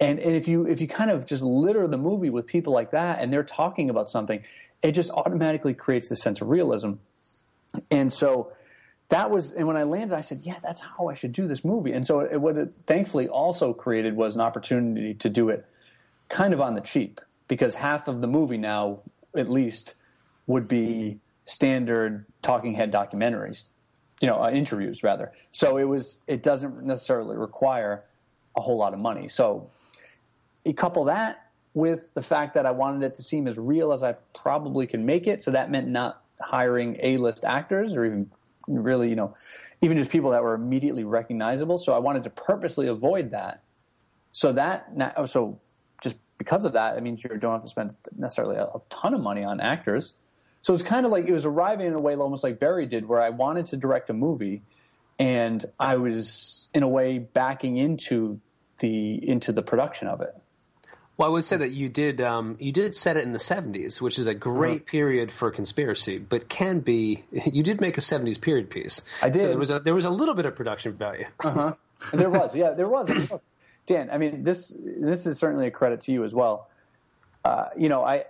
And, 0.00 0.18
and 0.18 0.34
if 0.34 0.48
you 0.48 0.66
if 0.66 0.80
you 0.80 0.88
kind 0.88 1.10
of 1.10 1.26
just 1.26 1.42
litter 1.42 1.86
the 1.86 1.98
movie 1.98 2.30
with 2.30 2.46
people 2.46 2.72
like 2.72 2.90
that 2.92 3.20
and 3.20 3.32
they're 3.32 3.42
talking 3.42 3.90
about 3.90 4.08
something, 4.08 4.42
it 4.82 4.92
just 4.92 5.10
automatically 5.10 5.74
creates 5.74 6.08
this 6.08 6.22
sense 6.22 6.40
of 6.40 6.48
realism. 6.48 6.92
And 7.90 8.12
so 8.12 8.52
that 9.08 9.30
was, 9.30 9.52
and 9.52 9.66
when 9.66 9.76
I 9.76 9.82
landed, 9.82 10.16
I 10.16 10.20
said, 10.20 10.40
yeah, 10.42 10.58
that's 10.62 10.80
how 10.80 11.08
I 11.08 11.14
should 11.14 11.32
do 11.32 11.48
this 11.48 11.64
movie. 11.64 11.92
And 11.92 12.06
so 12.06 12.20
it, 12.20 12.40
what 12.40 12.56
it 12.56 12.72
thankfully 12.86 13.28
also 13.28 13.72
created 13.72 14.16
was 14.16 14.34
an 14.34 14.40
opportunity 14.40 15.14
to 15.14 15.28
do 15.28 15.48
it 15.48 15.66
kind 16.28 16.54
of 16.54 16.60
on 16.60 16.74
the 16.74 16.80
cheap 16.80 17.20
because 17.48 17.74
half 17.74 18.06
of 18.06 18.20
the 18.20 18.26
movie 18.26 18.58
now, 18.58 19.00
at 19.36 19.50
least, 19.50 19.94
would 20.46 20.68
be 20.68 21.18
standard 21.44 22.24
talking 22.42 22.74
head 22.74 22.92
documentaries, 22.92 23.66
you 24.20 24.28
know, 24.28 24.42
uh, 24.42 24.50
interviews 24.50 25.02
rather. 25.02 25.32
So 25.50 25.76
it 25.76 25.84
was, 25.84 26.18
it 26.26 26.42
doesn't 26.42 26.84
necessarily 26.84 27.36
require 27.36 28.04
a 28.56 28.60
whole 28.60 28.78
lot 28.78 28.94
of 28.94 29.00
money. 29.00 29.26
So 29.28 29.70
you 30.64 30.74
couple 30.74 31.04
that 31.04 31.46
with 31.74 32.12
the 32.14 32.22
fact 32.22 32.54
that 32.54 32.66
I 32.66 32.70
wanted 32.70 33.04
it 33.04 33.16
to 33.16 33.22
seem 33.22 33.48
as 33.48 33.58
real 33.58 33.92
as 33.92 34.02
I 34.02 34.14
probably 34.34 34.86
can 34.86 35.06
make 35.06 35.26
it. 35.26 35.42
So 35.42 35.52
that 35.52 35.70
meant 35.70 35.88
not 35.88 36.22
hiring 36.40 36.96
A-list 37.02 37.44
actors 37.44 37.94
or 37.94 38.04
even 38.04 38.30
really, 38.66 39.08
you 39.08 39.16
know, 39.16 39.34
even 39.82 39.96
just 39.96 40.10
people 40.10 40.30
that 40.30 40.42
were 40.42 40.54
immediately 40.54 41.04
recognizable. 41.04 41.78
So 41.78 41.92
I 41.92 41.98
wanted 41.98 42.24
to 42.24 42.30
purposely 42.30 42.86
avoid 42.86 43.30
that. 43.30 43.62
So 44.32 44.52
that 44.52 44.96
now, 44.96 45.12
oh, 45.16 45.26
so 45.26 45.58
just 46.02 46.16
because 46.38 46.64
of 46.64 46.72
that, 46.74 46.96
it 46.96 47.02
means 47.02 47.24
you 47.24 47.30
don't 47.30 47.52
have 47.52 47.62
to 47.62 47.68
spend 47.68 47.96
necessarily 48.16 48.56
a, 48.56 48.64
a 48.64 48.80
ton 48.88 49.14
of 49.14 49.20
money 49.20 49.44
on 49.44 49.60
actors. 49.60 50.14
So 50.60 50.74
it's 50.74 50.82
kind 50.82 51.06
of 51.06 51.12
like 51.12 51.26
it 51.26 51.32
was 51.32 51.46
arriving 51.46 51.86
in 51.86 51.94
a 51.94 52.00
way 52.00 52.14
almost 52.16 52.44
like 52.44 52.60
Buried 52.60 52.90
did, 52.90 53.08
where 53.08 53.20
I 53.20 53.30
wanted 53.30 53.66
to 53.68 53.76
direct 53.76 54.10
a 54.10 54.12
movie, 54.12 54.62
and 55.18 55.64
I 55.78 55.96
was 55.96 56.68
in 56.74 56.82
a 56.82 56.88
way 56.88 57.18
backing 57.18 57.78
into 57.78 58.40
the 58.78 59.26
into 59.26 59.52
the 59.52 59.62
production 59.62 60.06
of 60.06 60.20
it. 60.20 60.34
Well, 61.20 61.28
I 61.28 61.32
would 61.32 61.44
say 61.44 61.58
that 61.58 61.72
you 61.72 61.90
did 61.90 62.22
um, 62.22 62.56
you 62.58 62.72
did 62.72 62.94
set 62.94 63.18
it 63.18 63.24
in 63.24 63.32
the 63.32 63.38
'70s, 63.38 64.00
which 64.00 64.18
is 64.18 64.26
a 64.26 64.32
great 64.32 64.76
Uh-huh. 64.80 64.90
period 64.90 65.30
for 65.30 65.50
conspiracy, 65.50 66.16
but 66.16 66.48
can 66.48 66.80
be. 66.80 67.24
You 67.52 67.62
did 67.62 67.78
make 67.78 67.98
a 67.98 68.00
'70s 68.00 68.40
period 68.40 68.70
piece. 68.70 69.02
I 69.20 69.28
did. 69.28 69.42
So 69.42 69.48
there 69.48 69.58
was 69.58 69.70
a 69.70 69.80
there 69.80 69.94
was 69.94 70.06
a 70.06 70.10
little 70.10 70.32
bit 70.34 70.46
of 70.46 70.56
production 70.56 70.94
value. 70.94 71.26
Uh-huh. 71.44 71.74
There 72.14 72.30
was, 72.30 72.56
yeah, 72.56 72.70
there 72.70 72.88
was. 72.88 73.30
Dan, 73.86 74.08
I 74.10 74.16
mean, 74.16 74.44
this 74.44 74.74
this 74.78 75.26
is 75.26 75.36
certainly 75.36 75.66
a 75.66 75.70
credit 75.70 76.00
to 76.02 76.12
you 76.12 76.24
as 76.24 76.32
well. 76.32 76.70
Uh, 77.44 77.66
you 77.76 77.90
know, 77.90 78.02
I 78.02 78.24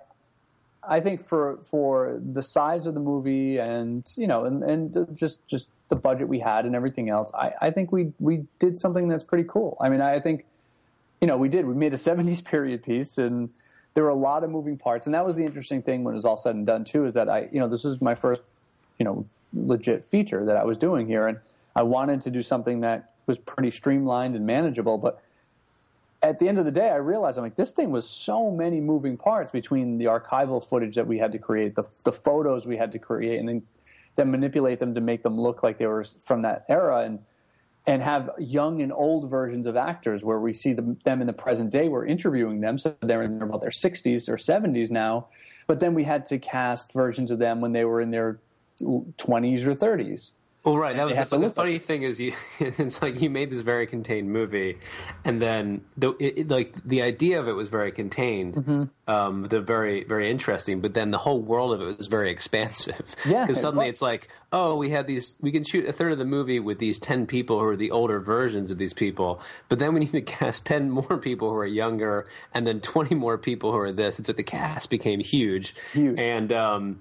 I 0.82 0.98
think 0.98 1.28
for 1.28 1.58
for 1.62 2.18
the 2.20 2.42
size 2.42 2.86
of 2.86 2.94
the 2.94 3.00
movie 3.12 3.58
and 3.58 4.02
you 4.16 4.26
know 4.26 4.46
and, 4.46 4.64
and 4.64 5.16
just 5.16 5.46
just 5.46 5.68
the 5.90 5.96
budget 5.96 6.26
we 6.26 6.40
had 6.40 6.66
and 6.66 6.74
everything 6.74 7.08
else, 7.08 7.30
I, 7.34 7.52
I 7.60 7.70
think 7.70 7.92
we 7.92 8.14
we 8.18 8.46
did 8.58 8.76
something 8.76 9.06
that's 9.06 9.22
pretty 9.22 9.46
cool. 9.48 9.76
I 9.80 9.88
mean, 9.90 10.00
I 10.00 10.18
think 10.18 10.44
you 11.20 11.26
know 11.26 11.36
we 11.36 11.48
did. 11.48 11.66
We 11.66 11.74
made 11.74 11.92
a 11.92 11.96
'70s 12.10 12.44
period 12.44 12.82
piece, 12.82 13.18
and 13.18 13.50
there 13.94 14.04
were 14.04 14.10
a 14.10 14.14
lot 14.14 14.44
of 14.44 14.50
moving 14.50 14.76
parts, 14.76 15.06
and 15.06 15.14
that 15.14 15.24
was 15.24 15.36
the 15.36 15.44
interesting 15.44 15.82
thing 15.82 16.04
when 16.04 16.14
it 16.14 16.16
was 16.16 16.24
all 16.24 16.36
said 16.36 16.54
and 16.54 16.66
done 16.66 16.84
too. 16.84 17.04
Is 17.04 17.14
that 17.14 17.28
I 17.28 17.48
you 17.52 17.60
know 17.60 17.68
this 17.68 17.84
is 17.84 18.00
my 18.00 18.14
first 18.14 18.42
you 18.98 19.04
know 19.04 19.26
legit 19.52 20.04
feature 20.04 20.44
that 20.44 20.56
I 20.56 20.64
was 20.64 20.78
doing 20.78 21.06
here, 21.06 21.26
and 21.26 21.38
I 21.74 21.82
wanted 21.82 22.20
to 22.22 22.30
do 22.30 22.42
something 22.42 22.80
that 22.80 23.14
was 23.26 23.38
pretty 23.38 23.70
streamlined 23.70 24.34
and 24.34 24.46
manageable, 24.46 24.98
but 24.98 25.22
at 26.22 26.38
the 26.38 26.48
end 26.48 26.58
of 26.58 26.64
the 26.64 26.70
day, 26.70 26.90
I 26.90 26.96
realized 26.96 27.38
I'm 27.38 27.44
like, 27.44 27.56
this 27.56 27.72
thing 27.72 27.90
was 27.90 28.08
so 28.08 28.50
many 28.50 28.80
moving 28.80 29.16
parts 29.16 29.52
between 29.52 29.98
the 29.98 30.06
archival 30.06 30.62
footage 30.62 30.96
that 30.96 31.06
we 31.06 31.18
had 31.18 31.32
to 31.32 31.38
create, 31.38 31.74
the, 31.74 31.84
the 32.04 32.12
photos 32.12 32.66
we 32.66 32.76
had 32.76 32.92
to 32.92 32.98
create, 32.98 33.38
and 33.38 33.48
then, 33.48 33.62
then 34.16 34.30
manipulate 34.30 34.80
them 34.80 34.94
to 34.94 35.00
make 35.00 35.22
them 35.22 35.40
look 35.40 35.62
like 35.62 35.78
they 35.78 35.86
were 35.86 36.04
from 36.04 36.42
that 36.42 36.66
era, 36.68 37.04
and 37.04 37.20
and 37.86 38.02
have 38.02 38.30
young 38.38 38.82
and 38.82 38.92
old 38.92 39.30
versions 39.30 39.66
of 39.66 39.76
actors 39.76 40.24
where 40.24 40.38
we 40.38 40.52
see 40.52 40.72
them, 40.72 40.98
them 41.04 41.20
in 41.20 41.26
the 41.26 41.32
present 41.32 41.70
day. 41.70 41.88
We're 41.88 42.06
interviewing 42.06 42.60
them, 42.60 42.78
so 42.78 42.94
they're 43.00 43.22
in 43.22 43.40
about 43.40 43.60
their 43.60 43.70
60s 43.70 44.28
or 44.28 44.36
70s 44.36 44.90
now, 44.90 45.28
but 45.66 45.80
then 45.80 45.94
we 45.94 46.04
had 46.04 46.26
to 46.26 46.38
cast 46.38 46.92
versions 46.92 47.30
of 47.30 47.38
them 47.38 47.60
when 47.60 47.72
they 47.72 47.84
were 47.84 48.00
in 48.00 48.10
their 48.10 48.38
20s 48.80 49.64
or 49.64 49.74
30s. 49.74 50.32
Well, 50.62 50.76
right. 50.76 50.94
That 50.94 51.06
was 51.06 51.30
the, 51.30 51.38
the 51.38 51.48
funny 51.48 51.78
thing 51.78 52.02
is 52.02 52.20
you. 52.20 52.34
It's 52.60 53.00
like 53.00 53.20
you 53.22 53.30
made 53.30 53.50
this 53.50 53.60
very 53.60 53.86
contained 53.86 54.30
movie, 54.30 54.78
and 55.24 55.40
then 55.40 55.82
the 55.96 56.10
it, 56.20 56.38
it, 56.38 56.48
like 56.48 56.74
the 56.84 57.00
idea 57.00 57.40
of 57.40 57.48
it 57.48 57.52
was 57.52 57.68
very 57.68 57.92
contained, 57.92 58.56
mm-hmm. 58.56 59.10
um, 59.10 59.44
the 59.48 59.62
very 59.62 60.04
very 60.04 60.30
interesting. 60.30 60.82
But 60.82 60.92
then 60.92 61.12
the 61.12 61.18
whole 61.18 61.40
world 61.40 61.72
of 61.72 61.80
it 61.80 61.96
was 61.96 62.08
very 62.08 62.30
expansive. 62.36 63.16
Yeah, 63.24 63.46
because 63.46 63.58
suddenly 63.60 63.86
it 63.86 63.90
it's 63.90 64.02
like, 64.02 64.28
oh, 64.52 64.76
we 64.76 64.90
had 64.90 65.06
these. 65.06 65.34
We 65.40 65.50
can 65.50 65.64
shoot 65.64 65.88
a 65.88 65.92
third 65.92 66.12
of 66.12 66.18
the 66.18 66.26
movie 66.26 66.60
with 66.60 66.78
these 66.78 66.98
ten 66.98 67.26
people 67.26 67.58
who 67.58 67.66
are 67.66 67.76
the 67.76 67.90
older 67.90 68.20
versions 68.20 68.70
of 68.70 68.76
these 68.76 68.92
people, 68.92 69.40
but 69.70 69.78
then 69.78 69.94
we 69.94 70.00
need 70.00 70.12
to 70.12 70.20
cast 70.38 70.66
ten 70.66 70.90
more 70.90 71.16
people 71.16 71.48
who 71.48 71.56
are 71.56 71.66
younger, 71.66 72.26
and 72.52 72.66
then 72.66 72.80
twenty 72.80 73.14
more 73.14 73.38
people 73.38 73.72
who 73.72 73.78
are 73.78 73.92
this. 73.92 74.18
It's 74.18 74.28
like 74.28 74.36
the 74.36 74.42
cast 74.42 74.90
became 74.90 75.20
huge, 75.20 75.74
huge, 75.94 76.18
and. 76.18 76.52
Um, 76.52 77.00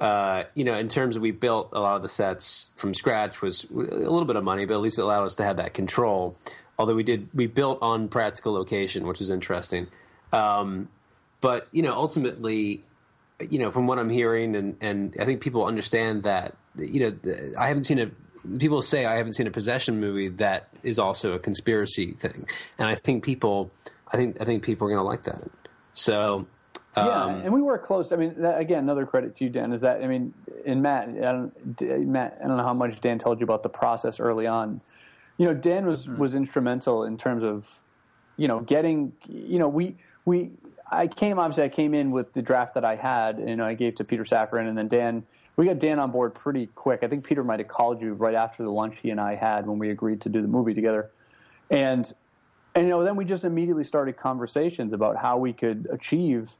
uh, 0.00 0.44
you 0.54 0.64
know, 0.64 0.76
in 0.76 0.88
terms 0.88 1.16
of 1.16 1.22
we 1.22 1.30
built 1.30 1.70
a 1.72 1.80
lot 1.80 1.96
of 1.96 2.02
the 2.02 2.08
sets 2.08 2.68
from 2.76 2.94
scratch 2.94 3.42
was 3.42 3.64
a 3.64 3.74
little 3.74 4.24
bit 4.24 4.36
of 4.36 4.44
money, 4.44 4.64
but 4.64 4.74
at 4.74 4.80
least 4.80 4.98
it 4.98 5.02
allowed 5.02 5.24
us 5.24 5.36
to 5.36 5.44
have 5.44 5.56
that 5.56 5.74
control. 5.74 6.36
Although 6.78 6.94
we 6.94 7.02
did, 7.02 7.28
we 7.34 7.46
built 7.46 7.78
on 7.80 8.08
practical 8.08 8.52
location, 8.52 9.06
which 9.06 9.20
is 9.20 9.30
interesting. 9.30 9.86
Um, 10.32 10.88
but 11.40 11.68
you 11.72 11.82
know, 11.82 11.92
ultimately, 11.92 12.84
you 13.50 13.58
know, 13.58 13.70
from 13.70 13.86
what 13.86 13.98
I'm 13.98 14.10
hearing, 14.10 14.56
and 14.56 14.76
and 14.80 15.16
I 15.18 15.24
think 15.24 15.40
people 15.40 15.64
understand 15.64 16.24
that. 16.24 16.56
You 16.78 17.00
know, 17.00 17.52
I 17.58 17.68
haven't 17.68 17.84
seen 17.84 17.98
a. 17.98 18.10
People 18.58 18.82
say 18.82 19.06
I 19.06 19.16
haven't 19.16 19.32
seen 19.32 19.46
a 19.46 19.50
possession 19.50 19.98
movie 19.98 20.28
that 20.28 20.68
is 20.82 20.98
also 20.98 21.32
a 21.32 21.38
conspiracy 21.38 22.12
thing, 22.12 22.46
and 22.78 22.86
I 22.86 22.94
think 22.94 23.24
people, 23.24 23.70
I 24.12 24.16
think 24.16 24.40
I 24.40 24.44
think 24.44 24.62
people 24.62 24.86
are 24.86 24.90
going 24.90 25.00
to 25.00 25.04
like 25.04 25.22
that. 25.22 25.50
So 25.94 26.46
yeah, 26.96 27.24
um, 27.24 27.40
and 27.42 27.52
we 27.52 27.60
were 27.60 27.76
close. 27.76 28.10
I 28.10 28.16
mean, 28.16 28.34
that, 28.38 28.58
again, 28.58 28.78
another 28.78 29.04
credit 29.04 29.36
to 29.36 29.44
you, 29.44 29.50
Dan, 29.50 29.72
is 29.72 29.82
that 29.82 30.02
I 30.02 30.06
mean, 30.06 30.32
in 30.64 30.80
Matt, 30.80 31.08
I 31.08 31.12
don't, 31.32 31.80
Matt, 32.06 32.38
I 32.42 32.48
don't 32.48 32.56
know 32.56 32.62
how 32.62 32.72
much 32.72 33.00
Dan 33.00 33.18
told 33.18 33.38
you 33.38 33.44
about 33.44 33.62
the 33.62 33.68
process 33.68 34.18
early 34.18 34.46
on. 34.46 34.80
You 35.36 35.46
know, 35.46 35.54
Dan 35.54 35.84
was 35.84 36.06
mm. 36.06 36.16
was 36.16 36.34
instrumental 36.34 37.04
in 37.04 37.18
terms 37.18 37.44
of, 37.44 37.68
you 38.38 38.48
know, 38.48 38.60
getting. 38.60 39.12
You 39.28 39.58
know, 39.58 39.68
we 39.68 39.96
we 40.24 40.52
I 40.90 41.06
came 41.06 41.38
obviously 41.38 41.64
I 41.64 41.68
came 41.68 41.92
in 41.92 42.12
with 42.12 42.32
the 42.32 42.40
draft 42.40 42.72
that 42.74 42.84
I 42.84 42.96
had, 42.96 43.40
and 43.40 43.62
I 43.62 43.74
gave 43.74 43.96
to 43.96 44.04
Peter 44.04 44.24
Safran, 44.24 44.68
and 44.68 44.76
then 44.76 44.88
Dan. 44.88 45.24
We 45.56 45.64
got 45.64 45.78
Dan 45.78 45.98
on 45.98 46.10
board 46.10 46.34
pretty 46.34 46.66
quick. 46.74 47.02
I 47.02 47.08
think 47.08 47.24
Peter 47.24 47.42
might 47.42 47.60
have 47.60 47.68
called 47.68 48.02
you 48.02 48.12
right 48.12 48.34
after 48.34 48.62
the 48.62 48.70
lunch 48.70 48.98
he 49.00 49.08
and 49.08 49.18
I 49.18 49.34
had 49.34 49.66
when 49.66 49.78
we 49.78 49.88
agreed 49.88 50.20
to 50.22 50.28
do 50.28 50.42
the 50.42 50.48
movie 50.48 50.74
together, 50.74 51.10
and 51.70 52.12
and 52.74 52.84
you 52.84 52.90
know 52.90 53.04
then 53.04 53.16
we 53.16 53.24
just 53.24 53.44
immediately 53.44 53.84
started 53.84 54.16
conversations 54.16 54.92
about 54.92 55.16
how 55.16 55.38
we 55.38 55.52
could 55.52 55.88
achieve 55.90 56.56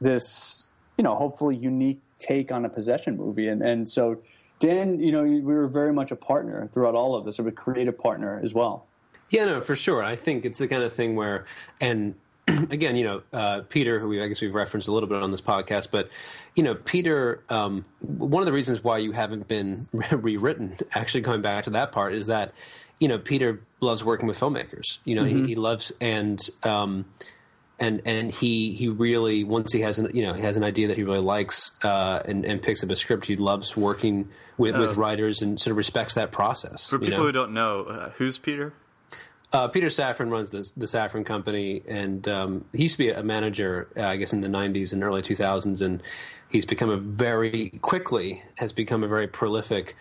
this, 0.00 0.70
you 0.96 1.04
know, 1.04 1.14
hopefully 1.14 1.56
unique 1.56 2.00
take 2.18 2.50
on 2.50 2.64
a 2.64 2.68
possession 2.68 3.16
movie. 3.16 3.48
And, 3.48 3.62
and 3.62 3.88
so, 3.88 4.20
Dan, 4.58 5.00
you 5.00 5.12
know, 5.12 5.22
we 5.22 5.40
were 5.40 5.68
very 5.68 5.92
much 5.92 6.10
a 6.10 6.16
partner 6.16 6.68
throughout 6.72 6.94
all 6.94 7.14
of 7.14 7.24
this, 7.24 7.38
or 7.38 7.46
a 7.46 7.52
creative 7.52 7.96
partner 7.96 8.40
as 8.42 8.54
well. 8.54 8.86
Yeah, 9.30 9.44
no, 9.44 9.60
for 9.60 9.76
sure. 9.76 10.02
I 10.02 10.16
think 10.16 10.44
it's 10.44 10.58
the 10.58 10.68
kind 10.68 10.82
of 10.82 10.92
thing 10.92 11.14
where, 11.14 11.46
and 11.80 12.14
again, 12.70 12.96
you 12.96 13.04
know, 13.04 13.22
uh, 13.32 13.60
Peter, 13.68 13.98
who 13.98 14.08
we, 14.08 14.22
I 14.22 14.26
guess 14.26 14.40
we've 14.40 14.54
referenced 14.54 14.88
a 14.88 14.92
little 14.92 15.08
bit 15.08 15.22
on 15.22 15.30
this 15.30 15.40
podcast, 15.40 15.88
but 15.90 16.10
you 16.54 16.62
know, 16.62 16.74
Peter, 16.74 17.42
um, 17.48 17.84
one 18.00 18.42
of 18.42 18.46
the 18.46 18.52
reasons 18.52 18.82
why 18.82 18.98
you 18.98 19.12
haven't 19.12 19.46
been 19.48 19.86
rewritten, 19.92 20.78
actually 20.92 21.20
going 21.20 21.42
back 21.42 21.64
to 21.64 21.70
that 21.70 21.92
part, 21.92 22.14
is 22.14 22.26
that 22.26 22.52
you 22.98 23.08
know 23.08 23.18
Peter 23.18 23.60
loves 23.80 24.02
working 24.02 24.26
with 24.26 24.38
filmmakers. 24.38 24.98
You 25.04 25.16
know, 25.16 25.24
mm-hmm. 25.24 25.44
he, 25.44 25.50
he, 25.50 25.54
loves 25.54 25.92
and. 26.00 26.40
Um, 26.62 27.06
and 27.78 28.02
and 28.04 28.32
he 28.32 28.72
he 28.72 28.88
really 28.88 29.44
once 29.44 29.72
he 29.72 29.80
has 29.80 29.98
an 29.98 30.10
you 30.12 30.26
know 30.26 30.32
he 30.32 30.42
has 30.42 30.56
an 30.56 30.64
idea 30.64 30.88
that 30.88 30.96
he 30.96 31.04
really 31.04 31.20
likes 31.20 31.76
uh, 31.84 32.20
and 32.24 32.44
and 32.44 32.62
picks 32.62 32.82
up 32.82 32.90
a 32.90 32.96
script 32.96 33.24
he 33.24 33.36
loves 33.36 33.76
working 33.76 34.28
with, 34.56 34.74
uh, 34.74 34.80
with 34.80 34.96
writers 34.96 35.40
and 35.40 35.60
sort 35.60 35.72
of 35.72 35.76
respects 35.76 36.14
that 36.14 36.32
process. 36.32 36.88
For 36.88 36.98
people 36.98 37.18
know? 37.18 37.24
who 37.24 37.32
don't 37.32 37.52
know, 37.52 37.84
uh, 37.84 38.10
who's 38.10 38.38
Peter? 38.38 38.74
Uh, 39.52 39.68
Peter 39.68 39.86
Safran 39.86 40.30
runs 40.30 40.50
the 40.50 40.68
the 40.76 40.86
Safran 40.86 41.24
company, 41.24 41.82
and 41.86 42.26
um, 42.28 42.64
he 42.72 42.82
used 42.84 42.96
to 42.96 43.04
be 43.04 43.10
a 43.10 43.22
manager, 43.22 43.88
uh, 43.96 44.02
I 44.02 44.16
guess, 44.16 44.32
in 44.32 44.40
the 44.40 44.48
'90s 44.48 44.92
and 44.92 45.02
early 45.02 45.22
2000s, 45.22 45.80
and 45.80 46.02
he's 46.50 46.66
become 46.66 46.90
a 46.90 46.98
very 46.98 47.70
quickly 47.80 48.42
has 48.56 48.72
become 48.72 49.04
a 49.04 49.08
very 49.08 49.28
prolific. 49.28 49.96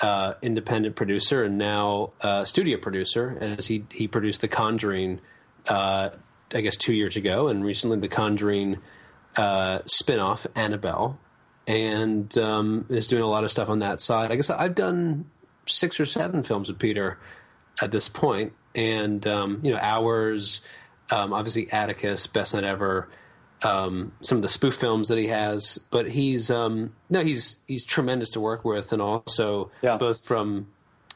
Uh, 0.00 0.34
independent 0.42 0.96
producer 0.96 1.44
and 1.44 1.58
now 1.58 2.10
studio 2.44 2.76
producer, 2.76 3.38
as 3.40 3.66
he 3.66 3.84
he 3.92 4.08
produced 4.08 4.40
The 4.40 4.48
Conjuring 4.48 5.20
uh, 5.68 6.10
I 6.54 6.60
guess 6.60 6.76
two 6.76 6.92
years 6.92 7.16
ago, 7.16 7.48
and 7.48 7.64
recently 7.64 7.98
the 7.98 8.08
Conjuring 8.08 8.78
uh, 9.36 9.80
spinoff 9.80 10.46
Annabelle, 10.54 11.18
and 11.66 12.36
um, 12.38 12.86
is 12.88 13.08
doing 13.08 13.22
a 13.22 13.26
lot 13.26 13.44
of 13.44 13.50
stuff 13.50 13.68
on 13.68 13.80
that 13.80 14.00
side. 14.00 14.32
I 14.32 14.36
guess 14.36 14.50
I've 14.50 14.74
done 14.74 15.30
six 15.66 16.00
or 16.00 16.04
seven 16.04 16.42
films 16.42 16.68
with 16.68 16.78
Peter 16.78 17.18
at 17.80 17.90
this 17.90 18.08
point, 18.08 18.52
and 18.74 19.26
um, 19.26 19.60
you 19.62 19.72
know, 19.72 19.78
Hours, 19.78 20.62
um, 21.10 21.32
obviously 21.32 21.70
Atticus, 21.70 22.26
Best 22.26 22.54
Night 22.54 22.64
Ever. 22.64 23.08
Um, 23.64 24.10
some 24.22 24.38
of 24.38 24.42
the 24.42 24.48
spoof 24.48 24.74
films 24.74 25.06
that 25.06 25.18
he 25.18 25.28
has, 25.28 25.78
but 25.90 26.08
he's 26.08 26.50
um, 26.50 26.94
no, 27.08 27.22
he's 27.22 27.58
he's 27.68 27.84
tremendous 27.84 28.30
to 28.30 28.40
work 28.40 28.64
with, 28.64 28.92
and 28.92 29.00
also 29.00 29.70
yeah. 29.82 29.96
both 29.96 30.24
from 30.24 30.66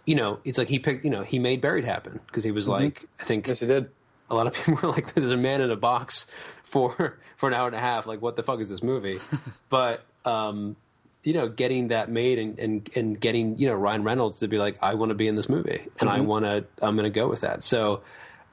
you 0.06 0.14
know, 0.14 0.38
it's 0.44 0.56
like 0.56 0.68
he 0.68 0.78
picked, 0.78 1.04
you 1.04 1.10
know, 1.10 1.22
he 1.22 1.38
made 1.38 1.60
Buried 1.60 1.84
happen 1.84 2.20
because 2.26 2.44
he 2.44 2.52
was 2.52 2.66
mm-hmm. 2.66 2.84
like, 2.84 3.08
I 3.20 3.24
think, 3.24 3.48
yes, 3.48 3.60
he 3.60 3.66
did 3.66 3.90
a 4.30 4.34
lot 4.34 4.46
of 4.46 4.52
people 4.52 4.74
were 4.74 4.88
like, 4.92 5.14
"There's 5.14 5.30
a 5.30 5.36
man 5.36 5.60
in 5.60 5.70
a 5.70 5.76
box 5.76 6.26
for 6.64 7.18
for 7.36 7.48
an 7.48 7.54
hour 7.54 7.66
and 7.66 7.76
a 7.76 7.80
half. 7.80 8.06
Like, 8.06 8.22
what 8.22 8.36
the 8.36 8.42
fuck 8.42 8.60
is 8.60 8.68
this 8.68 8.82
movie?" 8.82 9.20
but 9.68 10.04
um, 10.24 10.76
you 11.22 11.32
know, 11.32 11.48
getting 11.48 11.88
that 11.88 12.10
made 12.10 12.38
and, 12.38 12.58
and 12.58 12.90
and 12.94 13.20
getting 13.20 13.58
you 13.58 13.66
know 13.66 13.74
Ryan 13.74 14.04
Reynolds 14.04 14.40
to 14.40 14.48
be 14.48 14.58
like, 14.58 14.76
"I 14.82 14.94
want 14.94 15.10
to 15.10 15.14
be 15.14 15.28
in 15.28 15.36
this 15.36 15.48
movie, 15.48 15.80
and 16.00 16.08
mm-hmm. 16.08 16.08
I 16.08 16.20
want 16.20 16.44
to. 16.44 16.64
I'm 16.80 16.96
going 16.96 17.10
to 17.10 17.10
go 17.10 17.28
with 17.28 17.40
that." 17.40 17.62
So, 17.62 18.02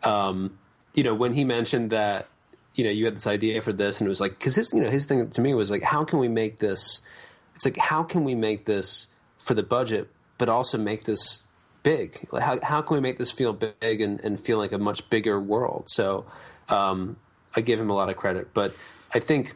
um, 0.03 0.57
you 0.93 1.03
know, 1.03 1.13
when 1.13 1.33
he 1.33 1.43
mentioned 1.43 1.91
that, 1.91 2.27
you 2.75 2.83
know, 2.83 2.89
you 2.89 3.05
had 3.05 3.15
this 3.15 3.27
idea 3.27 3.61
for 3.61 3.73
this, 3.73 3.99
and 3.99 4.07
it 4.07 4.09
was 4.09 4.21
like, 4.21 4.37
because 4.37 4.55
his 4.55 4.73
you 4.73 4.81
know 4.81 4.89
his 4.89 5.05
thing 5.05 5.29
to 5.29 5.41
me 5.41 5.53
was 5.53 5.71
like, 5.71 5.83
how 5.83 6.03
can 6.03 6.19
we 6.19 6.27
make 6.27 6.59
this? 6.59 7.01
It's 7.55 7.65
like, 7.65 7.77
how 7.77 8.03
can 8.03 8.23
we 8.23 8.33
make 8.33 8.65
this 8.65 9.07
for 9.37 9.53
the 9.53 9.63
budget, 9.63 10.09
but 10.37 10.49
also 10.49 10.77
make 10.77 11.03
this 11.03 11.43
big? 11.83 12.27
How 12.31 12.59
how 12.61 12.81
can 12.81 12.95
we 12.95 13.01
make 13.01 13.17
this 13.17 13.31
feel 13.31 13.53
big 13.53 14.01
and, 14.01 14.19
and 14.21 14.39
feel 14.39 14.57
like 14.57 14.71
a 14.71 14.77
much 14.77 15.09
bigger 15.09 15.39
world? 15.39 15.89
So 15.89 16.25
um, 16.69 17.17
I 17.55 17.61
give 17.61 17.79
him 17.79 17.89
a 17.89 17.93
lot 17.93 18.09
of 18.09 18.17
credit, 18.17 18.53
but 18.53 18.73
I 19.13 19.19
think 19.19 19.55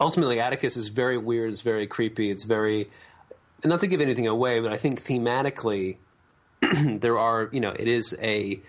ultimately 0.00 0.40
Atticus 0.40 0.76
is 0.76 0.88
very 0.88 1.18
weird. 1.18 1.52
It's 1.52 1.62
very 1.62 1.86
creepy. 1.86 2.30
It's 2.30 2.44
very 2.44 2.90
not 3.64 3.80
to 3.80 3.86
give 3.86 4.00
anything 4.00 4.26
away, 4.26 4.60
but 4.60 4.72
I 4.72 4.78
think 4.78 5.04
thematically 5.04 5.96
there 7.00 7.18
are 7.18 7.48
you 7.52 7.60
know 7.60 7.70
it 7.70 7.88
is 7.88 8.16
a 8.20 8.60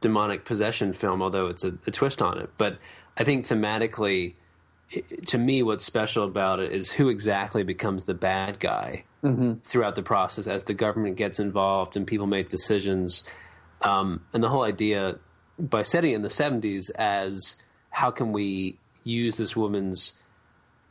demonic 0.00 0.44
possession 0.44 0.92
film, 0.92 1.22
although 1.22 1.48
it's 1.48 1.64
a, 1.64 1.78
a 1.86 1.90
twist 1.90 2.22
on 2.22 2.38
it. 2.38 2.50
But 2.56 2.78
I 3.16 3.24
think 3.24 3.48
thematically 3.48 4.34
to 5.26 5.38
me, 5.38 5.62
what's 5.62 5.84
special 5.84 6.24
about 6.24 6.60
it 6.60 6.72
is 6.72 6.90
who 6.90 7.08
exactly 7.08 7.62
becomes 7.62 8.04
the 8.04 8.14
bad 8.14 8.58
guy 8.58 9.04
mm-hmm. 9.22 9.54
throughout 9.54 9.94
the 9.94 10.02
process 10.02 10.46
as 10.46 10.64
the 10.64 10.74
government 10.74 11.16
gets 11.16 11.40
involved 11.40 11.96
and 11.96 12.06
people 12.06 12.26
make 12.26 12.48
decisions. 12.48 13.24
Um, 13.82 14.22
and 14.32 14.42
the 14.42 14.48
whole 14.48 14.64
idea 14.64 15.18
by 15.58 15.82
setting 15.82 16.12
it 16.12 16.14
in 16.14 16.22
the 16.22 16.28
70s 16.28 16.90
as 16.94 17.56
how 17.90 18.10
can 18.10 18.32
we 18.32 18.78
use 19.04 19.36
this 19.36 19.56
woman's 19.56 20.12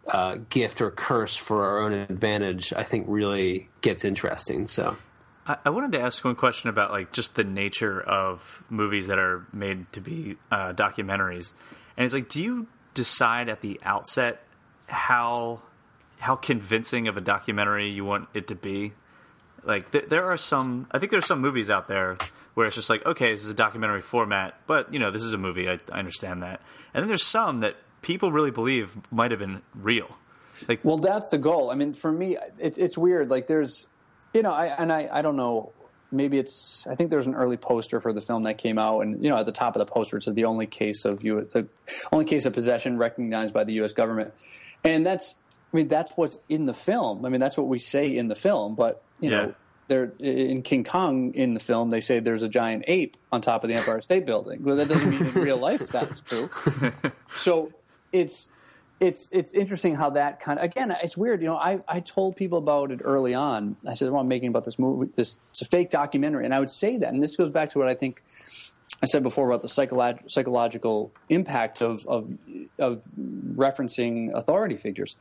uh, 0.08 0.38
gift 0.50 0.82
or 0.82 0.92
curse 0.92 1.36
for 1.36 1.66
our 1.66 1.80
own 1.80 1.94
advantage, 1.94 2.74
I 2.74 2.84
think 2.84 3.06
really 3.08 3.70
gets 3.82 4.06
interesting. 4.06 4.68
So. 4.68 4.98
I 5.64 5.70
wanted 5.70 5.94
to 5.94 6.02
ask 6.02 6.26
one 6.26 6.36
question 6.36 6.70
about 6.70 6.92
like 6.92 7.14
just 7.14 7.36
the 7.36 7.46
nature 7.46 8.02
of 8.02 8.66
movies 8.70 9.08
that 9.08 9.18
are 9.18 9.48
made 9.54 9.90
to 9.94 10.02
be 10.02 10.36
uh, 10.52 10.74
documentaries, 10.74 11.54
and 11.96 12.04
it's 12.04 12.14
like, 12.14 12.28
do 12.28 12.44
you 12.44 12.68
decide 12.94 13.48
at 13.48 13.62
the 13.62 13.80
outset 13.84 14.44
how 14.88 15.62
how 16.18 16.36
convincing 16.36 17.08
of 17.08 17.18
a 17.18 17.22
documentary 17.22 17.90
you 17.90 18.04
want 18.06 18.30
it 18.34 18.48
to 18.48 18.56
be. 18.56 18.94
Like 19.64 19.92
th- 19.92 20.06
there 20.06 20.26
are 20.26 20.38
some, 20.38 20.88
I 20.92 21.00
think 21.00 21.12
there's 21.12 21.26
some 21.26 21.42
movies 21.42 21.70
out 21.70 21.88
there 21.88 22.18
where 22.54 22.66
it's 22.66 22.76
just 22.76 22.90
like, 22.90 23.06
okay, 23.06 23.32
this 23.32 23.44
is 23.44 23.50
a 23.50 23.56
documentary 23.56 24.02
format, 24.02 24.60
but 24.66 24.92
you 24.94 25.00
know, 25.00 25.12
this 25.12 25.24
is 25.24 25.34
a 25.34 25.38
movie. 25.38 25.70
I, 25.70 25.80
I 25.92 26.00
understand 26.00 26.42
that. 26.44 26.62
And 26.94 27.04
then 27.04 27.08
there's 27.08 27.26
some 27.26 27.60
that 27.60 27.76
people 28.02 28.32
really 28.32 28.52
believe 28.52 28.98
might 29.12 29.32
have 29.32 29.40
been 29.40 29.62
real. 29.76 30.18
Like, 30.68 30.84
Well, 30.84 30.98
that's 30.98 31.30
the 31.30 31.38
goal. 31.38 31.70
I 31.70 31.76
mean, 31.76 31.94
for 31.94 32.12
me, 32.12 32.38
it, 32.58 32.78
it's 32.78 32.98
weird. 32.98 33.30
Like, 33.30 33.48
there's, 33.48 33.88
you 34.34 34.42
know, 34.42 34.52
I 34.52 34.68
and 34.68 34.92
I, 34.92 35.10
I 35.12 35.22
don't 35.22 35.36
know. 35.36 35.72
Maybe 36.10 36.38
it's. 36.38 36.88
I 36.88 36.96
think 36.96 37.10
there's 37.10 37.28
an 37.28 37.36
early 37.36 37.58
poster 37.58 38.00
for 38.00 38.14
the 38.14 38.22
film 38.22 38.44
that 38.44 38.58
came 38.58 38.80
out, 38.80 39.02
and 39.02 39.22
you 39.22 39.30
know, 39.30 39.38
at 39.38 39.46
the 39.46 39.52
top 39.52 39.76
of 39.76 39.86
the 39.86 39.92
poster 39.92 40.16
it 40.18 40.24
said 40.24 40.36
the 40.36 40.46
only 40.46 40.66
case 40.66 41.04
of 41.04 41.22
you, 41.24 41.48
the 41.52 41.68
only 42.14 42.24
case 42.24 42.46
of 42.46 42.54
possession 42.54 42.98
recognized 42.98 43.54
by 43.54 43.66
the 43.66 43.74
U.S. 43.74 43.94
government, 43.94 44.34
and 44.84 45.06
that's. 45.06 45.36
I 45.74 45.78
mean, 45.78 45.88
that's 45.88 46.14
what's 46.16 46.38
in 46.50 46.66
the 46.66 46.74
film. 46.74 47.26
I 47.26 47.30
mean, 47.30 47.40
that's 47.40 47.58
what 47.58 47.68
we 47.68 47.80
say 47.80 48.16
in 48.16 48.28
the 48.28 48.36
film. 48.36 48.76
But 48.76 49.04
you 49.20 49.30
Yeah. 49.30 49.38
know, 49.38 49.56
there 49.90 50.14
in 50.20 50.64
King 50.64 50.84
Kong 50.84 51.34
in 51.34 51.54
the 51.54 51.60
film, 51.62 51.90
they 51.92 52.02
say 52.02 52.20
there's 52.20 52.44
a 52.44 52.50
giant 52.50 52.84
ape 52.88 53.16
on 53.32 53.42
top 53.42 53.64
of 53.64 53.70
the 53.70 53.76
Empire 53.76 54.02
State 54.02 54.26
Building. 54.26 54.64
Well, 54.64 54.76
that 54.78 54.88
doesn't 54.90 55.10
mean 55.10 55.26
in 55.26 55.34
real 55.34 55.58
life 55.58 55.90
that's 55.92 56.20
true. 56.22 56.50
So 57.36 57.72
it's 58.12 58.50
it's 59.00 59.30
it's 59.32 59.54
interesting 59.54 59.96
how 59.96 60.10
that 60.12 60.40
kind 60.40 60.58
of 60.58 60.66
again 60.66 60.90
it's 61.04 61.16
weird 61.16 61.42
you 61.42 61.48
know 61.48 61.56
I, 61.58 61.80
I 61.88 62.00
told 62.00 62.36
people 62.36 62.58
about 62.58 62.90
it 62.92 63.00
early 63.04 63.36
on 63.36 63.76
i 63.88 63.94
said 63.94 64.10
well 64.10 64.22
i'm 64.22 64.28
making 64.28 64.50
about 64.50 64.66
this 64.66 64.80
movie 64.80 65.12
this 65.16 65.36
it's 65.52 65.62
a 65.62 65.66
fake 65.66 65.92
documentary 65.92 66.46
and 66.46 66.54
i 66.54 66.60
would 66.60 66.70
say 66.72 66.98
that 66.98 67.14
and 67.14 67.22
this 67.22 67.36
goes 67.36 67.52
back 67.52 67.70
to 67.72 67.80
what 67.80 67.88
i 67.88 67.94
think 67.94 68.24
i 69.02 69.06
said 69.06 69.24
before 69.24 69.50
about 69.50 69.62
the 69.62 69.68
psycholo- 69.68 70.20
psychological 70.30 71.12
impact 71.30 71.82
of, 71.82 72.06
of 72.08 72.32
of 72.80 73.04
referencing 73.56 74.34
authority 74.34 74.76
figures 74.76 75.16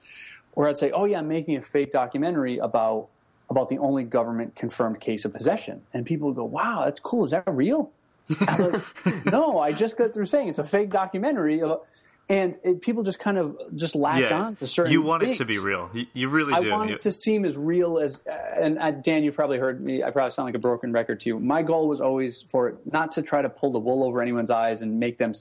where 0.54 0.68
i'd 0.68 0.78
say 0.78 0.90
oh 0.90 1.04
yeah 1.04 1.18
i'm 1.18 1.28
making 1.28 1.56
a 1.56 1.62
fake 1.62 1.92
documentary 1.92 2.58
about 2.58 3.08
about 3.48 3.68
the 3.68 3.78
only 3.78 4.04
government 4.04 4.54
confirmed 4.56 5.00
case 5.00 5.24
of 5.24 5.32
possession. 5.32 5.82
And 5.94 6.04
people 6.04 6.28
would 6.28 6.36
go 6.36 6.44
wow 6.44 6.82
that's 6.84 7.00
cool. 7.00 7.24
Is 7.24 7.30
that 7.30 7.44
real? 7.46 7.90
Like, 8.40 8.82
no 9.26 9.60
i 9.60 9.70
just 9.70 9.96
got 9.96 10.12
through 10.12 10.26
saying 10.26 10.48
it's 10.48 10.58
a 10.58 10.64
fake 10.64 10.90
documentary 10.90 11.62
and 12.28 12.56
it, 12.64 12.82
people 12.82 13.04
just 13.04 13.18
kind 13.20 13.38
of 13.38 13.56
just 13.76 13.94
latch 13.94 14.30
yeah, 14.30 14.40
on 14.40 14.56
to 14.56 14.66
certain. 14.66 14.90
Things. 14.90 14.94
You 14.94 15.02
want 15.02 15.22
it 15.22 15.36
to 15.36 15.44
be 15.44 15.58
real. 15.58 15.88
You, 15.92 16.06
you 16.12 16.28
really 16.28 16.54
I 16.54 16.60
do. 16.60 16.70
want 16.70 16.88
You- 16.90 16.96
it 16.96 17.00
to 17.02 17.12
seem 17.12 17.44
as 17.44 17.56
real 17.56 17.98
as. 17.98 18.20
Uh, 18.26 18.32
and 18.60 18.78
uh, 18.78 18.90
Dan, 18.90 19.22
you 19.22 19.32
probably 19.32 19.58
heard 19.58 19.80
me. 19.80 20.02
I 20.02 20.10
probably 20.10 20.32
sound 20.32 20.46
like 20.46 20.56
a 20.56 20.60
broken 20.60 20.92
record 20.92 21.20
to 21.20 21.28
you. 21.28 21.38
My 21.38 21.62
goal 21.62 21.88
was 21.88 22.00
always 22.00 22.42
for 22.42 22.68
it 22.68 22.76
not 22.90 23.12
to 23.12 23.22
try 23.22 23.42
to 23.42 23.48
pull 23.48 23.70
the 23.72 23.78
wool 23.78 24.02
over 24.02 24.20
anyone's 24.20 24.50
eyes 24.50 24.82
and 24.82 24.98
make 24.98 25.18
them 25.18 25.32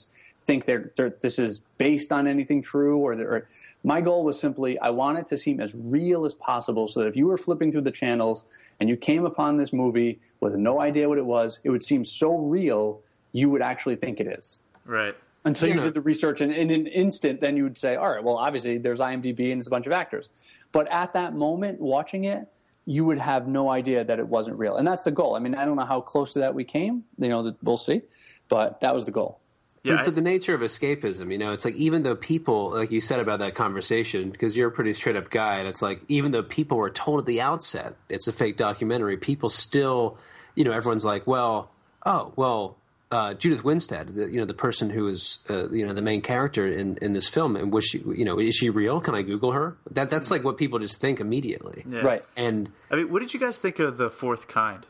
think 0.46 0.66
they're, 0.66 0.92
they're 0.96 1.16
this 1.22 1.40
is 1.40 1.62
based 1.80 2.12
on 2.12 2.28
anything 2.28 2.62
true. 2.62 3.00
Or, 3.00 3.14
or 3.14 3.48
my 3.84 4.00
goal 4.02 4.24
was 4.24 4.40
simply 4.40 4.78
I 4.78 4.92
want 4.92 5.18
it 5.18 5.28
to 5.28 5.40
seem 5.40 5.60
as 5.60 5.74
real 5.74 6.24
as 6.24 6.36
possible, 6.36 6.88
so 6.88 7.00
that 7.00 7.08
if 7.08 7.16
you 7.16 7.26
were 7.26 7.38
flipping 7.38 7.72
through 7.72 7.82
the 7.82 7.92
channels 7.92 8.44
and 8.80 8.88
you 8.88 8.96
came 8.96 9.26
upon 9.26 9.58
this 9.58 9.74
movie 9.74 10.20
with 10.40 10.54
no 10.54 10.80
idea 10.82 11.10
what 11.10 11.18
it 11.18 11.26
was, 11.26 11.60
it 11.64 11.72
would 11.72 11.84
seem 11.84 12.06
so 12.06 12.38
real 12.38 13.02
you 13.32 13.50
would 13.50 13.64
actually 13.64 13.96
think 13.96 14.20
it 14.20 14.28
is 14.28 14.60
right. 14.86 15.16
Until 15.46 15.68
you, 15.70 15.74
You 15.76 15.80
know- 15.80 15.86
did 15.86 15.94
the 15.94 16.02
research 16.02 16.42
and 16.42 16.52
in 16.52 16.72
an 16.72 16.88
instant 16.88 17.40
then 17.40 17.56
you 17.56 17.64
would 17.64 17.78
say 17.78 17.96
all 17.96 18.10
right 18.10 18.24
well 18.24 18.38
obviously 18.38 18.78
there's 18.78 19.00
imdb 19.00 19.52
and 19.52 19.60
it's 19.60 19.68
a 19.68 19.70
bunch 19.70 19.86
of 19.86 19.94
actors. 19.94 20.30
But 20.72 20.92
at 20.92 21.14
that 21.14 21.34
moment 21.34 21.80
watching 21.80 22.26
it 22.26 22.48
you 22.88 23.04
would 23.06 23.18
have 23.20 23.48
no 23.48 23.70
idea 23.72 24.04
that 24.04 24.20
it 24.20 24.28
wasn't 24.28 24.58
real. 24.60 24.76
And 24.76 24.88
that's 24.88 25.04
the 25.04 25.12
goal. 25.12 25.36
I 25.36 25.40
mean 25.40 25.56
i 25.56 25.64
don't 25.66 25.76
know 25.78 25.86
how 25.86 26.02
close 26.02 26.34
to 26.34 26.40
that 26.40 26.54
we 26.54 26.64
came. 26.64 27.04
You 27.18 27.30
know 27.30 27.44
that 27.44 27.56
we'll 27.64 27.78
see. 27.78 28.02
But 28.50 28.82
that 28.82 28.94
was 28.94 29.06
the 29.06 29.12
goal. 29.12 29.40
Yeah. 29.84 29.96
it's 29.96 30.08
I- 30.08 30.12
the 30.12 30.22
nature 30.22 30.56
of 30.56 30.62
escapism, 30.62 31.32
you 31.32 31.38
know. 31.38 31.52
It's 31.52 31.64
like 31.64 31.76
even 31.76 32.02
though 32.02 32.16
people, 32.16 32.72
like 32.72 32.90
you 32.90 33.02
said 33.02 33.20
about 33.20 33.38
that 33.40 33.54
conversation, 33.54 34.32
because 34.32 34.58
you're 34.58 34.70
a 34.70 34.72
pretty 34.72 34.96
straight 34.96 35.16
up 35.16 35.30
guy, 35.30 35.58
and 35.60 35.68
it's 35.68 35.82
like 35.82 36.02
even 36.08 36.32
though 36.32 36.42
people 36.42 36.78
were 36.78 36.90
told 36.90 37.20
at 37.20 37.26
the 37.28 37.42
outset 37.42 37.96
it's 38.10 38.28
a 38.28 38.34
fake 38.34 38.58
documentary, 38.58 39.18
people 39.18 39.50
still, 39.52 40.18
you 40.56 40.64
know, 40.64 40.72
everyone's 40.72 41.06
like, 41.06 41.28
well, 41.28 41.70
oh, 42.04 42.34
well, 42.36 42.78
uh, 43.16 43.34
Judith 43.34 43.64
Winstead, 43.64 44.14
the, 44.16 44.26
you 44.34 44.40
know, 44.40 44.46
the 44.46 44.54
person 44.68 44.90
who 44.90 45.08
is, 45.08 45.40
uh, 45.50 45.70
you 45.70 45.86
know, 45.88 45.94
the 45.94 46.02
main 46.02 46.22
character 46.22 46.68
in, 46.68 46.98
in 47.02 47.14
this 47.14 47.28
film, 47.30 47.56
and 47.56 47.72
was 47.72 47.86
she, 47.86 48.00
you 48.22 48.26
know, 48.26 48.38
is 48.40 48.56
she 48.56 48.70
real? 48.70 49.00
Can 49.00 49.16
I 49.16 49.22
Google 49.22 49.52
her? 49.54 49.78
That 49.92 50.10
that's 50.10 50.30
like 50.30 50.44
what 50.44 50.58
people 50.58 50.80
just 50.80 51.00
think 51.00 51.20
immediately, 51.20 51.86
yeah. 51.90 52.00
right 52.00 52.24
and 52.36 52.70
I 52.92 52.96
mean, 52.98 53.12
what 53.12 53.20
did 53.22 53.34
you 53.34 53.40
guys 53.40 53.58
think 53.58 53.80
of 53.80 53.98
the 53.98 54.10
fourth 54.10 54.48
kind? 54.48 54.82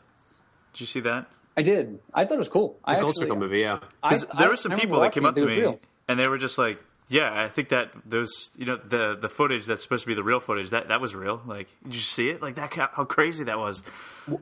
Did 0.72 0.80
you 0.80 0.86
see 0.86 1.00
that? 1.00 1.22
i 1.58 1.62
did 1.62 1.98
i 2.12 2.24
thought 2.26 2.34
it 2.34 2.44
was 2.46 2.50
cool 2.50 2.78
I 2.84 2.96
the 2.96 3.00
Gold 3.00 3.10
actually- 3.12 3.24
Circle 3.28 3.36
movie, 3.44 3.60
yeah. 3.60 3.78
I- 4.02 4.10
Because 4.10 4.26
I- 4.32 4.38
there 4.40 4.50
were 4.50 4.56
some 4.56 4.72
people 4.80 5.00
that 5.00 5.12
came 5.12 5.24
up 5.24 5.34
to 5.36 5.46
me 5.46 5.56
real. 5.56 5.80
and 6.08 6.18
they 6.20 6.28
were 6.28 6.36
just 6.46 6.58
like, 6.58 6.78
"Yeah, 7.08 7.32
I 7.44 7.48
think 7.48 7.68
that 7.70 7.92
those, 8.04 8.50
you 8.56 8.64
know, 8.66 8.76
the 8.76 9.16
the 9.20 9.28
footage 9.28 9.66
that's 9.66 9.82
supposed 9.82 10.02
to 10.04 10.08
be 10.08 10.14
the 10.14 10.24
real 10.24 10.40
footage 10.40 10.70
that 10.70 10.88
that 10.88 11.00
was 11.00 11.14
real. 11.14 11.40
Like, 11.46 11.68
did 11.84 11.94
you 11.94 12.00
see 12.00 12.28
it? 12.28 12.42
Like 12.42 12.56
that? 12.56 12.72
How 12.74 13.04
crazy 13.04 13.44
that 13.44 13.58
was? 13.58 13.82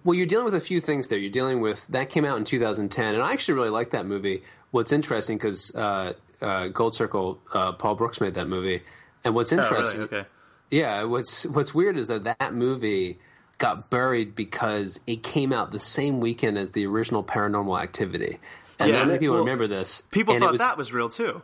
Well, 0.02 0.14
you're 0.14 0.26
dealing 0.26 0.46
with 0.46 0.54
a 0.54 0.60
few 0.60 0.80
things 0.80 1.08
there. 1.08 1.18
You're 1.18 1.30
dealing 1.30 1.60
with 1.60 1.86
that 1.88 2.08
came 2.10 2.24
out 2.24 2.38
in 2.38 2.44
2010, 2.44 3.14
and 3.14 3.22
I 3.22 3.32
actually 3.32 3.54
really 3.54 3.70
like 3.70 3.90
that 3.90 4.06
movie. 4.06 4.42
What's 4.70 4.92
interesting 4.92 5.36
because 5.36 5.74
uh, 5.74 6.14
uh, 6.40 6.68
Gold 6.68 6.94
Circle, 6.94 7.40
uh, 7.52 7.72
Paul 7.72 7.94
Brooks 7.96 8.20
made 8.20 8.34
that 8.34 8.48
movie, 8.48 8.82
and 9.24 9.34
what's 9.34 9.52
Oh, 9.52 9.56
interesting, 9.58 10.00
really? 10.00 10.12
Okay. 10.20 10.28
yeah, 10.70 11.04
what's 11.04 11.44
what's 11.44 11.74
weird 11.74 11.96
is 11.98 12.08
that 12.08 12.24
that 12.24 12.54
movie 12.54 13.18
got 13.58 13.88
buried 13.90 14.34
because 14.34 14.98
it 15.06 15.22
came 15.22 15.52
out 15.52 15.70
the 15.70 15.78
same 15.78 16.18
weekend 16.18 16.58
as 16.58 16.70
the 16.72 16.86
original 16.86 17.22
Paranormal 17.22 17.80
Activity. 17.80 18.40
And 18.80 18.90
Yeah. 18.90 19.04
many 19.04 19.18
people 19.20 19.34
Well, 19.36 19.44
remember 19.44 19.68
this. 19.68 20.00
People 20.10 20.36
thought 20.40 20.50
was, 20.52 20.60
that 20.60 20.76
was 20.76 20.92
real 20.92 21.08
too. 21.08 21.42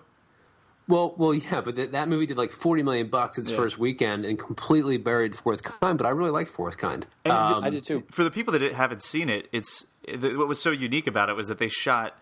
Well, 0.90 1.14
well, 1.16 1.32
yeah, 1.32 1.60
but 1.60 1.76
th- 1.76 1.92
that 1.92 2.08
movie 2.08 2.26
did 2.26 2.36
like 2.36 2.52
forty 2.52 2.82
million 2.82 3.08
bucks 3.08 3.38
its 3.38 3.50
first 3.50 3.78
weekend 3.78 4.24
and 4.24 4.38
completely 4.38 4.96
buried 4.96 5.36
Fourth 5.36 5.62
Kind. 5.62 5.96
But 5.96 6.06
I 6.06 6.10
really 6.10 6.30
liked 6.30 6.50
Fourth 6.50 6.76
Kind. 6.76 7.06
Um, 7.24 7.64
i 7.64 7.70
did 7.70 7.84
too 7.84 8.04
for 8.10 8.24
the 8.24 8.30
people 8.30 8.52
that 8.52 8.62
haven't 8.72 9.02
seen 9.02 9.30
it, 9.30 9.48
it's 9.52 9.86
the, 10.06 10.36
what 10.36 10.48
was 10.48 10.60
so 10.60 10.70
unique 10.70 11.06
about 11.06 11.28
it 11.28 11.36
was 11.36 11.48
that 11.48 11.58
they 11.58 11.68
shot 11.68 12.18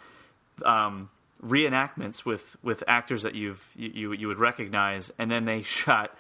um, 0.65 1.11
reenactments 1.43 2.25
with 2.25 2.57
with 2.63 2.85
actors 2.87 3.23
that 3.23 3.35
you've 3.35 3.65
you, 3.75 3.91
you 3.95 4.13
you 4.13 4.29
would 4.29 4.39
recognize, 4.39 5.11
and 5.19 5.31
then 5.31 5.45
they 5.45 5.63
shot 5.65 6.17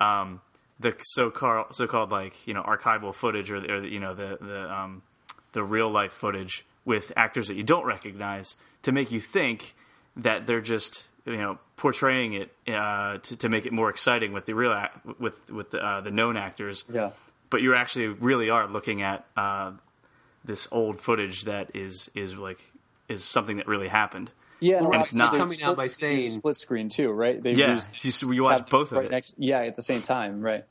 um, 0.00 0.40
the 0.80 0.94
so 1.14 1.30
called 1.30 1.74
so 1.74 1.86
called 1.86 2.10
like 2.10 2.46
you 2.46 2.54
know 2.54 2.62
archival 2.62 3.14
footage 3.14 3.50
or, 3.50 3.58
or 3.58 3.86
you 3.86 4.00
know 4.00 4.14
the 4.14 4.38
the 4.40 4.72
um, 4.72 5.02
the 5.52 5.62
real 5.62 5.90
life 5.90 6.12
footage 6.12 6.64
with 6.84 7.12
actors 7.16 7.48
that 7.48 7.54
you 7.54 7.62
don't 7.62 7.86
recognize 7.86 8.56
to 8.82 8.90
make 8.90 9.12
you 9.12 9.20
think 9.20 9.74
that 10.16 10.46
they're 10.46 10.60
just 10.60 11.06
you 11.26 11.36
know 11.36 11.58
portraying 11.76 12.34
it 12.34 12.52
uh, 12.68 13.18
to, 13.18 13.36
to 13.36 13.48
make 13.48 13.66
it 13.66 13.72
more 13.72 13.90
exciting 13.90 14.32
with 14.32 14.46
the 14.46 14.54
real 14.54 14.72
act, 14.72 15.04
with 15.20 15.50
with 15.50 15.70
the, 15.70 15.78
uh, 15.84 16.00
the 16.00 16.10
known 16.10 16.36
actors 16.36 16.84
yeah 16.92 17.10
but 17.50 17.60
you 17.62 17.74
actually 17.74 18.06
really 18.08 18.48
are 18.50 18.66
looking 18.66 19.02
at 19.02 19.26
uh, 19.36 19.72
this 20.44 20.66
old 20.72 21.00
footage 21.00 21.44
that 21.44 21.70
is 21.74 22.10
is 22.14 22.34
like 22.34 22.60
is 23.08 23.22
something 23.24 23.58
that 23.58 23.66
really 23.68 23.88
happened. 23.88 24.30
yeah 24.60 24.78
and, 24.78 24.94
it's 24.94 25.14
not. 25.14 25.32
they 25.32 25.38
Coming 25.38 25.62
out 25.62 25.76
by 25.76 25.86
saying- 25.86 26.30
split 26.32 26.56
screen 26.56 26.88
too 26.88 27.10
right 27.10 27.42
they 27.42 27.52
Yeah, 27.52 27.74
used 28.00 28.22
you, 28.22 28.32
you 28.34 28.42
watch 28.44 28.58
tabbed 28.58 28.70
both 28.70 28.92
of 28.92 29.04
it. 29.04 29.10
next 29.10 29.34
yeah 29.36 29.60
at 29.60 29.76
the 29.76 29.82
same 29.82 30.02
time 30.02 30.40
right 30.40 30.64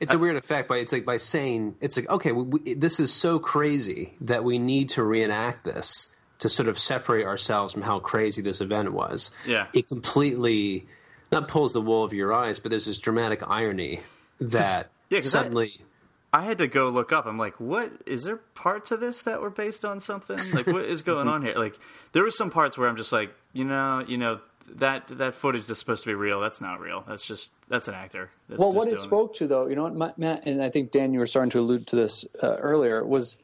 It's 0.00 0.12
a 0.12 0.18
weird 0.18 0.36
effect, 0.36 0.66
but 0.68 0.78
it's 0.78 0.92
like 0.92 1.04
by 1.04 1.18
saying 1.18 1.76
it's 1.80 1.96
like 1.96 2.08
okay, 2.10 2.32
we, 2.32 2.42
we, 2.42 2.74
this 2.74 2.98
is 3.00 3.12
so 3.12 3.38
crazy 3.38 4.14
that 4.22 4.42
we 4.44 4.58
need 4.58 4.88
to 4.90 5.02
reenact 5.04 5.62
this 5.64 6.08
to 6.44 6.48
sort 6.50 6.68
of 6.68 6.78
separate 6.78 7.24
ourselves 7.24 7.72
from 7.72 7.80
how 7.80 7.98
crazy 7.98 8.42
this 8.42 8.60
event 8.60 8.92
was. 8.92 9.30
Yeah. 9.46 9.66
it 9.72 9.88
completely 9.88 10.86
not 11.32 11.48
pulls 11.48 11.72
the 11.72 11.80
wool 11.80 12.02
over 12.02 12.14
your 12.14 12.34
eyes, 12.34 12.58
but 12.60 12.68
there's 12.70 12.84
this 12.84 12.98
dramatic 12.98 13.42
irony 13.48 14.00
that 14.40 14.90
Yeah, 15.08 15.20
'cause 15.20 15.34
I- 15.34 15.42
suddenly. 15.42 15.80
I 16.34 16.42
had 16.42 16.58
to 16.58 16.66
go 16.66 16.88
look 16.90 17.12
up. 17.12 17.26
I'm 17.26 17.38
like, 17.38 17.60
what 17.60 17.90
is 18.06 18.24
there 18.24 18.38
parts 18.56 18.90
of 18.90 18.98
this 18.98 19.22
that 19.22 19.40
were 19.40 19.50
based 19.50 19.84
on 19.84 20.00
something? 20.00 20.38
Like, 20.52 20.66
what 20.66 20.84
is 20.84 21.02
going 21.04 21.28
on 21.28 21.42
here? 21.42 21.54
Like, 21.54 21.78
there 22.12 22.24
were 22.24 22.30
some 22.32 22.50
parts 22.50 22.76
where 22.76 22.88
I'm 22.88 22.96
just 22.96 23.12
like, 23.12 23.32
you 23.52 23.64
know, 23.64 24.04
you 24.06 24.18
know 24.18 24.40
that 24.76 25.06
that 25.18 25.36
footage 25.36 25.66
that's 25.68 25.78
supposed 25.78 26.02
to 26.02 26.10
be 26.10 26.14
real. 26.14 26.40
That's 26.40 26.60
not 26.60 26.80
real. 26.80 27.04
That's 27.06 27.24
just 27.24 27.52
that's 27.68 27.86
an 27.86 27.94
actor. 27.94 28.30
That's 28.48 28.58
Well, 28.58 28.70
just 28.70 28.76
what 28.78 28.86
it 28.88 28.90
doing 28.96 29.02
spoke 29.02 29.34
to, 29.36 29.46
though, 29.46 29.68
you 29.68 29.76
know 29.76 29.84
what, 29.88 30.18
Matt, 30.18 30.44
and 30.44 30.60
I 30.60 30.70
think 30.70 30.90
Dan, 30.90 31.12
you 31.14 31.20
were 31.20 31.28
starting 31.28 31.50
to 31.52 31.60
allude 31.60 31.86
to 31.88 31.96
this 31.96 32.24
uh, 32.42 32.56
earlier, 32.56 33.04
was 33.06 33.36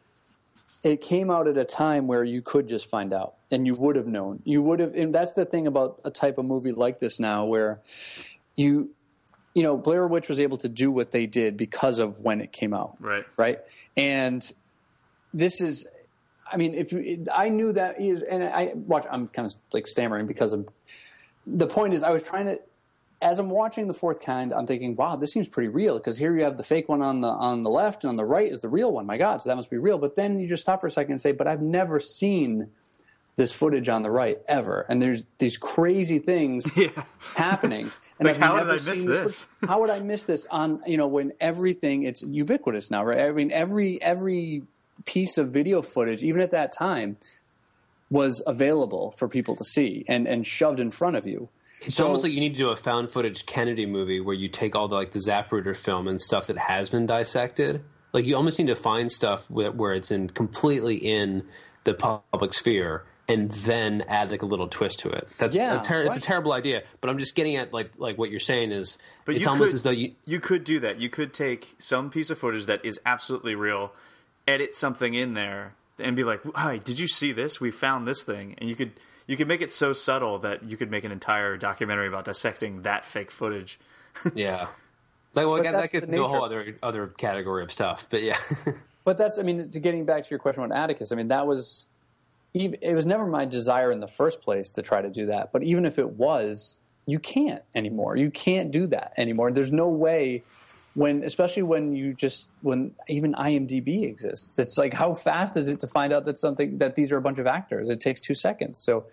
it 0.83 1.01
came 1.01 1.31
out 1.31 1.47
at 1.47 1.59
a 1.59 1.65
time 1.65 2.07
where 2.07 2.25
you 2.25 2.43
could 2.43 2.69
just 2.69 2.89
find 2.89 3.13
out, 3.13 3.35
and 3.51 3.67
you 3.67 3.75
would 3.75 3.97
have 3.97 4.07
known. 4.07 4.41
You 4.45 4.63
would 4.63 4.81
have, 4.81 4.95
and 4.95 5.15
that's 5.15 5.35
the 5.35 5.45
thing 5.45 5.67
about 5.67 6.01
a 6.05 6.11
type 6.11 6.39
of 6.39 6.45
movie 6.45 6.73
like 6.73 6.99
this 6.99 7.21
now, 7.21 7.45
where 7.45 7.81
you, 8.57 8.91
you 9.55 9.63
know, 9.63 9.77
Blair 9.77 10.07
Witch 10.07 10.29
was 10.29 10.41
able 10.41 10.59
to 10.59 10.69
do 10.69 10.91
what 10.91 11.11
they 11.11 11.27
did 11.27 11.57
because 11.57 11.99
of 11.99 12.21
when 12.21 12.41
it 12.41 12.53
came 12.53 12.73
out, 12.73 12.97
Right. 13.01 13.25
Right, 13.37 13.59
and 13.97 14.43
this 15.35 15.61
is. 15.61 15.87
I 16.53 16.57
mean, 16.57 16.75
if 16.75 16.91
you, 16.91 17.27
I 17.33 17.49
knew 17.49 17.73
that, 17.75 18.01
is, 18.01 18.23
and 18.23 18.43
I 18.43 18.73
watch, 18.75 19.07
I'm 19.09 19.29
kind 19.29 19.47
of 19.47 19.55
like 19.73 19.87
stammering 19.87 20.27
because 20.27 20.53
of 20.53 20.69
the 21.47 21.69
point 21.69 21.95
is, 21.95 22.03
I 22.03 22.11
was 22.11 22.25
trying 22.25 22.47
to, 22.47 22.59
as 23.23 23.39
I'm 23.39 23.51
watching 23.51 23.87
the 23.87 23.95
fourth 23.95 24.21
kind, 24.21 24.53
I'm 24.53 24.67
thinking, 24.67 24.97
wow, 24.97 25.17
this 25.17 25.33
seems 25.33 25.49
pretty 25.49 25.69
real 25.69 25.99
because 25.99 26.17
here 26.17 26.35
you 26.35 26.45
have 26.45 26.57
the 26.57 26.63
fake 26.63 26.89
one 26.89 27.03
on 27.03 27.21
the 27.21 27.29
on 27.29 27.63
the 27.63 27.71
left 27.71 28.03
and 28.05 28.09
on 28.11 28.17
the 28.17 28.25
right 28.25 28.51
is 28.51 28.61
the 28.61 28.69
real 28.69 28.93
one. 28.93 29.07
My 29.07 29.19
God, 29.19 29.43
so 29.43 29.51
that 29.51 29.57
must 29.57 29.71
be 29.71 29.77
real. 29.79 29.99
But 29.99 30.17
then 30.17 30.39
you 30.41 30.49
just 30.49 30.63
stop 30.63 30.81
for 30.81 30.87
a 30.87 30.91
second 30.91 31.13
and 31.13 31.21
say, 31.21 31.33
but 31.33 31.47
I've 31.47 31.61
never 31.61 32.01
seen 32.01 32.71
this 33.37 33.53
footage 33.53 33.89
on 33.89 34.03
the 34.03 34.11
right 34.11 34.39
ever, 34.49 34.87
and 34.89 35.01
there's 35.01 35.25
these 35.39 35.57
crazy 35.57 36.19
things 36.19 36.71
Yeah. 36.77 36.91
happening. 37.37 37.91
And 38.19 38.27
Like, 38.27 38.37
I've 38.37 38.43
how 38.43 38.53
did 38.53 38.59
never 38.59 38.71
I 38.73 38.75
miss 38.75 38.85
seen 38.85 39.09
this? 39.09 39.47
How 39.67 39.81
would 39.81 39.89
I 39.89 40.01
miss 40.01 40.25
this 40.25 40.47
on 40.51 40.83
you 40.87 40.99
know 40.99 41.07
when 41.07 41.33
everything 41.41 42.03
it's 42.03 42.23
ubiquitous 42.23 42.91
now, 42.91 43.03
right? 43.03 43.21
I 43.21 43.33
mean 43.33 43.51
every 43.51 44.01
every 44.03 44.63
piece 45.07 45.39
of 45.39 45.51
video 45.51 45.81
footage, 45.81 46.23
even 46.23 46.43
at 46.43 46.51
that 46.51 46.73
time, 46.75 47.17
was 48.11 48.43
available 48.47 49.13
for 49.13 49.27
people 49.29 49.57
to 49.57 49.65
see 49.65 50.05
and 50.07 50.27
and 50.29 50.47
shoved 50.47 50.81
in 50.81 50.91
front 50.91 51.17
of 51.17 51.27
you. 51.27 51.49
It's 51.83 51.97
So- 51.97 52.07
almost 52.07 52.23
like 52.25 52.33
you 52.33 52.41
need 52.41 52.55
to 52.55 52.59
do 52.59 52.69
a 52.71 52.77
found 52.77 53.11
footage 53.11 53.47
Kennedy 53.47 53.87
movie 53.87 54.21
where 54.21 54.35
you 54.35 54.49
take 54.49 54.77
all 54.77 54.89
the 54.89 54.95
like 54.95 55.13
the 55.13 55.19
Zapruder 55.21 55.77
film 55.77 56.09
and 56.09 56.21
stuff 56.21 56.47
that 56.49 56.59
has 56.59 56.91
been 56.91 57.07
dissected. 57.07 57.83
Like 58.13 58.25
you 58.25 58.37
almost 58.37 58.59
need 58.59 58.67
to 58.69 58.75
find 58.77 59.11
stuff 59.11 59.45
where, 59.49 59.71
where 59.71 59.93
it's 59.93 60.11
in 60.11 60.29
completely 60.31 60.97
in 60.97 61.45
the 61.85 61.95
public 61.95 62.53
sphere 62.53 63.05
and 63.29 63.51
then 63.53 64.03
add 64.09 64.31
like 64.33 64.43
a 64.43 64.47
little 64.47 64.67
twist 64.69 64.99
to 65.01 65.09
it. 65.09 65.29
That's 65.39 65.57
Yeah, 65.57 65.79
a 65.79 65.83
ter- 65.83 66.03
it's 66.03 66.17
a 66.17 66.21
terrible 66.21 66.53
idea. 66.53 66.83
But 67.01 67.11
I'm 67.11 67.19
just 67.19 67.35
getting 67.37 67.57
at 67.57 67.73
like 67.73 67.93
like 67.97 68.19
what 68.19 68.31
you're 68.31 68.41
saying 68.41 68.73
is 68.73 68.99
But 69.25 69.37
it's 69.37 69.47
almost 69.47 69.71
could, 69.71 69.75
as 69.77 69.83
though 69.85 69.91
you 69.91 70.15
you 70.27 70.41
could 70.41 70.65
do 70.65 70.81
that. 70.81 71.01
You 71.01 71.09
could 71.09 71.33
take 71.33 71.77
some 71.79 72.11
piece 72.11 72.29
of 72.31 72.39
footage 72.39 72.67
that 72.67 72.85
is 72.85 73.01
absolutely 73.07 73.55
real, 73.55 73.93
edit 74.49 74.75
something 74.77 75.15
in 75.15 75.35
there, 75.35 75.75
and 75.99 76.17
be 76.17 76.25
like, 76.25 76.41
"Hi, 76.57 76.79
did 76.79 76.99
you 76.99 77.07
see 77.07 77.31
this? 77.31 77.61
We 77.61 77.71
found 77.71 78.07
this 78.09 78.25
thing." 78.25 78.57
And 78.59 78.69
you 78.69 78.75
could 78.75 78.93
you 79.31 79.37
could 79.37 79.47
make 79.47 79.61
it 79.61 79.71
so 79.71 79.93
subtle 79.93 80.41
that 80.41 80.65
you 80.65 80.77
could 80.77 80.91
make 80.91 81.05
an 81.05 81.13
entire 81.13 81.57
documentary 81.57 82.09
about 82.09 82.25
dissecting 82.25 82.83
that 82.83 83.07
fake 83.07 83.31
footage. 83.31 83.79
yeah. 84.35 84.67
Like 85.35 85.47
well, 85.47 85.55
again, 85.55 85.75
that 85.75 85.93
gets 85.93 86.09
the 86.09 86.15
into 86.15 86.25
a 86.25 86.29
whole 86.29 86.45
other 86.45 86.75
other 86.83 87.07
category 87.07 87.63
of 87.63 87.71
stuff. 87.71 88.07
But 88.11 88.23
yeah. 88.25 88.37
But 89.03 89.17
that's, 89.17 89.39
I 89.39 89.43
mean, 89.43 89.71
to 89.71 89.81
getting 89.81 90.05
back 90.05 90.25
to 90.25 90.31
your 90.31 90.39
question 90.39 90.63
about 90.63 90.77
Atticus, 90.77 91.11
I 91.11 91.15
mean, 91.15 91.29
that 91.29 91.47
was, 91.47 91.87
it 92.53 92.95
was 92.95 93.07
never 93.07 93.25
my 93.27 93.47
desire 93.47 93.91
in 93.91 94.01
the 94.01 94.07
first 94.07 94.43
place 94.43 94.73
to 94.73 94.83
try 94.83 95.01
to 95.01 95.09
do 95.09 95.27
that. 95.27 95.53
But 95.53 95.63
even 95.63 95.87
if 95.87 95.99
it 95.99 96.11
was, 96.11 96.79
you 97.07 97.19
can't 97.19 97.63
anymore. 97.75 98.17
You 98.17 98.31
can't 98.31 98.71
do 98.71 98.87
that 98.89 99.15
anymore. 99.17 99.53
There's 99.53 99.73
no 99.73 99.89
way 99.89 100.45
when, 101.01 101.25
especially 101.25 101.63
when 101.63 101.95
you 101.97 102.13
just, 102.13 102.51
when 102.61 102.93
even 103.09 103.33
IMDb 103.33 104.05
exists. 104.05 104.59
It's 104.59 104.77
like, 104.77 104.93
how 104.93 105.15
fast 105.15 105.57
is 105.57 105.67
it 105.69 105.81
to 105.81 105.87
find 105.87 106.13
out 106.13 106.27
that 106.27 106.37
something, 106.37 106.77
that 106.77 106.95
these 106.95 107.11
are 107.11 107.17
a 107.17 107.23
bunch 107.23 107.39
of 107.39 107.47
actors? 107.47 107.89
It 107.89 108.03
takes 108.03 108.21
two 108.21 108.35
seconds. 108.35 108.79
So, 108.79 109.07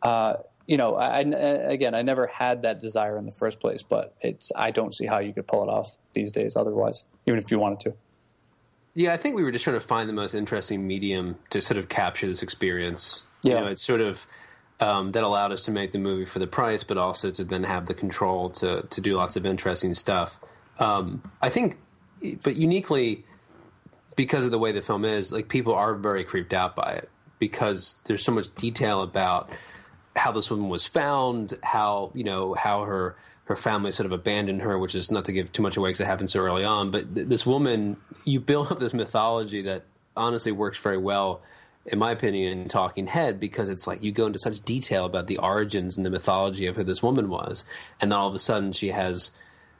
uh, 0.00 0.36
you 0.66 0.78
know, 0.78 0.94
I, 0.94 1.18
I- 1.18 1.22
again, 1.22 1.94
I 1.94 2.00
never 2.00 2.26
had 2.26 2.62
that 2.62 2.80
desire 2.80 3.18
in 3.18 3.26
the 3.26 3.32
first 3.32 3.60
place, 3.60 3.82
but 3.82 4.14
it's, 4.22 4.50
I 4.56 4.70
don't 4.70 4.94
see 4.94 5.04
how 5.04 5.18
you 5.18 5.34
could 5.34 5.46
pull 5.46 5.62
it 5.64 5.68
off 5.68 5.98
these 6.14 6.32
days 6.32 6.56
otherwise, 6.56 7.04
even 7.26 7.38
if 7.38 7.50
you 7.50 7.58
wanted 7.58 7.80
to. 7.80 7.92
Yeah, 8.94 9.12
I 9.12 9.18
think 9.18 9.36
we 9.36 9.44
were 9.44 9.52
just 9.52 9.64
trying 9.64 9.78
to 9.78 9.86
find 9.86 10.08
the 10.08 10.14
most 10.14 10.32
interesting 10.34 10.86
medium 10.86 11.36
to 11.50 11.60
sort 11.60 11.76
of 11.76 11.90
capture 11.90 12.26
this 12.26 12.42
experience. 12.42 13.24
Yeah. 13.42 13.56
You 13.56 13.60
know, 13.60 13.66
it's 13.72 13.84
sort 13.84 14.00
of 14.00 14.26
um, 14.80 15.10
that 15.10 15.24
allowed 15.24 15.52
us 15.52 15.60
to 15.64 15.72
make 15.72 15.92
the 15.92 15.98
movie 15.98 16.24
for 16.24 16.38
the 16.38 16.46
price, 16.46 16.84
but 16.84 16.96
also 16.96 17.30
to 17.32 17.44
then 17.44 17.64
have 17.64 17.84
the 17.84 17.92
control 17.92 18.48
to 18.50 18.80
to 18.88 19.00
do 19.02 19.14
lots 19.14 19.36
of 19.36 19.44
interesting 19.44 19.92
stuff. 19.94 20.38
Um, 20.78 21.22
I 21.42 21.50
think, 21.50 21.78
but 22.42 22.56
uniquely 22.56 23.24
because 24.16 24.44
of 24.44 24.50
the 24.50 24.58
way 24.58 24.72
the 24.72 24.82
film 24.82 25.04
is, 25.04 25.30
like 25.30 25.48
people 25.48 25.74
are 25.74 25.94
very 25.94 26.24
creeped 26.24 26.52
out 26.52 26.74
by 26.74 26.92
it 26.92 27.08
because 27.38 27.96
there's 28.04 28.24
so 28.24 28.32
much 28.32 28.52
detail 28.56 29.02
about 29.02 29.50
how 30.16 30.32
this 30.32 30.50
woman 30.50 30.68
was 30.68 30.86
found, 30.86 31.56
how 31.62 32.10
you 32.14 32.24
know 32.24 32.54
how 32.54 32.84
her 32.84 33.16
her 33.44 33.56
family 33.56 33.92
sort 33.92 34.06
of 34.06 34.12
abandoned 34.12 34.60
her, 34.60 34.78
which 34.78 34.94
is 34.94 35.10
not 35.10 35.24
to 35.24 35.32
give 35.32 35.50
too 35.52 35.62
much 35.62 35.76
away 35.76 35.88
because 35.88 36.00
it 36.00 36.06
happened 36.06 36.28
so 36.28 36.40
early 36.40 36.64
on. 36.64 36.90
But 36.90 37.14
th- 37.14 37.28
this 37.28 37.46
woman, 37.46 37.96
you 38.24 38.40
build 38.40 38.70
up 38.70 38.78
this 38.78 38.92
mythology 38.92 39.62
that 39.62 39.84
honestly 40.16 40.52
works 40.52 40.78
very 40.78 40.98
well, 40.98 41.40
in 41.86 41.98
my 41.98 42.10
opinion, 42.10 42.58
in 42.58 42.68
Talking 42.68 43.06
Head 43.06 43.40
because 43.40 43.70
it's 43.70 43.86
like 43.86 44.02
you 44.02 44.12
go 44.12 44.26
into 44.26 44.38
such 44.38 44.60
detail 44.64 45.06
about 45.06 45.28
the 45.28 45.38
origins 45.38 45.96
and 45.96 46.04
the 46.04 46.10
mythology 46.10 46.66
of 46.66 46.76
who 46.76 46.84
this 46.84 47.02
woman 47.02 47.30
was, 47.30 47.64
and 48.00 48.12
then 48.12 48.18
all 48.18 48.28
of 48.28 48.34
a 48.34 48.38
sudden 48.38 48.72
she 48.72 48.88
has 48.88 49.30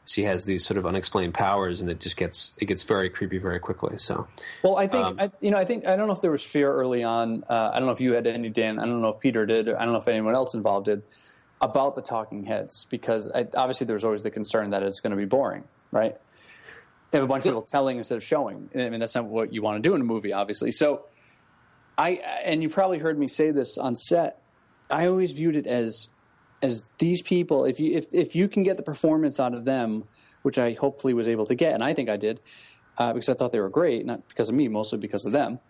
she 0.09 0.25
has 0.25 0.45
these 0.45 0.65
sort 0.65 0.79
of 0.79 0.87
unexplained 0.87 1.35
powers, 1.35 1.81
and 1.81 1.91
it 1.91 2.01
just 2.01 2.17
gets 2.17 2.55
it 2.59 2.65
gets 2.65 2.83
very 2.83 3.11
creepy 3.11 3.39
very 3.39 3.61
quickly. 3.61 3.99
So 3.99 4.27
Well, 4.63 4.77
I 4.77 4.87
think 4.87 5.07
Um, 5.07 5.21
I, 5.21 5.31
you 5.41 5.51
know. 5.51 5.59
I 5.59 5.65
think 5.65 5.87
I 5.87 5.97
don't 5.97 6.07
know 6.07 6.15
if 6.15 6.23
there 6.23 6.31
was 6.31 6.43
fear 6.43 6.73
early 6.73 7.05
on. 7.05 7.45
Uh, 7.49 7.71
I 7.73 7.79
don't 7.79 7.87
know 7.87 7.93
if 7.93 8.01
you 8.01 8.13
had 8.13 8.27
any, 8.27 8.49
Dan. 8.49 8.79
I 8.79 8.87
don't 8.87 9.03
know 9.03 9.11
if 9.11 9.21
Peter 9.21 9.45
did. 9.47 9.69
Or 9.69 9.79
I 9.79 9.85
don't 9.85 9.93
know 9.93 10.01
if 10.01 10.09
anyone 10.09 10.35
else 10.35 10.55
involved 10.55 10.87
did 10.87 11.03
about 11.61 11.95
the 11.95 12.03
talking 12.03 12.45
heads 12.45 12.87
because 12.89 13.31
I, 13.31 13.47
obviously 13.57 13.87
there 13.87 13.95
was 13.95 14.05
always 14.05 14.23
the 14.23 14.31
concern 14.31 14.71
that 14.71 14.83
it's 14.83 15.01
going 15.01 15.11
to 15.11 15.17
be 15.17 15.25
boring, 15.25 15.65
right? 15.91 16.17
You 17.13 17.21
have 17.21 17.25
a 17.25 17.27
bunch 17.27 17.41
of 17.41 17.51
people 17.51 17.63
telling 17.63 17.99
instead 17.99 18.17
of 18.17 18.25
showing. 18.25 18.71
I 18.75 18.89
mean, 18.91 19.01
that's 19.01 19.15
not 19.15 19.25
what 19.25 19.53
you 19.53 19.63
want 19.63 19.83
to 19.83 19.89
do 19.89 19.95
in 19.95 20.01
a 20.01 20.05
movie, 20.05 20.33
obviously. 20.33 20.71
So, 20.73 21.07
I 21.97 22.11
and 22.45 22.63
you 22.63 22.69
probably 22.69 22.99
heard 22.99 23.19
me 23.19 23.29
say 23.29 23.51
this 23.51 23.77
on 23.79 23.97
set. 23.97 24.41
I 24.91 25.07
always 25.07 25.33
viewed 25.33 25.57
it 25.57 25.67
as 25.67 26.09
as 26.63 26.83
these 26.99 27.23
people. 27.23 27.65
If 27.65 27.81
you 27.81 27.97
if 27.97 28.13
if 28.13 28.35
you 28.35 28.49
can 28.49 28.63
get 28.63 28.77
the 28.77 28.83
performance 28.83 29.41
out 29.41 29.55
of 29.55 29.65
them, 29.65 30.05
which 30.43 30.59
I 30.59 30.73
hopefully 30.73 31.15
was 31.15 31.29
able 31.29 31.47
to 31.47 31.55
get, 31.55 31.75
and 31.75 31.83
I 31.83 31.95
think 31.95 32.09
I 32.09 32.17
did, 32.17 32.41
uh, 32.97 33.13
because 33.13 33.29
I 33.29 33.35
thought 33.35 33.53
they 33.53 33.61
were 33.61 33.69
great, 33.69 34.05
not 34.05 34.27
because 34.29 34.49
of 34.49 34.55
me, 34.55 34.69
mostly 34.69 34.99
because 34.99 35.25
of 35.25 35.33
them. 35.33 35.61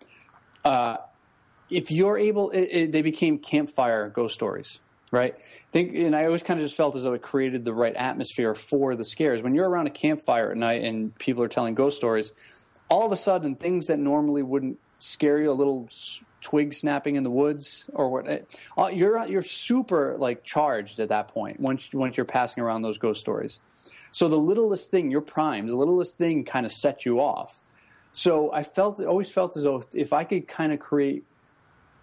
Uh, 0.63 0.97
if 1.69 1.91
you're 1.91 2.17
able, 2.17 2.49
it, 2.49 2.61
it, 2.61 2.91
they 2.91 3.01
became 3.01 3.37
campfire 3.37 4.09
ghost 4.09 4.33
stories, 4.33 4.79
right? 5.11 5.35
Think, 5.71 5.93
and 5.95 6.15
I 6.15 6.25
always 6.25 6.41
kind 6.41 6.59
of 6.59 6.65
just 6.65 6.75
felt 6.75 6.95
as 6.95 7.03
though 7.03 7.13
it 7.13 7.21
created 7.21 7.63
the 7.63 7.73
right 7.73 7.95
atmosphere 7.95 8.55
for 8.55 8.95
the 8.95 9.05
scares. 9.05 9.43
When 9.43 9.53
you're 9.53 9.69
around 9.69 9.87
a 9.87 9.91
campfire 9.91 10.51
at 10.51 10.57
night 10.57 10.83
and 10.83 11.15
people 11.19 11.43
are 11.43 11.47
telling 11.47 11.75
ghost 11.75 11.97
stories, 11.97 12.31
all 12.89 13.05
of 13.05 13.11
a 13.11 13.15
sudden 13.15 13.55
things 13.55 13.87
that 13.87 13.99
normally 13.99 14.41
wouldn't 14.41 14.79
scare 14.99 15.39
you, 15.39 15.51
a 15.51 15.53
little 15.53 15.89
twig 16.41 16.73
snapping 16.73 17.15
in 17.15 17.23
the 17.23 17.29
woods 17.29 17.89
or 17.93 18.09
what, 18.09 18.29
eh, 18.29 18.39
uh, 18.77 18.87
you're 18.87 19.25
you're 19.25 19.41
super 19.41 20.15
like 20.17 20.43
charged 20.43 20.99
at 20.99 21.09
that 21.09 21.29
point 21.29 21.59
once 21.59 21.89
once 21.93 22.17
you're 22.17 22.25
passing 22.25 22.63
around 22.63 22.81
those 22.81 22.97
ghost 22.97 23.19
stories. 23.19 23.61
So 24.11 24.27
the 24.27 24.37
littlest 24.37 24.89
thing, 24.89 25.11
you're 25.11 25.21
primed. 25.21 25.69
The 25.69 25.75
littlest 25.75 26.17
thing 26.17 26.43
kind 26.43 26.65
of 26.65 26.71
sets 26.71 27.05
you 27.05 27.19
off. 27.19 27.61
So 28.11 28.51
I 28.51 28.63
felt 28.63 28.99
always 28.99 29.29
felt 29.29 29.55
as 29.55 29.63
though 29.63 29.77
if, 29.77 29.85
if 29.93 30.13
I 30.13 30.23
could 30.23 30.47
kind 30.47 30.73
of 30.73 30.79
create, 30.79 31.25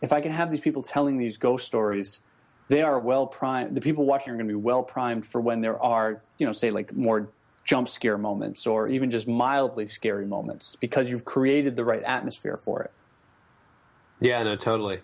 if 0.01 0.13
I 0.13 0.21
can 0.21 0.33
have 0.33 0.51
these 0.51 0.61
people 0.61 0.83
telling 0.83 1.19
these 1.19 1.37
ghost 1.37 1.67
stories, 1.67 2.21
they 2.69 2.83
are 2.83 2.99
well 2.99 3.27
primed. 3.27 3.75
The 3.75 3.81
people 3.81 4.07
watching 4.07 4.33
are 4.33 4.37
going 4.37 4.49
to 4.49 4.53
be 4.53 4.61
well 4.61 4.83
primed 4.83 5.27
for 5.27 5.41
when 5.41 5.61
there 5.61 5.81
are, 5.83 6.23
you 6.39 6.47
know, 6.47 6.53
say 6.53 6.71
like 6.71 6.95
more 6.95 7.29
jump 7.67 7.89
scare 7.89 8.17
moments 8.17 8.67
or 8.67 8.89
even 8.89 9.11
just 9.11 9.29
mildly 9.29 9.87
scary 9.87 10.25
moments 10.25 10.77
because 10.81 11.11
you've 11.11 11.25
created 11.27 11.77
the 11.77 11.85
right 11.85 12.03
atmosphere 12.05 12.57
for 12.57 12.81
it. 12.83 12.93
Yeah, 14.21 14.43
no, 14.45 14.57
totally. 14.57 15.01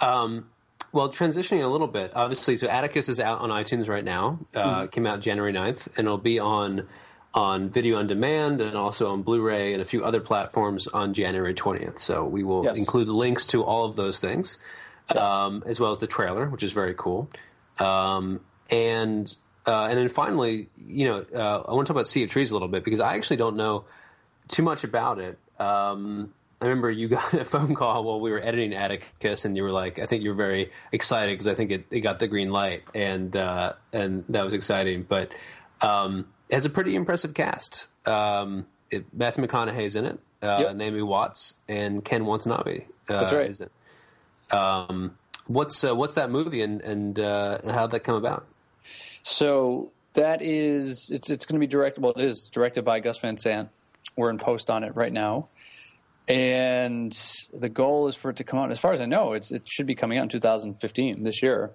Um, 0.00 0.50
well, 0.92 1.10
transitioning 1.10 1.64
a 1.64 1.68
little 1.68 1.86
bit, 1.86 2.12
obviously, 2.14 2.56
so 2.56 2.66
Atticus 2.66 3.08
is 3.08 3.20
out 3.20 3.40
on 3.40 3.50
iTunes 3.50 3.88
right 3.88 4.04
now. 4.04 4.40
Uh, 4.54 4.86
Came 4.88 5.06
out 5.06 5.20
January 5.20 5.52
9th, 5.52 5.86
and 5.96 6.06
it'll 6.06 6.18
be 6.18 6.38
on 6.38 6.86
on 7.32 7.68
video 7.68 7.98
on 7.98 8.06
demand 8.06 8.60
and 8.60 8.76
also 8.76 9.10
on 9.10 9.22
Blu-ray 9.22 9.72
and 9.72 9.82
a 9.82 9.84
few 9.84 10.04
other 10.04 10.20
platforms 10.20 10.86
on 10.86 11.14
January 11.14 11.52
20th. 11.52 11.98
So 11.98 12.24
we 12.24 12.44
will 12.44 12.62
Yes. 12.64 12.76
include 12.78 13.08
links 13.08 13.44
to 13.46 13.64
all 13.64 13.86
of 13.86 13.96
those 13.96 14.20
things, 14.20 14.58
um, 15.08 15.64
as 15.66 15.80
well 15.80 15.90
as 15.90 15.98
the 15.98 16.06
trailer, 16.06 16.48
which 16.48 16.62
is 16.62 16.70
very 16.70 16.94
cool. 16.96 17.28
Um, 17.80 18.38
and 18.70 19.34
uh, 19.66 19.86
and 19.86 19.98
then 19.98 20.08
finally, 20.08 20.68
you 20.86 21.06
know, 21.06 21.24
uh, 21.34 21.62
I 21.68 21.72
want 21.72 21.86
to 21.86 21.92
talk 21.92 21.96
about 21.96 22.06
Sea 22.06 22.24
of 22.24 22.30
Trees 22.30 22.50
a 22.50 22.54
little 22.54 22.68
bit 22.68 22.84
because 22.84 23.00
I 23.00 23.14
actually 23.16 23.36
don't 23.36 23.56
know 23.56 23.84
too 24.48 24.62
much 24.62 24.84
about 24.84 25.18
it. 25.18 25.38
Um, 25.58 26.32
I 26.60 26.66
remember 26.66 26.90
you 26.90 27.08
got 27.18 27.32
a 27.34 27.44
phone 27.44 27.74
call 27.74 28.04
while 28.04 28.20
we 28.20 28.30
were 28.30 28.40
editing 28.40 28.74
Atticus, 28.74 29.44
and 29.44 29.56
you 29.56 29.62
were 29.62 29.72
like, 29.72 29.98
"I 29.98 30.06
think 30.06 30.22
you 30.22 30.30
were 30.30 30.34
very 30.36 30.70
excited 30.92 31.32
because 31.32 31.46
I 31.46 31.54
think 31.54 31.70
it, 31.70 31.86
it 31.90 32.00
got 32.00 32.18
the 32.18 32.28
green 32.28 32.50
light, 32.50 32.82
and 32.94 33.34
uh, 33.36 33.74
and 33.92 34.24
that 34.28 34.44
was 34.44 34.52
exciting." 34.52 35.04
But 35.08 35.30
um, 35.80 36.26
it 36.48 36.54
has 36.54 36.64
a 36.64 36.70
pretty 36.70 36.94
impressive 36.94 37.34
cast. 37.34 37.86
Um, 38.06 38.66
it, 38.90 39.04
Beth 39.16 39.36
McConaughey's 39.36 39.96
in 39.96 40.04
it, 40.04 40.18
uh, 40.42 40.58
Yep. 40.60 40.76
Naomi 40.76 41.02
Watts, 41.02 41.54
and 41.68 42.04
Ken 42.04 42.24
Watanabe. 42.24 42.84
Uh, 43.08 43.20
That's 43.20 43.32
right. 43.32 43.50
Is 43.50 43.60
it? 43.60 43.72
Um, 44.54 45.16
what's 45.48 45.82
uh, 45.84 45.94
what's 45.94 46.14
that 46.14 46.30
movie, 46.30 46.62
and 46.62 46.80
and 46.82 47.18
uh, 47.18 47.58
how'd 47.72 47.90
that 47.92 48.00
come 48.00 48.14
about? 48.16 48.46
So 49.22 49.92
that 50.14 50.42
is 50.42 51.10
it's 51.10 51.30
it's 51.30 51.46
going 51.46 51.60
to 51.60 51.60
be 51.60 51.70
directed. 51.70 52.02
Well, 52.02 52.12
it 52.16 52.24
is 52.24 52.50
directed 52.52 52.84
by 52.84 53.00
Gus 53.00 53.18
Van 53.18 53.36
Sant. 53.36 53.68
We're 54.16 54.30
in 54.30 54.38
post 54.38 54.70
on 54.70 54.84
it 54.84 54.94
right 54.94 55.12
now, 55.12 55.48
and 56.28 57.12
the 57.52 57.68
goal 57.68 58.06
is 58.06 58.14
for 58.14 58.30
it 58.30 58.36
to 58.36 58.44
come 58.44 58.58
out. 58.58 58.70
As 58.70 58.78
far 58.78 58.92
as 58.92 59.00
I 59.00 59.06
know, 59.06 59.32
it's 59.32 59.50
it 59.50 59.62
should 59.66 59.86
be 59.86 59.94
coming 59.94 60.18
out 60.18 60.22
in 60.22 60.28
2015 60.28 61.22
this 61.22 61.42
year. 61.42 61.70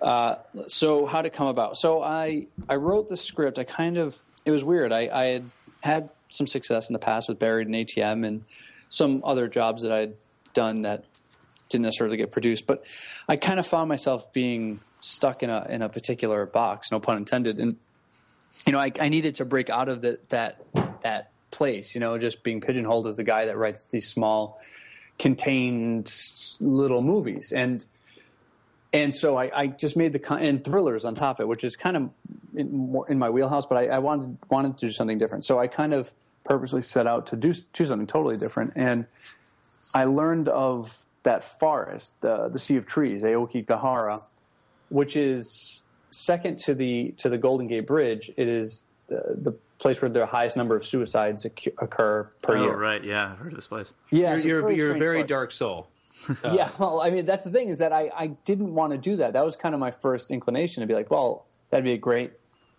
Uh, 0.00 0.36
so 0.68 1.06
how 1.06 1.20
it 1.20 1.32
come 1.32 1.48
about? 1.48 1.76
So 1.76 2.02
I 2.02 2.46
I 2.68 2.76
wrote 2.76 3.08
the 3.08 3.16
script. 3.16 3.58
I 3.58 3.64
kind 3.64 3.96
of 3.96 4.18
it 4.44 4.50
was 4.50 4.64
weird. 4.64 4.92
I, 4.92 5.08
I 5.12 5.24
had 5.24 5.50
had 5.82 6.10
some 6.30 6.46
success 6.46 6.88
in 6.88 6.92
the 6.92 6.98
past 6.98 7.28
with 7.28 7.38
Buried 7.38 7.66
and 7.66 7.76
ATM 7.76 8.26
and 8.26 8.44
some 8.88 9.22
other 9.24 9.48
jobs 9.48 9.82
that 9.82 9.92
I'd 9.92 10.14
done 10.52 10.82
that 10.82 11.04
didn't 11.68 11.84
necessarily 11.84 12.16
get 12.16 12.30
produced, 12.30 12.66
but 12.66 12.84
I 13.28 13.36
kind 13.36 13.60
of 13.60 13.66
found 13.66 13.88
myself 13.88 14.32
being 14.32 14.80
stuck 15.00 15.42
in 15.42 15.50
a 15.50 15.66
in 15.68 15.82
a 15.82 15.88
particular 15.88 16.46
box, 16.46 16.90
no 16.90 17.00
pun 17.00 17.16
intended, 17.16 17.58
and 17.58 17.76
you 18.66 18.72
know 18.72 18.78
I, 18.78 18.92
I 19.00 19.08
needed 19.08 19.36
to 19.36 19.44
break 19.44 19.70
out 19.70 19.88
of 19.88 20.00
the, 20.00 20.18
that 20.28 20.60
that 21.02 21.30
place, 21.50 21.94
you 21.94 22.00
know, 22.00 22.18
just 22.18 22.42
being 22.42 22.60
pigeonholed 22.60 23.06
as 23.06 23.16
the 23.16 23.24
guy 23.24 23.46
that 23.46 23.56
writes 23.56 23.84
these 23.90 24.08
small 24.08 24.60
contained 25.18 26.12
little 26.60 27.02
movies 27.02 27.52
and 27.52 27.84
and 28.92 29.12
so 29.12 29.36
I, 29.36 29.50
I 29.54 29.66
just 29.66 29.96
made 29.96 30.12
the 30.12 30.34
and 30.34 30.64
thrillers 30.64 31.04
on 31.04 31.14
top 31.14 31.38
of 31.38 31.44
it, 31.44 31.48
which 31.48 31.64
is 31.64 31.76
kind 31.76 31.96
of 31.96 32.10
in, 32.54 32.70
more 32.72 33.08
in 33.08 33.18
my 33.18 33.28
wheelhouse. 33.28 33.66
But 33.66 33.78
I, 33.78 33.86
I 33.88 33.98
wanted 33.98 34.38
wanted 34.48 34.78
to 34.78 34.86
do 34.86 34.92
something 34.92 35.18
different, 35.18 35.44
so 35.44 35.58
I 35.58 35.66
kind 35.66 35.92
of 35.92 36.12
purposely 36.44 36.82
set 36.82 37.06
out 37.06 37.26
to 37.28 37.36
do 37.36 37.54
do 37.72 37.86
something 37.86 38.06
totally 38.06 38.38
different. 38.38 38.72
And 38.76 39.06
I 39.94 40.04
learned 40.04 40.48
of 40.48 41.04
that 41.24 41.58
forest, 41.60 42.12
the 42.22 42.48
the 42.48 42.58
Sea 42.58 42.76
of 42.76 42.86
Trees, 42.86 43.22
Aokigahara, 43.22 44.22
which 44.88 45.16
is 45.16 45.82
second 46.10 46.58
to 46.60 46.74
the 46.74 47.14
to 47.18 47.28
the 47.28 47.38
Golden 47.38 47.66
Gate 47.66 47.86
Bridge. 47.86 48.30
It 48.36 48.48
is 48.48 48.90
the, 49.08 49.36
the 49.36 49.52
place 49.78 50.00
where 50.02 50.08
the 50.08 50.26
highest 50.26 50.56
number 50.56 50.76
of 50.76 50.86
suicides 50.86 51.44
occur 51.44 52.30
per 52.42 52.56
oh, 52.56 52.62
year. 52.62 52.76
right, 52.76 53.02
yeah, 53.02 53.32
I've 53.32 53.38
heard 53.38 53.52
of 53.52 53.56
this 53.56 53.66
place. 53.66 53.92
Yeah, 54.10 54.30
You're, 54.30 54.38
so 54.38 54.48
you're, 54.48 54.70
you're 54.70 54.96
a 54.96 54.98
very 54.98 55.20
place. 55.20 55.28
dark 55.28 55.52
soul. 55.52 55.88
yeah, 56.44 56.68
well, 56.80 57.00
I 57.00 57.10
mean, 57.10 57.26
that's 57.26 57.44
the 57.44 57.50
thing 57.50 57.68
is 57.68 57.78
that 57.78 57.92
I, 57.92 58.10
I 58.14 58.26
didn't 58.44 58.74
want 58.74 58.92
to 58.92 58.98
do 58.98 59.16
that. 59.16 59.34
That 59.34 59.44
was 59.44 59.54
kind 59.54 59.72
of 59.72 59.80
my 59.80 59.92
first 59.92 60.32
inclination 60.32 60.80
to 60.80 60.86
be 60.86 60.94
like, 60.94 61.10
well, 61.12 61.46
that'd 61.70 61.84
be 61.84 61.92
a 61.92 61.98
great 61.98 62.32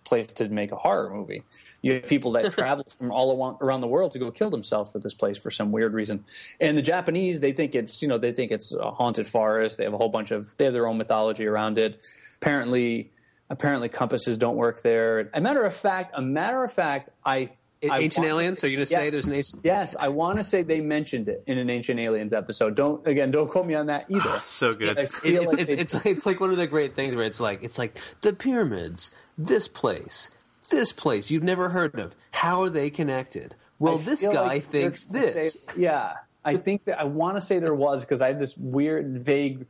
place 0.09 0.27
to 0.27 0.49
make 0.49 0.71
a 0.71 0.75
horror 0.75 1.09
movie. 1.09 1.43
You 1.81 1.93
have 1.93 2.03
people 2.07 2.33
that 2.33 2.51
travel 2.51 2.85
from 2.97 3.11
all 3.11 3.31
around, 3.41 3.57
around 3.61 3.81
the 3.81 3.87
world 3.87 4.11
to 4.13 4.19
go 4.19 4.29
kill 4.31 4.49
themselves 4.49 4.93
at 4.95 5.01
this 5.01 5.13
place 5.13 5.37
for 5.37 5.49
some 5.51 5.71
weird 5.71 5.93
reason. 5.93 6.25
And 6.59 6.77
the 6.77 6.81
Japanese, 6.81 7.39
they 7.39 7.53
think 7.53 7.75
it's, 7.75 8.01
you 8.01 8.07
know, 8.07 8.17
they 8.17 8.31
think 8.33 8.51
it's 8.51 8.73
a 8.73 8.91
haunted 8.91 9.27
forest. 9.27 9.77
They 9.77 9.85
have 9.85 9.93
a 9.93 9.97
whole 9.97 10.09
bunch 10.09 10.31
of, 10.31 10.55
they 10.57 10.65
have 10.65 10.73
their 10.73 10.87
own 10.87 10.97
mythology 10.97 11.45
around 11.45 11.77
it. 11.77 12.01
Apparently, 12.41 13.11
apparently 13.49 13.89
compasses 13.89 14.37
don't 14.37 14.55
work 14.57 14.81
there. 14.81 15.29
A 15.33 15.41
matter 15.41 15.63
of 15.63 15.75
fact, 15.75 16.13
a 16.17 16.21
matter 16.21 16.63
of 16.63 16.71
fact, 16.73 17.09
I. 17.25 17.49
I 17.81 17.99
Ancient 18.01 18.17
want 18.17 18.27
to 18.27 18.27
aliens? 18.35 18.59
say- 18.59 18.67
Are 18.67 18.71
you 18.71 18.75
going 18.75 18.87
to 18.87 18.93
say 18.93 19.09
there's 19.09 19.25
an 19.25 19.31
ancient? 19.33 19.61
Yes, 19.63 19.95
I 19.97 20.09
want 20.09 20.37
to 20.37 20.43
say 20.43 20.63
they 20.63 20.81
mentioned 20.81 21.29
it 21.29 21.45
in 21.47 21.57
an 21.57 21.69
Ancient 21.69 21.97
Aliens 21.97 22.33
episode. 22.33 22.75
Don't 22.75 23.07
again, 23.07 23.31
don't 23.31 23.49
quote 23.49 23.65
me 23.65 23.73
on 23.73 23.85
that 23.85 24.03
either. 24.09 24.21
Ah, 24.25 24.41
so 24.43 24.73
good. 24.73 24.99
I 24.99 25.03
It, 25.03 25.09
feel 25.11 25.43
it's, 25.43 25.53
like 25.53 25.61
it's, 25.61 25.71
they- 25.71 25.77
it's, 25.77 26.05
it's 26.05 26.25
like 26.25 26.41
one 26.41 26.49
of 26.51 26.57
the 26.57 26.67
great 26.67 26.93
things 26.93 27.15
where 27.15 27.23
it's 27.25 27.39
like 27.39 27.63
it's 27.63 27.77
like 27.77 27.97
the 28.19 28.33
pyramids, 28.33 29.11
this 29.39 29.67
place, 29.67 30.29
this 30.69 30.91
place 30.91 31.31
you've 31.31 31.43
never 31.43 31.69
heard 31.69 31.97
of. 31.97 32.15
How 32.31 32.61
are 32.61 32.69
they 32.69 32.89
connected? 32.89 33.55
Well, 33.79 33.97
I 33.97 34.01
this 34.01 34.21
guy 34.21 34.31
like 34.31 34.65
thinks 34.65 35.05
this. 35.05 35.53
say- 35.53 35.59
yeah, 35.77 36.15
I 36.43 36.57
think 36.57 36.85
that 36.85 36.99
I 36.99 37.05
want 37.05 37.37
to 37.37 37.41
say 37.41 37.59
there 37.59 37.73
was 37.73 38.01
because 38.01 38.21
I 38.21 38.27
have 38.27 38.39
this 38.39 38.55
weird, 38.57 39.23
vague 39.23 39.65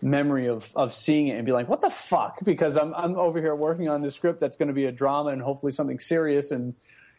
memory 0.00 0.48
of 0.48 0.72
of 0.74 0.92
seeing 0.94 1.28
it 1.28 1.36
and 1.36 1.44
be 1.44 1.52
like, 1.52 1.68
"What 1.68 1.82
the 1.82 1.90
fuck?" 1.90 2.38
Because 2.42 2.76
I'm 2.76 2.94
I'm 2.94 3.16
over 3.16 3.38
here 3.40 3.54
working 3.54 3.88
on 3.88 4.00
this 4.00 4.14
script 4.14 4.40
that's 4.40 4.56
going 4.56 4.68
to 4.68 4.74
be 4.74 4.86
a 4.86 4.92
drama 4.92 5.30
and 5.30 5.42
hopefully 5.42 5.72
something 5.72 6.00
serious 6.00 6.50
and. 6.50 6.74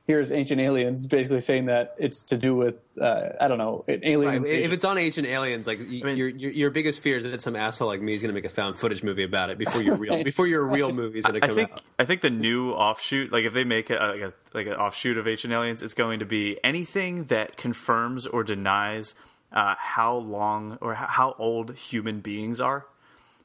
Here's 0.06 0.34
Ancient 0.34 0.60
Aliens 0.60 1.08
basically 1.08 1.40
saying 1.40 1.68
that 1.68 1.96
it's 1.98 2.24
to 2.24 2.38
do 2.38 2.54
with 2.56 2.76
uh, 3.00 3.30
I 3.40 3.48
don't 3.48 3.58
know 3.58 3.86
an 3.88 4.02
alien. 4.04 4.44
Right, 4.44 4.52
if 4.52 4.74
it's 4.74 4.84
on 4.84 4.98
Ancient 4.98 5.26
Aliens, 5.26 5.66
like 5.66 5.80
y 5.80 6.02
mean- 6.04 6.18
your, 6.18 6.28
your 6.28 6.52
your 6.52 6.70
biggest 6.72 7.00
fear 7.00 7.18
is 7.18 7.24
that 7.24 7.42
some 7.42 7.56
asshole 7.56 7.88
like 7.88 8.02
me 8.02 8.14
is 8.14 8.22
going 8.22 8.28
to 8.30 8.34
make 8.34 8.44
a 8.44 8.54
found 8.54 8.78
footage 8.78 9.02
movie 9.02 9.24
about 9.24 9.50
it 9.50 9.58
before 9.58 9.82
your 9.82 9.96
real 9.96 10.22
before 10.26 10.46
your 10.46 10.66
real 10.66 10.92
movie's 10.92 11.26
going 11.26 11.40
to 11.40 11.46
I 11.46 11.48
come 11.48 11.56
think 11.56 11.72
out. 11.72 11.82
I 11.98 12.04
think 12.04 12.20
the 12.20 12.30
new 12.30 12.72
offshoot, 12.72 13.32
like 13.32 13.46
if 13.46 13.54
they 13.54 13.64
make 13.64 13.90
a, 13.90 13.94
like 13.94 14.22
a 14.22 14.34
like 14.54 14.68
an 14.68 14.74
offshoot 14.74 15.18
of 15.18 15.26
Ancient 15.26 15.54
Aliens, 15.54 15.82
it's 15.82 15.94
going 15.94 16.20
to 16.20 16.26
be 16.26 16.60
anything 16.66 17.24
that 17.26 17.56
confirms 17.56 18.28
or 18.28 18.44
denies 18.44 19.16
uh, 19.54 19.76
how 19.78 20.16
long 20.18 20.78
or 20.82 20.96
how 20.96 21.34
old 21.40 21.76
human 21.76 22.20
beings 22.20 22.60
are. 22.60 22.86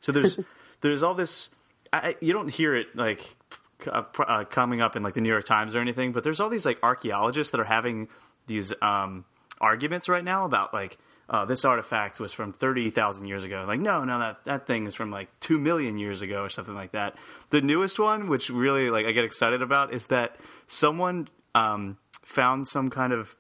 So 0.01 0.11
there's 0.11 0.41
there's 0.81 1.05
all 1.05 1.15
this. 1.15 1.51
I, 1.93 1.99
I- 2.09 2.15
you 2.21 2.33
don't 2.33 2.49
hear 2.49 2.75
it 2.75 2.97
like 2.97 3.21
c- 3.21 3.27
uh, 3.87 4.03
uh, 4.19 4.45
coming 4.45 4.81
up 4.81 4.97
in 4.97 5.03
like 5.03 5.15
the 5.15 5.21
New 5.21 5.29
York 5.29 5.45
Times 5.45 5.75
or 5.75 5.81
anything, 5.81 6.13
but 6.13 6.25
there's 6.25 6.41
all 6.41 6.49
these 6.49 6.67
like 6.67 6.79
archaeologists 6.83 7.53
that 7.53 7.61
are 7.61 7.65
having 7.65 8.09
these 8.47 8.73
um, 8.83 9.25
arguments 9.61 10.09
right 10.09 10.25
now 10.25 10.45
about 10.45 10.73
like. 10.73 10.99
Uh, 11.31 11.45
this 11.45 11.63
artifact 11.63 12.19
was 12.19 12.33
from 12.33 12.55
30,000 12.55 13.27
years 13.27 13.45
ago. 13.45 13.63
Like, 13.69 13.81
no, 13.81 14.03
no, 14.03 14.19
that, 14.19 14.45
that 14.47 14.67
thing 14.67 14.87
is 14.87 14.95
from 14.95 15.11
like 15.11 15.29
2 15.41 15.59
million 15.59 15.99
years 15.99 16.23
ago 16.23 16.41
or 16.41 16.49
something 16.49 16.75
like 16.75 16.93
that. 16.93 17.17
The 17.51 17.61
newest 17.61 17.99
one, 17.99 18.31
which 18.31 18.49
really 18.49 18.89
like 18.89 19.05
I 19.05 19.13
get 19.13 19.25
excited 19.25 19.61
about, 19.61 19.93
is 19.93 20.07
that 20.07 20.37
someone 20.69 21.29
um, 21.55 21.99
found 22.23 22.67
some 22.67 22.89
kind 22.89 23.13
of 23.13 23.37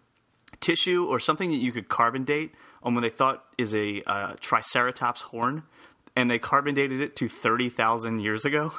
tissue 0.60 1.06
or 1.06 1.20
something 1.20 1.50
that 1.50 1.56
you 1.56 1.72
could 1.72 1.88
carbon 1.88 2.24
date 2.24 2.52
on 2.82 2.94
what 2.94 3.02
they 3.02 3.10
thought 3.10 3.44
is 3.56 3.74
a 3.74 4.02
uh, 4.06 4.34
triceratops 4.40 5.22
horn, 5.22 5.62
and 6.16 6.30
they 6.30 6.38
carbon 6.38 6.74
dated 6.74 7.00
it 7.00 7.16
to 7.16 7.28
30,000 7.28 8.20
years 8.20 8.44
ago. 8.44 8.72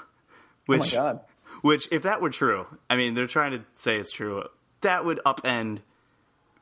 oh 0.94 0.98
my 0.98 1.14
god! 1.14 1.20
Which, 1.62 1.88
if 1.92 2.04
that 2.04 2.22
were 2.22 2.30
true, 2.30 2.66
I 2.90 2.96
mean, 2.96 3.14
they're 3.14 3.28
trying 3.28 3.52
to 3.52 3.64
say 3.76 3.98
it's 3.98 4.12
true. 4.12 4.44
That 4.82 5.06
would 5.06 5.20
upend, 5.26 5.80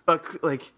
uh, 0.07 0.17
like, 0.41 0.71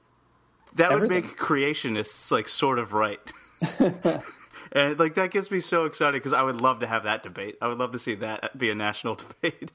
that 0.76 0.91
would 0.91 1.04
Everything. 1.04 1.30
make 1.30 1.38
creationists 1.38 2.32
like 2.32 2.48
sort 2.48 2.80
of 2.80 2.94
right. 2.94 3.20
and 4.72 5.00
like 5.00 5.16
that 5.16 5.32
gets 5.32 5.50
me 5.52 5.60
so 5.60 5.86
excited 5.86 6.14
because 6.14 6.34
I 6.34 6.44
would 6.44 6.62
love 6.62 6.80
to 6.80 6.88
have 6.88 7.04
that 7.04 7.24
debate. 7.24 7.58
I 7.62 7.68
would 7.68 7.78
love 7.78 7.91
to 7.91 8.00
see 8.00 8.16
that 8.16 8.58
be 8.58 8.70
a 8.70 8.76
national 8.76 9.16
debate. 9.41 9.72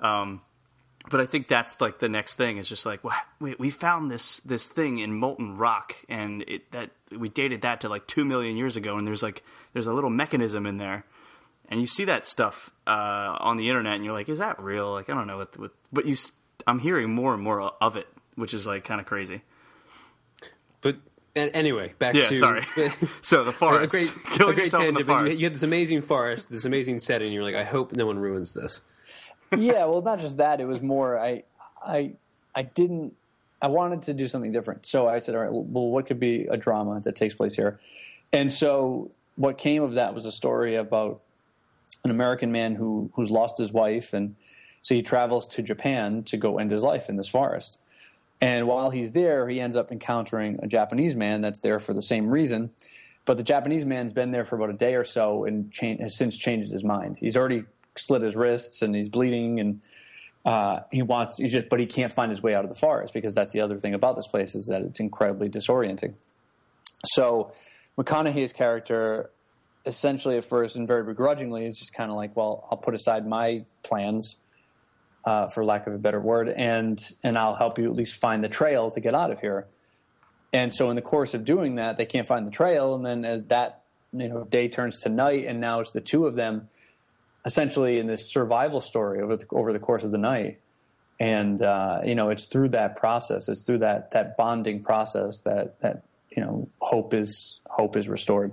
Um, 0.00 0.42
but 1.10 1.20
I 1.20 1.26
think 1.26 1.48
that's 1.48 1.80
like 1.80 2.00
the 2.00 2.08
next 2.08 2.34
thing 2.34 2.58
is 2.58 2.68
just 2.68 2.84
like, 2.84 3.02
wow, 3.02 3.16
we, 3.40 3.54
we 3.58 3.70
found 3.70 4.10
this 4.10 4.40
this 4.40 4.68
thing 4.68 4.98
in 4.98 5.14
molten 5.14 5.56
rock, 5.56 5.94
and 6.08 6.42
it 6.42 6.70
that 6.72 6.90
we 7.16 7.28
dated 7.28 7.62
that 7.62 7.80
to 7.80 7.88
like 7.88 8.06
two 8.06 8.24
million 8.24 8.56
years 8.56 8.76
ago, 8.76 8.96
and 8.96 9.06
there's 9.06 9.22
like 9.22 9.42
there's 9.72 9.86
a 9.86 9.92
little 9.92 10.10
mechanism 10.10 10.66
in 10.66 10.76
there, 10.76 11.04
and 11.68 11.80
you 11.80 11.86
see 11.86 12.04
that 12.04 12.26
stuff 12.26 12.70
uh, 12.86 13.36
on 13.40 13.56
the 13.56 13.68
internet, 13.68 13.94
and 13.94 14.04
you're 14.04 14.14
like, 14.14 14.28
is 14.28 14.38
that 14.38 14.60
real? 14.60 14.92
Like 14.92 15.08
I 15.10 15.14
don't 15.14 15.26
know, 15.26 15.38
with, 15.38 15.58
with 15.58 15.72
but 15.92 16.06
you, 16.06 16.12
s- 16.12 16.32
I'm 16.66 16.78
hearing 16.78 17.14
more 17.14 17.34
and 17.34 17.42
more 17.42 17.60
of 17.80 17.96
it, 17.96 18.06
which 18.36 18.54
is 18.54 18.66
like 18.66 18.84
kind 18.84 19.00
of 19.00 19.06
crazy. 19.06 19.42
But 20.80 20.96
anyway, 21.36 21.94
back 21.98 22.14
Yeah, 22.14 22.28
to 22.28 22.36
sorry. 22.36 22.66
so 23.20 23.44
the 23.44 23.52
forest, 23.52 23.82
a 23.84 23.86
great, 23.88 24.14
killing 24.30 24.52
a 24.52 24.54
great 24.54 24.64
yourself 24.66 24.82
the 24.82 24.86
tangent. 24.92 25.06
but 25.06 25.24
You, 25.32 25.38
you 25.38 25.44
had 25.46 25.54
this 25.54 25.62
amazing 25.62 26.02
forest, 26.02 26.50
this 26.50 26.64
amazing 26.64 27.00
setting. 27.00 27.32
You're 27.32 27.42
like, 27.44 27.54
I 27.54 27.64
hope 27.64 27.92
no 27.92 28.06
one 28.06 28.18
ruins 28.18 28.52
this. 28.54 28.80
yeah, 29.56 29.84
well, 29.86 30.02
not 30.02 30.20
just 30.20 30.36
that. 30.38 30.60
It 30.60 30.66
was 30.66 30.82
more 30.82 31.18
I, 31.18 31.44
I, 31.84 32.12
I 32.54 32.62
didn't. 32.62 33.14
I 33.60 33.66
wanted 33.68 34.02
to 34.02 34.14
do 34.14 34.28
something 34.28 34.52
different. 34.52 34.86
So 34.86 35.08
I 35.08 35.18
said, 35.18 35.34
all 35.34 35.40
right, 35.40 35.50
well, 35.50 35.62
what 35.88 36.06
could 36.06 36.20
be 36.20 36.46
a 36.48 36.56
drama 36.56 37.00
that 37.00 37.16
takes 37.16 37.34
place 37.34 37.54
here? 37.56 37.80
And 38.32 38.52
so 38.52 39.10
what 39.34 39.58
came 39.58 39.82
of 39.82 39.94
that 39.94 40.14
was 40.14 40.26
a 40.26 40.30
story 40.32 40.76
about 40.76 41.22
an 42.04 42.10
American 42.10 42.52
man 42.52 42.74
who 42.74 43.10
who's 43.14 43.30
lost 43.30 43.58
his 43.58 43.72
wife, 43.72 44.12
and 44.12 44.36
so 44.82 44.94
he 44.94 45.02
travels 45.02 45.48
to 45.48 45.62
Japan 45.62 46.22
to 46.24 46.36
go 46.36 46.58
end 46.58 46.70
his 46.70 46.82
life 46.82 47.08
in 47.08 47.16
this 47.16 47.28
forest. 47.28 47.78
And 48.40 48.66
while 48.68 48.90
he's 48.90 49.12
there, 49.12 49.48
he 49.48 49.60
ends 49.60 49.76
up 49.76 49.90
encountering 49.90 50.60
a 50.62 50.68
Japanese 50.68 51.16
man 51.16 51.40
that's 51.40 51.60
there 51.60 51.80
for 51.80 51.92
the 51.92 52.02
same 52.02 52.28
reason. 52.28 52.70
But 53.24 53.36
the 53.36 53.42
Japanese 53.42 53.84
man's 53.84 54.12
been 54.12 54.30
there 54.30 54.44
for 54.44 54.56
about 54.56 54.70
a 54.70 54.74
day 54.74 54.94
or 54.94 55.04
so 55.04 55.44
and 55.44 55.72
has 56.00 56.16
since 56.16 56.36
changed 56.36 56.72
his 56.72 56.84
mind. 56.84 57.18
He's 57.18 57.36
already 57.36 57.64
slit 57.96 58.22
his 58.22 58.36
wrists 58.36 58.80
and 58.80 58.94
he's 58.94 59.08
bleeding 59.08 59.60
and 59.60 59.80
uh, 60.44 60.80
he 60.90 61.02
wants 61.02 61.36
he 61.36 61.48
just 61.48 61.68
but 61.68 61.80
he 61.80 61.84
can't 61.84 62.12
find 62.12 62.30
his 62.30 62.42
way 62.42 62.54
out 62.54 62.64
of 62.64 62.70
the 62.70 62.78
forest 62.78 63.12
because 63.12 63.34
that's 63.34 63.52
the 63.52 63.60
other 63.60 63.78
thing 63.78 63.92
about 63.92 64.16
this 64.16 64.26
place 64.26 64.54
is 64.54 64.66
that 64.68 64.82
it's 64.82 65.00
incredibly 65.00 65.50
disorienting. 65.50 66.14
So 67.04 67.52
McConaughey's 67.98 68.52
character 68.52 69.30
essentially 69.86 70.36
at 70.36 70.44
first 70.44 70.76
and 70.76 70.86
very 70.86 71.04
begrudgingly 71.04 71.66
is 71.66 71.78
just 71.78 71.92
kind 71.92 72.10
of 72.10 72.16
like, 72.16 72.36
well, 72.36 72.66
I'll 72.70 72.78
put 72.78 72.94
aside 72.94 73.26
my 73.26 73.64
plans 73.82 74.36
uh, 75.24 75.48
for 75.48 75.64
lack 75.64 75.86
of 75.86 75.94
a 75.94 75.98
better 75.98 76.20
word, 76.20 76.48
and 76.48 76.98
and 77.22 77.36
I'll 77.36 77.54
help 77.54 77.78
you 77.78 77.84
at 77.84 77.94
least 77.94 78.20
find 78.20 78.42
the 78.42 78.48
trail 78.48 78.90
to 78.90 79.00
get 79.00 79.14
out 79.14 79.30
of 79.30 79.40
here. 79.40 79.66
And 80.52 80.72
so 80.72 80.88
in 80.88 80.96
the 80.96 81.02
course 81.02 81.34
of 81.34 81.44
doing 81.44 81.74
that, 81.74 81.96
they 81.96 82.06
can't 82.06 82.26
find 82.26 82.46
the 82.46 82.50
trail, 82.50 82.94
and 82.94 83.04
then 83.04 83.24
as 83.24 83.42
that 83.44 83.82
you 84.12 84.28
know 84.28 84.44
day 84.44 84.68
turns 84.68 85.02
to 85.02 85.08
night, 85.08 85.44
and 85.46 85.60
now 85.60 85.80
it's 85.80 85.90
the 85.90 86.00
two 86.00 86.26
of 86.26 86.34
them 86.34 86.68
essentially 87.44 87.98
in 87.98 88.06
this 88.06 88.32
survival 88.32 88.80
story 88.80 89.22
over 89.22 89.36
the, 89.36 89.46
over 89.50 89.72
the 89.72 89.78
course 89.78 90.02
of 90.02 90.10
the 90.10 90.18
night. 90.18 90.60
And 91.20 91.60
uh, 91.60 92.00
you 92.04 92.14
know, 92.14 92.30
it's 92.30 92.46
through 92.46 92.70
that 92.70 92.96
process, 92.96 93.48
it's 93.48 93.64
through 93.64 93.78
that 93.78 94.12
that 94.12 94.36
bonding 94.36 94.82
process 94.82 95.42
that 95.42 95.80
that 95.80 96.04
you 96.30 96.42
know 96.42 96.68
hope 96.80 97.12
is 97.12 97.60
hope 97.68 97.96
is 97.96 98.08
restored. 98.08 98.52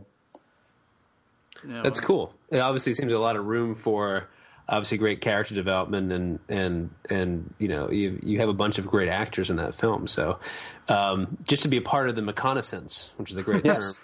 Yeah, 1.68 1.82
That's 1.84 2.00
well, 2.02 2.08
cool. 2.08 2.34
It 2.50 2.60
obviously 2.60 2.94
seems 2.94 3.12
a 3.12 3.20
lot 3.20 3.36
of 3.36 3.46
room 3.46 3.76
for 3.76 4.30
obviously 4.68 4.98
great 4.98 5.22
character 5.22 5.54
development 5.54 6.12
and 6.12 6.40
and 6.50 6.90
and 7.10 7.54
you 7.60 7.68
know 7.68 7.90
you 7.92 8.20
you 8.24 8.40
have 8.40 8.50
a 8.50 8.54
bunch 8.54 8.78
of 8.80 8.88
great 8.88 9.10
actors 9.10 9.50
in 9.50 9.58
that 9.58 9.76
film. 9.76 10.08
So 10.08 10.40
um, 10.88 11.38
just 11.44 11.62
to 11.64 11.68
be 11.68 11.78
a 11.78 11.82
part 11.82 12.10
of 12.10 12.16
the 12.16 12.24
reconnaissance, 12.24 13.12
which 13.18 13.32
is 13.32 13.38
a 13.38 13.44
great 13.44 13.66
Yes. 13.66 14.02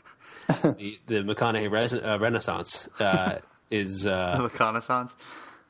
term, 0.62 0.76
the, 0.78 1.00
the 1.08 1.16
McConaughey 1.24 1.72
res- 1.72 1.94
uh, 1.94 2.18
Renaissance 2.20 2.88
uh, 3.00 3.38
is 3.70 4.06
uh, 4.06 4.38
reconnaissance. 4.42 5.16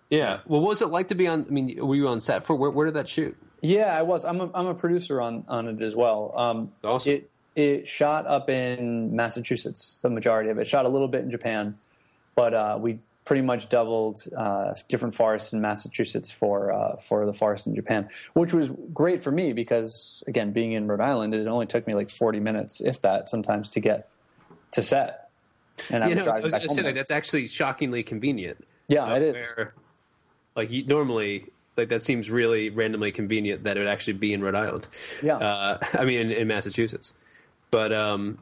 yeah. 0.09 0.39
Well, 0.45 0.61
what 0.61 0.69
was 0.69 0.81
it 0.81 0.87
like 0.87 1.09
to 1.09 1.15
be 1.15 1.27
on? 1.27 1.45
I 1.47 1.51
mean, 1.51 1.77
were 1.85 1.95
you 1.95 2.07
on 2.07 2.19
set 2.21 2.43
for? 2.43 2.55
Where, 2.55 2.71
where 2.71 2.85
did 2.85 2.95
that 2.95 3.07
shoot? 3.09 3.37
Yeah, 3.61 3.95
I 3.95 4.01
was. 4.01 4.25
I'm 4.25 4.41
a, 4.41 4.49
I'm 4.53 4.65
a 4.67 4.73
producer 4.73 5.21
on 5.21 5.45
on 5.47 5.67
it 5.67 5.81
as 5.81 5.95
well. 5.95 6.33
Um, 6.35 6.71
awesome. 6.83 7.11
It 7.13 7.29
it 7.55 7.87
shot 7.87 8.27
up 8.27 8.49
in 8.49 9.15
Massachusetts, 9.15 9.99
the 10.01 10.09
majority 10.09 10.49
of 10.49 10.57
it. 10.57 10.67
Shot 10.67 10.85
a 10.85 10.89
little 10.89 11.07
bit 11.07 11.21
in 11.21 11.31
Japan, 11.31 11.77
but 12.35 12.53
uh, 12.53 12.77
we 12.79 12.99
pretty 13.25 13.41
much 13.41 13.69
doubled 13.69 14.23
uh, 14.35 14.73
different 14.89 15.13
forests 15.13 15.53
in 15.53 15.61
Massachusetts 15.61 16.31
for 16.31 16.71
uh, 16.71 16.95
for 16.95 17.25
the 17.25 17.33
forest 17.33 17.67
in 17.67 17.75
Japan, 17.75 18.09
which 18.33 18.53
was 18.53 18.69
great 18.93 19.21
for 19.21 19.31
me 19.31 19.53
because 19.53 20.23
again, 20.27 20.51
being 20.51 20.73
in 20.73 20.87
Rhode 20.87 21.01
Island, 21.01 21.33
it 21.33 21.47
only 21.47 21.65
took 21.65 21.87
me 21.87 21.93
like 21.93 22.09
forty 22.09 22.39
minutes, 22.39 22.81
if 22.81 23.01
that, 23.01 23.29
sometimes 23.29 23.69
to 23.69 23.79
get 23.79 24.09
to 24.71 24.81
set. 24.81 25.29
And 25.89 26.03
I 26.03 26.09
you 26.09 26.15
know, 26.15 26.23
I 26.23 26.39
was 26.39 26.51
going 26.51 26.67
to 26.67 26.69
say 26.69 26.81
like, 26.83 26.95
that's 26.95 27.11
actually 27.11 27.47
shockingly 27.47 28.03
convenient. 28.03 28.65
Yeah, 28.87 29.13
it 29.15 29.21
is. 29.21 29.35
Where, 29.55 29.73
like 30.55 30.69
you, 30.69 30.85
normally, 30.85 31.45
like 31.77 31.89
that 31.89 32.03
seems 32.03 32.29
really 32.29 32.69
randomly 32.69 33.11
convenient 33.11 33.63
that 33.63 33.77
it 33.77 33.79
would 33.79 33.89
actually 33.89 34.13
be 34.13 34.33
in 34.33 34.41
Rhode 34.41 34.55
Island. 34.55 34.87
Yeah, 35.21 35.37
uh, 35.37 35.79
I 35.93 36.05
mean 36.05 36.19
in, 36.19 36.31
in 36.31 36.47
Massachusetts, 36.47 37.13
but 37.71 37.91
um, 37.93 38.37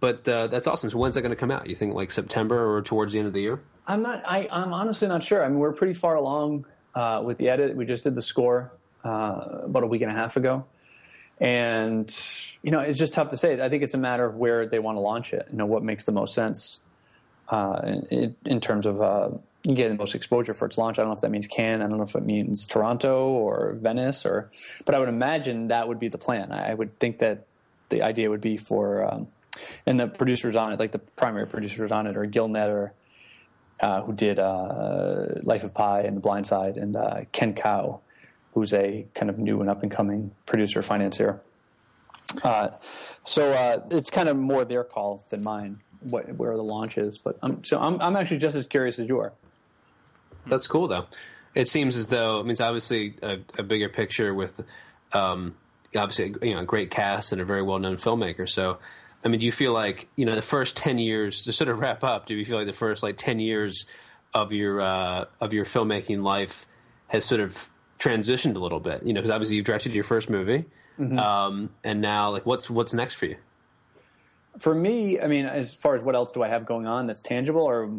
but 0.00 0.28
uh, 0.28 0.46
that's 0.46 0.66
awesome. 0.66 0.90
So 0.90 0.98
when's 0.98 1.14
that 1.14 1.22
going 1.22 1.30
to 1.30 1.36
come 1.36 1.50
out? 1.50 1.68
You 1.68 1.76
think 1.76 1.94
like 1.94 2.10
September 2.10 2.74
or 2.74 2.82
towards 2.82 3.12
the 3.12 3.18
end 3.18 3.28
of 3.28 3.34
the 3.34 3.40
year? 3.40 3.60
I'm 3.86 4.02
not. 4.02 4.22
I, 4.26 4.48
I'm 4.50 4.72
honestly 4.72 5.08
not 5.08 5.22
sure. 5.22 5.44
I 5.44 5.48
mean, 5.48 5.58
we're 5.58 5.72
pretty 5.72 5.94
far 5.94 6.14
along 6.14 6.66
uh, 6.94 7.22
with 7.24 7.38
the 7.38 7.48
edit. 7.48 7.74
We 7.74 7.86
just 7.86 8.04
did 8.04 8.14
the 8.14 8.22
score 8.22 8.72
uh, 9.04 9.60
about 9.64 9.82
a 9.82 9.86
week 9.86 10.02
and 10.02 10.10
a 10.10 10.14
half 10.14 10.36
ago, 10.36 10.64
and 11.40 12.14
you 12.62 12.70
know, 12.70 12.80
it's 12.80 12.98
just 12.98 13.14
tough 13.14 13.30
to 13.30 13.36
say. 13.36 13.60
I 13.60 13.68
think 13.68 13.82
it's 13.82 13.94
a 13.94 13.98
matter 13.98 14.24
of 14.24 14.36
where 14.36 14.66
they 14.66 14.78
want 14.78 14.96
to 14.96 15.00
launch 15.00 15.32
it. 15.32 15.46
You 15.50 15.56
know, 15.56 15.66
what 15.66 15.82
makes 15.82 16.04
the 16.04 16.12
most 16.12 16.34
sense 16.34 16.80
uh, 17.48 18.00
in, 18.10 18.36
in, 18.44 18.60
terms 18.60 18.84
of 18.84 19.00
uh, 19.00 19.30
getting 19.62 19.92
the 19.92 19.98
most 19.98 20.14
exposure 20.14 20.52
for 20.52 20.66
its 20.66 20.76
launch. 20.76 20.98
I 20.98 21.02
don't 21.02 21.08
know 21.08 21.14
if 21.14 21.22
that 21.22 21.30
means 21.30 21.46
Cannes. 21.46 21.80
I 21.80 21.88
don't 21.88 21.96
know 21.96 22.04
if 22.04 22.14
it 22.14 22.24
means 22.24 22.66
Toronto 22.66 23.28
or 23.28 23.72
Venice, 23.80 24.26
or 24.26 24.50
but 24.84 24.94
I 24.94 24.98
would 24.98 25.08
imagine 25.08 25.68
that 25.68 25.88
would 25.88 25.98
be 25.98 26.08
the 26.08 26.18
plan. 26.18 26.52
I, 26.52 26.72
I 26.72 26.74
would 26.74 26.98
think 26.98 27.20
that 27.20 27.46
the 27.88 28.02
idea 28.02 28.30
would 28.30 28.40
be 28.40 28.56
for 28.56 29.04
um, 29.04 29.28
and 29.86 29.98
the 29.98 30.06
producers 30.06 30.56
on 30.56 30.72
it, 30.72 30.78
like 30.78 30.92
the 30.92 30.98
primary 30.98 31.46
producers 31.46 31.90
on 31.90 32.06
it, 32.06 32.16
are 32.16 32.26
Gil 32.26 32.48
Netter 32.48 32.90
uh, 33.80 34.02
who 34.02 34.12
did 34.12 34.38
uh, 34.38 35.26
Life 35.42 35.64
of 35.64 35.74
Pi 35.74 36.00
and 36.02 36.16
The 36.16 36.20
Blind 36.20 36.46
Side, 36.46 36.76
and 36.76 36.96
uh, 36.96 37.20
Ken 37.32 37.54
Kao, 37.54 38.00
who's 38.54 38.74
a 38.74 39.06
kind 39.14 39.30
of 39.30 39.38
new 39.38 39.60
and 39.60 39.70
up 39.70 39.82
and 39.82 39.90
coming 39.90 40.32
producer 40.46 40.82
financier. 40.82 41.40
Uh, 42.42 42.70
so 43.22 43.50
uh, 43.52 43.80
it's 43.90 44.10
kind 44.10 44.28
of 44.28 44.36
more 44.36 44.64
their 44.64 44.84
call 44.84 45.24
than 45.30 45.42
mine, 45.42 45.80
what, 46.02 46.34
where 46.36 46.56
the 46.56 46.62
launch 46.62 46.98
is. 46.98 47.18
But 47.18 47.38
so 47.64 47.78
I'm, 47.78 48.00
I'm 48.00 48.16
actually 48.16 48.38
just 48.38 48.56
as 48.56 48.66
curious 48.66 48.98
as 48.98 49.08
you 49.08 49.20
are. 49.20 49.32
That's 50.46 50.66
cool, 50.66 50.88
though. 50.88 51.06
It 51.54 51.68
seems 51.68 51.96
as 51.96 52.06
though 52.06 52.38
I 52.38 52.42
mean 52.42 52.52
it's 52.52 52.60
obviously 52.60 53.14
a, 53.22 53.38
a 53.58 53.62
bigger 53.62 53.88
picture 53.88 54.34
with 54.34 54.60
um, 55.12 55.56
obviously 55.96 56.34
you 56.42 56.54
know 56.54 56.60
a 56.60 56.64
great 56.64 56.90
cast 56.90 57.32
and 57.32 57.40
a 57.40 57.44
very 57.44 57.62
well 57.62 57.78
known 57.78 57.96
filmmaker. 57.96 58.48
So 58.48 58.78
I 59.24 59.28
mean, 59.28 59.40
do 59.40 59.46
you 59.46 59.52
feel 59.52 59.72
like 59.72 60.08
you 60.16 60.24
know 60.24 60.34
the 60.34 60.42
first 60.42 60.76
ten 60.76 60.98
years 60.98 61.44
to 61.44 61.52
sort 61.52 61.68
of 61.68 61.80
wrap 61.80 62.04
up? 62.04 62.26
Do 62.26 62.34
you 62.34 62.44
feel 62.44 62.56
like 62.56 62.66
the 62.66 62.72
first 62.72 63.02
like 63.02 63.16
ten 63.18 63.40
years 63.40 63.86
of 64.34 64.52
your 64.52 64.80
uh, 64.80 65.24
of 65.40 65.52
your 65.52 65.64
filmmaking 65.64 66.22
life 66.22 66.66
has 67.08 67.24
sort 67.24 67.40
of 67.40 67.70
transitioned 67.98 68.56
a 68.56 68.60
little 68.60 68.80
bit? 68.80 69.04
You 69.04 69.12
know, 69.12 69.20
because 69.20 69.32
obviously 69.32 69.56
you've 69.56 69.64
directed 69.64 69.92
your 69.94 70.04
first 70.04 70.30
movie, 70.30 70.66
mm-hmm. 70.98 71.18
um, 71.18 71.70
and 71.82 72.00
now 72.00 72.30
like 72.30 72.46
what's 72.46 72.70
what's 72.70 72.94
next 72.94 73.14
for 73.14 73.26
you? 73.26 73.36
For 74.58 74.74
me, 74.74 75.20
I 75.20 75.26
mean, 75.26 75.46
as 75.46 75.72
far 75.72 75.94
as 75.94 76.02
what 76.02 76.14
else 76.14 76.32
do 76.32 76.42
I 76.42 76.48
have 76.48 76.66
going 76.66 76.86
on 76.86 77.06
that's 77.06 77.20
tangible, 77.20 77.62
or 77.62 77.90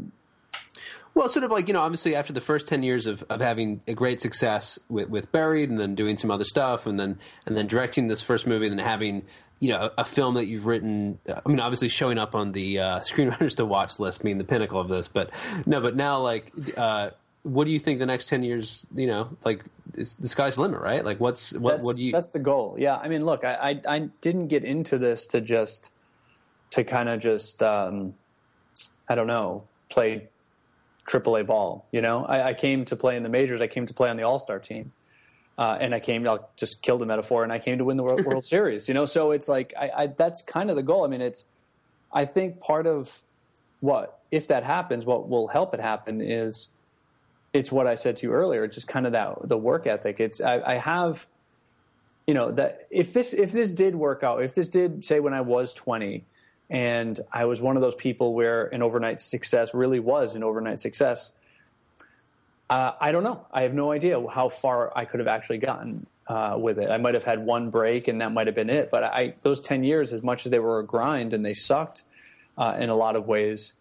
well, 1.14 1.28
sort 1.28 1.44
of 1.44 1.52
like 1.52 1.68
you 1.68 1.74
know, 1.74 1.82
obviously 1.82 2.16
after 2.16 2.34
the 2.34 2.42
first 2.42 2.68
ten 2.68 2.84
years 2.84 3.06
of, 3.06 3.24
of 3.30 3.42
having 3.42 3.82
a 3.88 3.94
great 3.94 4.22
success 4.22 4.80
with, 4.90 5.10
with 5.10 5.32
Buried, 5.32 5.70
and 5.70 5.80
then 5.80 5.96
doing 5.96 6.18
some 6.18 6.32
other 6.32 6.46
stuff, 6.46 6.86
and 6.86 7.00
then 7.00 7.20
and 7.46 7.58
then 7.58 7.68
directing 7.68 8.08
this 8.08 8.22
first 8.22 8.48
movie, 8.48 8.68
and 8.68 8.78
then 8.78 8.86
having 8.86 9.24
you 9.60 9.70
know, 9.70 9.92
a, 9.98 10.02
a, 10.02 10.06
film 10.06 10.36
that 10.36 10.46
you've 10.46 10.66
written. 10.66 11.20
I 11.28 11.48
mean, 11.48 11.60
obviously 11.60 11.90
showing 11.90 12.18
up 12.18 12.34
on 12.34 12.54
the 12.54 12.80
uh, 12.80 13.00
screenwriters 13.02 13.56
to 13.58 13.66
watch 13.66 14.00
list 14.00 14.24
being 14.24 14.38
the 14.38 14.44
pinnacle 14.44 14.80
of 14.80 14.88
this, 14.88 15.08
but 15.08 15.30
no, 15.66 15.82
but 15.82 15.96
now 15.96 16.22
like, 16.22 16.52
uh, 16.78 17.10
what 17.44 17.66
do 17.66 17.72
you 17.72 17.80
think 17.80 18.00
the 18.00 18.06
next 18.06 18.30
ten 18.30 18.44
years? 18.44 18.86
You 18.96 19.08
know, 19.08 19.38
like 19.44 19.64
the 19.94 20.28
sky's 20.28 20.56
the 20.56 20.62
limit, 20.62 20.80
right? 20.80 21.04
Like, 21.04 21.20
what's 21.20 21.54
what? 21.54 21.82
What 21.82 21.98
do 21.98 22.06
you? 22.06 22.12
That's 22.12 22.30
the 22.30 22.40
goal. 22.40 22.76
Yeah, 22.78 22.96
I 22.96 23.08
mean, 23.08 23.26
look, 23.26 23.44
I 23.44 23.82
I, 23.88 23.96
I 23.96 24.00
didn't 24.22 24.48
get 24.48 24.64
into 24.64 24.98
this 24.98 25.28
to 25.28 25.42
just 25.42 25.92
to 26.72 26.84
kind 26.84 27.10
of 27.10 27.20
just 27.20 27.62
um, 27.64 28.14
I 29.08 29.16
don't 29.16 29.28
know 29.28 29.64
play 29.90 30.30
AAA 31.10 31.46
ball. 31.48 31.88
You 31.92 32.02
know, 32.02 32.26
I, 32.26 32.50
I 32.50 32.54
came 32.54 32.86
to 32.86 32.96
play 32.96 33.18
in 33.18 33.24
the 33.24 33.30
majors. 33.30 33.62
I 33.62 33.68
came 33.68 33.86
to 33.88 33.94
play 33.94 34.10
on 34.10 34.18
the 34.18 34.24
All 34.24 34.40
Star 34.40 34.60
team. 34.60 34.92
Uh, 35.58 35.78
and 35.82 35.94
I 35.94 36.00
came, 36.00 36.26
I'll 36.26 36.50
just 36.56 36.82
kill 36.82 36.98
the 36.98 37.06
metaphor, 37.06 37.44
and 37.44 37.52
I 37.52 37.60
came 37.60 37.80
to 37.80 37.84
win 37.84 37.98
the 37.98 38.04
World, 38.04 38.26
World 38.26 38.46
Series. 38.56 38.88
You 38.88 38.94
know, 38.94 39.04
so 39.04 39.32
it's 39.32 39.50
like 39.50 39.74
I, 39.78 39.90
I, 39.90 40.08
that's 40.08 40.42
kind 40.42 40.70
of 40.70 40.78
the 40.78 40.84
goal. 40.84 41.04
I 41.04 41.08
mean, 41.08 41.20
it's 41.20 41.46
I 42.14 42.26
think 42.26 42.62
part 42.62 42.88
of 42.88 43.24
what 43.82 44.20
if 44.32 44.48
that 44.48 44.64
happens, 44.64 45.06
what 45.06 45.28
will 45.28 45.48
help 45.48 45.74
it 45.74 45.82
happen 45.82 46.22
is 46.22 46.70
it's 47.52 47.72
what 47.72 47.88
I 47.88 47.96
said 47.96 48.18
to 48.18 48.28
you 48.28 48.32
earlier, 48.32 48.68
just 48.68 48.88
kind 48.88 49.06
of 49.06 49.12
that 49.14 49.50
the 49.50 49.58
work 49.58 49.86
ethic. 49.86 50.22
It's 50.22 50.40
I, 50.40 50.62
I 50.62 50.74
have, 50.76 51.28
you 52.26 52.34
know, 52.34 52.52
that 52.52 52.88
if 52.90 53.12
this 53.12 53.34
if 53.34 53.52
this 53.52 53.72
did 53.72 53.96
work 53.96 54.24
out, 54.24 54.44
if 54.44 54.54
this 54.54 54.70
did 54.70 55.04
say 55.04 55.20
when 55.20 55.34
I 55.34 55.42
was 55.42 55.74
twenty, 55.74 56.24
and 56.70 57.20
I 57.32 57.46
was 57.46 57.62
one 57.62 57.76
of 57.76 57.82
those 57.82 57.96
people 57.96 58.34
where 58.34 58.68
an 58.68 58.82
overnight 58.82 59.20
success 59.20 59.74
really 59.74 60.00
was 60.00 60.36
an 60.36 60.44
overnight 60.44 60.80
success 60.80 61.34
uh, 62.70 62.94
I 63.02 63.12
don't 63.12 63.24
know. 63.24 63.46
I 63.52 63.64
have 63.64 63.74
no 63.74 63.92
idea 63.92 64.24
how 64.30 64.50
far 64.50 64.96
I 64.96 65.06
could 65.06 65.20
have 65.20 65.28
actually 65.28 65.58
gotten 65.58 66.06
uh, 66.28 66.56
with 66.60 66.78
it. 66.78 66.92
I 66.92 66.98
might 66.98 67.16
have 67.16 67.24
had 67.24 67.44
one 67.44 67.72
break, 67.72 68.08
and 68.08 68.22
that 68.22 68.32
might 68.32 68.46
have 68.46 68.56
been 68.56 68.70
it. 68.70 68.92
But 68.92 69.04
I, 69.04 69.34
those 69.42 69.60
ten 69.60 69.84
years, 69.84 70.14
as 70.14 70.22
much 70.22 70.46
as 70.46 70.52
they 70.52 70.60
were 70.60 70.80
a 70.80 70.86
grind 70.86 71.34
and 71.34 71.44
they 71.44 71.54
sucked 71.54 72.04
uh, 72.58 72.78
in 72.80 72.90
a 72.90 72.96
lot 72.96 73.16
of 73.16 73.28
ways, 73.28 73.74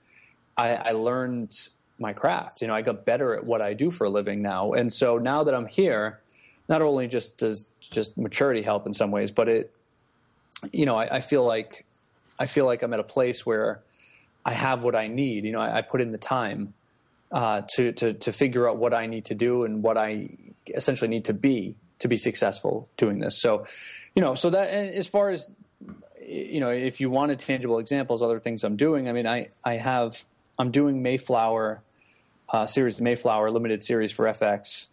I, 0.56 0.74
I, 0.74 0.90
learned 0.92 1.68
my 1.98 2.14
craft. 2.14 2.62
You 2.62 2.68
know, 2.68 2.74
I 2.74 2.80
got 2.80 3.04
better 3.04 3.34
at 3.34 3.44
what 3.44 3.60
I 3.60 3.74
do 3.74 3.90
for 3.90 4.04
a 4.04 4.08
living 4.08 4.40
now. 4.40 4.72
And 4.72 4.90
so 4.90 5.18
now 5.18 5.44
that 5.44 5.54
I'm 5.54 5.66
here, 5.66 6.20
not 6.68 6.80
only 6.80 7.08
just 7.08 7.36
does 7.36 7.66
just 7.80 8.16
maturity 8.16 8.62
help 8.62 8.86
in 8.86 8.94
some 8.94 9.10
ways, 9.10 9.30
but 9.30 9.48
it, 9.48 9.74
you 10.72 10.86
know, 10.86 10.96
I, 10.96 11.16
I 11.16 11.20
feel 11.20 11.44
like 11.44 11.84
I 12.38 12.46
feel 12.46 12.66
like 12.66 12.82
I'm 12.82 12.92
at 12.92 13.00
a 13.00 13.04
place 13.04 13.44
where 13.44 13.82
I 14.44 14.54
have 14.54 14.84
what 14.84 14.94
I 14.94 15.08
need. 15.08 15.44
You 15.44 15.52
know, 15.52 15.60
I, 15.60 15.78
I 15.78 15.82
put 15.82 16.00
in 16.00 16.12
the 16.12 16.18
time 16.18 16.74
uh, 17.32 17.62
to, 17.74 17.92
to, 17.92 18.14
to 18.14 18.32
figure 18.32 18.68
out 18.68 18.76
what 18.76 18.94
I 18.94 19.06
need 19.06 19.26
to 19.26 19.34
do 19.34 19.64
and 19.64 19.82
what 19.82 19.96
I 19.96 20.30
essentially 20.74 21.08
need 21.08 21.26
to 21.26 21.34
be 21.34 21.74
to 22.00 22.08
be 22.08 22.16
successful 22.16 22.88
doing 22.96 23.18
this. 23.18 23.40
So, 23.40 23.66
you 24.14 24.22
know, 24.22 24.34
so 24.34 24.50
that 24.50 24.68
as 24.68 25.06
far 25.08 25.30
as 25.30 25.52
you 26.28 26.60
know, 26.60 26.70
if 26.70 27.00
you 27.00 27.10
wanted 27.10 27.38
tangible 27.38 27.78
examples, 27.78 28.22
other 28.22 28.38
things 28.38 28.62
I'm 28.62 28.76
doing. 28.76 29.08
I 29.08 29.12
mean, 29.12 29.26
I 29.26 29.48
I 29.64 29.76
have 29.76 30.24
I'm 30.58 30.70
doing 30.70 31.02
Mayflower 31.02 31.82
uh, 32.50 32.66
series, 32.66 33.00
Mayflower 33.00 33.50
limited 33.50 33.82
series 33.82 34.12
for 34.12 34.26
FX 34.26 34.88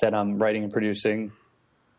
that 0.00 0.14
I'm 0.14 0.38
writing 0.38 0.64
and 0.64 0.72
producing, 0.72 1.32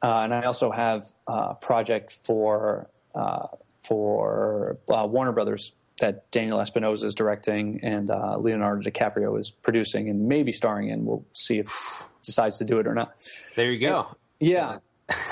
uh, 0.01 0.19
and 0.19 0.33
I 0.33 0.43
also 0.43 0.71
have 0.71 1.03
a 1.27 1.55
project 1.55 2.11
for 2.11 2.87
uh, 3.15 3.47
for 3.83 4.77
uh, 4.89 5.05
Warner 5.05 5.31
Brothers 5.31 5.73
that 5.99 6.29
Daniel 6.31 6.59
Espinosa 6.59 7.05
is 7.05 7.15
directing 7.15 7.79
and 7.83 8.09
uh, 8.09 8.37
Leonardo 8.37 8.89
DiCaprio 8.89 9.39
is 9.39 9.51
producing 9.51 10.09
and 10.09 10.27
maybe 10.27 10.51
starring 10.51 10.89
in. 10.89 11.05
We'll 11.05 11.25
see 11.33 11.59
if 11.59 11.71
decides 12.23 12.57
to 12.57 12.65
do 12.65 12.79
it 12.79 12.87
or 12.87 12.93
not. 12.93 13.15
There 13.55 13.71
you 13.71 13.79
go. 13.79 14.07
Yeah. 14.39 14.79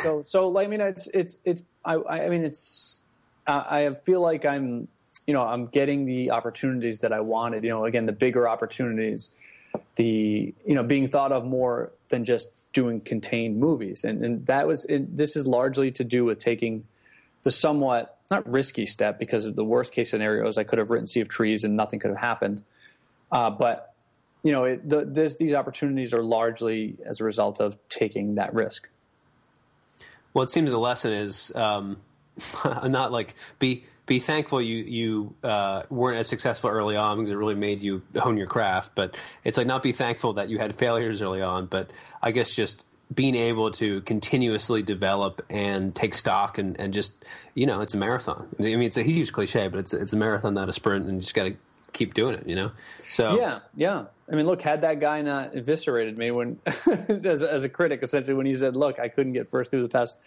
so 0.01 0.21
so 0.23 0.57
I 0.59 0.67
mean 0.67 0.81
it's 0.81 1.07
it's 1.07 1.37
it's 1.45 1.61
I 1.83 1.95
I 1.95 2.29
mean 2.29 2.43
it's 2.43 3.01
I 3.47 3.93
feel 4.03 4.21
like 4.21 4.45
I'm 4.45 4.87
you 5.25 5.33
know 5.33 5.41
I'm 5.41 5.65
getting 5.65 6.05
the 6.05 6.31
opportunities 6.31 6.99
that 6.99 7.13
I 7.13 7.21
wanted. 7.21 7.63
You 7.63 7.69
know 7.69 7.85
again 7.85 8.05
the 8.05 8.11
bigger 8.11 8.47
opportunities, 8.47 9.31
the 9.95 10.53
you 10.65 10.75
know 10.75 10.83
being 10.83 11.07
thought 11.07 11.31
of 11.31 11.45
more 11.45 11.91
than 12.09 12.25
just 12.25 12.49
doing 12.73 13.01
contained 13.01 13.57
movies 13.57 14.05
and 14.05 14.23
and 14.23 14.45
that 14.45 14.65
was 14.67 14.85
it, 14.85 15.15
this 15.15 15.35
is 15.35 15.45
largely 15.45 15.91
to 15.91 16.03
do 16.03 16.23
with 16.23 16.37
taking 16.37 16.85
the 17.43 17.51
somewhat 17.51 18.17
not 18.29 18.49
risky 18.49 18.85
step 18.85 19.19
because 19.19 19.45
of 19.45 19.55
the 19.55 19.63
worst 19.63 19.91
case 19.91 20.09
scenarios. 20.09 20.57
I 20.57 20.63
could 20.63 20.79
have 20.79 20.89
written 20.89 21.07
Sea 21.07 21.21
of 21.21 21.27
Trees 21.27 21.63
and 21.63 21.75
nothing 21.75 21.99
could 21.99 22.11
have 22.11 22.19
happened. 22.19 22.63
Uh, 23.31 23.49
but 23.49 23.93
you 24.43 24.51
know, 24.51 24.63
it, 24.65 24.87
the, 24.87 25.05
this, 25.05 25.35
these 25.37 25.53
opportunities 25.53 26.13
are 26.13 26.23
largely 26.23 26.95
as 27.05 27.19
a 27.19 27.23
result 27.23 27.59
of 27.59 27.77
taking 27.89 28.35
that 28.35 28.53
risk. 28.53 28.89
Well, 30.33 30.43
it 30.43 30.49
seems 30.49 30.71
the 30.71 30.77
lesson 30.77 31.13
is 31.13 31.53
um, 31.55 31.97
not 32.65 33.11
like 33.11 33.35
be 33.59 33.85
be 34.05 34.19
thankful 34.19 34.61
you 34.61 34.77
you 34.77 35.35
uh, 35.43 35.83
weren't 35.89 36.17
as 36.17 36.27
successful 36.27 36.69
early 36.69 36.95
on 36.95 37.17
because 37.17 37.31
it 37.31 37.35
really 37.35 37.55
made 37.55 37.81
you 37.81 38.01
hone 38.15 38.37
your 38.37 38.47
craft. 38.47 38.91
But 38.95 39.15
it's 39.43 39.57
like 39.57 39.67
not 39.67 39.83
be 39.83 39.91
thankful 39.91 40.33
that 40.33 40.49
you 40.49 40.57
had 40.57 40.77
failures 40.77 41.21
early 41.21 41.41
on, 41.41 41.67
but 41.67 41.89
I 42.21 42.31
guess 42.31 42.49
just 42.49 42.85
being 43.13 43.35
able 43.35 43.71
to 43.71 44.01
continuously 44.01 44.81
develop 44.81 45.45
and 45.49 45.93
take 45.93 46.13
stock 46.13 46.57
and, 46.57 46.79
and 46.79 46.93
just 46.93 47.25
you 47.55 47.65
know 47.65 47.81
it's 47.81 47.93
a 47.93 47.97
marathon. 47.97 48.47
I 48.59 48.63
mean 48.63 48.83
it's 48.83 48.97
a 48.97 49.03
huge 49.03 49.31
cliche, 49.31 49.67
but 49.67 49.79
it's 49.79 49.93
it's 49.93 50.13
a 50.13 50.17
marathon, 50.17 50.53
not 50.53 50.69
a 50.69 50.73
sprint, 50.73 51.05
and 51.05 51.15
you 51.15 51.21
just 51.21 51.33
got 51.33 51.43
to 51.43 51.55
keep 51.93 52.13
doing 52.13 52.35
it. 52.35 52.47
You 52.47 52.55
know. 52.55 52.71
So 53.07 53.37
yeah, 53.39 53.59
yeah. 53.75 54.05
I 54.31 54.35
mean, 54.35 54.45
look, 54.45 54.61
had 54.61 54.81
that 54.81 54.99
guy 54.99 55.21
not 55.21 55.55
eviscerated 55.55 56.17
me 56.17 56.31
when 56.31 56.59
as, 56.65 57.43
as 57.43 57.63
a 57.63 57.69
critic, 57.69 57.99
essentially 58.01 58.33
when 58.33 58.45
he 58.45 58.53
said, 58.53 58.75
"Look, 58.75 58.99
I 58.99 59.09
couldn't 59.09 59.33
get 59.33 59.49
first 59.49 59.71
through 59.71 59.83
the 59.83 59.89
past 59.89 60.17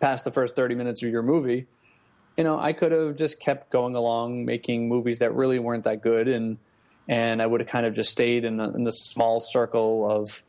past 0.00 0.24
the 0.24 0.30
first 0.30 0.54
thirty 0.54 0.74
minutes 0.74 1.02
of 1.02 1.10
your 1.10 1.22
movie," 1.22 1.66
you 2.36 2.44
know, 2.44 2.58
I 2.58 2.72
could 2.72 2.92
have 2.92 3.16
just 3.16 3.40
kept 3.40 3.70
going 3.70 3.96
along 3.96 4.44
making 4.44 4.88
movies 4.88 5.18
that 5.18 5.34
really 5.34 5.58
weren't 5.58 5.84
that 5.84 6.02
good 6.02 6.28
and 6.28 6.58
and 7.08 7.42
I 7.42 7.46
would 7.46 7.60
have 7.60 7.68
kind 7.68 7.86
of 7.86 7.94
just 7.94 8.12
stayed 8.12 8.44
in 8.44 8.56
the, 8.56 8.72
in 8.72 8.84
the 8.84 8.92
small 8.92 9.40
circle 9.40 10.08
of 10.08 10.44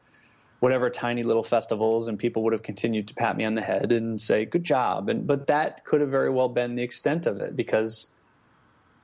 whatever 0.62 0.90
tiny 0.90 1.24
little 1.24 1.44
festivals, 1.44 2.08
and 2.08 2.18
people 2.18 2.44
would 2.44 2.54
have 2.54 2.64
continued 2.64 3.08
to 3.10 3.16
pat 3.16 3.36
me 3.36 3.44
on 3.44 3.56
the 3.56 3.62
head 3.62 3.92
and 3.92 4.22
say 4.22 4.46
"good 4.46 4.64
job." 4.64 5.10
And 5.10 5.28
but 5.28 5.48
that 5.48 5.84
could 5.84 6.00
have 6.00 6.10
very 6.10 6.30
well 6.30 6.48
been 6.50 6.76
the 6.76 6.84
extent 6.84 7.28
of 7.28 7.42
it 7.42 7.56
because 7.56 8.08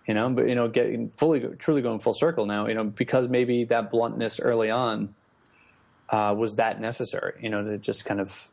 you 0.08 0.14
know, 0.14 0.30
but 0.30 0.48
you 0.48 0.56
know, 0.56 0.70
getting 0.70 1.10
fully, 1.10 1.42
truly 1.60 1.82
going 1.82 2.00
full 2.00 2.14
circle 2.14 2.46
now, 2.46 2.68
you 2.68 2.74
know, 2.74 2.86
because 2.86 3.28
maybe 3.28 3.66
that 3.66 3.92
bluntness 3.92 4.40
early 4.40 4.72
on 4.72 5.14
uh, 6.10 6.34
was 6.38 6.56
that 6.56 6.80
necessary, 6.80 7.34
you 7.42 7.50
know, 7.50 7.64
to 7.64 7.78
just 7.78 8.06
kind 8.06 8.22
of 8.22 8.50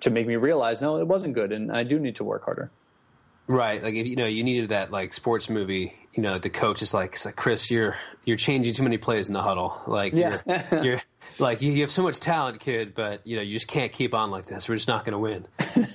to 0.00 0.10
make 0.10 0.26
me 0.26 0.36
realize, 0.36 0.80
no, 0.80 0.96
it 0.96 1.06
wasn't 1.06 1.34
good, 1.34 1.52
and 1.52 1.70
I 1.70 1.84
do 1.84 2.00
need 2.00 2.16
to 2.16 2.24
work 2.24 2.44
harder. 2.44 2.70
Right, 3.50 3.82
like 3.82 3.94
if 3.94 4.06
you 4.06 4.14
know 4.14 4.26
you 4.26 4.44
needed 4.44 4.68
that 4.68 4.92
like 4.92 5.12
sports 5.12 5.50
movie, 5.50 5.92
you 6.12 6.22
know 6.22 6.38
the 6.38 6.48
coach 6.48 6.82
is 6.82 6.94
like, 6.94 7.22
like 7.24 7.34
Chris, 7.34 7.68
you're 7.68 7.96
you're 8.24 8.36
changing 8.36 8.74
too 8.74 8.84
many 8.84 8.96
plays 8.96 9.26
in 9.26 9.34
the 9.34 9.42
huddle. 9.42 9.76
Like 9.88 10.12
yeah. 10.12 10.38
you're, 10.70 10.84
you're 10.84 11.02
like 11.40 11.60
you, 11.60 11.72
you, 11.72 11.80
have 11.80 11.90
so 11.90 12.04
much 12.04 12.20
talent, 12.20 12.60
kid, 12.60 12.94
but 12.94 13.26
you 13.26 13.34
know 13.34 13.42
you 13.42 13.54
just 13.54 13.66
can't 13.66 13.90
keep 13.90 14.14
on 14.14 14.30
like 14.30 14.46
this. 14.46 14.68
We're 14.68 14.76
just 14.76 14.86
not 14.86 15.04
going 15.04 15.14
to 15.14 15.18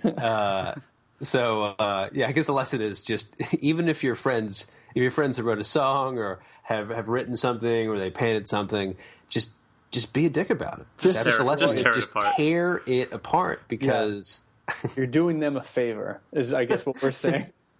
win. 0.03 0.17
uh, 0.17 0.75
so 1.21 1.63
uh, 1.63 2.09
yeah, 2.11 2.27
I 2.27 2.33
guess 2.33 2.45
the 2.45 2.51
lesson 2.51 2.81
is 2.81 3.01
just 3.03 3.33
even 3.59 3.87
if 3.87 4.03
your 4.03 4.15
friends, 4.15 4.67
if 4.93 5.01
your 5.01 5.11
friends 5.11 5.37
have 5.37 5.45
wrote 5.45 5.59
a 5.59 5.63
song 5.63 6.17
or 6.17 6.39
have 6.63 6.89
have 6.89 7.07
written 7.07 7.37
something 7.37 7.87
or 7.87 7.97
they 7.97 8.11
painted 8.11 8.49
something, 8.49 8.97
just 9.29 9.51
just 9.91 10.11
be 10.11 10.25
a 10.25 10.29
dick 10.29 10.49
about 10.49 10.79
it. 10.79 10.87
Just 10.97 11.15
That's 11.15 11.29
tear, 11.29 11.37
the 11.37 11.45
lesson. 11.45 11.69
just 11.69 11.77
tear, 11.81 11.93
just 11.93 12.09
it 12.09 12.15
apart. 12.17 12.35
tear 12.35 12.81
it 12.85 13.13
apart 13.13 13.61
because. 13.69 14.13
Yes. 14.13 14.41
You're 14.95 15.07
doing 15.07 15.39
them 15.39 15.57
a 15.57 15.61
favor, 15.61 16.21
is 16.31 16.53
I 16.53 16.65
guess 16.65 16.85
what 16.85 17.01
we're 17.01 17.11
saying. 17.11 17.51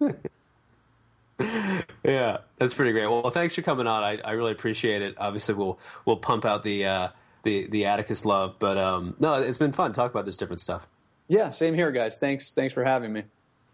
yeah, 2.04 2.38
that's 2.58 2.74
pretty 2.74 2.92
great. 2.92 3.06
Well, 3.06 3.30
thanks 3.30 3.54
for 3.54 3.62
coming 3.62 3.86
on. 3.86 4.02
I, 4.02 4.18
I 4.24 4.32
really 4.32 4.52
appreciate 4.52 5.02
it. 5.02 5.14
Obviously, 5.18 5.54
we'll 5.54 5.78
we'll 6.04 6.16
pump 6.16 6.44
out 6.44 6.62
the 6.62 6.86
uh, 6.86 7.08
the 7.42 7.66
the 7.68 7.86
Atticus 7.86 8.24
love, 8.24 8.56
but 8.58 8.78
um, 8.78 9.16
no, 9.18 9.34
it's 9.34 9.58
been 9.58 9.72
fun 9.72 9.92
to 9.92 9.96
talk 9.96 10.10
about 10.10 10.26
this 10.26 10.36
different 10.36 10.60
stuff. 10.60 10.86
Yeah, 11.28 11.50
same 11.50 11.74
here, 11.74 11.90
guys. 11.90 12.16
Thanks 12.16 12.54
thanks 12.54 12.72
for 12.72 12.84
having 12.84 13.12
me. 13.12 13.24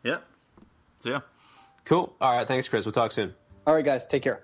Yeah. 0.02 0.18
So, 1.01 1.10
yeah. 1.10 1.20
Cool. 1.84 2.14
All 2.20 2.36
right. 2.36 2.47
Thanks, 2.47 2.68
Chris. 2.68 2.84
We'll 2.84 2.93
talk 2.93 3.12
soon. 3.12 3.34
All 3.66 3.74
right, 3.74 3.84
guys. 3.84 4.06
Take 4.06 4.22
care. 4.22 4.43